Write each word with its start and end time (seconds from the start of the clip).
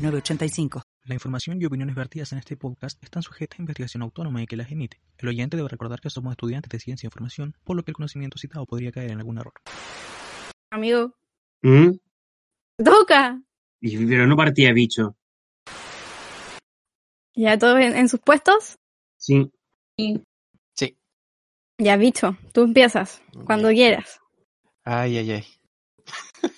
906985. 0.00 0.82
La 1.04 1.14
información 1.14 1.60
y 1.60 1.64
opiniones 1.66 1.94
vertidas 1.94 2.32
en 2.32 2.38
este 2.38 2.56
podcast 2.56 3.02
están 3.02 3.22
sujetas 3.22 3.58
a 3.58 3.62
investigación 3.62 4.02
autónoma 4.02 4.42
y 4.42 4.46
que 4.46 4.56
las 4.56 4.70
emite. 4.70 5.00
El 5.18 5.28
oyente 5.28 5.56
debe 5.56 5.68
recordar 5.68 6.00
que 6.00 6.10
somos 6.10 6.32
estudiantes 6.32 6.70
de 6.70 6.78
ciencia 6.78 7.06
e 7.06 7.08
información, 7.08 7.54
por 7.64 7.76
lo 7.76 7.82
que 7.82 7.90
el 7.90 7.94
conocimiento 7.96 8.38
citado 8.38 8.64
podría 8.66 8.92
caer 8.92 9.10
en 9.10 9.18
algún 9.18 9.38
error. 9.38 9.52
Amigo, 10.70 11.14
¿Mm? 11.62 11.90
toca. 12.82 13.40
Y- 13.80 14.06
Pero 14.06 14.26
no 14.26 14.36
partía 14.36 14.72
bicho. 14.72 15.16
¿Ya 17.34 17.58
todos 17.58 17.78
en, 17.80 17.96
en 17.96 18.08
sus 18.08 18.20
puestos? 18.20 18.78
Sí. 19.16 19.50
Sí. 19.98 20.22
Ya, 21.78 21.96
bicho, 21.96 22.36
tú 22.52 22.62
empiezas, 22.62 23.22
cuando 23.46 23.68
quieras. 23.70 24.18
Ay, 24.84 25.16
ay, 25.18 25.30
ay. 25.32 25.44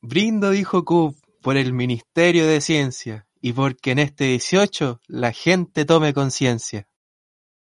Brindo, 0.00 0.50
dijo 0.50 0.84
Coop, 0.84 1.16
por 1.42 1.56
el 1.56 1.72
Ministerio 1.72 2.46
de 2.46 2.60
Ciencia 2.60 3.26
y 3.40 3.52
porque 3.52 3.92
en 3.92 3.98
este 3.98 4.24
18 4.24 5.00
la 5.08 5.32
gente 5.32 5.84
tome 5.84 6.12
conciencia. 6.12 6.86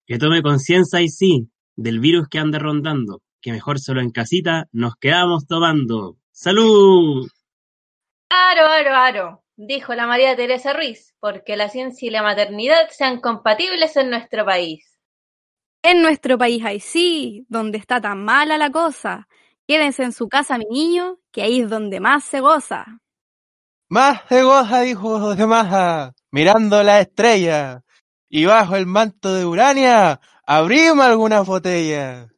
Que 0.07 0.19
tome 0.19 0.43
conciencia 0.43 1.01
y 1.01 1.09
sí 1.09 1.51
del 1.77 2.01
virus 2.01 2.29
que 2.29 2.39
anda 2.39 2.59
rondando. 2.59 3.23
Que 3.41 3.53
mejor 3.53 3.79
solo 3.79 4.01
en 4.01 4.11
casita 4.11 4.67
nos 4.73 4.95
quedamos 4.97 5.47
tomando. 5.47 6.19
¡Salud! 6.31 7.27
Aro, 8.29 8.67
aro, 8.67 8.95
aro, 8.95 9.45
dijo 9.57 9.95
la 9.95 10.07
María 10.07 10.37
Teresa 10.37 10.73
Ruiz, 10.73 11.15
porque 11.21 11.57
la 11.57 11.69
ciencia 11.69 12.07
y 12.07 12.11
la 12.11 12.23
maternidad 12.23 12.89
sean 12.91 13.21
compatibles 13.21 13.97
en 13.97 14.11
nuestro 14.11 14.45
país. 14.45 14.99
En 15.83 16.03
nuestro 16.03 16.37
país 16.37 16.65
hay 16.65 16.81
sí, 16.81 17.47
donde 17.49 17.79
está 17.79 18.01
tan 18.01 18.25
mala 18.25 18.59
la 18.59 18.71
cosa. 18.71 19.27
Quédense 19.67 20.03
en 20.03 20.13
su 20.13 20.29
casa, 20.29 20.59
mi 20.59 20.67
niño, 20.67 21.19
que 21.33 21.43
ahí 21.43 21.61
es 21.61 21.71
donde 21.71 22.01
más 22.01 22.25
se 22.25 22.41
goza. 22.41 23.01
Más 23.91 24.29
de 24.29 24.45
goza, 24.45 24.83
dijo 24.83 25.19
José 25.19 25.47
Maja, 25.49 26.15
mirando 26.31 26.81
la 26.85 27.01
estrella. 27.01 27.83
Y 28.29 28.45
bajo 28.45 28.77
el 28.77 28.87
manto 28.87 29.35
de 29.35 29.45
Urania, 29.45 30.21
abrimos 30.47 31.05
algunas 31.05 31.45
botellas. 31.45 32.31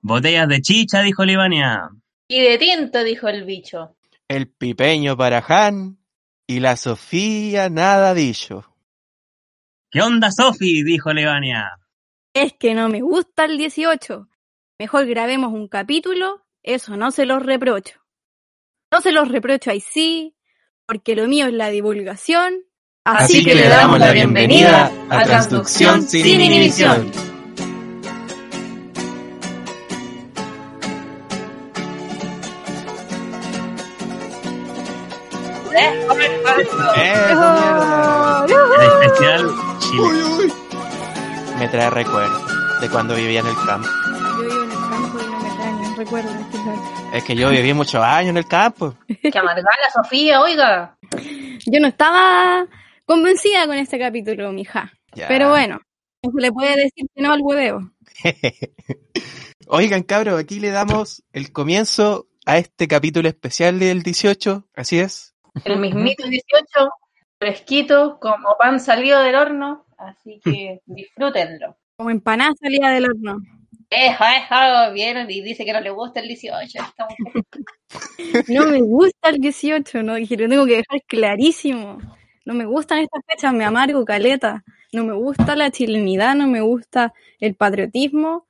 Botellas 0.00 0.48
de 0.48 0.60
chicha, 0.60 1.02
dijo 1.02 1.24
Libania. 1.24 1.90
Y 2.26 2.42
de 2.42 2.58
tinto, 2.58 3.04
dijo 3.04 3.28
el 3.28 3.44
bicho. 3.44 3.96
El 4.26 4.48
pipeño 4.48 5.16
para 5.16 5.40
Jan 5.40 5.98
y 6.48 6.58
la 6.58 6.76
Sofía 6.76 7.70
nada 7.70 8.12
dicho. 8.12 8.74
¿Qué 9.88 10.02
onda, 10.02 10.32
Sofi? 10.32 10.82
dijo 10.82 11.12
Libania. 11.12 11.78
Es 12.34 12.54
que 12.54 12.74
no 12.74 12.88
me 12.88 13.02
gusta 13.02 13.44
el 13.44 13.56
18. 13.56 14.28
Mejor 14.80 15.06
grabemos 15.06 15.52
un 15.52 15.68
capítulo, 15.68 16.44
eso 16.64 16.96
no 16.96 17.12
se 17.12 17.24
los 17.24 17.40
reprocho. 17.40 18.00
No 18.90 19.00
se 19.00 19.12
los 19.12 19.28
reprocho 19.28 19.70
ahí 19.70 19.80
sí, 19.80 20.34
porque 20.90 21.14
lo 21.14 21.28
mío 21.28 21.46
es 21.46 21.52
la 21.52 21.68
divulgación. 21.68 22.64
Así 23.04 23.44
que 23.44 23.54
le 23.54 23.68
damos 23.68 24.00
la 24.00 24.10
bienvenida 24.10 24.90
a 25.08 25.22
Transducción 25.22 26.02
sin 26.02 26.40
inhibición. 26.40 27.12
Eso, 35.76 36.14
mierda. 36.96 38.46
El 38.48 39.04
especial 39.04 39.48
Chile. 39.78 40.02
Uy, 40.02 40.22
uy. 40.22 40.52
Me 41.60 41.68
trae 41.68 41.90
recuerdos 41.90 42.42
de 42.80 42.88
cuando 42.88 43.14
vivía 43.14 43.38
en 43.38 43.46
el 43.46 43.56
campo. 43.64 43.88
Recuerdos. 46.00 46.32
Es 47.12 47.24
que 47.24 47.36
yo 47.36 47.50
viví 47.50 47.74
muchos 47.74 48.02
años 48.02 48.30
en 48.30 48.38
el 48.38 48.46
campo. 48.46 48.96
Que 49.06 49.38
amargada 49.38 49.90
Sofía, 49.92 50.40
oiga. 50.40 50.96
Yo 51.66 51.78
no 51.78 51.88
estaba 51.88 52.66
convencida 53.04 53.66
con 53.66 53.76
este 53.76 53.98
capítulo, 53.98 54.50
mija. 54.50 54.92
Ya. 55.14 55.28
Pero 55.28 55.50
bueno, 55.50 55.80
no 56.22 56.32
se 56.32 56.40
le 56.40 56.52
puede 56.52 56.76
decir 56.76 57.06
que 57.14 57.22
no 57.22 57.32
al 57.32 57.40
hueveo. 57.42 57.92
Oigan, 59.66 60.02
cabros, 60.02 60.40
aquí 60.40 60.58
le 60.58 60.70
damos 60.70 61.22
el 61.32 61.52
comienzo 61.52 62.28
a 62.46 62.58
este 62.58 62.88
capítulo 62.88 63.28
especial 63.28 63.78
del 63.78 64.02
18. 64.02 64.68
Así 64.74 64.98
es. 64.98 65.34
El 65.64 65.78
mismito 65.78 66.26
18, 66.26 66.66
fresquito, 67.38 68.18
como 68.20 68.56
pan 68.58 68.80
salido 68.80 69.20
del 69.20 69.34
horno. 69.34 69.86
Así 69.98 70.40
que 70.42 70.80
disfrútenlo. 70.86 71.76
Como 71.96 72.10
empanada 72.10 72.52
salida 72.58 72.90
del 72.90 73.04
horno. 73.04 73.36
Eso, 73.90 74.24
eso, 74.24 74.92
vieron 74.92 75.28
y 75.28 75.40
dice 75.42 75.64
que 75.64 75.72
no 75.72 75.80
le 75.80 75.90
gusta 75.90 76.20
el 76.20 76.28
18. 76.28 76.78
esta 76.80 77.08
mujer. 77.18 77.44
No 78.48 78.66
me 78.66 78.80
gusta 78.80 79.30
el 79.30 79.38
18, 79.38 80.02
¿no? 80.04 80.14
Dije, 80.14 80.36
lo 80.36 80.48
tengo 80.48 80.64
que 80.64 80.76
dejar 80.76 81.02
clarísimo. 81.08 81.98
No 82.44 82.54
me 82.54 82.64
gustan 82.64 83.00
estas 83.00 83.22
fechas, 83.26 83.52
me 83.52 83.64
amargo 83.64 84.04
caleta. 84.04 84.62
No 84.92 85.04
me 85.04 85.12
gusta 85.14 85.56
la 85.56 85.70
chilenidad, 85.70 86.36
no 86.36 86.46
me 86.46 86.60
gusta 86.60 87.12
el 87.40 87.56
patriotismo. 87.56 88.46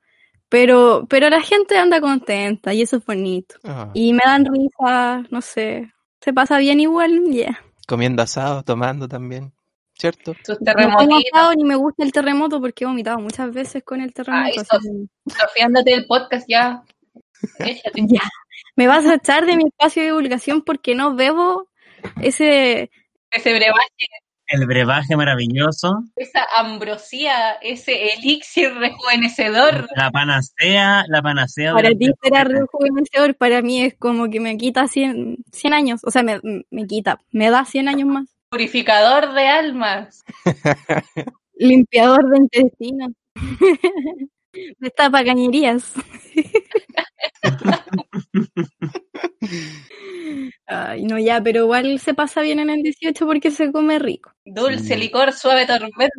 Pero, 0.47 1.07
pero 1.09 1.29
la 1.29 1.41
gente 1.41 1.77
anda 1.77 2.01
contenta 2.01 2.73
y 2.73 2.81
eso 2.81 2.97
es 2.97 3.05
bonito. 3.05 3.55
Ah, 3.63 3.89
Y 3.93 4.13
me 4.13 4.21
dan 4.23 4.45
risa, 4.45 5.23
no 5.31 5.41
sé. 5.41 5.91
Se 6.19 6.33
pasa 6.33 6.57
bien 6.59 6.79
igual, 6.79 7.23
ya. 7.31 7.59
Comiendo 7.87 8.21
asado, 8.21 8.61
tomando 8.61 9.07
también. 9.07 9.53
¿Cierto? 10.01 10.33
Sus 10.43 10.59
No 10.61 10.73
como 10.73 10.79
terremotitos. 10.97 11.23
asado 11.31 11.53
ni 11.53 11.63
me 11.63 11.75
gusta 11.75 12.03
el 12.03 12.11
terremoto 12.11 12.59
porque 12.59 12.83
he 12.85 12.87
vomitado 12.87 13.19
muchas 13.19 13.53
veces 13.53 13.83
con 13.83 14.01
el 14.01 14.11
terremoto. 14.15 14.63
Sofía, 14.63 15.65
ándate 15.67 15.91
del 15.91 16.07
podcast 16.07 16.45
ya. 16.49 16.81
Échate. 17.59 18.01
Ya. 18.07 18.21
Me 18.75 18.87
vas 18.87 19.05
a 19.05 19.13
echar 19.15 19.45
de 19.45 19.55
mi 19.57 19.65
espacio 19.67 20.01
de 20.01 20.07
divulgación 20.09 20.63
porque 20.63 20.95
no 20.95 21.15
bebo 21.15 21.67
ese 22.19 22.89
Ese 23.29 23.53
brebaje, 23.53 24.07
El 24.47 24.65
brebaje 24.65 25.15
maravilloso. 25.15 26.03
esa 26.15 26.47
ambrosía, 26.57 27.51
ese 27.61 28.13
elixir 28.13 28.73
rejuvenecedor. 28.73 29.87
La 29.95 30.09
panacea, 30.09 31.03
la 31.09 31.21
panacea. 31.21 31.73
Para 31.73 31.89
ti 31.91 32.09
será 32.23 32.43
rejuvenecedor, 32.43 33.35
para 33.35 33.61
mí 33.61 33.83
es 33.83 33.95
como 33.99 34.31
que 34.31 34.39
me 34.39 34.57
quita 34.57 34.87
100, 34.87 35.37
100 35.51 35.73
años, 35.73 36.01
o 36.03 36.09
sea, 36.09 36.23
me, 36.23 36.39
me 36.71 36.87
quita, 36.87 37.21
me 37.31 37.51
da 37.51 37.65
100 37.65 37.87
años 37.87 38.07
más. 38.07 38.35
Purificador 38.51 39.33
de 39.33 39.47
almas. 39.47 40.23
Limpiador 41.53 42.29
de 42.29 42.37
intestinos. 42.37 43.11
Destapa 44.77 45.23
cañerías. 45.23 45.93
Ay, 50.67 51.03
no, 51.03 51.17
ya, 51.17 51.41
pero 51.41 51.61
igual 51.61 51.97
se 51.99 52.13
pasa 52.13 52.41
bien 52.41 52.59
en 52.59 52.69
el 52.69 52.83
18 52.83 53.25
porque 53.25 53.51
se 53.51 53.71
come 53.71 53.99
rico. 53.99 54.33
Dulce 54.43 54.97
licor, 54.97 55.31
suave 55.31 55.65
tormenta. 55.65 56.09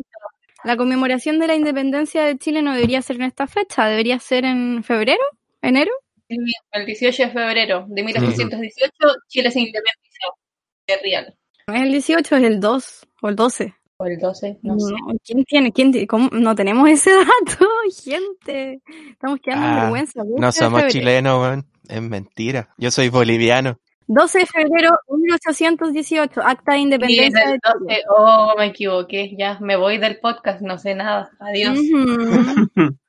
La 0.63 0.75
conmemoración 0.75 1.37
de 1.37 1.45
la 1.45 1.55
independencia 1.55 2.23
de 2.23 2.39
Chile 2.39 2.63
no 2.63 2.73
debería 2.73 3.03
ser 3.03 3.17
en 3.17 3.23
esta 3.23 3.45
fecha, 3.45 3.85
debería 3.85 4.17
ser 4.17 4.45
en 4.45 4.83
febrero, 4.83 5.21
enero. 5.61 5.91
Sí, 6.27 6.37
El 6.71 6.87
18 6.87 7.23
de 7.23 7.29
febrero 7.29 7.85
de 7.89 8.01
1818, 8.01 8.91
Chile 9.27 9.51
se 9.51 9.59
independizó 9.59 10.35
de 10.87 10.97
Real. 10.97 11.37
No 11.67 11.73
es 11.75 11.81
el 11.83 11.91
18, 11.91 12.35
es 12.37 12.43
el 12.43 12.59
2 12.59 13.07
o 13.21 13.29
el 13.29 13.35
12. 13.35 13.73
O 13.97 14.05
el 14.05 14.17
12, 14.19 14.59
no 14.63 14.79
sé. 14.79 14.91
No, 14.91 15.13
¿Quién 15.23 15.43
tiene? 15.45 15.71
¿Quién 15.71 15.91
tiene? 15.91 16.07
¿Cómo? 16.07 16.29
No 16.31 16.55
tenemos 16.55 16.89
ese 16.89 17.11
dato, 17.15 17.65
gente. 18.03 18.81
Estamos 19.11 19.39
quedando 19.41 19.65
en 19.67 19.73
Ah, 19.73 19.81
vergüenza. 19.83 20.23
12 20.23 20.39
No 20.41 20.51
somos 20.51 20.87
chilenos, 20.87 21.39
weón. 21.41 21.65
Es 21.87 22.01
mentira. 22.01 22.69
Yo 22.77 22.91
soy 22.91 23.09
boliviano. 23.09 23.77
12 24.07 24.39
de 24.39 24.45
febrero 24.45 24.89
de 25.07 25.17
1818, 25.17 26.41
acta 26.41 26.73
de 26.73 26.77
Sí, 26.77 26.83
independencia 26.83 27.39
del 27.47 27.59
de 27.59 27.59
12. 27.87 28.03
Oh, 28.09 28.53
me 28.57 28.65
equivoqué. 28.67 29.33
Ya, 29.37 29.57
me 29.61 29.77
voy 29.77 29.97
del 29.97 30.19
podcast, 30.19 30.61
no 30.61 30.77
sé 30.77 30.95
nada. 30.95 31.31
Adiós. 31.39 31.77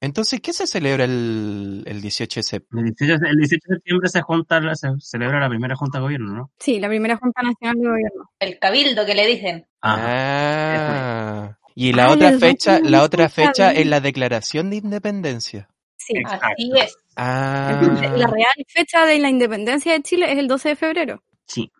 Entonces, 0.00 0.40
¿qué 0.40 0.52
se 0.52 0.66
celebra 0.68 1.04
el, 1.04 1.82
el 1.86 2.00
18 2.00 2.38
de 2.40 2.44
septiembre? 2.44 2.90
El 2.90 2.94
18, 2.94 3.24
el 3.30 3.36
18 3.36 3.62
de 3.68 3.74
septiembre 3.76 4.08
se, 4.08 4.20
junta, 4.22 4.60
la- 4.60 4.74
se 4.76 4.88
celebra 5.00 5.40
la 5.40 5.48
primera 5.48 5.74
junta 5.74 5.98
de 5.98 6.02
gobierno, 6.02 6.32
¿no? 6.34 6.50
Sí, 6.58 6.78
la 6.78 6.88
primera 6.88 7.16
Junta 7.16 7.42
Nacional 7.42 7.76
de 7.82 7.88
Gobierno. 7.88 8.30
El 8.38 8.58
cabildo 8.60 9.04
que 9.04 9.14
le 9.16 9.26
dicen. 9.26 9.66
Ah. 9.82 11.56
Y 11.74 11.92
la 11.92 12.06
Ah, 12.06 12.10
otra 12.12 12.32
fecha, 12.38 12.80
la 12.80 13.02
otra 13.02 13.28
fecha 13.28 13.72
es 13.72 13.86
la 13.86 14.00
declaración 14.00 14.70
de 14.70 14.76
independencia. 14.76 15.68
Sí. 15.96 16.14
Exacto. 16.16 16.46
Así 16.46 16.70
es. 16.76 16.96
Ah. 17.16 17.80
La 18.16 18.26
real 18.26 18.52
fecha 18.68 19.04
de 19.04 19.18
la 19.18 19.28
independencia 19.30 19.92
de 19.92 20.02
Chile 20.02 20.32
es 20.32 20.38
el 20.38 20.48
12 20.48 20.70
de 20.70 20.76
febrero. 20.76 21.22
Sí. 21.46 21.70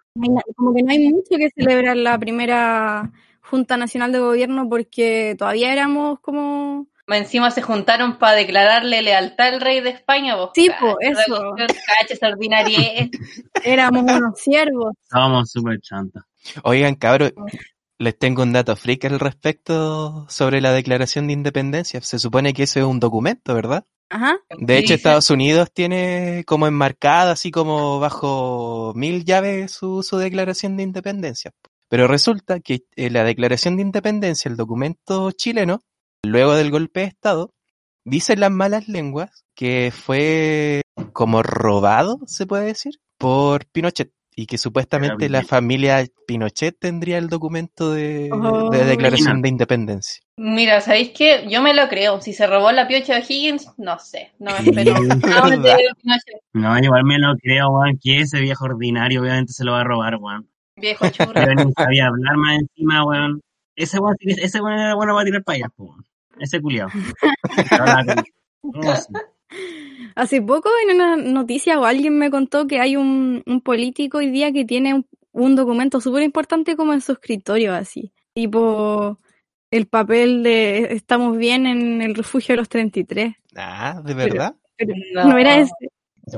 como 0.57 0.75
que 0.75 0.83
no 0.83 0.91
hay 0.93 1.09
mucho 1.09 1.37
que 1.37 1.51
celebrar 1.51 1.97
la 1.97 2.19
primera 2.19 3.11
Junta 3.43 3.77
Nacional 3.77 4.13
de 4.13 4.19
Gobierno 4.19 4.69
porque 4.69 5.35
todavía 5.39 5.73
éramos 5.73 6.21
como... 6.21 6.87
Encima 7.09 7.51
se 7.51 7.63
juntaron 7.63 8.19
para 8.19 8.37
declararle 8.37 9.03
lealtad 9.03 9.55
al 9.55 9.61
rey 9.61 9.81
de 9.81 9.91
España. 9.91 10.37
Vos, 10.37 10.51
Sí, 10.55 10.69
po, 10.79 10.97
eso. 11.01 11.55
Éramos 13.65 14.03
unos 14.03 14.39
siervos. 14.39 14.95
Estábamos 15.03 15.51
súper 15.51 15.81
chantas. 15.81 16.25
Oigan, 16.63 16.95
cabros, 16.95 17.33
les 17.99 18.19
tengo 18.19 18.43
un 18.43 18.53
dato 18.53 18.77
freak 18.77 19.07
al 19.07 19.21
respecto 19.21 20.27
sobre 20.29 20.61
la 20.61 20.73
Declaración 20.73 21.27
de 21.27 21.33
Independencia. 21.33 22.01
Se 22.01 22.19
supone 22.19 22.53
que 22.53 22.65
ese 22.65 22.81
es 22.81 22.87
un 22.87 23.01
documento, 23.01 23.55
¿verdad? 23.55 23.85
Ajá. 24.11 24.39
De 24.51 24.67
¿Qué 24.67 24.79
hecho, 24.79 24.83
dice? 24.83 24.95
Estados 24.95 25.31
Unidos 25.31 25.71
tiene 25.73 26.45
como 26.47 26.67
enmarcada, 26.67 27.33
así 27.33 27.51
como 27.51 28.01
bajo 28.01 28.93
mil 28.95 29.25
llaves, 29.25 29.73
su, 29.73 30.03
su 30.03 30.19
declaración 30.19 30.77
de 30.77 30.85
independencia. 30.85 31.53
Pero 31.89 32.07
resulta 32.07 32.61
que 32.61 32.85
eh, 32.97 33.11
la 33.11 33.25
declaración 33.25 33.77
de 33.77 33.83
independencia, 33.83 34.49
el 34.49 34.57
documento 34.57 35.33
chileno, 35.33 35.81
luego 36.25 36.55
del 36.55 36.71
golpe 36.71 37.01
de 37.01 37.07
Estado, 37.07 37.51
dicen 38.05 38.41
las 38.41 38.51
malas 38.51 38.89
lenguas 38.89 39.45
que 39.55 39.93
fue 39.95 40.83
como 41.13 41.43
robado, 41.43 42.19
se 42.27 42.47
puede 42.47 42.67
decir, 42.67 42.95
por 43.19 43.67
Pinochet. 43.67 44.13
Y 44.41 44.47
que 44.47 44.57
supuestamente 44.57 45.29
la 45.29 45.43
familia 45.43 46.07
Pinochet 46.29 46.79
tendría 46.79 47.19
el 47.19 47.29
documento 47.29 47.93
de, 47.93 48.31
Oh. 48.33 48.71
de 48.71 48.85
declaración 48.85 49.43
de 49.43 49.49
independencia. 49.49 50.23
Mira, 50.37 50.81
¿sabéis 50.81 51.11
qué? 51.11 51.49
Yo 51.51 51.61
me 51.61 51.75
lo 51.75 51.89
creo. 51.89 52.21
Si 52.21 52.33
se 52.33 52.47
robó 52.47 52.71
la 52.71 52.87
piocha 52.87 53.17
de 53.17 53.25
Higgins, 53.29 53.69
no 53.79 53.99
sé. 53.99 54.31
No 54.39 54.53
me 54.53 54.71
espero. 54.71 54.95
No, 56.53 56.79
igual 56.79 57.05
me 57.05 57.19
lo 57.19 57.35
creo, 57.37 57.69
weón, 57.71 57.99
que 58.01 58.21
ese 58.21 58.41
viejo 58.41 58.65
ordinario 58.67 59.23
obviamente 59.23 59.53
se 59.53 59.65
lo 59.65 59.73
va 59.73 59.81
a 59.81 59.85
robar, 59.85 60.15
weón. 60.17 60.49
Viejo 60.77 61.09
churro. 61.11 61.33
Pero 61.35 61.55
ni 61.55 61.73
sabía 61.73 62.07
hablar 62.07 62.37
más 62.37 62.61
encima, 62.61 63.05
weón. 63.05 63.41
Ese 63.75 63.99
que- 64.21 64.33
ese 64.41 64.61
weón 64.61 64.79
era 64.79 64.95
bueno 64.95 65.15
para 65.15 65.25
tirar 65.25 65.43
para 65.43 65.57
allá, 65.57 65.69
po, 65.75 65.85
weón. 65.87 66.05
Ese 66.41 66.61
sí. 68.97 69.13
Hace 70.15 70.43
poco 70.43 70.69
en 70.85 70.97
una 70.97 71.17
noticia 71.17 71.79
o 71.79 71.85
alguien 71.85 72.19
me 72.19 72.31
contó 72.31 72.67
que 72.67 72.81
hay 72.81 72.97
un, 72.97 73.43
un 73.47 73.61
político 73.61 74.19
hoy 74.19 74.31
día 74.31 74.53
que 74.53 74.65
tiene 74.65 74.95
un, 74.95 75.07
un 75.33 75.57
documento 75.57 76.01
súper 76.01 76.23
importante 76.23 76.77
como 76.77 76.93
en 76.93 77.01
su 77.01 77.13
escritorio, 77.13 77.73
así. 77.75 78.13
Tipo 78.35 79.19
el 79.71 79.87
papel 79.87 80.43
de 80.43 80.95
estamos 80.95 81.37
bien 81.37 81.67
en 81.67 82.03
el 82.03 82.15
refugio 82.15 82.55
de 82.55 82.59
los 82.59 82.69
33. 82.69 83.35
Ah, 83.57 84.01
¿de 84.05 84.15
verdad? 84.15 84.55
Pero 84.77 84.95
No. 85.15 85.29
no, 85.31 85.39
era 85.39 85.59
ese. 85.59 85.73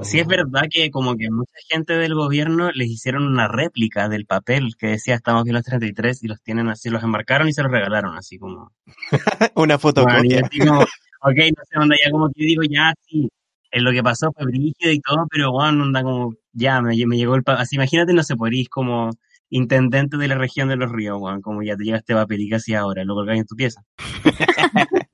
Sí 0.02 0.20
es 0.20 0.26
verdad 0.26 0.62
que 0.70 0.90
como 0.90 1.16
que 1.16 1.30
mucha 1.30 1.52
gente 1.68 1.94
del 1.94 2.14
gobierno 2.14 2.70
les 2.72 2.88
hicieron 2.88 3.26
una 3.26 3.48
réplica 3.48 4.08
del 4.08 4.26
papel 4.26 4.74
que 4.78 4.88
decía 4.88 5.14
estamos 5.14 5.44
bien 5.44 5.54
los 5.54 5.64
33 5.64 6.22
y 6.22 6.28
los 6.28 6.40
tienen 6.42 6.68
así, 6.68 6.90
los 6.90 7.02
enmarcaron 7.02 7.48
y 7.48 7.52
se 7.52 7.62
los 7.62 7.70
regalaron 7.70 8.16
así 8.16 8.38
como... 8.38 8.72
Una 9.56 9.76
Bueno, 9.76 9.78
fotocopia. 9.78 10.42
como, 10.58 10.80
ok, 10.80 11.36
no 11.56 11.64
sé, 11.68 11.78
onda, 11.78 11.96
ya 12.04 12.10
como 12.10 12.28
que 12.28 12.44
digo, 12.44 12.62
ya, 12.68 12.92
sí, 13.06 13.28
en 13.70 13.84
lo 13.84 13.92
que 13.92 14.02
pasó 14.02 14.32
fue 14.32 14.46
brígido 14.46 14.92
y 14.92 15.00
todo, 15.00 15.26
pero 15.30 15.52
bueno, 15.52 15.84
onda 15.84 16.02
como, 16.02 16.34
ya, 16.52 16.80
me, 16.80 16.94
me 17.06 17.16
llegó 17.16 17.34
el 17.34 17.42
papel, 17.42 17.62
así 17.62 17.76
imagínate, 17.76 18.12
no 18.12 18.22
sé, 18.22 18.36
podrías 18.36 18.68
como 18.68 19.10
intendente 19.50 20.16
de 20.16 20.28
la 20.28 20.36
región 20.36 20.68
de 20.68 20.76
los 20.76 20.90
ríos, 20.90 21.18
como 21.42 21.62
ya 21.62 21.76
te 21.76 21.84
llega 21.84 21.98
este 21.98 22.14
papel 22.14 22.40
y 22.40 22.48
casi 22.48 22.74
ahora, 22.74 23.04
lo 23.04 23.14
colgáis 23.14 23.40
en 23.40 23.46
tu 23.46 23.56
pieza. 23.56 23.82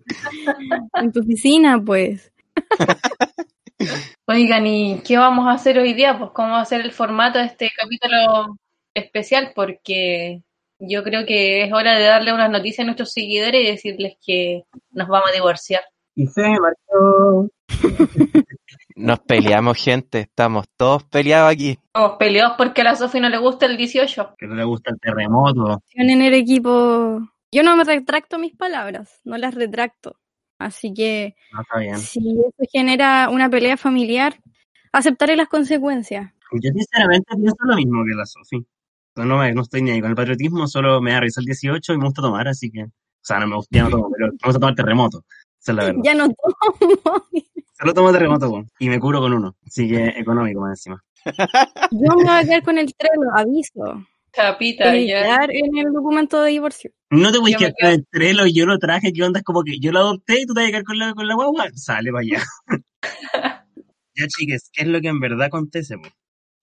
En 0.95 1.13
tu 1.13 1.21
oficina, 1.21 1.83
pues. 1.85 2.33
Oigan, 4.27 4.67
¿y 4.67 5.01
qué 5.01 5.17
vamos 5.17 5.47
a 5.47 5.53
hacer 5.53 5.79
hoy 5.79 5.95
día? 5.95 6.19
Pues 6.19 6.31
cómo 6.33 6.53
va 6.53 6.61
a 6.61 6.65
ser 6.65 6.81
el 6.81 6.93
formato 6.93 7.39
de 7.39 7.47
este 7.47 7.71
capítulo 7.77 8.57
especial, 8.95 9.53
porque 9.55 10.43
yo 10.79 11.03
creo 11.05 11.27
que 11.27 11.65
es 11.65 11.73
hora 11.73 11.97
de 11.97 12.05
darle 12.05 12.33
unas 12.33 12.51
noticias 12.51 12.81
a 12.81 12.87
nuestros 12.87 13.13
seguidores 13.13 13.63
y 13.63 13.71
decirles 13.71 14.17
que 14.25 14.65
nos 14.91 15.09
vamos 15.09 15.31
a 15.31 15.35
divorciar. 15.35 15.83
Y 16.15 16.27
se 16.27 16.43
marchó. 16.43 17.51
Nos 18.97 19.21
peleamos, 19.21 19.77
gente. 19.77 20.21
Estamos 20.21 20.65
todos 20.77 21.05
peleados 21.05 21.53
aquí. 21.53 21.79
Estamos 21.85 22.17
peleados 22.19 22.55
porque 22.57 22.81
a 22.81 22.85
la 22.85 22.97
Sofi 22.97 23.21
no 23.21 23.29
le 23.29 23.37
gusta 23.37 23.67
el 23.67 23.77
18. 23.77 24.35
Que 24.39 24.47
no 24.47 24.55
le 24.55 24.65
gusta 24.65 24.91
el 24.91 24.99
terremoto. 24.99 25.83
En 25.93 26.23
el 26.23 26.33
equipo. 26.33 27.21
Yo 27.53 27.63
no 27.63 27.77
me 27.77 27.85
retracto 27.85 28.39
mis 28.39 28.57
palabras, 28.57 29.21
no 29.25 29.37
las 29.37 29.55
retracto. 29.55 30.17
Así 30.59 30.93
que 30.95 31.35
bien. 31.79 31.99
si 31.99 32.21
eso 32.31 32.71
genera 32.73 33.29
una 33.29 33.51
pelea 33.51 33.77
familiar, 33.77 34.41
aceptaré 34.93 35.37
las 35.37 35.49
consecuencias. 35.49 36.33
Yo 36.53 36.71
sinceramente 36.73 37.37
pienso 37.37 37.57
lo 37.61 37.77
mismo 37.77 38.05
que 38.05 38.15
la 38.15 38.25
Sofi. 38.25 38.67
No, 39.17 39.25
no, 39.25 39.63
estoy 39.63 39.83
ni 39.83 39.91
ahí 39.91 40.01
con 40.01 40.11
el 40.11 40.17
patriotismo, 40.17 40.67
solo 40.67 41.01
me 41.01 41.13
da 41.13 41.21
risa 41.21 41.41
el 41.41 41.47
18 41.47 41.95
y 41.95 41.99
me 41.99 42.05
gusta 42.05 42.23
tomar, 42.23 42.49
así 42.49 42.71
que... 42.71 42.85
O 42.85 43.29
sea, 43.29 43.41
no 43.41 43.49
me 43.49 43.57
gusta, 43.57 43.77
ya 43.77 43.85
no 43.85 43.91
tomo, 43.91 44.11
pero 44.13 44.27
me 44.29 44.39
gusta 44.45 44.61
tomar 44.61 44.75
terremoto. 44.75 45.25
Esa 45.61 45.73
es 45.73 45.77
la 45.77 45.85
verdad. 45.85 46.01
Ya 46.05 46.15
no 46.15 46.29
tomo. 46.29 47.25
Solo 47.79 47.93
tomo 47.93 48.13
terremoto, 48.13 48.65
y 48.79 48.89
me 48.89 49.01
curo 49.01 49.21
con 49.21 49.33
uno. 49.33 49.57
Así 49.67 49.89
que 49.89 50.07
económico 50.19 50.61
más 50.61 50.79
encima. 50.79 51.03
Yo 51.91 52.17
me 52.17 52.25
voy 52.25 52.29
a 52.29 52.45
quedar 52.45 52.63
con 52.63 52.79
el 52.79 52.95
trelo, 52.95 53.31
aviso. 53.35 54.07
Chapita, 54.37 54.95
Y 54.97 55.09
ya. 55.09 55.39
en 55.49 55.79
el 55.79 55.93
documento 55.93 56.43
de 56.43 56.51
divorcio. 56.51 56.91
No 57.11 57.33
te 57.33 57.39
voy 57.39 57.55
a 57.55 57.57
quedar 57.57 57.73
con 57.81 57.91
el 57.91 58.07
trelo, 58.11 58.47
yo 58.47 58.67
lo 58.67 58.79
traje, 58.79 59.13
¿qué 59.13 59.23
onda? 59.23 59.39
Es 59.39 59.45
como 59.45 59.63
que 59.65 59.79
yo 59.81 59.93
lo 59.93 60.01
adopté 60.01 60.41
y 60.43 60.47
tú 60.47 60.53
te 60.53 60.61
vas 60.61 60.69
a 60.69 60.73
quedar 60.73 60.85
con 60.85 60.99
la, 60.99 61.15
con 61.15 61.27
la 61.27 61.35
guagua. 61.35 61.69
Sale 61.75 62.11
para 62.13 62.21
allá. 62.21 62.43
ya, 64.15 64.27
chiques, 64.27 64.69
¿qué 64.73 64.83
es 64.83 64.89
lo 64.89 65.01
que 65.01 65.09
en 65.09 65.21
verdad 65.21 65.47
acontece, 65.47 65.97
po, 65.97 66.09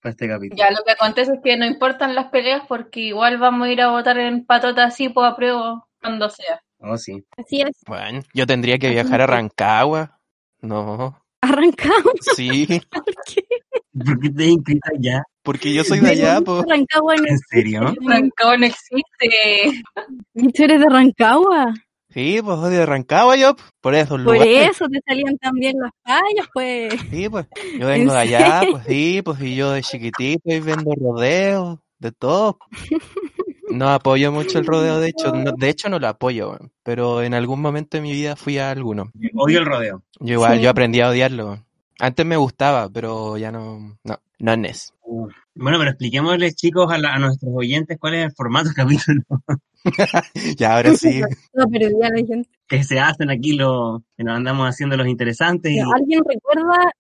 para 0.01 0.11
este 0.11 0.27
capítulo? 0.27 0.57
Ya, 0.57 0.69
lo 0.71 0.83
que 0.85 0.91
acontece 0.91 1.33
es 1.33 1.39
que 1.43 1.57
no 1.57 1.65
importan 1.65 2.13
las 2.13 2.27
peleas 2.29 2.61
porque 2.67 2.99
igual 2.99 3.37
vamos 3.39 3.67
a 3.67 3.71
ir 3.71 3.81
a 3.81 3.89
votar 3.89 4.17
en 4.19 4.45
patota 4.45 4.85
así, 4.85 5.09
pues 5.09 5.31
apruebo 5.31 5.87
cuando 5.99 6.29
sea. 6.29 6.61
Oh, 6.79 6.97
sí. 6.97 7.23
Así 7.37 7.61
es. 7.61 7.71
Bueno, 7.87 8.21
yo 8.33 8.45
tendría 8.45 8.77
que 8.77 8.89
viajar 8.89 9.21
a 9.21 9.27
Rancagua. 9.27 10.19
No, 10.61 11.19
Arrancamos. 11.41 12.13
sí, 12.35 12.67
¿Por 12.91 13.03
qué? 13.25 13.43
¿Por 13.97 14.19
qué 14.19 14.29
te 14.29 14.79
ya? 14.99 15.23
porque 15.43 15.73
yo 15.73 15.83
soy 15.83 15.99
de 15.99 16.09
allá, 16.11 16.39
po. 16.41 16.63
Rancagua 16.67 17.15
no 17.17 17.27
¿En 17.27 17.37
serio? 17.49 17.81
Rancagua 18.07 18.57
no 18.57 18.65
existe. 18.65 19.83
¿Y 20.35 20.51
tú 20.53 20.63
eres 20.63 20.79
de 20.79 20.85
Rancagua? 20.89 21.73
Sí, 22.09 22.39
pues 22.43 22.59
soy 22.59 22.73
de 22.75 22.85
Rancagua 22.85 23.35
yo, 23.35 23.55
por 23.81 23.93
eso. 23.95 24.09
Por 24.09 24.21
lugares. 24.21 24.69
eso 24.71 24.85
te 24.87 24.99
salían 25.05 25.37
también 25.37 25.75
las 25.79 25.91
fallas, 26.03 26.47
pues. 26.53 26.93
Sí, 27.11 27.27
pues 27.27 27.45
yo 27.79 27.87
vengo 27.87 28.13
de 28.13 28.19
allá, 28.19 28.61
pues 28.71 28.83
sí, 28.87 29.21
pues 29.23 29.41
y 29.41 29.55
yo 29.55 29.71
de 29.71 29.81
chiquitito 29.81 30.41
y 30.45 30.59
vendo 30.59 30.93
rodeos, 30.95 31.79
de 31.99 32.11
todo. 32.11 32.59
No 33.71 33.89
apoyo 33.89 34.31
mucho 34.31 34.59
el 34.59 34.65
rodeo, 34.65 34.99
de 34.99 35.09
hecho, 35.09 35.31
no- 35.33 35.51
de 35.53 35.69
hecho 35.69 35.89
no 35.89 35.97
lo 35.99 36.07
apoyo, 36.07 36.57
pero 36.83 37.23
en 37.23 37.33
algún 37.33 37.59
momento 37.61 37.97
de 37.97 38.01
mi 38.01 38.11
vida 38.11 38.35
fui 38.35 38.59
a 38.59 38.69
alguno. 38.71 39.11
Odio 39.33 39.59
el 39.59 39.65
rodeo. 39.65 40.03
Yo 40.19 40.33
igual, 40.35 40.57
Sí. 40.57 40.63
yo 40.63 40.69
aprendí 40.69 41.01
a 41.01 41.09
odiarlo. 41.09 41.65
Antes 42.03 42.25
me 42.25 42.35
gustaba, 42.35 42.89
pero 42.89 43.37
ya 43.37 43.49
no, 43.49 43.97
no, 44.03 44.19
no 44.39 44.53
es. 44.67 44.93
Bueno, 45.55 45.77
pero 45.77 45.91
expliquémosles, 45.91 46.53
chicos, 46.53 46.91
a, 46.91 46.97
la- 46.97 47.13
a 47.13 47.19
nuestros 47.19 47.53
oyentes 47.55 47.97
cuál 47.97 48.15
es 48.15 48.25
el 48.25 48.33
formato 48.33 48.65
del 48.65 48.75
capítulo 48.75 49.21
Ya 50.57 50.75
ahora 50.75 50.95
sí. 50.95 51.21
No, 51.53 51.65
pero 51.71 51.87
ya 52.01 52.09
la 52.09 52.17
gente. 52.17 52.49
que 52.67 52.83
se 52.83 52.99
hacen 52.99 53.29
aquí, 53.29 53.53
lo, 53.53 54.03
que 54.17 54.25
nos 54.25 54.35
andamos 54.35 54.67
haciendo 54.67 54.97
los 54.97 55.07
interesantes. 55.07 55.71
Y, 55.71 55.79
¿Alguien 55.79 56.23
recuerda 56.27 56.91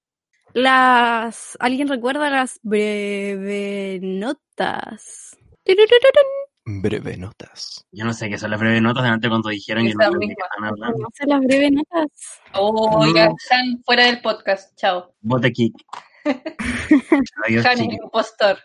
las. 0.53 1.57
¿Alguien 1.59 1.89
recuerda 1.89 2.29
las 2.29 2.61
breve 2.63 3.99
notas? 4.01 5.37
Tururururun. 5.65 6.52
Breve 6.65 7.17
notas. 7.17 7.85
yo 7.91 8.05
no 8.05 8.13
sé 8.13 8.29
qué 8.29 8.37
son 8.37 8.51
las 8.51 8.59
breves 8.59 8.81
notas, 8.81 9.03
delante 9.03 9.27
cuando 9.27 9.49
dijeron, 9.49 9.83
yo 9.85 9.93
no 9.95 10.01
Esa 10.01 10.11
sé 10.11 10.17
de 10.17 10.19
qué 10.21 10.27
misma. 10.27 10.45
están 10.45 10.65
hablando. 10.65 10.97
¿Conoce 10.97 11.25
las 11.27 11.41
breve 11.41 11.71
notas? 11.71 12.07
Oh, 12.53 13.05
No. 13.05 13.13
ya 13.13 13.25
están 13.25 13.83
fuera 13.85 14.05
del 14.05 14.21
podcast. 14.21 14.73
Chao. 14.77 15.13
Bote 15.21 15.51
kick. 15.51 15.73
Adiós, 17.45 17.65
Han 17.65 17.83
impostor. 17.83 18.57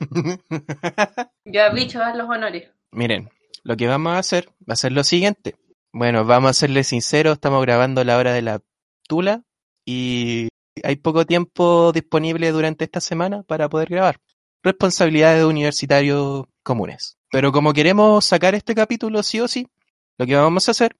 Ya, 1.44 1.70
bicho, 1.70 2.02
haz 2.02 2.16
los 2.16 2.28
honores. 2.28 2.70
Miren, 2.92 3.30
lo 3.62 3.76
que 3.76 3.86
vamos 3.86 4.12
a 4.14 4.18
hacer 4.18 4.48
va 4.68 4.74
a 4.74 4.76
ser 4.76 4.92
lo 4.92 5.04
siguiente. 5.04 5.56
Bueno, 5.92 6.24
vamos 6.24 6.50
a 6.50 6.54
serles 6.54 6.88
sinceros, 6.88 7.34
estamos 7.34 7.62
grabando 7.62 8.04
la 8.04 8.16
hora 8.18 8.32
de 8.32 8.42
la 8.42 8.60
tula 9.08 9.42
y 9.84 10.48
hay 10.84 10.96
poco 10.96 11.24
tiempo 11.26 11.92
disponible 11.92 12.50
durante 12.52 12.84
esta 12.84 13.00
semana 13.00 13.42
para 13.44 13.68
poder 13.68 13.88
grabar. 13.88 14.16
Responsabilidades 14.62 15.40
de 15.40 15.46
universitarios 15.46 16.46
comunes. 16.62 17.16
Pero 17.30 17.52
como 17.52 17.72
queremos 17.72 18.24
sacar 18.24 18.54
este 18.54 18.74
capítulo 18.74 19.22
sí 19.22 19.40
o 19.40 19.48
sí, 19.48 19.68
lo 20.16 20.26
que 20.26 20.34
vamos 20.34 20.68
a 20.68 20.72
hacer 20.72 20.96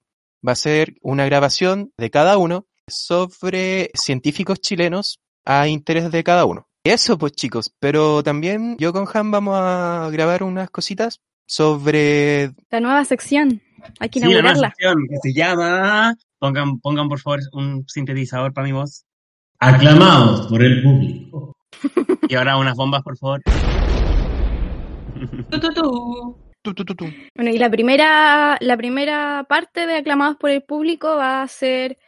va 0.46 0.52
a 0.52 0.56
ser 0.56 0.94
una 1.02 1.24
grabación 1.24 1.92
de 1.96 2.10
cada 2.10 2.38
uno 2.38 2.66
sobre 2.86 3.90
científicos 3.94 4.60
chilenos 4.60 5.20
a 5.44 5.68
interés 5.68 6.10
de 6.10 6.24
cada 6.24 6.44
uno. 6.44 6.68
Eso 6.84 7.18
pues 7.18 7.32
chicos, 7.32 7.72
pero 7.80 8.22
también 8.22 8.76
yo 8.78 8.92
con 8.92 9.06
Han 9.12 9.30
vamos 9.30 9.56
a 9.58 10.08
grabar 10.12 10.42
unas 10.42 10.70
cositas 10.70 11.20
sobre... 11.46 12.52
La 12.70 12.80
nueva 12.80 13.04
sección. 13.04 13.60
Hay 13.98 14.08
que 14.08 14.20
Sí, 14.20 14.26
la 14.26 14.32
nueva 14.32 14.50
inaugurarla. 14.50 14.74
sección 14.76 15.06
que 15.08 15.16
se 15.22 15.34
llama. 15.34 16.14
Pongan, 16.38 16.78
pongan 16.78 17.08
por 17.08 17.20
favor 17.20 17.40
un 17.52 17.84
sintetizador 17.88 18.52
para 18.52 18.66
mi 18.66 18.72
voz. 18.72 19.04
Aclamados 19.58 20.46
por 20.46 20.62
el 20.62 20.82
público. 20.82 21.56
Y 22.28 22.34
ahora 22.34 22.56
unas 22.56 22.74
bombas, 22.76 23.02
por 23.02 23.16
favor. 23.16 23.42
Tu, 25.50 25.60
tu, 25.60 25.70
tu. 25.72 26.36
Tu, 26.62 26.74
tu, 26.74 26.84
tu, 26.84 26.94
tu. 26.94 27.04
Bueno, 27.36 27.50
y 27.50 27.58
la 27.58 27.70
primera, 27.70 28.56
la 28.60 28.76
primera 28.76 29.46
parte 29.48 29.86
de 29.86 29.96
Aclamados 29.96 30.36
por 30.36 30.50
el 30.50 30.62
Público 30.62 31.16
va 31.16 31.40
a 31.42 31.48
ser, 31.48 31.98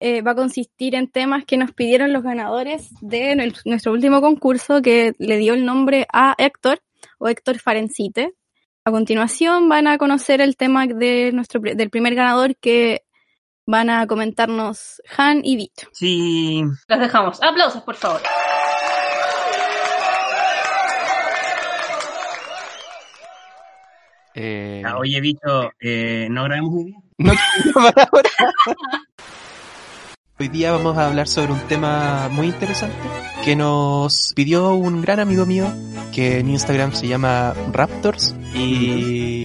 eh, 0.00 0.22
va 0.22 0.30
a 0.32 0.34
consistir 0.34 0.94
en 0.94 1.08
temas 1.10 1.44
que 1.44 1.56
nos 1.58 1.72
pidieron 1.72 2.12
los 2.12 2.22
ganadores 2.22 2.88
de 3.02 3.34
nues- 3.36 3.60
nuestro 3.66 3.92
último 3.92 4.20
concurso 4.20 4.80
que 4.82 5.12
le 5.18 5.36
dio 5.36 5.54
el 5.54 5.64
nombre 5.64 6.06
a 6.12 6.34
Héctor 6.38 6.80
o 7.18 7.28
Héctor 7.28 7.58
Farencite. 7.58 8.34
A 8.84 8.90
continuación 8.90 9.68
van 9.68 9.86
a 9.86 9.98
conocer 9.98 10.40
el 10.40 10.56
tema 10.56 10.86
de 10.86 11.30
nuestro, 11.32 11.60
del 11.60 11.90
primer 11.90 12.14
ganador 12.14 12.56
que 12.56 13.02
van 13.66 13.90
a 13.90 14.06
comentarnos 14.06 15.02
Han 15.18 15.42
y 15.44 15.56
Bicho. 15.56 15.88
Sí, 15.92 16.62
Los 16.88 16.98
dejamos. 16.98 17.42
Aplausos, 17.42 17.82
por 17.82 17.94
favor. 17.96 18.22
Eh, 24.40 24.82
Ah, 24.86 24.98
oye, 24.98 25.20
bicho, 25.20 25.72
eh, 25.80 26.28
¿no 26.30 26.44
grabemos 26.44 26.72
hoy 26.74 26.84
día? 26.84 26.98
No 27.18 27.32
para 27.74 28.04
ahora. 28.04 28.30
Hoy 30.38 30.46
día 30.46 30.70
vamos 30.70 30.96
a 30.96 31.08
hablar 31.08 31.26
sobre 31.26 31.50
un 31.52 31.60
tema 31.62 32.28
muy 32.30 32.46
interesante 32.46 32.94
que 33.44 33.56
nos 33.56 34.32
pidió 34.36 34.74
un 34.74 35.02
gran 35.02 35.18
amigo 35.18 35.44
mío 35.44 35.66
que 36.14 36.38
en 36.38 36.50
Instagram 36.50 36.92
se 36.92 37.08
llama 37.08 37.52
Raptors 37.72 38.36
y 38.54 39.44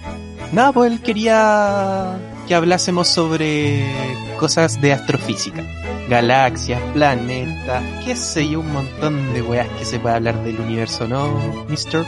nada, 0.52 0.72
pues 0.72 0.92
él 0.92 1.02
quería 1.02 2.16
que 2.48 2.54
hablásemos 2.54 3.08
sobre 3.08 3.92
cosas 4.38 4.80
de 4.80 4.94
astrofísica, 4.94 5.64
galaxias, 6.08 6.80
planetas, 6.94 7.84
qué 8.06 8.16
sé 8.16 8.48
yo, 8.48 8.60
un 8.60 8.72
montón 8.72 9.34
de 9.34 9.42
weas 9.42 9.68
que 9.80 9.86
se 9.86 10.00
puede 10.00 10.16
hablar 10.18 10.44
del 10.44 10.60
universo, 10.60 11.08
¿no, 11.08 11.66
Mister? 11.68 12.06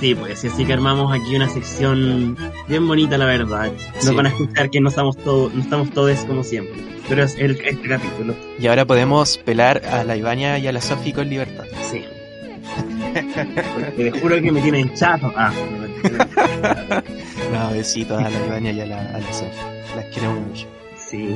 Sí, 0.00 0.14
pues, 0.14 0.42
así 0.44 0.64
que 0.64 0.72
armamos 0.72 1.12
aquí 1.12 1.36
una 1.36 1.48
sección 1.50 2.36
bien 2.68 2.88
bonita, 2.88 3.18
la 3.18 3.26
verdad. 3.26 3.70
Nos 3.96 4.04
Sí. 4.04 4.14
van 4.14 4.26
a 4.26 4.28
escuchar 4.30 4.70
que 4.70 4.80
no 4.80 4.88
estamos 4.88 5.16
todos, 5.18 5.52
no 5.54 5.60
estamos 5.62 5.90
todos 5.90 6.18
como 6.20 6.42
siempre. 6.42 6.74
Pero 7.08 7.24
es 7.24 7.36
el, 7.36 7.60
este 7.60 7.88
capítulo. 7.88 8.34
Y 8.58 8.66
ahora 8.66 8.84
podemos 8.86 9.36
pelar 9.38 9.82
a 9.86 10.02
la 10.04 10.16
Ivania 10.16 10.58
y 10.58 10.66
a 10.68 10.72
la 10.72 10.80
Sofi 10.80 11.12
con 11.12 11.28
libertad. 11.28 11.64
Sí. 11.90 12.02
Porque 13.74 14.10
te 14.10 14.20
juro 14.20 14.40
que 14.40 14.52
me 14.52 14.60
tienen 14.62 14.94
chato. 14.94 15.32
Ah, 15.36 15.52
No, 17.52 17.70
besitos 17.72 18.18
a 18.22 18.30
la 18.30 18.46
Ivania 18.46 18.72
y 18.72 18.80
a 18.80 18.86
la, 18.86 19.00
a 19.00 19.18
la 19.18 19.32
Sofi. 19.32 19.50
Las 19.96 20.04
queremos 20.06 20.46
mucho. 20.46 20.66
sí. 20.96 21.28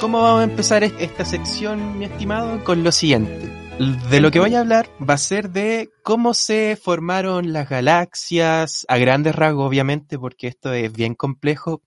¿Cómo 0.00 0.20
vamos 0.20 0.40
a 0.40 0.44
empezar 0.44 0.82
es- 0.82 0.92
esta 0.98 1.24
sección, 1.24 1.98
mi 1.98 2.06
estimado? 2.06 2.62
Con 2.64 2.82
lo 2.82 2.90
siguiente. 2.90 3.48
De 3.78 4.20
lo 4.20 4.30
que 4.30 4.38
voy 4.38 4.54
a 4.54 4.60
hablar 4.60 4.88
va 5.00 5.14
a 5.14 5.18
ser 5.18 5.50
de 5.50 5.90
cómo 6.02 6.34
se 6.34 6.78
formaron 6.80 7.52
las 7.52 7.68
galaxias, 7.68 8.84
a 8.88 8.98
grandes 8.98 9.34
rasgos, 9.34 9.66
obviamente, 9.66 10.18
porque 10.18 10.46
esto 10.48 10.72
es 10.72 10.92
bien 10.92 11.14
complejo. 11.14 11.82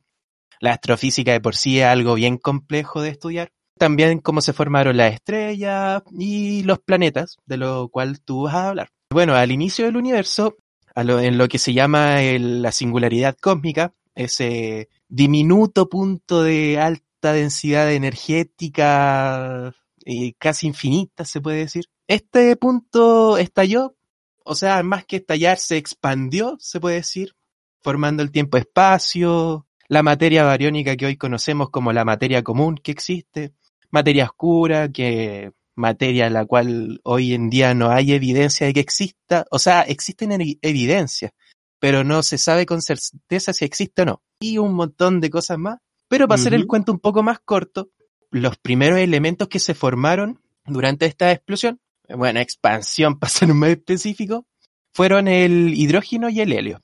La 0.60 0.72
astrofísica 0.74 1.32
de 1.32 1.42
por 1.42 1.56
sí 1.56 1.80
es 1.80 1.86
algo 1.86 2.16
bien 2.16 2.38
complejo 2.38 3.02
de 3.02 3.10
estudiar. 3.10 3.50
También 3.78 4.20
cómo 4.20 4.42
se 4.42 4.54
formaron 4.54 4.98
las 4.98 5.14
estrellas 5.14 6.02
y 6.18 6.64
los 6.64 6.80
planetas, 6.80 7.38
de 7.46 7.58
lo 7.58 7.88
cual 7.90 8.20
tú 8.22 8.44
vas 8.44 8.56
a 8.56 8.70
hablar. 8.70 8.90
Bueno, 9.12 9.36
al 9.36 9.52
inicio 9.52 9.86
del 9.86 9.98
universo, 9.98 10.56
a 10.96 11.04
lo- 11.04 11.20
en 11.20 11.38
lo 11.38 11.48
que 11.48 11.60
se 11.60 11.74
llama 11.74 12.24
el- 12.24 12.62
la 12.62 12.72
singularidad 12.72 13.38
cósmica, 13.40 13.94
ese 14.16 14.90
diminuto 15.08 15.88
punto 15.90 16.42
de 16.42 16.80
alta 16.80 17.34
densidad 17.34 17.92
energética 17.92 19.74
y 20.06 20.34
casi 20.34 20.68
infinita, 20.68 21.26
se 21.26 21.42
puede 21.42 21.58
decir. 21.58 21.86
Este 22.08 22.56
punto 22.56 23.38
estalló, 23.38 23.96
o 24.44 24.56
sea, 24.56 24.82
más 24.84 25.06
que 25.06 25.18
estallar, 25.18 25.58
se 25.58 25.78
expandió, 25.78 26.56
se 26.60 26.80
puede 26.80 26.98
decir, 26.98 27.36
formando 27.82 28.22
el 28.22 28.32
tiempo-espacio, 28.32 29.66
la 29.88 30.04
materia 30.04 30.44
bariónica 30.44 30.96
que 30.96 31.08
hoy 31.08 31.18
conocemos 31.18 31.70
como 31.72 31.92
la 31.92 32.06
materia 32.06 32.44
común 32.44 32.76
que 32.82 32.92
existe, 32.92 33.54
materia 33.90 34.26
oscura, 34.26 34.92
que 34.92 35.52
materia 35.76 36.30
la 36.30 36.46
cual 36.46 37.02
hoy 37.04 37.34
en 37.34 37.50
día 37.50 37.74
no 37.74 37.90
hay 37.90 38.14
evidencia 38.14 38.68
de 38.68 38.74
que 38.74 38.80
exista, 38.80 39.46
o 39.52 39.60
sea, 39.60 39.82
existen 39.82 40.32
evi- 40.32 40.60
evidencias, 40.62 41.32
pero 41.80 42.04
no 42.04 42.24
se 42.24 42.38
sabe 42.38 42.66
con 42.66 42.82
certeza 42.82 43.54
si 43.54 43.66
existe 43.66 44.04
o 44.04 44.06
no. 44.06 44.22
Y 44.40 44.58
un 44.58 44.74
montón 44.74 45.20
de 45.20 45.30
cosas 45.30 45.58
más. 45.58 45.80
Pero 46.08 46.28
para 46.28 46.40
hacer 46.40 46.54
el 46.54 46.68
cuento 46.68 46.92
un 46.92 47.00
poco 47.00 47.24
más 47.24 47.40
corto, 47.40 47.90
los 48.40 48.58
primeros 48.58 49.00
elementos 49.00 49.48
que 49.48 49.60
se 49.60 49.74
formaron 49.74 50.42
durante 50.66 51.06
esta 51.06 51.32
explosión, 51.32 51.80
bueno, 52.10 52.40
expansión 52.40 53.18
para 53.20 53.32
ser 53.32 53.54
más 53.54 53.70
específico, 53.70 54.46
fueron 54.94 55.28
el 55.28 55.74
hidrógeno 55.74 56.30
y 56.30 56.42
el 56.42 56.52
helio. 56.52 56.82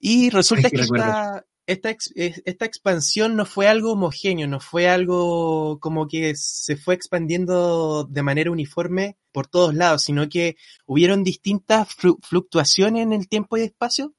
Y 0.00 0.30
resulta 0.30 0.68
Ay, 0.68 0.72
que 0.72 0.76
esta, 0.82 1.44
esta, 1.66 1.90
ex- 1.90 2.12
es- 2.16 2.42
esta 2.44 2.64
expansión 2.64 3.36
no 3.36 3.44
fue 3.46 3.68
algo 3.68 3.92
homogéneo, 3.92 4.46
no 4.48 4.60
fue 4.60 4.88
algo 4.88 5.78
como 5.80 6.08
que 6.08 6.34
se 6.36 6.76
fue 6.76 6.94
expandiendo 6.94 8.04
de 8.04 8.22
manera 8.22 8.50
uniforme 8.50 9.16
por 9.32 9.46
todos 9.46 9.74
lados, 9.74 10.02
sino 10.02 10.28
que 10.28 10.56
hubieron 10.86 11.22
distintas 11.24 11.88
flu- 11.96 12.18
fluctuaciones 12.22 13.02
en 13.02 13.12
el 13.12 13.28
tiempo 13.28 13.56
y 13.56 13.62
espacio, 13.62 14.14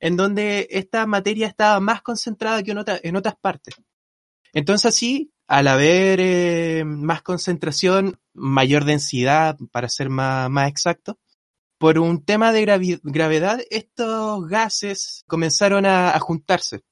en 0.00 0.16
donde 0.16 0.66
esta 0.70 1.06
materia 1.06 1.46
estaba 1.46 1.78
más 1.80 2.02
concentrada 2.02 2.62
que 2.62 2.72
en, 2.72 2.78
otra- 2.78 3.00
en 3.02 3.16
otras 3.16 3.36
partes. 3.40 3.74
Entonces 4.52 4.86
así, 4.86 5.32
al 5.46 5.68
haber 5.68 6.20
eh, 6.20 6.84
más 6.84 7.22
concentración, 7.22 8.18
mayor 8.32 8.84
densidad, 8.84 9.58
para 9.70 9.88
ser 9.88 10.08
más, 10.08 10.50
más 10.50 10.68
exacto, 10.68 11.18
por 11.78 11.98
un 11.98 12.24
tema 12.24 12.52
de 12.52 12.64
gravedad, 13.02 13.60
estos 13.70 14.48
gases 14.48 15.24
comenzaron 15.26 15.86
a, 15.86 16.14
a 16.14 16.20
juntarse. 16.20 16.82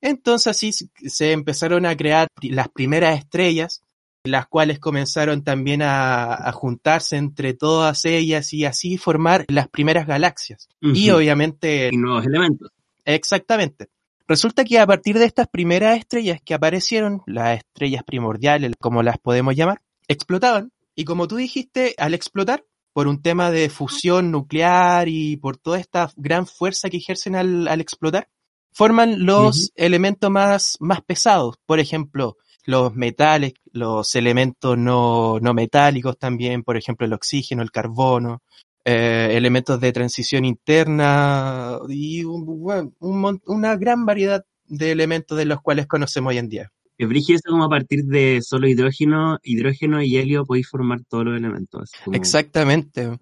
Entonces 0.00 0.46
así 0.48 0.72
se 0.72 1.32
empezaron 1.32 1.86
a 1.86 1.96
crear 1.96 2.28
las 2.42 2.68
primeras 2.68 3.18
estrellas, 3.18 3.82
las 4.24 4.46
cuales 4.48 4.78
comenzaron 4.78 5.44
también 5.44 5.82
a, 5.82 6.34
a 6.34 6.52
juntarse 6.52 7.16
entre 7.16 7.54
todas 7.54 8.04
ellas 8.04 8.52
y 8.52 8.64
así 8.64 8.98
formar 8.98 9.44
las 9.48 9.68
primeras 9.68 10.06
galaxias. 10.06 10.68
Y 10.80 11.10
obviamente 11.10 11.90
Y 11.92 11.96
nuevos 11.96 12.26
elementos. 12.26 12.70
Exactamente. 13.04 13.88
Resulta 14.30 14.62
que 14.62 14.78
a 14.78 14.86
partir 14.86 15.18
de 15.18 15.24
estas 15.24 15.48
primeras 15.48 15.98
estrellas 15.98 16.38
que 16.40 16.54
aparecieron, 16.54 17.20
las 17.26 17.58
estrellas 17.58 18.04
primordiales, 18.04 18.70
como 18.78 19.02
las 19.02 19.18
podemos 19.18 19.56
llamar, 19.56 19.82
explotaban. 20.06 20.70
Y 20.94 21.04
como 21.04 21.26
tú 21.26 21.34
dijiste, 21.34 21.96
al 21.98 22.14
explotar, 22.14 22.64
por 22.92 23.08
un 23.08 23.22
tema 23.22 23.50
de 23.50 23.68
fusión 23.70 24.30
nuclear 24.30 25.08
y 25.08 25.36
por 25.36 25.56
toda 25.56 25.80
esta 25.80 26.12
gran 26.14 26.46
fuerza 26.46 26.88
que 26.90 26.98
ejercen 26.98 27.34
al, 27.34 27.66
al 27.66 27.80
explotar, 27.80 28.28
forman 28.70 29.26
los 29.26 29.72
elementos 29.74 30.30
más, 30.30 30.76
más 30.78 31.02
pesados. 31.02 31.56
Por 31.66 31.80
ejemplo, 31.80 32.36
los 32.64 32.94
metales, 32.94 33.54
los 33.72 34.14
elementos 34.14 34.78
no, 34.78 35.40
no 35.40 35.54
metálicos 35.54 36.16
también, 36.16 36.62
por 36.62 36.76
ejemplo, 36.76 37.04
el 37.04 37.14
oxígeno, 37.14 37.62
el 37.62 37.72
carbono, 37.72 38.42
eh, 38.84 39.28
elementos 39.32 39.80
de 39.80 39.92
transición 39.92 40.44
interna 40.44 41.78
y 41.88 42.24
un- 42.24 42.44
bueno, 42.46 42.92
un 43.00 43.20
mon- 43.20 43.42
una 43.46 43.76
gran 43.76 44.06
variedad 44.06 44.44
de 44.66 44.90
elementos 44.92 45.36
de 45.36 45.44
los 45.44 45.60
cuales 45.60 45.86
conocemos 45.86 46.30
hoy 46.30 46.38
en 46.38 46.48
día. 46.48 46.70
Es 46.98 47.08
brígido 47.08 47.40
como 47.48 47.64
a 47.64 47.68
partir 47.68 48.04
de 48.04 48.40
solo 48.42 48.68
hidrógeno, 48.68 49.38
hidrógeno 49.42 50.02
y 50.02 50.16
helio 50.18 50.44
podéis 50.44 50.68
formar 50.68 51.00
todos 51.08 51.24
los 51.24 51.36
elementos. 51.36 51.90
como- 52.04 52.16
Exactamente. 52.16 53.18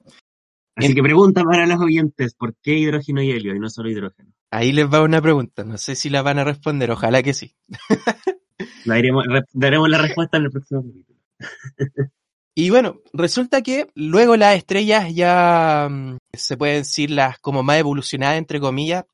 Así 0.77 0.95
que 0.95 1.03
pregunta 1.03 1.43
para 1.43 1.67
los 1.67 1.81
oyentes, 1.81 2.35
¿por 2.35 2.55
qué 2.62 2.75
hidrógeno 2.79 3.21
y 3.23 3.31
helio 3.33 3.55
y 3.55 3.59
no 3.59 3.69
solo 3.71 3.91
hidrógeno? 3.91 4.33
Ahí 4.50 4.73
les 4.73 4.87
va 4.93 5.03
una 5.03 5.21
pregunta, 5.21 5.65
no 5.65 5.77
sé 5.77 5.95
si 5.97 6.09
la 6.09 6.23
van 6.23 6.38
a 6.38 6.45
responder, 6.45 6.91
ojalá 6.91 7.23
que 7.23 7.35
sí. 7.35 7.55
La 8.85 8.95
daremos 9.53 9.88
la 9.88 9.99
respuesta 9.99 10.38
en 10.38 10.45
el 10.45 10.50
próximo 10.50 10.83
capítulo. 10.85 11.19
Y 12.61 12.71
bueno, 12.71 13.03
resulta 13.12 13.62
que 13.62 13.87
luego 13.95 14.37
las 14.37 14.57
estrellas 14.57 15.15
ya 15.15 15.87
mm, 15.88 16.17
se 16.33 16.57
pueden 16.57 16.79
decir 16.79 17.09
las 17.09 17.38
como 17.38 17.62
más 17.62 17.79
evolucionadas, 17.79 18.37
entre 18.37 18.59
comillas, 18.59 19.05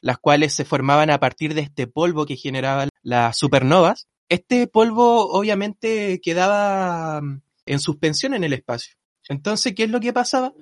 las 0.00 0.18
cuales 0.18 0.52
se 0.52 0.64
formaban 0.64 1.08
a 1.08 1.20
partir 1.20 1.54
de 1.54 1.60
este 1.60 1.86
polvo 1.86 2.26
que 2.26 2.34
generaban 2.34 2.88
las 3.04 3.38
supernovas. 3.38 4.08
Este 4.28 4.66
polvo 4.66 5.30
obviamente 5.30 6.20
quedaba 6.20 7.20
mm, 7.20 7.42
en 7.66 7.78
suspensión 7.78 8.34
en 8.34 8.42
el 8.42 8.52
espacio. 8.52 8.96
Entonces, 9.28 9.76
¿qué 9.76 9.84
es 9.84 9.90
lo 9.90 10.00
que 10.00 10.12
pasaba? 10.12 10.52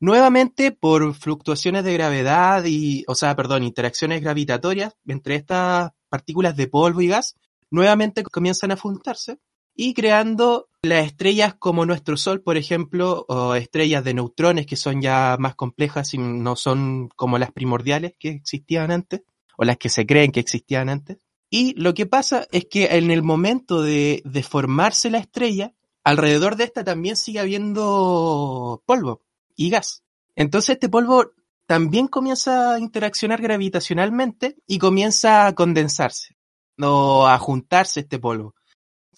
Nuevamente, 0.00 0.72
por 0.72 1.14
fluctuaciones 1.14 1.82
de 1.84 1.94
gravedad 1.94 2.62
y, 2.66 3.04
o 3.06 3.14
sea, 3.14 3.34
perdón, 3.36 3.62
interacciones 3.62 4.20
gravitatorias 4.20 4.92
entre 5.06 5.36
estas 5.36 5.92
partículas 6.10 6.54
de 6.58 6.66
polvo 6.66 7.00
y 7.00 7.08
gas, 7.08 7.36
nuevamente 7.70 8.22
comienzan 8.22 8.70
a 8.70 8.76
juntarse 8.76 9.38
y 9.74 9.94
creando 9.94 10.68
las 10.82 11.06
estrellas 11.06 11.54
como 11.54 11.84
nuestro 11.84 12.16
Sol, 12.16 12.40
por 12.42 12.56
ejemplo, 12.56 13.26
o 13.28 13.54
estrellas 13.54 14.02
de 14.04 14.14
neutrones 14.14 14.66
que 14.66 14.76
son 14.76 15.02
ya 15.02 15.36
más 15.38 15.54
complejas 15.54 16.14
y 16.14 16.18
no 16.18 16.56
son 16.56 17.08
como 17.16 17.38
las 17.38 17.52
primordiales 17.52 18.14
que 18.18 18.30
existían 18.30 18.90
antes, 18.90 19.22
o 19.56 19.64
las 19.64 19.76
que 19.76 19.90
se 19.90 20.06
creen 20.06 20.32
que 20.32 20.40
existían 20.40 20.88
antes. 20.88 21.18
Y 21.50 21.74
lo 21.74 21.94
que 21.94 22.06
pasa 22.06 22.46
es 22.52 22.66
que 22.66 22.86
en 22.96 23.10
el 23.10 23.22
momento 23.22 23.82
de, 23.82 24.22
de 24.24 24.42
formarse 24.42 25.10
la 25.10 25.18
estrella, 25.18 25.74
alrededor 26.04 26.56
de 26.56 26.64
esta 26.64 26.84
también 26.84 27.16
sigue 27.16 27.40
habiendo 27.40 28.82
polvo 28.86 29.22
y 29.56 29.68
gas. 29.68 30.02
Entonces 30.34 30.74
este 30.74 30.88
polvo 30.88 31.32
también 31.66 32.08
comienza 32.08 32.74
a 32.74 32.78
interaccionar 32.78 33.42
gravitacionalmente 33.42 34.56
y 34.66 34.78
comienza 34.78 35.46
a 35.46 35.54
condensarse 35.54 36.36
o 36.80 37.26
a 37.26 37.38
juntarse 37.38 38.00
este 38.00 38.18
polvo, 38.18 38.54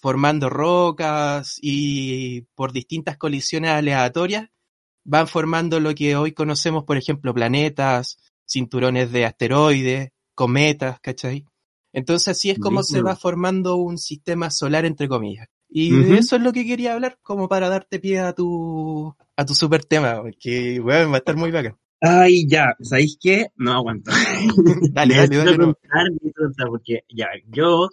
formando 0.03 0.49
rocas 0.49 1.57
y 1.61 2.41
por 2.55 2.73
distintas 2.73 3.15
colisiones 3.17 3.71
aleatorias 3.71 4.49
van 5.05 5.29
formando 5.29 5.79
lo 5.79 5.95
que 5.95 6.17
hoy 6.17 6.33
conocemos, 6.33 6.83
por 6.83 6.97
ejemplo, 6.97 7.33
planetas, 7.33 8.17
cinturones 8.45 9.13
de 9.13 9.23
asteroides, 9.23 10.09
cometas, 10.35 10.99
¿cachai? 10.99 11.45
Entonces 11.93 12.27
así 12.27 12.49
es 12.49 12.59
como 12.59 12.83
se 12.83 13.01
va 13.01 13.15
formando 13.15 13.77
un 13.77 13.97
sistema 13.97 14.51
solar 14.51 14.83
entre 14.83 15.07
comillas. 15.07 15.47
Y 15.69 15.91
de 15.95 16.17
eso 16.17 16.35
es 16.35 16.41
lo 16.41 16.51
que 16.51 16.65
quería 16.65 16.95
hablar, 16.95 17.17
como 17.21 17.47
para 17.47 17.69
darte 17.69 17.97
pie 17.97 18.19
a 18.19 18.33
tu, 18.33 19.15
a 19.37 19.45
tu 19.45 19.55
super 19.55 19.85
tema, 19.85 20.21
que 20.37 20.81
bueno, 20.81 21.11
va 21.11 21.15
a 21.15 21.19
estar 21.19 21.37
muy 21.37 21.49
bacán. 21.49 21.77
Ay, 22.05 22.45
ya, 22.49 22.75
¿sabéis 22.81 23.17
qué? 23.17 23.47
No 23.55 23.71
aguanto. 23.71 24.11
Dale, 24.91 25.15
dale, 25.15 25.37
dale. 25.37 25.57
no. 25.57 25.73
porque 26.67 27.05
ya, 27.07 27.27
yo, 27.47 27.87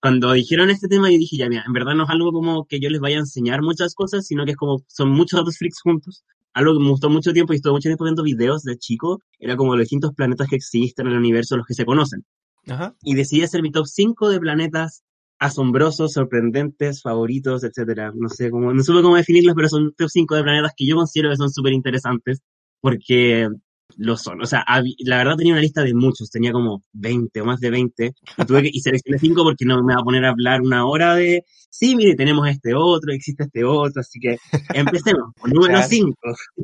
cuando 0.00 0.32
dijeron 0.32 0.70
este 0.70 0.88
tema, 0.88 1.10
yo 1.10 1.18
dije, 1.18 1.36
ya, 1.36 1.50
mira, 1.50 1.62
en 1.66 1.74
verdad 1.74 1.94
no 1.94 2.04
es 2.04 2.10
algo 2.10 2.32
como 2.32 2.64
que 2.64 2.80
yo 2.80 2.88
les 2.88 3.02
vaya 3.02 3.16
a 3.16 3.20
enseñar 3.20 3.60
muchas 3.60 3.94
cosas, 3.94 4.26
sino 4.26 4.46
que 4.46 4.52
es 4.52 4.56
como, 4.56 4.82
son 4.86 5.10
muchos 5.10 5.38
datos 5.38 5.58
freaks 5.58 5.82
juntos. 5.82 6.24
Algo 6.54 6.72
que 6.72 6.82
me 6.82 6.88
gustó 6.88 7.10
mucho 7.10 7.34
tiempo 7.34 7.52
y 7.52 7.56
estuve 7.56 7.74
mucho 7.74 7.90
tiempo 7.90 8.04
viendo 8.04 8.22
videos 8.22 8.62
de 8.62 8.78
chico, 8.78 9.20
era 9.38 9.54
como 9.54 9.76
los 9.76 9.82
distintos 9.82 10.14
planetas 10.14 10.48
que 10.48 10.56
existen 10.56 11.06
en 11.08 11.12
el 11.12 11.18
universo, 11.18 11.58
los 11.58 11.66
que 11.66 11.74
se 11.74 11.84
conocen. 11.84 12.24
Ajá. 12.68 12.94
Y 13.02 13.14
decidí 13.14 13.42
hacer 13.42 13.60
mi 13.60 13.70
top 13.70 13.86
5 13.86 14.30
de 14.30 14.40
planetas 14.40 15.04
asombrosos, 15.38 16.12
sorprendentes, 16.12 17.02
favoritos, 17.02 17.64
etcétera. 17.64 18.12
No 18.14 18.30
sé 18.30 18.50
cómo, 18.50 18.72
no 18.72 18.82
supe 18.82 19.02
cómo 19.02 19.16
definirlos, 19.16 19.54
pero 19.54 19.68
son 19.68 19.92
top 19.94 20.08
5 20.08 20.36
de 20.36 20.42
planetas 20.42 20.72
que 20.74 20.86
yo 20.86 20.96
considero 20.96 21.28
que 21.28 21.36
son 21.36 21.50
súper 21.50 21.74
interesantes, 21.74 22.40
porque 22.82 23.48
lo 23.96 24.16
son. 24.16 24.42
O 24.42 24.46
sea, 24.46 24.64
la 24.98 25.18
verdad 25.18 25.36
tenía 25.36 25.52
una 25.54 25.62
lista 25.62 25.82
de 25.82 25.94
muchos, 25.94 26.30
tenía 26.30 26.52
como 26.52 26.82
20 26.92 27.40
o 27.40 27.44
más 27.44 27.60
de 27.60 27.70
20, 27.70 28.12
y 28.38 28.44
tuve 28.44 28.62
que, 28.62 28.70
y 28.72 28.80
seleccioné 28.80 29.18
5 29.18 29.42
porque 29.44 29.64
no 29.64 29.82
me 29.82 29.94
va 29.94 30.00
a 30.00 30.04
poner 30.04 30.24
a 30.24 30.30
hablar 30.30 30.60
una 30.60 30.86
hora 30.86 31.14
de, 31.14 31.44
sí, 31.70 31.96
mire, 31.96 32.14
tenemos 32.14 32.48
este 32.48 32.74
otro, 32.74 33.12
existe 33.12 33.44
este 33.44 33.64
otro, 33.64 34.00
así 34.00 34.18
que 34.18 34.36
empecemos. 34.74 35.32
Con 35.40 35.50
número 35.52 35.74
Claro. 35.74 35.88
5. 35.88 36.14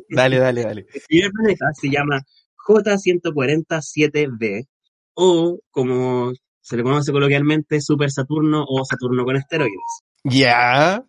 Dale, 0.09 0.37
dale, 0.37 0.63
dale. 0.63 0.85
El 0.93 1.01
primer 1.07 1.31
planeta 1.31 1.65
se 1.73 1.89
llama 1.89 2.21
J147b, 2.67 4.67
o 5.15 5.59
como 5.71 6.31
se 6.61 6.77
le 6.77 6.83
conoce 6.83 7.11
coloquialmente, 7.11 7.81
Super 7.81 8.11
Saturno 8.11 8.63
o 8.67 8.85
Saturno 8.85 9.25
con 9.25 9.35
esteroides. 9.35 10.03
Ya. 10.23 11.03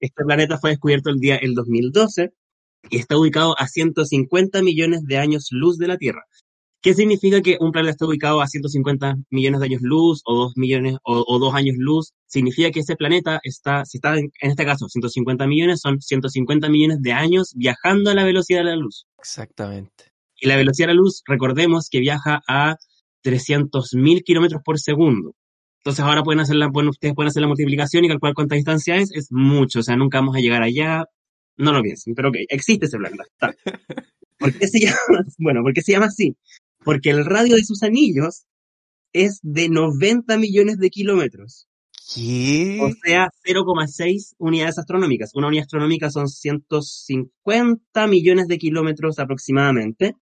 Este 0.00 0.24
planeta 0.24 0.58
fue 0.58 0.70
descubierto 0.70 1.10
el 1.10 1.16
día 1.16 1.36
el 1.36 1.54
2012 1.54 2.32
y 2.88 2.98
está 2.98 3.18
ubicado 3.18 3.54
a 3.58 3.66
150 3.66 4.62
millones 4.62 5.04
de 5.04 5.18
años 5.18 5.48
luz 5.50 5.78
de 5.78 5.88
la 5.88 5.98
Tierra. 5.98 6.24
¿Qué 6.82 6.94
significa 6.94 7.42
que 7.42 7.58
un 7.60 7.72
planeta 7.72 7.90
está 7.90 8.06
ubicado 8.06 8.40
a 8.40 8.46
150 8.46 9.16
millones 9.28 9.60
de 9.60 9.66
años 9.66 9.82
luz 9.82 10.22
o 10.24 10.34
2 10.34 10.52
millones 10.56 10.96
o, 11.02 11.24
o 11.26 11.38
2 11.38 11.54
años 11.54 11.76
luz? 11.78 12.14
Significa 12.26 12.70
que 12.70 12.80
ese 12.80 12.96
planeta 12.96 13.38
está, 13.42 13.84
si 13.84 13.98
está 13.98 14.16
en, 14.16 14.30
en 14.40 14.50
este 14.50 14.64
caso 14.64 14.88
150 14.88 15.46
millones, 15.46 15.80
son 15.82 16.00
150 16.00 16.70
millones 16.70 17.02
de 17.02 17.12
años 17.12 17.52
viajando 17.54 18.10
a 18.10 18.14
la 18.14 18.24
velocidad 18.24 18.60
de 18.60 18.70
la 18.70 18.76
luz. 18.76 19.06
Exactamente. 19.18 20.12
Y 20.40 20.48
la 20.48 20.56
velocidad 20.56 20.88
de 20.88 20.94
la 20.94 21.00
luz, 21.00 21.22
recordemos 21.26 21.88
que 21.90 22.00
viaja 22.00 22.40
a 22.48 22.76
300.000 23.24 24.22
kilómetros 24.24 24.62
por 24.64 24.80
segundo. 24.80 25.34
Entonces 25.80 26.04
ahora 26.04 26.22
pueden 26.22 26.40
hacer 26.40 26.56
la, 26.56 26.68
bueno, 26.68 26.90
ustedes 26.90 27.14
pueden 27.14 27.28
hacer 27.28 27.42
la 27.42 27.48
multiplicación 27.48 28.04
y 28.04 28.08
calcular 28.08 28.34
cuánta 28.34 28.54
distancia 28.54 28.96
es. 28.96 29.10
Es 29.12 29.28
mucho, 29.30 29.80
o 29.80 29.82
sea, 29.82 29.96
nunca 29.96 30.18
vamos 30.18 30.36
a 30.36 30.40
llegar 30.40 30.62
allá. 30.62 31.04
No 31.60 31.72
lo 31.72 31.82
piensen, 31.82 32.14
pero 32.14 32.30
ok, 32.30 32.36
existe 32.48 32.86
ese 32.86 32.96
planeta. 32.96 33.24
¿Por 34.38 34.52
qué 34.54 34.66
se 34.66 34.80
llama? 34.80 34.96
Bueno, 35.38 35.62
¿por 35.62 35.74
qué 35.74 35.82
se 35.82 35.92
llama 35.92 36.06
así? 36.06 36.36
Porque 36.82 37.10
el 37.10 37.26
radio 37.26 37.56
de 37.56 37.64
sus 37.64 37.82
anillos 37.82 38.46
es 39.12 39.40
de 39.42 39.68
90 39.68 40.38
millones 40.38 40.78
de 40.78 40.88
kilómetros. 40.88 41.68
¿Qué? 42.14 42.78
O 42.80 42.90
sea, 43.04 43.28
0,6 43.44 44.34
unidades 44.38 44.78
astronómicas. 44.78 45.32
Una 45.34 45.48
unidad 45.48 45.64
astronómica 45.64 46.10
son 46.10 46.28
150 46.28 48.06
millones 48.06 48.48
de 48.48 48.58
kilómetros 48.58 49.18
aproximadamente. 49.18 50.14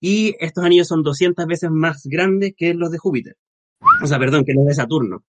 Y 0.00 0.34
estos 0.40 0.64
anillos 0.64 0.88
son 0.88 1.02
200 1.02 1.46
veces 1.46 1.70
más 1.70 2.02
grandes 2.04 2.54
que 2.56 2.74
los 2.74 2.90
de 2.90 2.98
Júpiter. 2.98 3.36
O 4.02 4.06
sea, 4.06 4.18
perdón, 4.18 4.44
que 4.44 4.54
los 4.54 4.66
de 4.66 4.74
Saturno. 4.74 5.24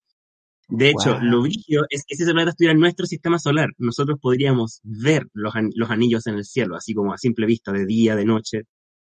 De 0.71 0.89
hecho, 0.91 1.13
Wow. 1.15 1.23
lo 1.23 1.43
brillo 1.43 1.83
es 1.91 2.05
que 2.07 2.15
si 2.17 2.23
ese 2.23 2.33
planeta 2.33 2.51
estuviera 2.51 2.73
en 2.73 2.81
nuestro 2.81 3.05
sistema 3.07 3.39
solar, 3.39 3.71
nosotros 3.79 4.19
podríamos 4.21 4.81
ver 4.85 5.27
los, 5.33 5.55
an- 5.57 5.71
los 5.75 5.91
anillos 5.91 6.27
en 6.27 6.37
el 6.37 6.45
cielo, 6.45 6.77
así 6.77 6.95
como 6.95 7.13
a 7.13 7.19
simple 7.19 7.47
vista, 7.47 7.73
de 7.73 7.87
día, 7.87 8.15
de 8.17 8.25
noche. 8.25 8.63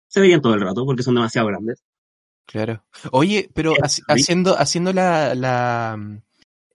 Se 0.08 0.20
verían 0.20 0.42
todo 0.42 0.54
el 0.54 0.62
rato 0.62 0.86
porque 0.86 1.04
son 1.04 1.16
demasiado 1.16 1.48
grandes. 1.48 1.82
Claro. 2.46 2.84
Oye, 3.12 3.50
pero 3.54 3.74
haciendo, 4.08 4.60
haciendo 4.60 4.92
la, 4.94 5.34
la 5.34 5.98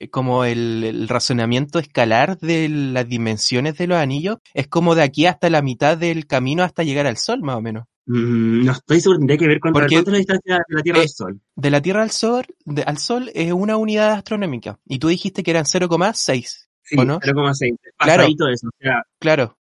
eh, 0.01 0.09
como 0.09 0.44
el, 0.44 0.83
el 0.83 1.09
razonamiento 1.09 1.79
escalar 1.79 2.38
de 2.38 2.68
las 2.68 3.07
dimensiones 3.09 3.77
de 3.77 3.87
los 3.87 3.98
anillos, 3.98 4.38
es 4.55 4.66
como 4.66 4.94
de 4.94 5.03
aquí 5.03 5.27
hasta 5.27 5.51
la 5.51 5.61
mitad 5.62 5.98
del 5.98 6.27
camino 6.27 6.62
hasta 6.62 6.83
llegar 6.85 7.07
al 7.07 7.18
Sol, 7.18 7.40
más 7.42 7.57
o 7.57 7.61
menos. 7.61 7.85
Mm, 8.11 8.64
no 8.64 8.73
estoy 8.73 9.01
seguro, 9.03 9.18
tendría 9.18 9.37
que 9.38 9.47
ver 9.47 9.61
cuánto, 9.61 9.81
Porque- 9.81 9.94
cuánto 9.97 10.11
es 10.11 10.12
la 10.12 10.18
distancia 10.18 10.57
de 10.66 10.75
la 10.77 10.83
Tierra 10.83 10.99
Eh, 11.01 11.03
al 11.03 11.09
Sol. 11.11 11.40
De 11.57 11.71
la 11.71 11.83
Tierra 11.83 12.03
al 12.03 12.11
Sol, 12.11 12.47
de- 12.64 12.83
al 12.83 12.97
Sol 12.99 13.31
es 13.35 13.53
una 13.53 13.77
unidad 13.77 14.12
astronómica. 14.12 14.79
Y 14.87 14.99
tú 14.99 15.09
dijiste 15.09 15.42
que 15.42 15.51
eran 15.51 15.66
0,6. 15.66 16.68
Sí, 16.83 16.97
¿o 16.99 17.05
no? 17.05 17.21
0,6. 17.21 17.77
Claro. 17.99 18.23
Eso. 18.25 18.68
O 18.68 18.71
sea, 18.81 19.03
Claro. 19.21 19.59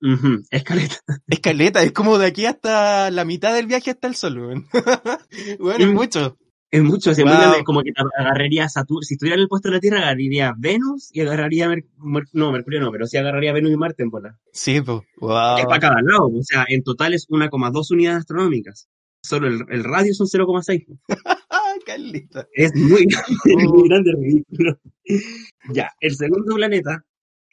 ujú, 0.00 0.42
escaleta. 0.50 0.96
Escaleta, 1.26 1.82
es 1.82 1.92
como 1.92 2.16
de 2.16 2.26
aquí 2.26 2.46
hasta 2.46 3.10
la 3.10 3.24
mitad 3.26 3.54
del 3.54 3.66
viaje 3.66 3.90
hasta 3.90 4.08
el 4.08 4.14
Sol, 4.14 4.38
bueno, 4.38 4.64
es 5.78 5.86
Mm. 5.86 5.92
mucho. 5.94 6.38
Es 6.74 6.82
mucho, 6.82 7.12
Wow. 7.12 7.24
grande, 7.24 7.62
como 7.64 7.82
que 7.82 7.92
agarraría 8.18 8.68
Saturno, 8.68 9.02
si 9.02 9.14
estuviera 9.14 9.36
en 9.36 9.42
el 9.42 9.48
puesto 9.48 9.68
de 9.68 9.74
la 9.76 9.80
Tierra, 9.80 9.98
agarraría 9.98 10.54
Venus 10.58 11.08
y 11.12 11.20
agarraría, 11.20 11.68
Mer- 11.68 11.84
Mer- 11.98 12.26
no, 12.32 12.50
Mercurio 12.50 12.80
no, 12.80 12.90
pero 12.90 13.06
sí 13.06 13.16
agarraría 13.16 13.52
Venus 13.52 13.70
y 13.70 13.76
Marte 13.76 14.02
en 14.02 14.10
bola. 14.10 14.36
Sí, 14.52 14.80
pues. 14.80 14.98
Es 15.02 15.06
Wow. 15.20 15.68
para 15.68 15.78
cada 15.78 16.02
lado, 16.02 16.26
o 16.26 16.42
sea, 16.42 16.64
en 16.68 16.82
total 16.82 17.14
es 17.14 17.28
1,2 17.28 17.90
unidades 17.92 18.18
astronómicas. 18.20 18.88
Solo 19.22 19.46
el, 19.46 19.60
el 19.70 19.84
radio 19.84 20.12
son 20.14 20.26
0,6. 20.26 20.84
Ah, 21.48 21.74
Carlita. 21.86 22.46
Es 22.52 22.74
muy, 22.74 23.06
es 23.44 23.68
muy 23.68 23.88
grande, 23.88 24.12
ridículo. 24.12 24.78
Ya, 25.72 25.92
el 26.00 26.16
segundo 26.16 26.56
planeta, 26.56 27.04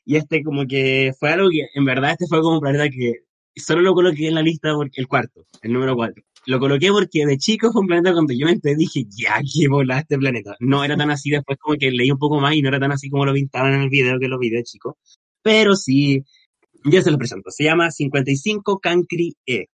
y 0.03 0.15
este 0.15 0.43
como 0.43 0.65
que 0.65 1.13
fue 1.19 1.29
algo 1.31 1.49
que, 1.51 1.67
en 1.75 1.85
verdad, 1.85 2.11
este 2.11 2.25
fue 2.27 2.41
como 2.41 2.55
un 2.55 2.61
planeta 2.61 2.89
que 2.89 3.23
solo 3.55 3.81
lo 3.81 3.93
coloqué 3.93 4.27
en 4.29 4.35
la 4.35 4.41
lista 4.41 4.73
porque 4.73 4.99
el 4.99 5.07
cuarto, 5.07 5.45
el 5.61 5.73
número 5.73 5.95
cuatro. 5.95 6.23
Lo 6.47 6.59
coloqué 6.59 6.89
porque 6.89 7.25
de 7.25 7.37
chico 7.37 7.71
fue 7.71 7.81
un 7.81 7.87
planeta 7.87 8.13
cuando 8.13 8.33
yo 8.33 8.45
me 8.47 8.53
enteré 8.53 8.75
dije, 8.75 9.05
ya, 9.09 9.35
qué 9.41 9.67
bola 9.67 9.99
este 9.99 10.17
planeta. 10.17 10.55
No 10.59 10.83
era 10.83 10.97
tan 10.97 11.11
así, 11.11 11.29
después 11.29 11.57
como 11.59 11.77
que 11.77 11.91
leí 11.91 12.09
un 12.11 12.17
poco 12.17 12.39
más 12.39 12.55
y 12.55 12.61
no 12.61 12.69
era 12.69 12.79
tan 12.79 12.91
así 12.91 13.09
como 13.09 13.25
lo 13.25 13.33
pintaban 13.33 13.73
en 13.73 13.81
el 13.81 13.89
video 13.89 14.19
que 14.19 14.27
lo 14.27 14.39
vi 14.39 14.49
de 14.49 14.63
chico. 14.63 14.97
Pero 15.43 15.75
sí, 15.75 16.23
ya 16.85 17.01
se 17.01 17.11
lo 17.11 17.17
presento. 17.17 17.51
Se 17.51 17.63
llama 17.63 17.91
55 17.91 18.79
Cancri 18.79 19.35
E. 19.45 19.65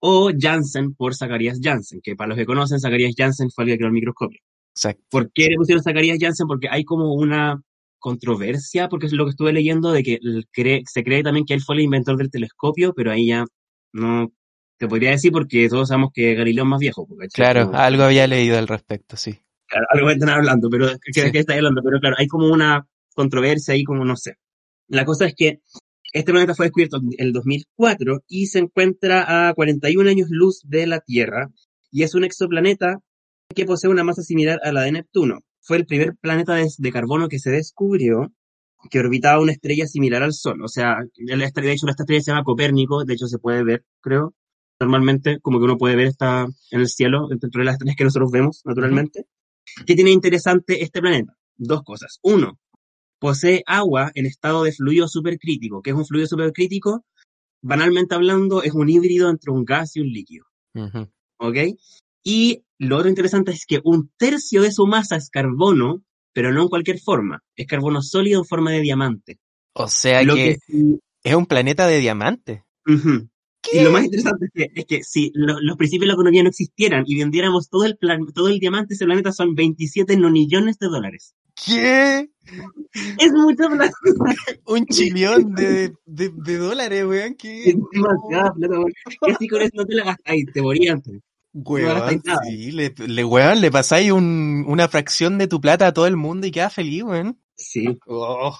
O 0.00 0.30
Janssen 0.38 0.94
por 0.94 1.14
Zacharias 1.14 1.58
Janssen, 1.60 2.00
que 2.02 2.14
para 2.14 2.28
los 2.28 2.36
que 2.38 2.44
conocen, 2.46 2.78
Zacharias 2.78 3.14
Janssen 3.16 3.50
fue 3.50 3.64
el 3.64 3.70
que 3.70 3.76
creó 3.78 3.88
el 3.88 3.94
microscopio. 3.94 4.38
Exacto. 4.74 5.02
¿Por 5.10 5.32
qué 5.32 5.48
le 5.48 5.56
pusieron 5.56 5.82
Zacarías 5.82 6.18
Janssen? 6.20 6.46
Porque 6.46 6.68
hay 6.70 6.84
como 6.84 7.14
una 7.14 7.60
controversia, 7.98 8.88
porque 8.88 9.06
es 9.06 9.12
lo 9.12 9.24
que 9.24 9.30
estuve 9.30 9.52
leyendo, 9.54 9.90
de 9.92 10.02
que 10.02 10.18
cree- 10.52 10.82
se 10.86 11.02
cree 11.02 11.22
también 11.22 11.46
que 11.46 11.54
él 11.54 11.62
fue 11.62 11.76
el 11.76 11.80
inventor 11.82 12.16
del 12.18 12.30
telescopio, 12.30 12.92
pero 12.94 13.10
ahí 13.10 13.28
ya 13.28 13.44
no 13.92 14.30
te 14.78 14.88
podría 14.88 15.10
decir 15.10 15.32
porque 15.32 15.68
todos 15.68 15.88
sabemos 15.88 16.10
que 16.12 16.34
Galileo 16.34 16.64
es 16.64 16.70
más 16.70 16.80
viejo. 16.80 17.06
¿cachai? 17.06 17.28
Claro, 17.32 17.66
Como- 17.66 17.78
algo 17.78 18.02
había 18.04 18.26
leído 18.26 18.58
al 18.58 18.68
respecto, 18.68 19.16
sí. 19.16 19.38
Claro, 19.68 19.86
algo 19.90 20.10
están 20.10 20.28
hablando, 20.28 20.68
pero 20.70 20.86
¿qué, 21.02 21.12
Sí. 21.22 21.32
qué 21.32 21.38
estáis 21.40 21.58
hablando? 21.58 21.82
Pero 21.82 21.98
claro, 22.00 22.16
hay 22.18 22.26
como 22.28 22.48
una 22.48 22.86
controversia 23.14 23.74
ahí, 23.74 23.82
como 23.84 24.04
no 24.04 24.16
sé. 24.16 24.34
La 24.88 25.04
cosa 25.04 25.26
es 25.26 25.34
que 25.36 25.60
este 26.12 26.30
planeta 26.32 26.54
fue 26.54 26.66
descubierto 26.66 26.98
en 26.98 27.10
el 27.18 27.32
2004 27.32 28.20
y 28.28 28.46
se 28.46 28.60
encuentra 28.60 29.48
a 29.48 29.54
41 29.54 30.08
años 30.08 30.28
luz 30.30 30.60
de 30.64 30.86
la 30.86 31.00
Tierra 31.00 31.48
y 31.90 32.04
es 32.04 32.14
un 32.14 32.24
exoplaneta 32.24 32.98
que 33.54 33.64
posee 33.64 33.90
una 33.90 34.04
masa 34.04 34.22
similar 34.22 34.60
a 34.62 34.72
la 34.72 34.82
de 34.82 34.92
Neptuno. 34.92 35.40
Fue 35.60 35.76
el 35.78 35.86
primer 35.86 36.14
planeta 36.20 36.54
de, 36.54 36.68
de 36.78 36.92
carbono 36.92 37.28
que 37.28 37.38
se 37.40 37.50
descubrió 37.50 38.32
que 38.90 39.00
orbitaba 39.00 39.40
una 39.42 39.52
estrella 39.52 39.86
similar 39.86 40.22
al 40.22 40.32
Sol. 40.32 40.62
O 40.62 40.68
sea, 40.68 40.98
de 41.16 41.34
hecho, 41.72 41.88
esta 41.88 42.02
estrella 42.04 42.20
se 42.22 42.30
llama 42.30 42.44
Copérnico, 42.44 43.04
de 43.04 43.14
hecho 43.14 43.26
se 43.26 43.38
puede 43.38 43.64
ver, 43.64 43.84
creo, 44.00 44.32
normalmente, 44.80 45.38
como 45.40 45.58
que 45.58 45.64
uno 45.64 45.78
puede 45.78 45.96
ver 45.96 46.06
esta 46.06 46.46
en 46.70 46.80
el 46.80 46.88
cielo, 46.88 47.28
dentro 47.28 47.60
de 47.60 47.64
las 47.64 47.74
estrellas 47.74 47.96
que 47.96 48.04
nosotros 48.04 48.30
vemos, 48.30 48.62
naturalmente. 48.64 49.26
¿Qué 49.86 49.94
tiene 49.94 50.10
interesante 50.10 50.82
este 50.82 51.00
planeta? 51.00 51.36
Dos 51.56 51.82
cosas. 51.82 52.18
Uno, 52.22 52.58
posee 53.18 53.62
agua 53.66 54.12
en 54.14 54.26
estado 54.26 54.64
de 54.64 54.72
fluido 54.72 55.08
supercrítico. 55.08 55.82
¿Qué 55.82 55.90
es 55.90 55.96
un 55.96 56.06
fluido 56.06 56.26
supercrítico? 56.26 57.04
Banalmente 57.62 58.14
hablando, 58.14 58.62
es 58.62 58.72
un 58.72 58.88
híbrido 58.88 59.30
entre 59.30 59.50
un 59.50 59.64
gas 59.64 59.96
y 59.96 60.00
un 60.00 60.08
líquido. 60.08 60.44
¿Ok? 61.38 61.56
Y 62.22 62.64
lo 62.78 62.98
otro 62.98 63.08
interesante 63.08 63.52
es 63.52 63.64
que 63.66 63.80
un 63.84 64.10
tercio 64.16 64.62
de 64.62 64.72
su 64.72 64.86
masa 64.86 65.16
es 65.16 65.30
carbono, 65.30 66.02
pero 66.32 66.52
no 66.52 66.62
en 66.62 66.68
cualquier 66.68 66.98
forma. 67.00 67.42
Es 67.56 67.66
carbono 67.66 68.02
sólido 68.02 68.40
en 68.40 68.46
forma 68.46 68.70
de 68.72 68.80
diamante. 68.80 69.38
O 69.72 69.88
sea 69.88 70.22
Lo 70.22 70.34
que 70.34 70.58
que 70.66 70.98
es 71.22 71.34
un 71.34 71.46
planeta 71.46 71.86
de 71.86 71.98
diamante. 71.98 72.64
Y 73.72 73.80
lo 73.80 73.90
más 73.90 74.04
interesante 74.04 74.46
es 74.46 74.50
que, 74.52 74.80
es 74.80 74.84
que 74.86 75.02
si 75.02 75.30
lo- 75.34 75.60
los 75.60 75.76
principios 75.76 76.02
de 76.02 76.06
la 76.08 76.12
economía 76.14 76.42
no 76.42 76.48
existieran 76.50 77.04
y 77.06 77.18
vendiéramos 77.18 77.68
todo 77.68 77.84
el 77.84 77.96
plan, 77.96 78.20
todo 78.34 78.48
el 78.48 78.58
diamante 78.58 78.88
de 78.90 78.94
ese 78.96 79.04
planeta 79.06 79.32
son 79.32 79.54
27 79.54 80.16
nonillones 80.16 80.78
de 80.78 80.86
dólares. 80.88 81.34
¿Qué? 81.64 82.28
Es 83.18 83.32
mucha 83.32 83.68
plata. 83.68 83.92
Un 84.66 84.84
chillón 84.86 85.54
de, 85.54 85.94
de, 86.04 86.30
de 86.34 86.56
dólares, 86.58 87.04
weón. 87.06 87.30
Es 87.32 87.36
¿Qué? 87.38 87.74
demasiada 87.92 88.52
plata, 88.52 88.78
weón. 88.78 88.92
Y 89.26 89.30
así 89.32 89.48
con 89.48 89.62
eso 89.62 89.70
no 89.74 89.84
te 89.86 89.94
la 89.94 90.04
gastáis, 90.04 90.46
te 90.52 90.62
morías 90.62 90.94
antes. 90.96 91.20
Weón, 91.54 92.22
sí, 92.46 92.72
le, 92.72 92.94
le, 93.06 93.24
weón, 93.24 93.62
le 93.62 93.70
pasáis 93.70 94.12
un, 94.12 94.64
una 94.68 94.88
fracción 94.88 95.38
de 95.38 95.46
tu 95.48 95.58
plata 95.58 95.86
a 95.86 95.94
todo 95.94 96.06
el 96.06 96.16
mundo 96.16 96.46
y 96.46 96.50
queda 96.50 96.68
feliz, 96.68 97.02
weón. 97.02 97.38
Sí. 97.56 97.86
Oh. 98.06 98.54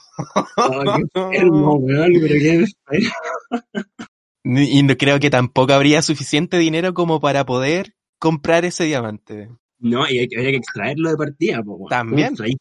Qué 0.57 1.31
enfermo, 1.35 1.75
weón, 1.77 2.13
pero 2.19 2.35
qué 2.35 2.65
Y 4.49 4.83
no 4.85 4.97
creo 4.97 5.19
que 5.19 5.29
tampoco 5.29 5.73
habría 5.73 6.03
suficiente 6.03 6.57
dinero 6.59 6.95
como 6.95 7.21
para 7.21 7.45
poder 7.45 7.95
comprar 8.19 8.65
ese 8.65 8.85
diamante. 8.85 9.49
No, 9.79 10.09
y 10.09 10.19
hay, 10.19 10.29
habría 10.37 10.53
que 10.53 10.59
extraerlo 10.59 11.11
de 11.11 11.17
partida, 11.17 11.63
po. 11.63 11.87
También. 11.91 12.29
¿Cómo 12.29 12.45
extraís 12.45 12.57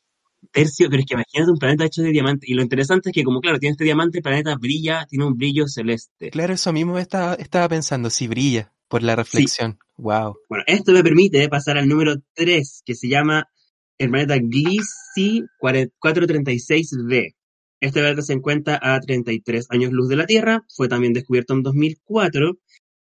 Tercio, 0.51 0.89
pero 0.89 1.01
es 1.01 1.05
que 1.05 1.15
imagínate 1.15 1.51
un 1.51 1.57
planeta 1.57 1.85
hecho 1.85 2.01
de 2.01 2.11
diamante. 2.11 2.45
Y 2.49 2.53
lo 2.53 2.61
interesante 2.61 3.09
es 3.09 3.13
que, 3.13 3.23
como 3.23 3.41
claro, 3.41 3.59
tiene 3.59 3.71
este 3.71 3.83
diamante, 3.83 4.19
el 4.19 4.23
planeta 4.23 4.55
brilla, 4.55 5.05
tiene 5.09 5.25
un 5.25 5.35
brillo 5.35 5.67
celeste. 5.67 6.29
Claro, 6.29 6.53
eso 6.53 6.71
mismo 6.71 6.97
estaba, 6.97 7.33
estaba 7.35 7.67
pensando, 7.67 8.09
si 8.09 8.27
brilla 8.27 8.71
por 8.87 9.03
la 9.03 9.15
reflexión. 9.15 9.79
Wow. 9.97 10.37
Bueno, 10.49 10.63
esto 10.67 10.91
me 10.91 11.03
permite 11.03 11.47
pasar 11.49 11.77
al 11.77 11.87
número 11.87 12.15
3, 12.35 12.83
que 12.85 12.95
se 12.95 13.07
llama 13.09 13.49
el 13.97 14.09
planeta 14.09 14.37
Gliese 14.37 15.43
436b. 15.59 17.35
Este 17.81 17.99
planeta 17.99 18.21
se 18.21 18.33
encuentra 18.33 18.79
a 18.81 18.99
33 18.99 19.67
años 19.69 19.91
luz 19.91 20.07
de 20.09 20.15
la 20.15 20.25
Tierra, 20.25 20.65
fue 20.73 20.87
también 20.87 21.13
descubierto 21.13 21.53
en 21.53 21.63
2004 21.63 22.57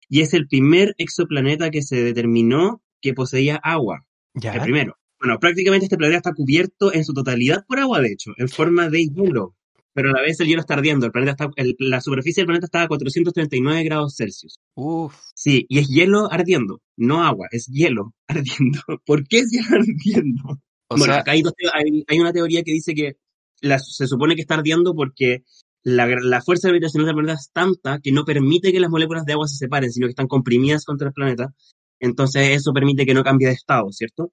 y 0.08 0.20
es 0.20 0.34
el 0.34 0.46
primer 0.48 0.94
exoplaneta 0.98 1.70
que 1.70 1.82
se 1.82 2.02
determinó 2.02 2.82
que 3.00 3.14
poseía 3.14 3.56
agua. 3.56 4.04
Ya. 4.34 4.52
El 4.54 4.62
primero. 4.62 4.96
Bueno, 5.18 5.38
prácticamente 5.38 5.84
este 5.86 5.96
planeta 5.98 6.18
está 6.18 6.32
cubierto 6.32 6.92
en 6.94 7.04
su 7.04 7.12
totalidad 7.12 7.64
por 7.66 7.78
agua, 7.78 8.00
de 8.00 8.12
hecho, 8.12 8.32
en 8.36 8.48
forma 8.48 8.88
de 8.88 9.06
hielo. 9.06 9.54
Pero 9.92 10.10
a 10.10 10.12
la 10.12 10.22
vez 10.22 10.38
el 10.40 10.46
hielo 10.46 10.60
está 10.60 10.74
ardiendo. 10.74 11.04
El 11.04 11.12
planeta 11.12 11.32
está, 11.32 11.50
el- 11.56 11.74
la 11.78 12.00
superficie 12.00 12.40
del 12.42 12.46
planeta 12.46 12.66
está 12.66 12.82
a 12.82 12.88
439 12.88 13.82
grados 13.84 14.14
Celsius. 14.16 14.58
Uf. 14.76 15.14
Sí, 15.34 15.66
y 15.68 15.78
es 15.80 15.88
hielo 15.88 16.30
ardiendo, 16.32 16.80
no 16.96 17.24
agua, 17.24 17.48
es 17.50 17.66
hielo 17.66 18.14
ardiendo. 18.28 18.80
¿Por 19.04 19.26
qué 19.26 19.40
es 19.40 19.50
hielo 19.50 19.66
ardiendo? 19.72 20.42
O 20.88 20.96
bueno, 20.96 21.04
sea, 21.04 21.18
acá 21.20 21.32
hay, 21.32 21.42
hay, 21.74 22.04
hay 22.06 22.18
una 22.20 22.32
teoría 22.32 22.62
que 22.62 22.72
dice 22.72 22.94
que 22.94 23.16
la- 23.60 23.78
se 23.78 24.06
supone 24.06 24.34
que 24.34 24.42
está 24.42 24.54
ardiendo 24.54 24.94
porque 24.94 25.44
la, 25.82 26.06
la 26.06 26.42
fuerza 26.42 26.68
gravitacional 26.68 27.06
del 27.06 27.14
planeta 27.16 27.34
es 27.40 27.50
tanta 27.52 27.98
que 28.00 28.12
no 28.12 28.24
permite 28.24 28.72
que 28.72 28.80
las 28.80 28.90
moléculas 28.90 29.24
de 29.24 29.32
agua 29.32 29.48
se 29.48 29.56
separen, 29.56 29.90
sino 29.92 30.06
que 30.06 30.10
están 30.10 30.26
comprimidas 30.28 30.84
contra 30.84 31.08
el 31.08 31.14
planeta. 31.14 31.54
Entonces 31.98 32.50
eso 32.56 32.72
permite 32.72 33.04
que 33.06 33.14
no 33.14 33.22
cambie 33.24 33.48
de 33.48 33.54
estado, 33.54 33.90
¿cierto? 33.92 34.32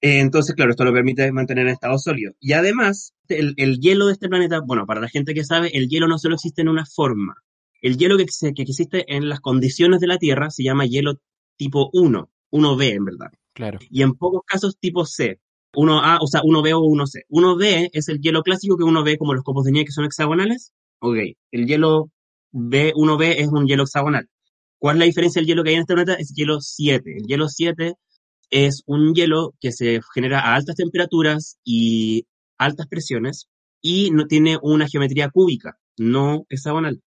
Eh, 0.00 0.20
entonces, 0.20 0.54
claro, 0.54 0.70
esto 0.72 0.84
lo 0.84 0.92
permite 0.92 1.30
mantener 1.32 1.66
en 1.66 1.72
estado 1.72 1.98
sólido. 1.98 2.32
Y 2.40 2.52
además, 2.52 3.14
el, 3.28 3.54
el 3.56 3.78
hielo 3.80 4.06
de 4.06 4.12
este 4.12 4.28
planeta, 4.28 4.60
bueno, 4.64 4.86
para 4.86 5.00
la 5.00 5.08
gente 5.08 5.34
que 5.34 5.44
sabe, 5.44 5.70
el 5.76 5.88
hielo 5.88 6.06
no 6.06 6.18
solo 6.18 6.34
existe 6.34 6.62
en 6.62 6.68
una 6.68 6.84
forma. 6.84 7.34
El 7.80 7.96
hielo 7.96 8.16
que, 8.16 8.26
que 8.54 8.62
existe 8.62 9.04
en 9.14 9.28
las 9.28 9.40
condiciones 9.40 10.00
de 10.00 10.06
la 10.06 10.18
Tierra 10.18 10.50
se 10.50 10.62
llama 10.64 10.86
hielo 10.86 11.20
tipo 11.56 11.90
1, 11.92 12.30
1B 12.52 12.90
en 12.92 13.04
verdad. 13.04 13.30
claro. 13.54 13.78
Y 13.90 14.02
en 14.02 14.14
pocos 14.14 14.42
casos 14.46 14.76
tipo 14.78 15.06
C, 15.06 15.40
1A, 15.76 16.18
o 16.20 16.26
sea, 16.26 16.40
1B 16.42 16.72
o 16.74 16.80
1C. 16.80 17.22
1B 17.28 17.90
es 17.92 18.08
el 18.08 18.20
hielo 18.20 18.42
clásico 18.42 18.76
que 18.76 18.84
uno 18.84 19.04
ve 19.04 19.18
como 19.18 19.34
los 19.34 19.44
copos 19.44 19.64
de 19.64 19.72
nieve 19.72 19.86
que 19.86 19.92
son 19.92 20.04
hexagonales. 20.04 20.72
Ok, 21.00 21.16
el 21.52 21.66
hielo 21.66 22.10
B, 22.52 22.92
1B 22.94 23.34
es 23.38 23.48
un 23.48 23.66
hielo 23.66 23.84
hexagonal. 23.84 24.28
¿Cuál 24.78 24.96
es 24.96 25.00
la 25.00 25.04
diferencia 25.06 25.40
del 25.40 25.46
hielo 25.46 25.62
que 25.62 25.70
hay 25.70 25.76
en 25.76 25.82
este 25.82 25.94
planeta? 25.94 26.14
Es 26.14 26.32
hielo 26.34 26.60
7. 26.60 27.16
El 27.18 27.26
hielo 27.26 27.48
7 27.48 27.94
es 28.50 28.82
un 28.86 29.14
hielo 29.14 29.54
que 29.60 29.72
se 29.72 30.00
genera 30.14 30.40
a 30.40 30.54
altas 30.54 30.76
temperaturas 30.76 31.58
y 31.64 32.26
altas 32.58 32.86
presiones 32.86 33.48
y 33.82 34.10
no 34.10 34.26
tiene 34.26 34.58
una 34.62 34.88
geometría 34.88 35.30
cúbica, 35.30 35.78
no 35.98 36.46
hexagonal. 36.48 37.02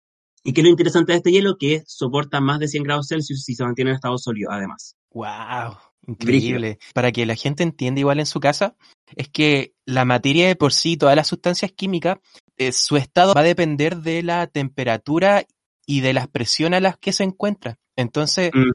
¿Y 0.45 0.53
qué 0.53 0.61
es 0.61 0.65
lo 0.65 0.71
interesante 0.71 1.13
de 1.13 1.19
este 1.19 1.33
hielo? 1.33 1.57
Que 1.59 1.83
soporta 1.87 2.41
más 2.41 2.61
de 2.61 2.69
100 2.69 2.85
grados 2.85 3.09
Celsius 3.09 3.49
y 3.49 3.55
se 3.55 3.65
mantiene 3.65 3.91
en 3.91 3.97
estado 3.97 4.17
sólido, 4.19 4.51
además. 4.53 4.97
Wow, 5.13 5.77
increíble. 6.07 6.79
Para 6.95 7.13
que 7.13 7.27
la 7.27 7.35
gente 7.35 7.63
entienda 7.63 8.01
igual 8.01 8.21
en 8.21 8.27
su 8.27 8.41
casa, 8.41 8.77
es 9.15 9.29
que 9.29 9.75
la 9.85 10.05
materia 10.05 10.49
de 10.49 10.57
por 10.57 10.73
sí, 10.73 10.97
todas 10.97 11.17
las 11.17 11.27
sustancias 11.27 11.73
químicas, 11.73 12.19
eh, 12.57 12.73
su 12.73 12.97
estado 12.97 13.35
va 13.35 13.41
a 13.41 13.45
depender 13.45 13.99
de 13.99 14.23
la 14.23 14.47
temperatura 14.47 15.45
y 15.87 16.01
de 16.01 16.13
las 16.13 16.29
presiones 16.29 16.79
a 16.79 16.81
las 16.81 16.99
que 16.99 17.13
se 17.13 17.25
encuentra. 17.25 17.79
Entonces, 17.97 18.51
Mm, 18.53 18.71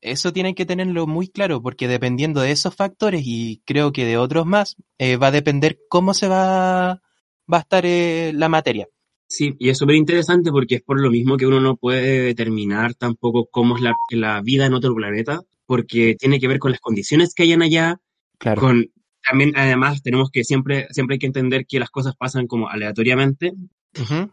eso 0.00 0.32
tienen 0.32 0.54
que 0.54 0.66
tenerlo 0.66 1.06
muy 1.06 1.28
claro, 1.28 1.62
porque 1.62 1.88
dependiendo 1.88 2.40
de 2.40 2.52
esos 2.52 2.74
factores 2.74 3.22
y 3.24 3.62
creo 3.66 3.92
que 3.92 4.04
de 4.04 4.16
otros 4.16 4.46
más, 4.46 4.76
eh, 4.98 5.16
va 5.16 5.28
a 5.28 5.32
depender 5.32 5.78
cómo 5.88 6.14
se 6.14 6.28
va, 6.28 7.02
va 7.52 7.56
a 7.56 7.60
estar 7.60 7.84
eh, 7.84 8.32
la 8.34 8.48
materia. 8.48 8.88
Sí, 9.28 9.54
y 9.58 9.68
es 9.68 9.78
súper 9.78 9.94
interesante 9.96 10.50
porque 10.50 10.76
es 10.76 10.82
por 10.82 11.00
lo 11.00 11.10
mismo 11.10 11.36
que 11.36 11.46
uno 11.46 11.60
no 11.60 11.76
puede 11.76 12.22
determinar 12.22 12.94
tampoco 12.94 13.46
cómo 13.50 13.76
es 13.76 13.82
la, 13.82 13.94
la 14.10 14.40
vida 14.40 14.66
en 14.66 14.74
otro 14.74 14.94
planeta, 14.94 15.40
porque 15.70 16.16
tiene 16.18 16.40
que 16.40 16.48
ver 16.48 16.58
con 16.58 16.72
las 16.72 16.80
condiciones 16.80 17.32
que 17.32 17.44
hayan 17.44 17.62
allá, 17.62 18.00
Claro. 18.40 18.60
con 18.60 18.90
también 19.24 19.52
además 19.54 20.02
tenemos 20.02 20.28
que 20.32 20.42
siempre, 20.42 20.88
siempre 20.90 21.14
hay 21.14 21.18
que 21.20 21.26
entender 21.28 21.64
que 21.68 21.78
las 21.78 21.90
cosas 21.90 22.16
pasan 22.16 22.48
como 22.48 22.68
aleatoriamente. 22.68 23.52
Ujú. 23.96 24.30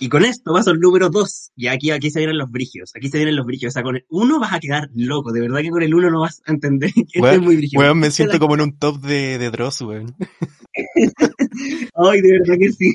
Y 0.00 0.08
con 0.08 0.24
esto 0.24 0.54
vas 0.54 0.66
al 0.66 0.80
número 0.80 1.10
dos. 1.10 1.50
Y 1.56 1.66
aquí, 1.66 1.90
aquí 1.90 2.10
se 2.10 2.20
vienen 2.20 2.38
los 2.38 2.50
brigios. 2.50 2.92
Aquí 2.96 3.08
se 3.10 3.18
vienen 3.18 3.36
los 3.36 3.44
brigios. 3.44 3.72
O 3.72 3.74
sea, 3.74 3.82
con 3.82 3.96
el 3.96 4.06
uno 4.08 4.38
vas 4.40 4.54
a 4.54 4.60
quedar 4.60 4.88
loco. 4.94 5.30
De 5.32 5.40
verdad 5.42 5.60
que 5.60 5.68
con 5.70 5.82
el 5.82 5.92
uno 5.94 6.08
no 6.10 6.20
vas 6.20 6.40
a 6.46 6.52
entender 6.52 6.90
que 6.94 7.00
esto 7.02 7.18
es 7.18 7.32
Weón, 7.32 7.44
muy 7.44 7.56
brígido. 7.56 7.82
weón, 7.82 7.98
me 7.98 8.10
siento 8.10 8.38
como 8.38 8.54
en 8.54 8.60
un 8.62 8.78
top 8.78 8.98
de, 9.02 9.36
de 9.36 9.50
Dross, 9.50 9.82
weón. 9.82 10.14
Ay, 11.96 12.20
de 12.20 12.30
verdad 12.38 12.54
que 12.58 12.72
sí. 12.72 12.94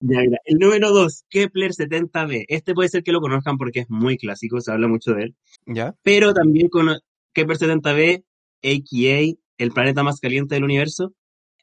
ya, 0.00 0.20
mira. 0.20 0.38
El 0.44 0.58
número 0.58 0.90
dos, 0.92 1.24
Kepler 1.30 1.72
70b. 1.72 2.44
Este 2.48 2.74
puede 2.74 2.88
ser 2.90 3.02
que 3.02 3.12
lo 3.12 3.20
conozcan 3.20 3.56
porque 3.56 3.80
es 3.80 3.86
muy 3.90 4.18
clásico, 4.18 4.60
se 4.60 4.70
habla 4.72 4.88
mucho 4.88 5.12
de 5.14 5.22
él. 5.24 5.36
¿Ya? 5.66 5.94
Pero 6.02 6.34
también 6.34 6.68
con 6.68 6.90
Kepler 7.38 7.56
70b, 7.56 8.24
a.k.a. 8.64 9.38
el 9.58 9.70
planeta 9.70 10.02
más 10.02 10.18
caliente 10.18 10.56
del 10.56 10.64
universo, 10.64 11.14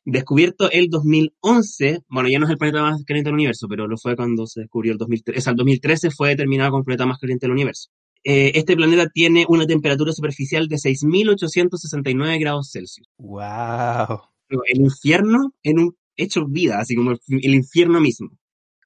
descubierto 0.06 0.72
el 0.72 0.90
2011. 0.90 2.00
Bueno, 2.08 2.30
ya 2.30 2.40
no 2.40 2.46
es 2.46 2.52
el 2.52 2.58
planeta 2.58 2.82
más 2.82 3.04
caliente 3.04 3.28
del 3.28 3.34
universo, 3.34 3.68
pero 3.68 3.86
lo 3.86 3.98
fue 3.98 4.16
cuando 4.16 4.48
se 4.48 4.62
descubrió 4.62 4.94
el 4.94 4.98
2013. 4.98 5.38
O 5.38 5.42
sea, 5.42 5.52
el 5.52 5.58
2013 5.58 6.12
fue 6.12 6.30
determinado 6.30 6.72
como 6.72 6.80
el 6.80 6.86
planeta 6.86 7.06
más 7.06 7.20
caliente 7.20 7.46
del 7.46 7.52
universo. 7.52 7.90
Eh, 8.24 8.54
este 8.56 8.78
planeta 8.78 9.08
tiene 9.14 9.46
una 9.50 9.68
temperatura 9.68 10.14
superficial 10.14 10.70
de 10.70 10.78
6.869 10.78 12.40
grados 12.40 12.72
Celsius. 12.72 13.10
Wow. 13.18 14.22
El 14.50 14.80
infierno 14.80 15.54
en 15.62 15.80
un 15.80 15.98
hecho 16.16 16.46
vida, 16.48 16.80
así 16.80 16.96
como 16.96 17.12
el, 17.12 17.20
el 17.28 17.54
infierno 17.54 18.00
mismo. 18.00 18.30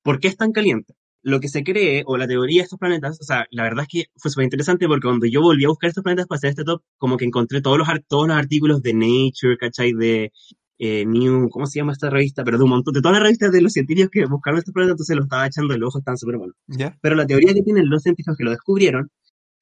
¿Por 0.02 0.20
qué 0.20 0.28
es 0.28 0.38
tan 0.38 0.52
caliente? 0.52 0.96
Lo 1.30 1.40
que 1.40 1.48
se 1.48 1.64
cree, 1.64 2.04
o 2.06 2.18
la 2.18 2.28
teoría 2.28 2.62
de 2.62 2.64
estos 2.64 2.80
planetas, 2.80 3.20
o 3.22 3.24
sea, 3.24 3.46
la 3.52 3.64
verdad 3.64 3.84
es 3.84 3.88
que 3.88 4.10
fue 4.18 4.32
súper 4.32 4.46
interesante 4.46 4.88
porque 4.88 5.08
cuando 5.08 5.28
yo 5.28 5.42
volví 5.42 5.66
a 5.66 5.70
buscar 5.70 5.90
estos 5.90 6.04
planetas 6.04 6.28
para 6.28 6.38
hacer 6.38 6.50
este 6.52 6.64
top, 6.64 6.82
como 6.98 7.18
que 7.18 7.26
encontré 7.26 7.62
todos 7.62 7.78
los, 7.78 7.88
todos 8.08 8.28
los 8.28 8.38
artículos 8.38 8.82
de 8.82 8.94
Nature, 8.94 9.58
¿cachai? 9.58 9.94
De 9.94 10.32
eh, 10.80 11.06
New, 11.06 11.50
¿cómo 11.50 11.66
se 11.66 11.80
llama 11.80 11.92
esta 11.92 12.10
revista? 12.10 12.44
Pero 12.44 12.58
de 12.58 12.64
un 12.64 12.70
montón, 12.70 12.94
de 12.94 13.02
todas 13.02 13.14
las 13.18 13.24
revistas 13.24 13.52
de 13.52 13.62
los 13.62 13.74
científicos 13.74 14.10
que 14.12 14.26
buscaron 14.26 14.60
estos 14.60 14.74
planetas, 14.74 14.94
entonces 14.94 15.16
los 15.16 15.26
estaba 15.26 15.46
echando 15.46 15.74
el 15.74 15.84
ojo, 15.84 16.00
están 16.00 16.18
súper 16.18 16.38
buenos. 16.38 16.56
¿Ya? 16.68 16.98
Pero 17.02 17.16
la 17.16 17.28
teoría 17.28 17.54
que 17.54 17.62
tienen 17.62 17.90
los 17.90 18.02
científicos 18.02 18.38
que 18.38 18.44
lo 18.44 18.52
descubrieron 18.52 19.10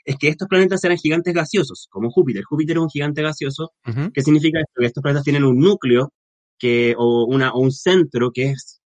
es 0.06 0.16
que 0.18 0.30
estos 0.30 0.48
planetas 0.48 0.82
eran 0.86 0.98
gigantes 0.98 1.34
gaseosos, 1.34 1.88
como 1.90 2.10
Júpiter. 2.10 2.44
Júpiter 2.44 2.78
es 2.78 2.84
un 2.84 2.90
gigante 2.90 3.22
gaseoso 3.22 3.74
Ujú. 3.86 4.12
¿Qué 4.14 4.22
significa 4.22 4.60
esto? 4.60 4.80
Que 4.80 4.86
estos 4.86 5.02
planetas 5.02 5.24
tienen 5.24 5.44
un 5.44 5.60
núcleo 5.60 6.14
que, 6.58 6.96
o, 6.98 7.26
una, 7.26 7.52
o 7.52 7.60
un 7.60 7.72
centro 7.72 8.32
que 8.32 8.52
es, 8.52 8.82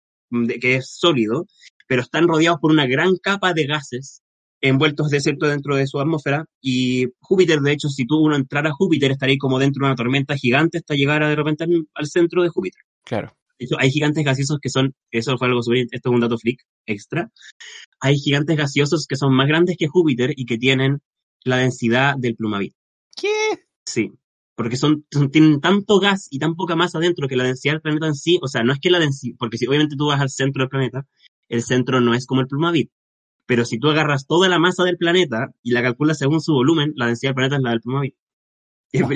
que 0.61 0.77
es 0.77 0.91
sólido, 0.99 1.47
pero 1.91 2.03
están 2.03 2.29
rodeados 2.29 2.61
por 2.61 2.71
una 2.71 2.87
gran 2.87 3.17
capa 3.17 3.53
de 3.53 3.67
gases 3.67 4.23
envueltos 4.61 5.11
de 5.11 5.19
cierto 5.19 5.49
dentro 5.49 5.75
de 5.75 5.89
su 5.89 5.99
atmósfera. 5.99 6.47
Y 6.61 7.09
Júpiter, 7.19 7.59
de 7.59 7.73
hecho, 7.73 7.89
si 7.89 8.07
tú 8.07 8.19
uno 8.19 8.37
entrara 8.37 8.71
a 8.71 8.73
Júpiter, 8.73 9.11
estaría 9.11 9.35
como 9.41 9.59
dentro 9.59 9.85
de 9.85 9.89
una 9.89 9.97
tormenta 9.97 10.37
gigante 10.37 10.79
hasta 10.79 10.95
llegar 10.95 11.25
a, 11.25 11.29
de 11.29 11.35
repente 11.35 11.65
al, 11.65 12.07
centro 12.07 12.45
de 12.45 12.49
Júpiter. 12.49 12.81
Claro. 13.05 13.37
Hecho, 13.59 13.75
hay 13.81 13.91
gigantes 13.91 14.25
gaseosos 14.25 14.61
que 14.63 14.69
son, 14.69 14.95
eso 15.11 15.37
fue 15.37 15.49
algo 15.49 15.65
súper, 15.65 15.89
esto 15.91 16.11
es 16.11 16.15
un 16.15 16.21
dato 16.21 16.39
freak 16.39 16.61
extra. 16.87 17.29
Hay 17.99 18.15
gigantes 18.19 18.57
gaseosos 18.57 19.09
que 19.09 19.17
son 19.17 19.35
más 19.35 19.49
grandes 19.49 19.77
que 19.77 19.89
Júpiter 19.89 20.33
y 20.37 20.47
que 20.47 20.59
tienen 20.59 21.01
la 21.43 21.57
densidad 21.57 22.15
del 22.17 22.37
Plumavit. 22.37 22.73
¿Qué? 23.17 23.65
Sí, 23.85 24.13
porque 24.55 24.77
son, 24.77 25.07
son- 25.11 25.33
tienen 25.33 25.61
tanto 25.61 25.99
gas 25.99 26.29
y 26.31 26.39
tan 26.39 26.55
poca 26.55 26.77
masa 26.77 27.01
dentro 27.01 27.27
que 27.27 27.35
la 27.35 27.45
densidad 27.45 27.75
del 27.75 27.81
planeta 27.81 28.07
en 28.07 28.15
sí, 28.15 28.39
o 28.41 28.47
sea, 28.47 28.63
no 28.63 28.73
es 28.73 28.79
que 28.79 28.91
la 28.91 29.01
densidad, 29.01 29.35
porque 29.41 29.59
si 29.59 29.67
obviamente 29.67 29.97
tú 29.97 30.07
vas 30.07 30.21
al 30.21 30.31
centro 30.31 30.63
del 30.63 30.69
planeta, 30.69 31.07
el 31.51 31.63
centro 31.63 32.01
no 32.01 32.15
es 32.15 32.27
como 32.27 32.41
el 32.41 32.47
Plumavit, 32.47 32.91
pero 33.45 33.65
si 33.67 33.79
tú 33.79 33.91
agarras 33.91 34.27
toda 34.27 34.49
la 34.49 34.59
masa 34.59 34.85
del 34.85 34.97
planeta 34.97 35.51
y 35.63 35.73
la 35.73 35.83
calculas 35.83 36.19
según 36.19 36.41
su 36.41 36.53
volumen, 36.53 36.93
la 36.97 37.07
densidad 37.07 37.31
del 37.31 37.35
planeta 37.35 37.57
es 37.57 37.63
la 37.63 37.71
del 37.71 37.81
Plumavit. 37.81 38.15
Es. 38.93 39.03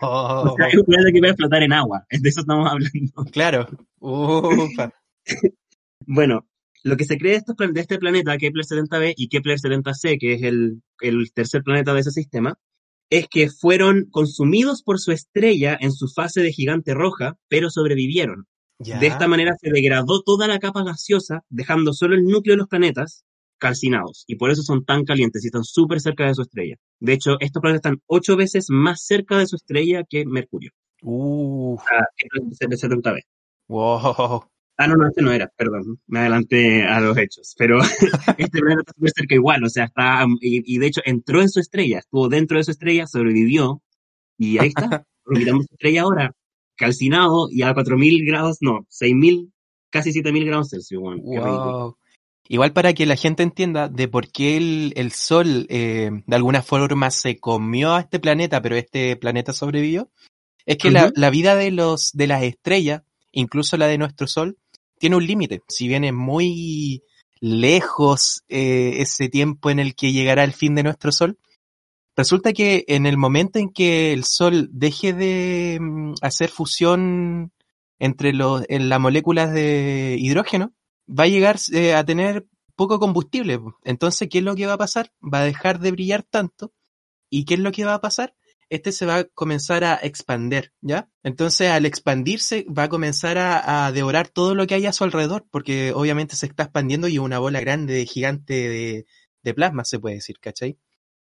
O 0.00 0.54
sea, 0.56 0.68
es 0.68 0.74
un 0.74 0.84
planeta 0.84 1.12
que 1.12 1.18
puede 1.18 1.34
flotar 1.34 1.62
en 1.62 1.72
agua, 1.72 2.06
de 2.10 2.28
eso 2.28 2.40
estamos 2.40 2.70
hablando. 2.70 3.24
Claro. 3.30 3.68
Bueno, 6.10 6.48
lo 6.84 6.96
que 6.96 7.04
se 7.04 7.18
cree 7.18 7.32
de, 7.32 7.38
estos 7.38 7.54
de 7.56 7.80
este 7.80 7.98
planeta, 7.98 8.38
Kepler 8.38 8.64
70b 8.64 9.12
y 9.14 9.28
Kepler 9.28 9.58
70c, 9.58 10.18
que 10.18 10.34
es 10.34 10.42
el, 10.42 10.80
el 11.00 11.32
tercer 11.34 11.62
planeta 11.62 11.92
de 11.92 12.00
ese 12.00 12.12
sistema, 12.12 12.58
es 13.10 13.26
que 13.28 13.50
fueron 13.50 14.06
consumidos 14.10 14.82
por 14.82 14.98
su 14.98 15.12
estrella 15.12 15.76
en 15.78 15.92
su 15.92 16.08
fase 16.08 16.40
de 16.40 16.52
gigante 16.52 16.94
roja, 16.94 17.36
pero 17.48 17.68
sobrevivieron. 17.68 18.46
Ya. 18.78 18.98
De 18.98 19.06
esta 19.08 19.26
manera 19.28 19.54
se 19.60 19.70
degradó 19.70 20.22
toda 20.22 20.46
la 20.46 20.58
capa 20.58 20.84
gaseosa, 20.84 21.42
dejando 21.48 21.92
solo 21.92 22.14
el 22.14 22.24
núcleo 22.24 22.54
de 22.54 22.58
los 22.58 22.68
planetas 22.68 23.24
calcinados. 23.58 24.24
Y 24.28 24.36
por 24.36 24.50
eso 24.50 24.62
son 24.62 24.84
tan 24.84 25.04
calientes 25.04 25.42
y 25.44 25.48
están 25.48 25.64
súper 25.64 26.00
cerca 26.00 26.26
de 26.26 26.34
su 26.34 26.42
estrella. 26.42 26.76
De 27.00 27.12
hecho, 27.12 27.36
estos 27.40 27.60
planetas 27.60 27.90
están 27.90 28.02
ocho 28.06 28.36
veces 28.36 28.66
más 28.70 29.04
cerca 29.04 29.36
de 29.38 29.46
su 29.46 29.56
estrella 29.56 30.04
que 30.08 30.24
Mercurio. 30.26 30.70
Uh, 31.02 31.76
Ah, 31.90 32.04
Kepler 32.16 32.42
70b. 32.52 33.20
wow. 33.68 34.42
Ah, 34.80 34.86
no, 34.86 34.94
no, 34.94 35.08
este 35.08 35.22
no 35.22 35.32
era, 35.32 35.50
perdón, 35.56 36.00
me 36.06 36.20
adelanté 36.20 36.84
a 36.84 37.00
los 37.00 37.16
hechos, 37.18 37.54
pero 37.58 37.78
este 38.38 38.60
planeta 38.60 38.82
está 38.82 38.92
súper 38.94 39.10
cerca 39.10 39.34
igual, 39.34 39.64
o 39.64 39.68
sea, 39.68 39.86
está, 39.86 40.24
y, 40.40 40.72
y 40.72 40.78
de 40.78 40.86
hecho 40.86 41.00
entró 41.04 41.42
en 41.42 41.48
su 41.48 41.58
estrella, 41.58 41.98
estuvo 41.98 42.28
dentro 42.28 42.58
de 42.58 42.64
su 42.64 42.70
estrella, 42.70 43.08
sobrevivió, 43.08 43.82
y 44.38 44.58
ahí 44.58 44.68
está, 44.68 45.04
orbitando 45.24 45.64
su 45.64 45.74
estrella 45.74 46.02
ahora, 46.02 46.32
calcinado, 46.78 47.48
y 47.50 47.62
a 47.62 47.74
4.000 47.74 48.26
grados, 48.26 48.58
no, 48.60 48.86
6.000, 48.90 49.50
casi 49.90 50.12
7.000 50.12 50.46
grados 50.46 50.70
Celsius, 50.70 51.00
bueno. 51.00 51.22
Wow. 51.22 51.96
Igual 52.50 52.72
para 52.72 52.94
que 52.94 53.04
la 53.04 53.16
gente 53.16 53.42
entienda 53.42 53.88
de 53.88 54.08
por 54.08 54.30
qué 54.30 54.56
el, 54.56 54.94
el 54.96 55.12
Sol 55.12 55.66
eh, 55.68 56.10
de 56.26 56.36
alguna 56.36 56.62
forma 56.62 57.10
se 57.10 57.36
comió 57.36 57.92
a 57.92 58.00
este 58.00 58.18
planeta, 58.18 58.62
pero 58.62 58.76
este 58.76 59.16
planeta 59.16 59.52
sobrevivió, 59.52 60.10
es 60.64 60.78
que 60.78 60.90
la 60.90 61.30
vida 61.30 61.54
de 61.54 61.70
los 61.70 62.12
de 62.12 62.26
las 62.26 62.42
estrellas, 62.42 63.02
incluso 63.32 63.76
la 63.76 63.86
de 63.86 63.98
nuestro 63.98 64.26
Sol, 64.26 64.56
tiene 64.98 65.16
un 65.16 65.26
límite. 65.26 65.62
Si 65.68 65.88
bien 65.88 66.04
es 66.04 66.12
muy 66.12 67.02
lejos 67.40 68.44
eh, 68.48 68.96
ese 68.98 69.28
tiempo 69.28 69.70
en 69.70 69.78
el 69.78 69.94
que 69.94 70.12
llegará 70.12 70.44
el 70.44 70.52
fin 70.52 70.74
de 70.74 70.82
nuestro 70.82 71.12
Sol, 71.12 71.38
resulta 72.18 72.52
que 72.52 72.84
en 72.88 73.06
el 73.06 73.16
momento 73.16 73.60
en 73.60 73.70
que 73.70 74.12
el 74.12 74.24
Sol 74.24 74.68
deje 74.72 75.12
de 75.12 75.78
mm, 75.80 76.14
hacer 76.20 76.50
fusión 76.50 77.52
entre 78.00 78.32
los, 78.32 78.64
las 78.68 79.00
moléculas 79.00 79.52
de 79.52 80.16
hidrógeno, 80.18 80.74
va 81.08 81.24
a 81.24 81.28
llegar 81.28 81.58
eh, 81.72 81.94
a 81.94 82.04
tener 82.04 82.46
poco 82.74 82.98
combustible. 82.98 83.60
Entonces, 83.84 84.28
¿qué 84.28 84.38
es 84.38 84.44
lo 84.44 84.56
que 84.56 84.66
va 84.66 84.74
a 84.74 84.78
pasar? 84.78 85.12
Va 85.22 85.40
a 85.40 85.44
dejar 85.44 85.78
de 85.78 85.92
brillar 85.92 86.24
tanto. 86.24 86.72
¿Y 87.30 87.44
qué 87.44 87.54
es 87.54 87.60
lo 87.60 87.70
que 87.70 87.84
va 87.84 87.94
a 87.94 88.00
pasar? 88.00 88.34
Este 88.68 88.90
se 88.92 89.06
va 89.06 89.18
a 89.18 89.24
comenzar 89.24 89.84
a 89.84 89.94
expander, 89.96 90.72
¿ya? 90.80 91.08
Entonces, 91.22 91.70
al 91.70 91.86
expandirse, 91.86 92.66
va 92.66 92.84
a 92.84 92.88
comenzar 92.88 93.38
a, 93.38 93.86
a 93.86 93.92
devorar 93.92 94.28
todo 94.28 94.54
lo 94.56 94.66
que 94.66 94.74
hay 94.74 94.86
a 94.86 94.92
su 94.92 95.04
alrededor, 95.04 95.46
porque 95.50 95.92
obviamente 95.94 96.36
se 96.36 96.46
está 96.46 96.64
expandiendo 96.64 97.08
y 97.08 97.14
es 97.14 97.20
una 97.20 97.38
bola 97.38 97.60
grande, 97.60 98.04
gigante 98.06 98.54
de, 98.54 99.06
de 99.42 99.54
plasma, 99.54 99.84
se 99.84 99.98
puede 99.98 100.16
decir, 100.16 100.38
¿cachai? 100.40 100.78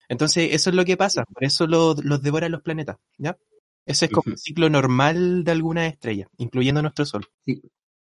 Entonces, 0.09 0.49
eso 0.53 0.69
es 0.69 0.75
lo 0.75 0.85
que 0.85 0.97
pasa, 0.97 1.23
por 1.25 1.43
eso 1.43 1.65
lo- 1.67 1.95
los 2.03 2.21
devoran 2.21 2.51
los 2.51 2.61
planetas, 2.61 2.97
¿ya? 3.17 3.37
Ese 3.85 4.05
es 4.05 4.11
como 4.11 4.31
el 4.31 4.37
ciclo 4.37 4.69
normal 4.69 5.43
de 5.43 5.51
alguna 5.51 5.87
estrella, 5.87 6.27
incluyendo 6.37 6.81
nuestro 6.81 7.05
Sol. 7.05 7.25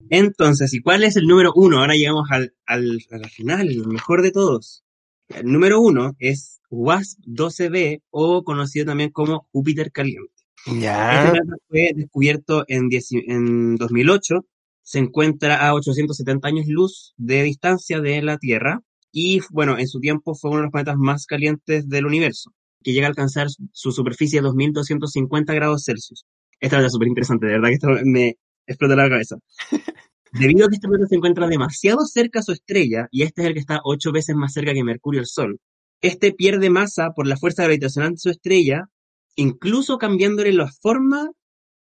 Entonces, 0.09 0.73
¿y 0.75 0.81
cuál 0.81 1.05
es 1.05 1.17
el 1.17 1.27
número 1.27 1.53
uno? 1.55 1.81
Ahora 1.81 1.95
llegamos 1.95 2.31
al, 2.31 2.55
al, 2.67 2.99
a 3.11 3.19
la 3.19 3.29
final, 3.29 3.69
el 3.69 3.87
mejor 3.87 4.23
de 4.23 4.31
todos. 4.33 4.83
El 5.29 5.47
número 5.53 5.81
uno 5.81 6.15
es 6.19 6.61
WASP-12b, 6.71 8.03
o 8.11 8.43
conocido 8.45 8.87
también 8.87 9.11
como 9.11 9.47
Júpiter 9.53 9.93
caliente. 9.93 10.33
Este 10.67 10.81
Ya. 10.81 11.21
planeta 11.33 11.55
fue 11.69 11.93
descubierto 11.95 12.65
en, 12.69 12.89
10 12.89 13.13
en 13.13 13.77
2008, 13.77 14.45
se 14.83 14.99
encuentra 14.99 15.67
a 15.69 15.75
870 15.75 16.49
años 16.49 16.67
luz 16.67 17.15
de 17.17 17.43
distancia 17.45 18.01
de 18.01 18.23
la 18.23 18.39
Tierra 18.39 18.83
y, 19.13 19.41
bueno, 19.51 19.79
en 19.79 19.89
su 19.89 20.01
tiempo 20.01 20.35
fue 20.35 20.51
uno 20.51 20.61
de 20.61 20.65
los 20.65 20.73
planetas 20.73 20.97
más 20.99 21.27
calientes 21.27 21.89
del 21.89 22.07
universo, 22.07 22.53
que 22.83 22.93
llega 22.93 23.07
a 23.07 23.11
alcanzar 23.11 23.49
su 23.73 23.93
superficie 23.93 24.41
de 24.41 24.45
2250 24.45 25.55
grados 25.55 25.85
Celsius. 25.85 26.25
Esta 26.61 26.85
es 26.85 26.93
súper 26.93 27.09
interesante, 27.09 27.47
de 27.47 27.53
verdad 27.53 27.69
que 27.69 27.75
esto 27.75 27.89
me 28.05 28.37
explota 28.67 28.97
la 28.97 29.09
cabeza. 29.09 29.37
Debido 30.33 30.67
a 30.67 30.69
que 30.69 30.77
este 30.77 30.89
planeta 30.89 31.09
se 31.09 31.17
encuentra 31.17 31.49
demasiado 31.49 32.07
cerca 32.07 32.41
a 32.41 32.43
su 32.43 32.53
estrella, 32.53 33.09
y 33.11 33.23
este 33.23 33.43
es 33.43 33.49
el 33.49 33.55
que 33.55 33.61
está 33.61 33.81
ocho 33.85 34.13
veces 34.13 34.37
más 34.37 34.53
cerca 34.53 34.73
que 34.73 34.85
Mercurio 34.85 35.21
y 35.21 35.23
el 35.23 35.27
Sol, 35.27 35.59
este 36.03 36.33
pierde 36.33 36.71
masa 36.71 37.11
por 37.15 37.27
la 37.27 37.37
fuerza 37.37 37.65
gravitacional 37.65 38.13
de 38.13 38.19
su 38.19 38.31
estrella 38.31 38.89
incluso 39.37 39.99
cambiándole 39.99 40.53
la 40.53 40.69
forma 40.81 41.31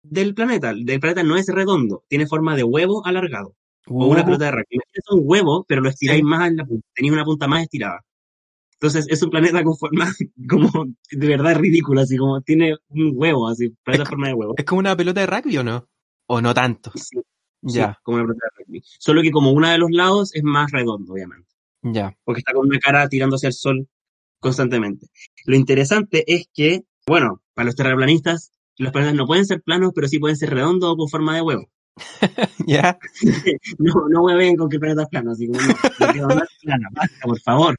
del 0.04 0.34
planeta. 0.34 0.72
El 0.72 1.00
planeta 1.00 1.24
no 1.24 1.38
es 1.38 1.48
redondo, 1.48 2.04
tiene 2.08 2.28
forma 2.28 2.56
de 2.56 2.64
huevo 2.64 3.06
alargado, 3.06 3.56
o 3.88 4.08
una 4.08 4.26
pelota 4.26 4.46
de 4.46 4.52
rugby. 4.52 4.80
Un 5.12 5.22
huevo, 5.24 5.66
pero 5.68 5.82
lo 5.82 5.90
estiráis 5.90 6.20
Sí. 6.20 6.24
más 6.24 6.48
en 6.50 6.58
la 6.58 6.66
punta, 6.66 6.88
tenéis 6.94 7.14
una 7.14 7.26
punta 7.26 7.48
más 7.48 7.64
estirada. 7.64 8.02
Entonces 8.74 9.08
es 9.10 9.22
un 9.24 9.30
planeta 9.30 9.64
con 9.64 9.78
forma 9.78 10.06
como 10.50 10.86
de 11.12 11.28
verdad 11.28 11.56
ridícula, 11.56 12.02
así 12.04 12.18
como 12.18 12.42
tiene 12.42 12.76
un 12.90 13.12
huevo, 13.16 13.48
así, 13.48 13.70
planeta 13.84 14.04
Es 14.04 14.10
forma 14.10 14.28
de 14.28 14.34
huevo. 14.34 14.54
¿Es 14.58 14.66
como 14.66 14.80
una 14.80 14.96
pelota 14.98 15.22
de 15.22 15.28
rugby 15.28 15.58
o 15.58 15.64
no? 15.64 15.88
¿O 16.28 16.42
no 16.42 16.54
tanto? 16.54 16.92
Sí, 16.96 17.18
Ya, 17.62 17.94
sí, 17.94 18.00
como 18.04 18.18
una 18.18 18.26
pelota 18.28 18.46
de 18.58 18.64
rugby. 18.66 18.82
Solo 19.00 19.22
que 19.22 19.32
como 19.32 19.52
uno 19.52 19.70
de 19.70 19.78
los 19.78 19.92
lados 19.92 20.34
es 20.36 20.44
más 20.44 20.72
redondo, 20.72 21.14
obviamente. 21.14 21.48
ya. 21.84 22.16
porque 22.26 22.40
está 22.40 22.54
con 22.54 22.68
una 22.68 22.80
cara 22.80 23.08
tirando 23.10 23.36
hacia 23.38 23.48
el 23.48 23.54
sol 23.54 23.88
constantemente. 24.40 25.08
Lo 25.46 25.56
interesante 25.56 26.24
es 26.28 26.48
que, 26.54 26.84
bueno, 27.08 27.42
para 27.54 27.66
los 27.68 27.76
terraplanistas, 27.76 28.52
los 28.78 28.92
planetas 28.92 29.16
no 29.16 29.26
pueden 29.28 29.46
ser 29.46 29.62
planos, 29.62 29.92
pero 29.96 30.08
sí 30.08 30.20
pueden 30.20 30.38
ser 30.38 30.50
redondos 30.52 30.92
o 30.92 30.98
con 30.98 31.10
forma 31.10 31.36
de 31.36 31.42
huevo. 31.42 31.70
Ya. 32.68 32.98
No, 33.78 33.94
no 34.10 34.24
hueven 34.24 34.56
con 34.56 34.70
que 34.70 34.78
el 34.78 34.80
planeta 34.80 35.04
es 35.04 35.10
plano, 35.10 35.32
así 35.32 35.48
como 35.48 35.60
no, 35.60 36.36
no 36.36 36.42
plana, 36.62 36.90
basta, 36.92 37.20
por 37.24 37.40
favor. 37.42 37.76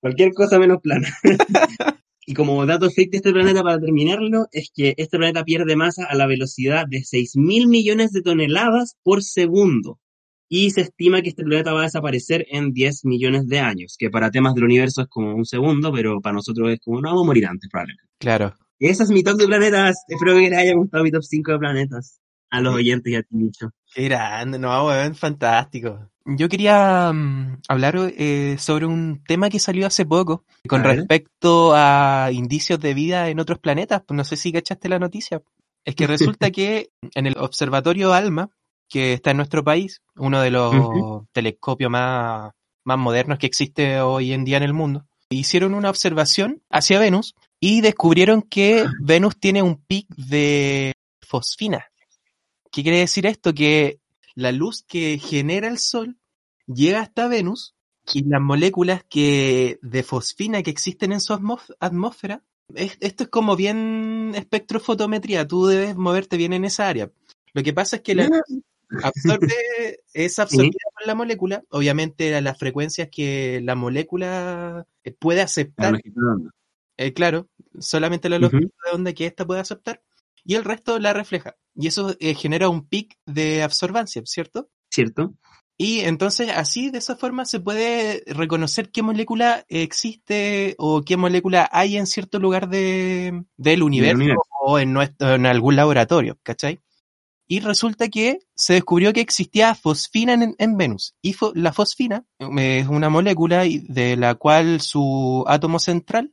Cualquier 0.00 0.32
cosa 0.32 0.58
menos 0.58 0.80
plana. 0.82 1.08
Y 2.30 2.34
como 2.34 2.66
dato 2.66 2.90
fake 2.90 3.10
de 3.10 3.16
este 3.16 3.32
planeta, 3.32 3.62
para 3.62 3.80
terminarlo, 3.80 4.48
es 4.52 4.70
que 4.74 4.92
este 4.98 5.16
planeta 5.16 5.44
pierde 5.44 5.76
masa 5.76 6.04
a 6.04 6.14
la 6.14 6.26
velocidad 6.26 6.84
de 6.86 7.02
6 7.02 7.38
mil 7.38 7.68
millones 7.68 8.12
de 8.12 8.20
toneladas 8.20 8.98
por 9.02 9.22
segundo. 9.22 9.98
Y 10.46 10.72
se 10.72 10.82
estima 10.82 11.22
que 11.22 11.30
este 11.30 11.42
planeta 11.42 11.72
va 11.72 11.80
a 11.80 11.84
desaparecer 11.84 12.44
en 12.50 12.74
10 12.74 13.06
millones 13.06 13.46
de 13.46 13.60
años, 13.60 13.96
que 13.98 14.10
para 14.10 14.30
temas 14.30 14.52
del 14.52 14.64
universo 14.64 15.00
es 15.00 15.08
como 15.08 15.34
un 15.34 15.46
segundo, 15.46 15.90
pero 15.90 16.20
para 16.20 16.34
nosotros 16.34 16.70
es 16.70 16.80
como, 16.84 17.00
no, 17.00 17.08
vamos 17.08 17.22
a 17.22 17.26
morir 17.28 17.46
antes, 17.46 17.70
probablemente. 17.70 18.12
Claro. 18.18 18.52
Y 18.78 18.88
esa 18.88 19.04
es 19.04 19.10
mi 19.10 19.22
top 19.22 19.38
de 19.38 19.46
planetas. 19.46 19.96
Espero 20.06 20.34
que 20.34 20.50
les 20.50 20.58
haya 20.58 20.74
gustado 20.74 21.04
mi 21.04 21.10
top 21.10 21.22
5 21.22 21.52
de 21.52 21.58
planetas. 21.58 22.20
A 22.50 22.60
los 22.60 22.74
oyentes 22.74 23.12
y 23.12 23.16
a 23.16 23.22
ti, 23.22 23.28
Micho. 23.36 23.70
Qué 23.92 24.04
grande, 24.04 24.58
no, 24.58 24.86
weón, 24.86 25.14
fantástico. 25.14 26.10
Yo 26.24 26.48
quería 26.48 27.10
mm, 27.12 27.62
hablar 27.68 27.96
eh, 27.96 28.56
sobre 28.58 28.86
un 28.86 29.22
tema 29.26 29.48
que 29.48 29.58
salió 29.58 29.86
hace 29.86 30.04
poco 30.04 30.44
con 30.68 30.82
A 30.82 30.84
respecto 30.84 31.72
a 31.74 32.30
indicios 32.32 32.78
de 32.80 32.92
vida 32.92 33.30
en 33.30 33.40
otros 33.40 33.58
planetas. 33.58 34.02
Pues 34.06 34.16
no 34.16 34.24
sé 34.24 34.36
si 34.36 34.52
cachaste 34.52 34.88
la 34.88 34.98
noticia. 34.98 35.40
Es 35.84 35.94
que 35.94 36.06
resulta 36.06 36.50
que 36.50 36.90
en 37.14 37.26
el 37.26 37.36
observatorio 37.38 38.12
ALMA, 38.12 38.50
que 38.90 39.14
está 39.14 39.30
en 39.30 39.38
nuestro 39.38 39.64
país, 39.64 40.02
uno 40.16 40.42
de 40.42 40.50
los 40.50 41.24
telescopios 41.32 41.90
más, 41.90 42.52
más 42.84 42.98
modernos 42.98 43.38
que 43.38 43.46
existe 43.46 44.00
hoy 44.00 44.32
en 44.32 44.44
día 44.44 44.58
en 44.58 44.64
el 44.64 44.74
mundo, 44.74 45.06
hicieron 45.30 45.74
una 45.74 45.90
observación 45.90 46.62
hacia 46.70 46.98
Venus 46.98 47.34
y 47.60 47.80
descubrieron 47.80 48.42
que 48.42 48.84
Venus 49.00 49.38
tiene 49.38 49.62
un 49.62 49.76
pic 49.76 50.08
de 50.14 50.92
fosfina. 51.22 51.86
¿Qué 52.78 52.84
quiere 52.84 52.98
decir 53.00 53.26
esto? 53.26 53.52
Que 53.54 53.98
la 54.36 54.52
luz 54.52 54.84
que 54.86 55.18
genera 55.18 55.66
el 55.66 55.78
Sol 55.78 56.16
llega 56.72 57.00
hasta 57.00 57.26
Venus 57.26 57.74
y 58.14 58.22
las 58.22 58.40
moléculas 58.40 59.02
que 59.10 59.80
de 59.82 60.04
fosfina 60.04 60.62
que 60.62 60.70
existen 60.70 61.10
en 61.10 61.20
su 61.20 61.32
atmósfera, 61.80 62.44
es- 62.76 62.96
esto 63.00 63.24
es 63.24 63.30
como 63.30 63.56
bien 63.56 64.30
espectrofotometría, 64.36 65.48
tú 65.48 65.66
debes 65.66 65.96
moverte 65.96 66.36
bien 66.36 66.52
en 66.52 66.64
esa 66.64 66.88
área. 66.88 67.10
Lo 67.52 67.64
que 67.64 67.72
pasa 67.72 67.96
es 67.96 68.02
que 68.02 68.14
la 68.14 68.28
luz 68.28 68.62
absorbe, 69.02 69.54
es 70.14 70.38
absorbida 70.38 70.70
por 70.94 71.04
la 71.04 71.16
molécula, 71.16 71.64
obviamente 71.70 72.32
a 72.36 72.40
las 72.40 72.56
frecuencias 72.60 73.08
que 73.10 73.60
la 73.60 73.74
molécula 73.74 74.86
puede 75.18 75.40
aceptar, 75.42 75.94
eh, 76.96 77.12
claro, 77.12 77.48
solamente 77.80 78.28
la 78.28 78.38
longitud 78.52 78.70
de 78.84 78.90
onda 78.96 79.12
que 79.14 79.26
ésta 79.26 79.44
puede 79.44 79.60
aceptar, 79.62 80.00
y 80.48 80.54
el 80.54 80.64
resto 80.64 80.98
la 80.98 81.12
refleja. 81.12 81.56
Y 81.74 81.88
eso 81.88 82.16
eh, 82.20 82.34
genera 82.34 82.70
un 82.70 82.88
pic 82.88 83.18
de 83.26 83.62
absorbancia, 83.62 84.22
¿cierto? 84.24 84.70
¿Cierto? 84.90 85.34
Y 85.76 86.00
entonces 86.00 86.48
así, 86.50 86.90
de 86.90 86.98
esa 86.98 87.16
forma, 87.16 87.44
se 87.44 87.60
puede 87.60 88.24
reconocer 88.26 88.90
qué 88.90 89.02
molécula 89.02 89.66
existe 89.68 90.74
o 90.78 91.02
qué 91.02 91.18
molécula 91.18 91.68
hay 91.70 91.98
en 91.98 92.06
cierto 92.06 92.38
lugar 92.38 92.70
de, 92.70 93.44
del 93.58 93.82
universo, 93.82 94.16
universo. 94.16 94.42
o 94.62 94.78
en, 94.78 94.92
nuestro, 94.94 95.34
en 95.34 95.44
algún 95.44 95.76
laboratorio, 95.76 96.38
¿cachai? 96.42 96.80
Y 97.46 97.60
resulta 97.60 98.08
que 98.08 98.40
se 98.56 98.72
descubrió 98.72 99.12
que 99.12 99.20
existía 99.20 99.74
fosfina 99.74 100.32
en, 100.32 100.54
en 100.58 100.76
Venus. 100.78 101.14
Y 101.22 101.34
fo- 101.34 101.52
la 101.54 101.72
fosfina 101.74 102.24
eh, 102.38 102.80
es 102.80 102.88
una 102.88 103.10
molécula 103.10 103.64
de 103.64 104.16
la 104.16 104.34
cual 104.34 104.80
su 104.80 105.44
átomo 105.46 105.78
central 105.78 106.32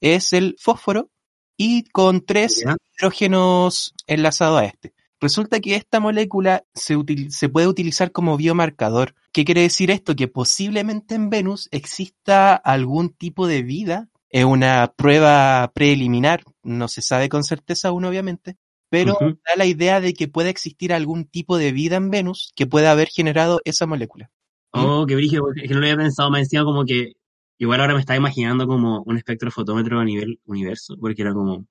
es 0.00 0.34
el 0.34 0.56
fósforo 0.60 1.10
y 1.56 1.84
con 1.84 2.20
tres 2.24 2.62
Ya. 2.64 2.76
hidrógenos 2.98 3.94
enlazados 4.06 4.60
a 4.60 4.64
este. 4.66 4.94
Resulta 5.20 5.60
que 5.60 5.76
esta 5.76 5.98
molécula 5.98 6.64
se, 6.74 6.96
util- 6.96 7.30
se 7.30 7.48
puede 7.48 7.66
utilizar 7.68 8.12
como 8.12 8.36
biomarcador. 8.36 9.14
¿Qué 9.32 9.44
quiere 9.46 9.62
decir 9.62 9.90
esto? 9.90 10.14
Que 10.14 10.28
posiblemente 10.28 11.14
en 11.14 11.30
Venus 11.30 11.68
exista 11.72 12.54
algún 12.54 13.10
tipo 13.10 13.46
de 13.46 13.62
vida. 13.62 14.08
Es 14.28 14.44
una 14.44 14.92
prueba 14.94 15.70
preliminar, 15.74 16.42
no 16.62 16.88
se 16.88 17.00
sabe 17.00 17.28
con 17.30 17.44
certeza 17.44 17.88
aún 17.88 18.04
obviamente, 18.04 18.56
pero 18.90 19.16
da 19.20 19.56
la 19.56 19.64
idea 19.64 20.00
de 20.00 20.12
que 20.12 20.28
puede 20.28 20.50
existir 20.50 20.92
algún 20.92 21.24
tipo 21.24 21.56
de 21.56 21.72
vida 21.72 21.96
en 21.96 22.10
Venus 22.10 22.52
que 22.54 22.66
pueda 22.66 22.90
haber 22.90 23.08
generado 23.08 23.60
esa 23.64 23.86
molécula. 23.86 24.30
Oh, 24.72 25.06
qué 25.06 25.14
brillo, 25.14 25.40
porque 25.40 25.62
es 25.62 25.68
que 25.68 25.74
no 25.74 25.80
lo 25.80 25.86
había 25.86 25.96
pensado 25.96 26.30
más 26.30 26.40
encima 26.40 26.64
como 26.64 26.84
que 26.84 27.12
igual 27.58 27.80
ahora 27.80 27.94
me 27.94 28.00
estaba 28.00 28.16
imaginando 28.16 28.66
como 28.66 29.02
un 29.02 29.16
espectrofotómetro 29.16 30.00
a 30.00 30.04
nivel 30.04 30.40
universo, 30.44 30.96
porque 31.00 31.22
era 31.22 31.32
como 31.32 31.66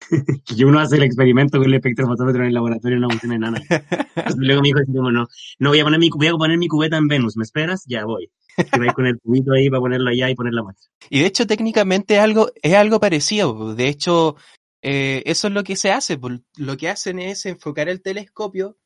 que 0.44 0.64
uno 0.64 0.78
hace 0.78 0.96
el 0.96 1.02
experimento 1.02 1.58
con 1.58 1.66
el 1.68 1.74
espectrofotómetro 1.74 2.42
en 2.42 2.48
el 2.48 2.54
laboratorio 2.54 2.96
en 2.96 3.04
una 3.04 3.08
cuestión 3.08 3.32
enana. 3.32 3.60
Entonces, 3.68 4.36
luego 4.38 4.62
me 4.62 4.68
dijo 4.68 4.80
así 4.80 4.92
como, 4.92 5.10
no, 5.10 5.26
no 5.58 5.70
voy 5.70 5.80
a 5.80 5.84
poner 5.84 6.00
mi, 6.00 6.10
voy 6.10 6.26
a 6.26 6.32
poner 6.32 6.58
mi 6.58 6.68
cubeta 6.68 6.96
en 6.96 7.08
Venus, 7.08 7.36
¿me 7.36 7.44
esperas? 7.44 7.84
Ya 7.86 8.04
voy. 8.04 8.30
Y 8.56 8.78
vais 8.78 8.92
con 8.92 9.06
el 9.06 9.18
cubito 9.18 9.52
ahí 9.52 9.68
para 9.70 9.80
ponerlo 9.80 10.10
allá 10.10 10.30
y 10.30 10.34
poner 10.34 10.52
la 10.52 10.62
muestra. 10.62 10.90
Y 11.10 11.20
de 11.20 11.26
hecho, 11.26 11.46
técnicamente 11.46 12.16
es 12.16 12.20
algo, 12.20 12.50
es 12.60 12.74
algo 12.74 13.00
parecido. 13.00 13.56
po. 13.56 13.74
De 13.74 13.88
hecho, 13.88 14.36
eh, 14.82 15.22
eso 15.26 15.48
es 15.48 15.54
lo 15.54 15.62
que 15.62 15.76
se 15.76 15.92
hace. 15.92 16.18
po. 16.18 16.30
Lo 16.56 16.76
que 16.76 16.88
hacen 16.88 17.18
es 17.18 17.46
enfocar 17.46 17.88
el 17.88 18.02
telescopio 18.02 18.76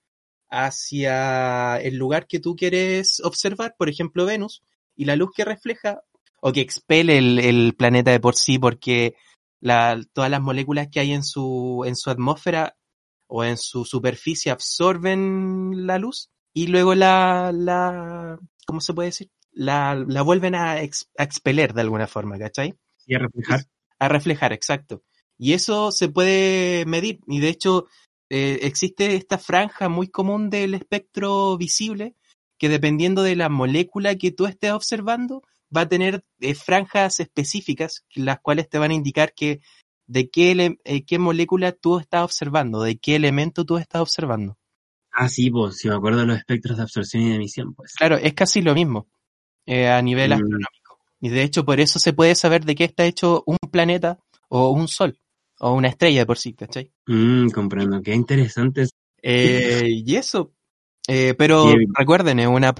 hacia 0.50 1.76
el 1.78 1.96
lugar 1.96 2.26
que 2.26 2.38
tú 2.38 2.54
quieres 2.54 3.20
observar, 3.24 3.74
por 3.78 3.88
ejemplo, 3.88 4.26
Venus, 4.26 4.62
y 4.94 5.06
la 5.06 5.16
luz 5.16 5.30
que 5.34 5.46
refleja 5.46 6.02
o 6.42 6.52
que 6.52 6.60
expele 6.60 7.18
el, 7.18 7.38
el 7.38 7.74
planeta 7.76 8.10
de 8.10 8.20
por 8.20 8.34
sí, 8.36 8.58
porque 8.58 9.14
la- 9.60 10.00
todas 10.12 10.30
las 10.30 10.40
moléculas 10.42 10.88
que 10.90 11.00
hay 11.00 11.12
en 11.12 11.22
su, 11.24 11.84
en 11.86 11.96
su 11.96 12.10
atmósfera 12.10 12.76
o 13.28 13.44
en 13.44 13.56
su 13.56 13.84
superficie 13.84 14.52
absorben 14.52 15.86
la 15.86 15.98
luz 15.98 16.30
y 16.54 16.66
luego 16.66 16.94
la, 16.94 17.50
la 17.54 18.38
¿cómo 18.66 18.80
se 18.80 18.92
puede 18.94 19.08
decir? 19.08 19.30
La, 19.52 19.94
la 19.94 20.22
vuelven 20.22 20.54
a, 20.54 20.82
ex- 20.82 21.08
a 21.18 21.24
expeler 21.24 21.72
de 21.74 21.82
alguna 21.82 22.06
forma, 22.06 22.38
¿cachai? 22.38 22.74
Y 23.06 23.14
a 23.14 23.18
reflejar. 23.20 23.64
A 23.98 24.08
reflejar, 24.08 24.52
exacto. 24.52 25.02
Y 25.38 25.52
eso 25.54 25.92
se 25.92 26.08
puede 26.08 26.84
medir. 26.86 27.20
Y 27.26 27.40
de 27.40 27.48
hecho, 27.48 27.86
eh, 28.30 28.60
existe 28.62 29.14
esta 29.16 29.38
franja 29.38 29.88
muy 29.88 30.08
común 30.08 30.50
del 30.50 30.74
espectro 30.74 31.56
visible 31.56 32.16
que 32.58 32.68
dependiendo 32.68 33.22
de 33.22 33.36
la 33.36 33.48
molécula 33.48 34.14
que 34.16 34.30
tú 34.30 34.46
estés 34.46 34.72
observando, 34.72 35.42
va 35.74 35.82
a 35.82 35.88
tener 35.88 36.24
eh, 36.40 36.54
franjas 36.54 37.20
específicas, 37.20 38.04
las 38.14 38.40
cuales 38.40 38.68
te 38.68 38.78
van 38.78 38.90
a 38.90 38.94
indicar 38.94 39.32
que 39.34 39.60
de 40.06 40.28
qué, 40.30 40.76
eh, 40.84 41.04
qué 41.04 41.18
molécula 41.18 41.72
tú 41.72 41.98
estás 41.98 42.22
observando, 42.24 42.82
de 42.82 42.98
qué 42.98 43.16
elemento 43.16 43.64
tú 43.64 43.78
estás 43.78 44.02
observando. 44.02 44.58
Ah, 45.10 45.28
sí, 45.28 45.50
pues, 45.50 45.76
si 45.76 45.88
me 45.88 45.94
acuerdo 45.94 46.20
de 46.20 46.26
los 46.26 46.38
espectros 46.38 46.76
de 46.76 46.82
absorción 46.82 47.22
y 47.22 47.28
de 47.30 47.34
emisión, 47.36 47.74
pues. 47.74 47.94
Claro, 47.94 48.16
es 48.16 48.34
casi 48.34 48.62
lo 48.62 48.74
mismo 48.74 49.08
eh, 49.66 49.88
a 49.88 50.00
nivel 50.02 50.30
Mm. 50.30 50.34
astronómico. 50.34 50.98
Y 51.20 51.28
de 51.28 51.42
hecho, 51.42 51.64
por 51.64 51.80
eso 51.80 51.98
se 51.98 52.12
puede 52.12 52.34
saber 52.34 52.64
de 52.64 52.74
qué 52.74 52.84
está 52.84 53.04
hecho 53.04 53.44
un 53.46 53.58
planeta 53.70 54.18
o 54.48 54.70
un 54.70 54.88
sol 54.88 55.18
o 55.60 55.72
una 55.72 55.88
estrella 55.88 56.20
de 56.20 56.26
por 56.26 56.38
sí, 56.38 56.54
¿cachai? 56.54 56.90
Mm, 57.06 57.50
comprendo, 57.50 58.02
qué 58.02 58.14
interesante. 58.14 58.86
Eh, 59.22 59.84
y 59.88 60.16
eso. 60.16 60.52
Eh, 61.08 61.34
pero 61.36 61.74
recuerden, 61.98 62.38
es 62.38 62.46
una, 62.46 62.74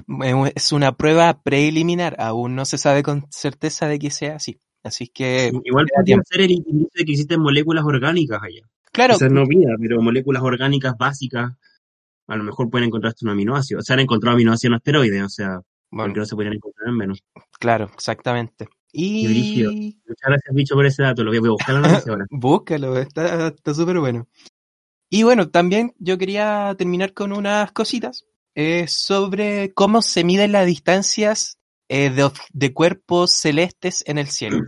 es 0.55 0.73
una 0.73 0.97
prueba 0.97 1.43
preliminar. 1.43 2.17
Aún 2.19 2.55
no 2.55 2.65
se 2.65 2.79
sabe 2.79 3.03
con 3.03 3.27
certeza 3.31 3.89
de 3.89 3.99
que 3.99 4.11
sea 4.11 4.37
así. 4.37 4.59
Así 4.85 5.09
que, 5.09 5.53
Igual 5.65 5.87
podría 5.95 6.19
ser 6.25 6.41
el 6.41 6.49
de 6.49 7.05
que 7.05 7.13
existen 7.13 7.41
moléculas 7.41 7.85
orgánicas 7.85 8.41
allá. 8.43 8.63
claro, 8.93 9.15
Quizás 9.15 9.31
no 9.31 9.47
vida, 9.47 9.75
pero 9.81 10.03
moléculas 10.03 10.43
orgánicas 10.43 10.95
básicas, 10.99 11.53
a 12.27 12.37
lo 12.37 12.43
mejor 12.43 12.69
pueden 12.69 12.89
encontrarse 12.89 13.25
un 13.25 13.31
aminoácido. 13.31 13.81
O 13.81 13.83
sea, 13.83 13.95
han 13.95 14.01
encontrado 14.01 14.35
aminoácidos 14.35 14.73
en 14.73 14.75
asteroides, 14.75 15.23
o 15.23 15.29
sea, 15.29 15.61
bueno, 15.91 16.09
porque 16.09 16.21
no 16.21 16.27
se 16.27 16.35
podrían 16.35 16.55
encontrar 16.55 16.89
en 16.89 16.99
Venus. 16.99 17.23
claro, 17.59 17.91
exactamente. 17.95 18.69
Y 18.93 19.65
Muchas 20.07 20.29
gracias, 20.29 20.55
bicho, 20.55 20.75
por 20.75 20.85
ese 20.85 21.03
dato. 21.03 21.25
Lo 21.25 21.31
voy 21.31 21.39
a 21.39 21.51
buscar 21.53 21.75
la 21.77 21.81
noticia 21.81 22.13
ahora. 22.13 22.27
búscalo, 22.31 22.99
está 22.99 23.49
está 23.49 23.73
súper 23.73 23.99
bueno. 23.99 24.29
Y 25.15 25.25
bueno, 25.25 25.51
también 25.51 25.95
yo 25.99 26.17
quería 26.17 26.75
terminar 26.79 27.13
con 27.13 27.35
unas 27.35 27.71
cositas 27.73 28.25
eh, 28.55 28.87
sobre 28.89 29.75
cómo 29.75 30.01
se 30.01 30.25
miden 30.25 30.53
las 30.53 30.65
distancias 30.65 31.59
eh, 31.91 32.09
de, 32.09 32.31
de 32.55 32.73
cuerpos 32.73 33.31
celestes 33.31 34.03
en 34.07 34.17
el 34.17 34.29
cielo. 34.29 34.63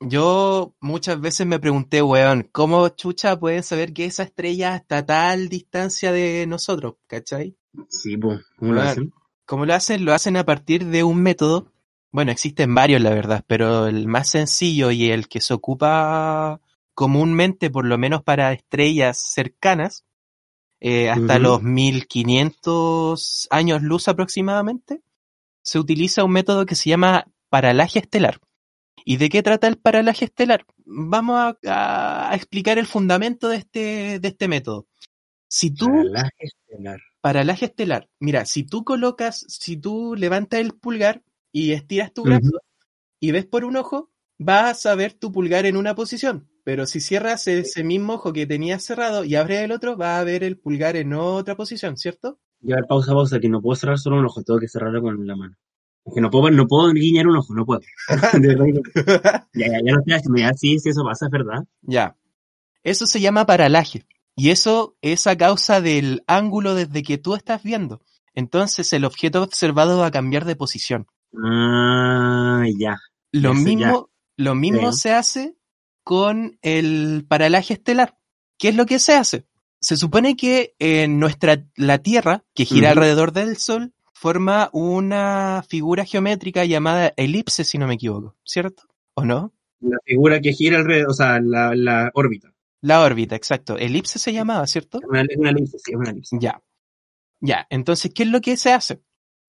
Yo 0.00 0.74
muchas 0.80 1.20
veces 1.20 1.46
me 1.46 1.60
pregunté, 1.60 2.00
weón, 2.00 2.48
¿cómo 2.52 2.88
chucha 2.88 3.38
pueden 3.38 3.62
saber 3.62 3.92
que 3.92 4.06
esa 4.06 4.22
estrella 4.22 4.76
está 4.76 4.96
a 4.96 5.04
tal 5.04 5.50
distancia 5.50 6.10
de 6.10 6.46
nosotros? 6.46 6.94
¿Cachai? 7.06 7.54
Sí, 7.90 8.16
pues, 8.16 8.40
¿cómo 8.56 8.72
lo 8.72 8.80
hacen? 8.80 9.12
¿Cómo 9.44 9.66
lo 9.66 9.74
hacen? 9.74 10.06
Lo 10.06 10.14
hacen 10.14 10.38
a 10.38 10.46
partir 10.46 10.86
de 10.86 11.04
un 11.04 11.22
método. 11.22 11.70
Bueno, 12.10 12.32
existen 12.32 12.74
varios, 12.74 13.02
la 13.02 13.10
verdad, 13.10 13.44
pero 13.46 13.88
el 13.88 14.08
más 14.08 14.30
sencillo 14.30 14.90
y 14.90 15.10
el 15.10 15.28
que 15.28 15.42
se 15.42 15.52
ocupa 15.52 16.62
comúnmente, 16.94 17.70
por 17.70 17.86
lo 17.86 17.98
menos 17.98 18.22
para 18.22 18.52
estrellas 18.52 19.18
cercanas, 19.18 20.04
eh, 20.80 21.10
hasta 21.10 21.34
Ujú. 21.34 21.42
los 21.42 21.62
1500 21.62 23.48
años 23.50 23.82
luz 23.82 24.08
aproximadamente, 24.08 25.02
se 25.62 25.78
utiliza 25.78 26.24
un 26.24 26.32
método 26.32 26.66
que 26.66 26.74
se 26.74 26.90
llama 26.90 27.26
paralaje 27.50 28.00
estelar. 28.00 28.40
¿Y 29.04 29.16
de 29.16 29.28
qué 29.28 29.42
trata 29.42 29.68
el 29.68 29.78
paralaje 29.78 30.26
estelar? 30.26 30.64
Vamos 30.84 31.56
a, 31.64 32.30
a 32.30 32.34
explicar 32.36 32.78
el 32.78 32.86
fundamento 32.86 33.48
de 33.48 33.56
este, 33.56 34.18
de 34.20 34.28
este 34.28 34.48
método. 34.48 34.86
Si 35.48 35.70
tú 35.72 35.86
Paralaje 35.86 36.32
estelar. 36.40 37.00
paralaje 37.20 37.66
estelar. 37.66 38.08
Mira, 38.20 38.44
si 38.46 38.64
tú 38.64 38.84
colocas, 38.84 39.44
si 39.48 39.76
tú 39.76 40.14
levantas 40.16 40.60
el 40.60 40.74
pulgar 40.74 41.22
y 41.52 41.72
estiras 41.72 42.12
tu 42.12 42.24
brazo 42.24 42.60
y 43.20 43.32
ves 43.32 43.46
por 43.46 43.64
un 43.64 43.76
ojo, 43.76 44.10
vas 44.38 44.86
a 44.86 44.94
ver 44.94 45.14
tu 45.14 45.32
pulgar 45.32 45.66
en 45.66 45.76
una 45.76 45.94
posición. 45.94 46.48
Pero 46.64 46.86
si 46.86 47.00
cierras 47.00 47.46
ese 47.48 47.82
mismo 47.82 48.14
ojo 48.14 48.32
que 48.32 48.46
tenías 48.46 48.84
cerrado 48.84 49.24
y 49.24 49.34
abres 49.34 49.60
el 49.62 49.72
otro, 49.72 49.96
vas 49.96 50.20
a 50.20 50.24
ver 50.24 50.44
el 50.44 50.58
pulgar 50.58 50.96
en 50.96 51.12
otra 51.12 51.56
posición, 51.56 51.96
¿cierto? 51.96 52.38
Ya, 52.60 52.76
pausa, 52.88 53.12
pausa, 53.12 53.40
que 53.40 53.48
no 53.48 53.60
puedo 53.60 53.74
cerrar 53.74 53.98
solo 53.98 54.18
un 54.18 54.26
ojo, 54.26 54.42
tengo 54.42 54.60
que 54.60 54.68
cerrarlo 54.68 55.02
con 55.02 55.26
la 55.26 55.34
mano. 55.34 55.56
Es 56.04 56.14
que 56.14 56.20
no 56.20 56.30
puedo, 56.30 56.50
no 56.50 56.66
puedo 56.68 56.92
guiñar 56.92 57.26
un 57.26 57.36
ojo, 57.36 57.52
no 57.54 57.64
puedo. 57.66 57.80
De 58.40 58.54
verdad 58.54 58.66
ya, 59.54 59.66
ya, 59.66 59.80
ya 59.84 59.92
lo 59.92 59.98
estoy 60.00 60.14
haciendo, 60.14 60.38
ya 60.40 60.54
sí, 60.54 60.78
sí, 60.78 60.90
eso 60.90 61.02
pasa, 61.04 61.26
es 61.26 61.30
verdad. 61.32 61.64
Ya. 61.82 62.16
Eso 62.84 63.06
se 63.06 63.20
llama 63.20 63.46
paralaje. 63.46 64.06
Y 64.36 64.50
eso 64.50 64.96
es 65.02 65.26
a 65.26 65.36
causa 65.36 65.80
del 65.80 66.22
ángulo 66.26 66.74
desde 66.74 67.02
que 67.02 67.18
tú 67.18 67.34
estás 67.34 67.62
viendo. 67.62 68.00
Entonces 68.34 68.92
el 68.92 69.04
objeto 69.04 69.42
observado 69.42 69.98
va 69.98 70.06
a 70.06 70.10
cambiar 70.10 70.44
de 70.44 70.56
posición. 70.56 71.06
Ah, 71.44 72.64
ya. 72.78 72.98
Lo 73.32 73.52
Eso 73.52 73.58
ya. 73.58 73.64
mismo, 73.64 74.10
lo 74.36 74.54
mismo 74.54 74.92
Sí. 74.92 75.00
se 75.00 75.12
hace 75.12 75.56
con 76.02 76.58
el 76.62 77.24
paralaje 77.28 77.74
estelar. 77.74 78.18
¿Qué 78.58 78.68
es 78.68 78.76
lo 78.76 78.86
que 78.86 78.98
se 78.98 79.14
hace? 79.14 79.46
Se 79.80 79.96
supone 79.96 80.36
que 80.36 80.74
en 80.78 81.18
nuestra, 81.18 81.64
la 81.76 81.98
Tierra, 81.98 82.44
que 82.54 82.64
gira 82.64 82.90
alrededor 82.90 83.32
del 83.32 83.56
Sol, 83.56 83.92
forma 84.12 84.70
una 84.72 85.64
figura 85.68 86.04
geométrica 86.04 86.64
llamada 86.64 87.12
elipse, 87.16 87.64
si 87.64 87.78
no 87.78 87.88
me 87.88 87.94
equivoco, 87.94 88.36
¿cierto? 88.44 88.84
¿O 89.14 89.24
no? 89.24 89.52
La 89.80 89.98
figura 90.04 90.40
que 90.40 90.52
gira 90.52 90.78
alrededor, 90.78 91.10
o 91.10 91.14
sea, 91.14 91.40
la, 91.40 91.74
la 91.74 92.10
órbita. 92.14 92.54
La 92.82 93.02
órbita, 93.02 93.34
exacto. 93.34 93.78
Elipse 93.78 94.18
se 94.18 94.32
llamaba, 94.32 94.66
¿cierto? 94.66 94.98
Es 94.98 95.08
una, 95.08 95.22
es 95.22 95.36
una 95.36 95.50
elipse, 95.50 95.78
sí, 95.78 95.92
es 95.92 95.96
una 95.96 96.10
elipse. 96.10 96.36
Ya. 96.40 96.62
Ya, 97.40 97.66
entonces, 97.70 98.12
¿qué 98.14 98.22
es 98.22 98.28
lo 98.28 98.40
que 98.40 98.56
se 98.56 98.72
hace? 98.72 99.02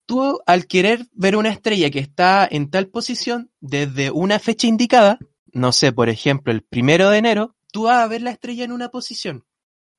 Tú, 0.06 0.40
al 0.46 0.66
querer 0.66 1.06
ver 1.12 1.36
una 1.36 1.50
estrella 1.50 1.90
que 1.90 2.00
está 2.00 2.46
en 2.50 2.70
tal 2.70 2.88
posición, 2.88 3.50
desde 3.60 4.10
una 4.10 4.38
fecha 4.40 4.66
indicada, 4.66 5.18
no 5.54 5.72
sé, 5.72 5.92
por 5.92 6.08
ejemplo, 6.08 6.52
el 6.52 6.62
primero 6.62 7.10
de 7.10 7.18
enero, 7.18 7.56
tú 7.72 7.84
vas 7.84 8.02
a 8.02 8.08
ver 8.08 8.22
la 8.22 8.30
estrella 8.30 8.64
en 8.64 8.72
una 8.72 8.90
posición. 8.90 9.44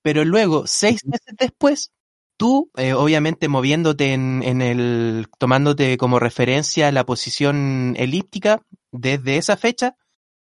Pero 0.01 0.23
luego, 0.23 0.67
seis 0.67 1.05
meses 1.05 1.33
después, 1.37 1.91
tú, 2.37 2.69
eh, 2.77 2.93
obviamente 2.93 3.47
moviéndote 3.47 4.13
en, 4.13 4.43
en 4.43 4.61
el, 4.61 5.27
tomándote 5.39 5.97
como 5.97 6.19
referencia 6.19 6.91
la 6.91 7.06
posición 7.06 7.95
elíptica 7.97 8.62
desde 8.91 9.37
esa 9.37 9.58
fecha, 9.58 9.95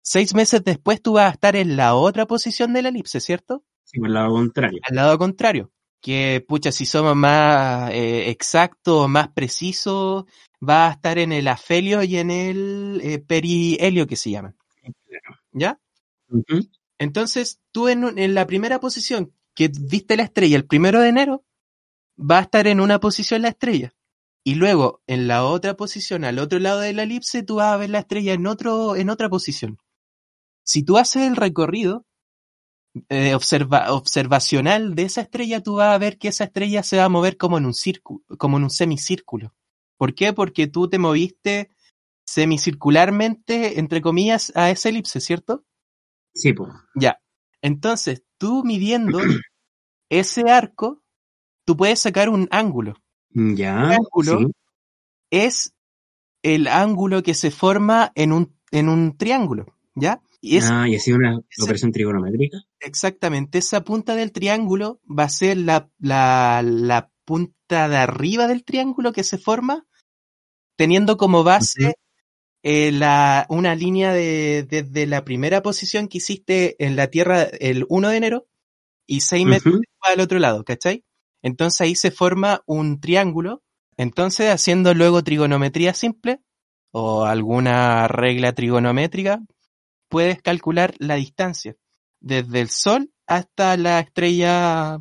seis 0.03 0.35
meses 0.35 0.63
después 0.65 1.03
tú 1.03 1.15
vas 1.15 1.31
a 1.31 1.35
estar 1.35 1.57
en 1.57 1.77
la 1.77 1.95
otra 1.95 2.27
posición 2.27 2.73
de 2.73 2.83
la 2.83 2.89
elipse, 2.89 3.21
¿cierto? 3.21 3.65
Sí, 3.85 4.01
el 4.03 4.15
lado 4.15 4.31
contrario. 4.31 4.81
al 4.83 4.97
lado 4.97 5.19
contrario. 5.19 5.71
Que, 6.01 6.45
pucha, 6.47 6.71
si 6.71 6.87
somos 6.87 7.17
más 7.17 7.91
eh, 7.91 8.31
exactos, 8.31 9.09
más 9.09 9.29
precisos, 9.29 10.25
va 10.67 10.89
a 10.89 10.93
estar 10.93 11.19
en 11.19 11.33
el 11.33 11.49
afelio 11.49 12.03
y 12.03 12.17
en 12.17 12.31
el 12.31 13.01
eh, 13.03 13.19
perihelio 13.19 14.07
que 14.07 14.17
se 14.17 14.31
llaman. 14.31 14.57
¿Ya? 15.53 15.79
Entonces, 16.99 17.61
tú 17.73 17.89
en, 17.89 18.19
en 18.19 18.35
la 18.35 18.47
primera 18.47 18.81
posición 18.81 19.33
que 19.55 19.69
viste 19.69 20.17
la 20.17 20.25
estrella 20.25 20.57
el 20.57 20.67
primero 20.67 21.01
de 21.01 21.09
enero, 21.09 21.45
va 22.19 22.39
a 22.39 22.43
estar 22.43 22.67
en 22.67 22.81
una 22.81 23.01
posición 23.01 23.43
la 23.43 23.49
estrella. 23.49 23.95
Y 24.45 24.55
luego, 24.57 25.03
en 25.07 25.29
la 25.29 25.45
otra 25.45 25.77
posición, 25.77 26.25
al 26.25 26.39
otro 26.39 26.59
lado 26.59 26.81
de 26.81 26.93
la 26.93 27.05
elipse, 27.05 27.43
tú 27.43 27.57
vas 27.57 27.73
a 27.73 27.77
ver 27.77 27.91
la 27.91 28.01
estrella 28.01 28.35
en, 28.35 28.47
otro, 28.47 28.97
en 28.97 29.11
otra 29.11 29.29
posición. 29.29 29.79
Si 30.65 30.83
tú 30.83 30.99
haces 30.99 31.23
el 31.23 31.37
recorrido 31.37 32.07
eh, 33.09 33.35
observa- 33.35 33.93
observacional 33.93 34.95
de 34.95 35.03
esa 35.05 35.21
estrella, 35.23 35.63
tú 35.63 35.77
vas 35.77 35.95
a 35.95 35.99
ver 35.99 36.19
que 36.19 36.29
esa 36.29 36.45
estrella 36.45 36.83
se 36.83 36.97
va 36.99 37.05
a 37.05 37.09
mover 37.09 37.37
como 37.37 37.59
en 37.59 37.67
un 37.67 37.75
círculo, 37.75 38.23
como 38.39 38.57
en 38.57 38.65
un 38.65 38.71
semicírculo. 38.71 39.55
¿Por 39.99 40.15
qué? 40.15 40.33
Porque 40.33 40.67
tú 40.67 40.89
te 40.89 40.99
moviste 40.99 41.71
semicircularmente, 42.27 43.79
entre 43.79 44.01
comillas, 44.01 44.53
a 44.55 44.71
esa 44.71 44.89
elipse, 44.89 45.21
¿cierto? 45.21 45.65
Sí, 46.35 46.53
pues. 46.53 46.73
Ya. 46.95 47.19
Entonces, 47.63 48.25
tú 48.39 48.63
midiendo 48.65 49.19
ese 50.11 50.51
arco, 50.51 51.03
tú 51.65 51.77
puedes 51.77 52.01
sacar 52.01 52.29
un 52.29 52.49
ángulo. 52.51 52.95
Ya. 53.31 53.79
ángulo 53.91 54.39
sí. 54.39 54.47
Es 55.31 55.75
el 56.43 56.69
ángulo 56.69 57.23
que 57.23 57.35
se 57.35 57.51
forma 57.51 58.13
en 58.15 58.33
un, 58.33 58.55
en 58.71 58.89
un 58.89 59.17
triángulo, 59.17 59.67
¿ya? 59.95 60.23
Y 60.41 60.59
es 60.59 60.69
Ah, 60.71 60.89
y 60.89 60.95
así 60.95 61.13
una 61.13 61.41
operación 61.61 61.91
trigonométrica. 61.91 62.59
exactamente 62.79 63.59
esa 63.59 63.83
punta 63.83 64.15
del 64.15 64.31
triángulo 64.31 65.01
va 65.07 65.25
a 65.25 65.29
ser 65.29 65.57
la, 65.57 65.91
la, 65.99 66.63
la 66.63 67.11
punta 67.25 67.89
de 67.89 67.97
arriba 67.97 68.47
del 68.47 68.63
triángulo 68.65 69.13
que 69.13 69.25
se 69.25 69.39
forma, 69.39 69.87
teniendo 70.77 71.17
como 71.17 71.43
base. 71.43 71.95
Eh, 72.69 72.91
la, 72.91 73.47
una 73.49 73.77
línea 73.77 74.13
de, 74.13 74.67
desde 74.69 75.07
la 75.07 75.25
primera 75.25 75.63
posición 75.63 76.09
que 76.09 76.19
hiciste 76.19 76.75
en 76.85 76.97
la 76.97 77.07
Tierra 77.07 77.45
el 77.45 77.87
1 77.89 78.09
de 78.09 78.17
enero 78.17 78.49
y 79.07 79.21
6 79.21 79.47
metros 79.47 79.77
Ujú. 79.77 79.85
al 80.01 80.19
otro 80.19 80.41
lado, 80.41 80.65
¿cachai? 80.65 81.05
Entonces 81.43 81.81
ahí 81.81 81.95
se 81.95 82.11
forma 82.11 82.63
un 82.67 82.99
triángulo. 82.99 83.63
Entonces, 83.97 84.51
haciendo 84.51 84.95
luego 84.95 85.23
trigonometría 85.23 85.95
simple 85.95 86.41
o 86.91 87.25
alguna 87.25 88.09
regla 88.09 88.53
trigonométrica, 88.53 89.39
puedes 90.09 90.43
calcular 90.43 90.93
la 90.99 91.15
distancia 91.15 91.77
desde 92.19 92.63
el 92.63 92.71
Sol 92.71 93.13
hasta 93.29 93.77
la 93.77 94.01
estrella 94.01 94.99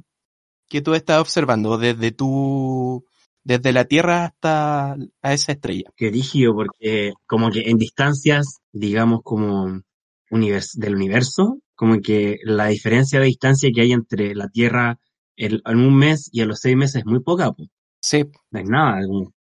que 0.70 0.82
tú 0.82 0.94
estás 0.94 1.20
observando, 1.20 1.72
o 1.72 1.78
desde 1.80 2.12
tu, 2.12 3.08
desde 3.46 3.72
la 3.74 3.86
Tierra 3.86 4.26
hasta 4.26 4.94
a 5.22 5.34
esa 5.34 5.54
estrella. 5.54 5.92
Qué 5.96 6.10
rígido, 6.12 6.54
porque 6.56 7.14
como 7.28 7.52
que 7.52 7.70
en 7.70 7.78
distancias, 7.78 8.60
digamos, 8.74 9.22
como 9.24 9.82
univers 10.32 10.74
del 10.74 10.96
universo, 10.96 11.60
como 11.76 12.02
que 12.02 12.38
la 12.44 12.68
diferencia 12.68 13.20
de 13.22 13.28
distancia 13.28 13.70
que 13.74 13.82
hay 13.82 13.94
entre 13.94 14.36
la 14.36 14.50
Tierra 14.50 15.00
el- 15.38 15.62
en 15.66 15.78
un 15.80 15.96
mes 15.98 16.30
y 16.34 16.42
a 16.42 16.46
los 16.46 16.60
seis 16.62 16.76
meses 16.78 16.98
es 17.02 17.06
muy 17.06 17.22
poca, 17.22 17.52
pues. 17.54 17.70
Sí, 18.02 18.26
No 18.52 18.60
es 18.60 18.70
nada. 18.70 19.02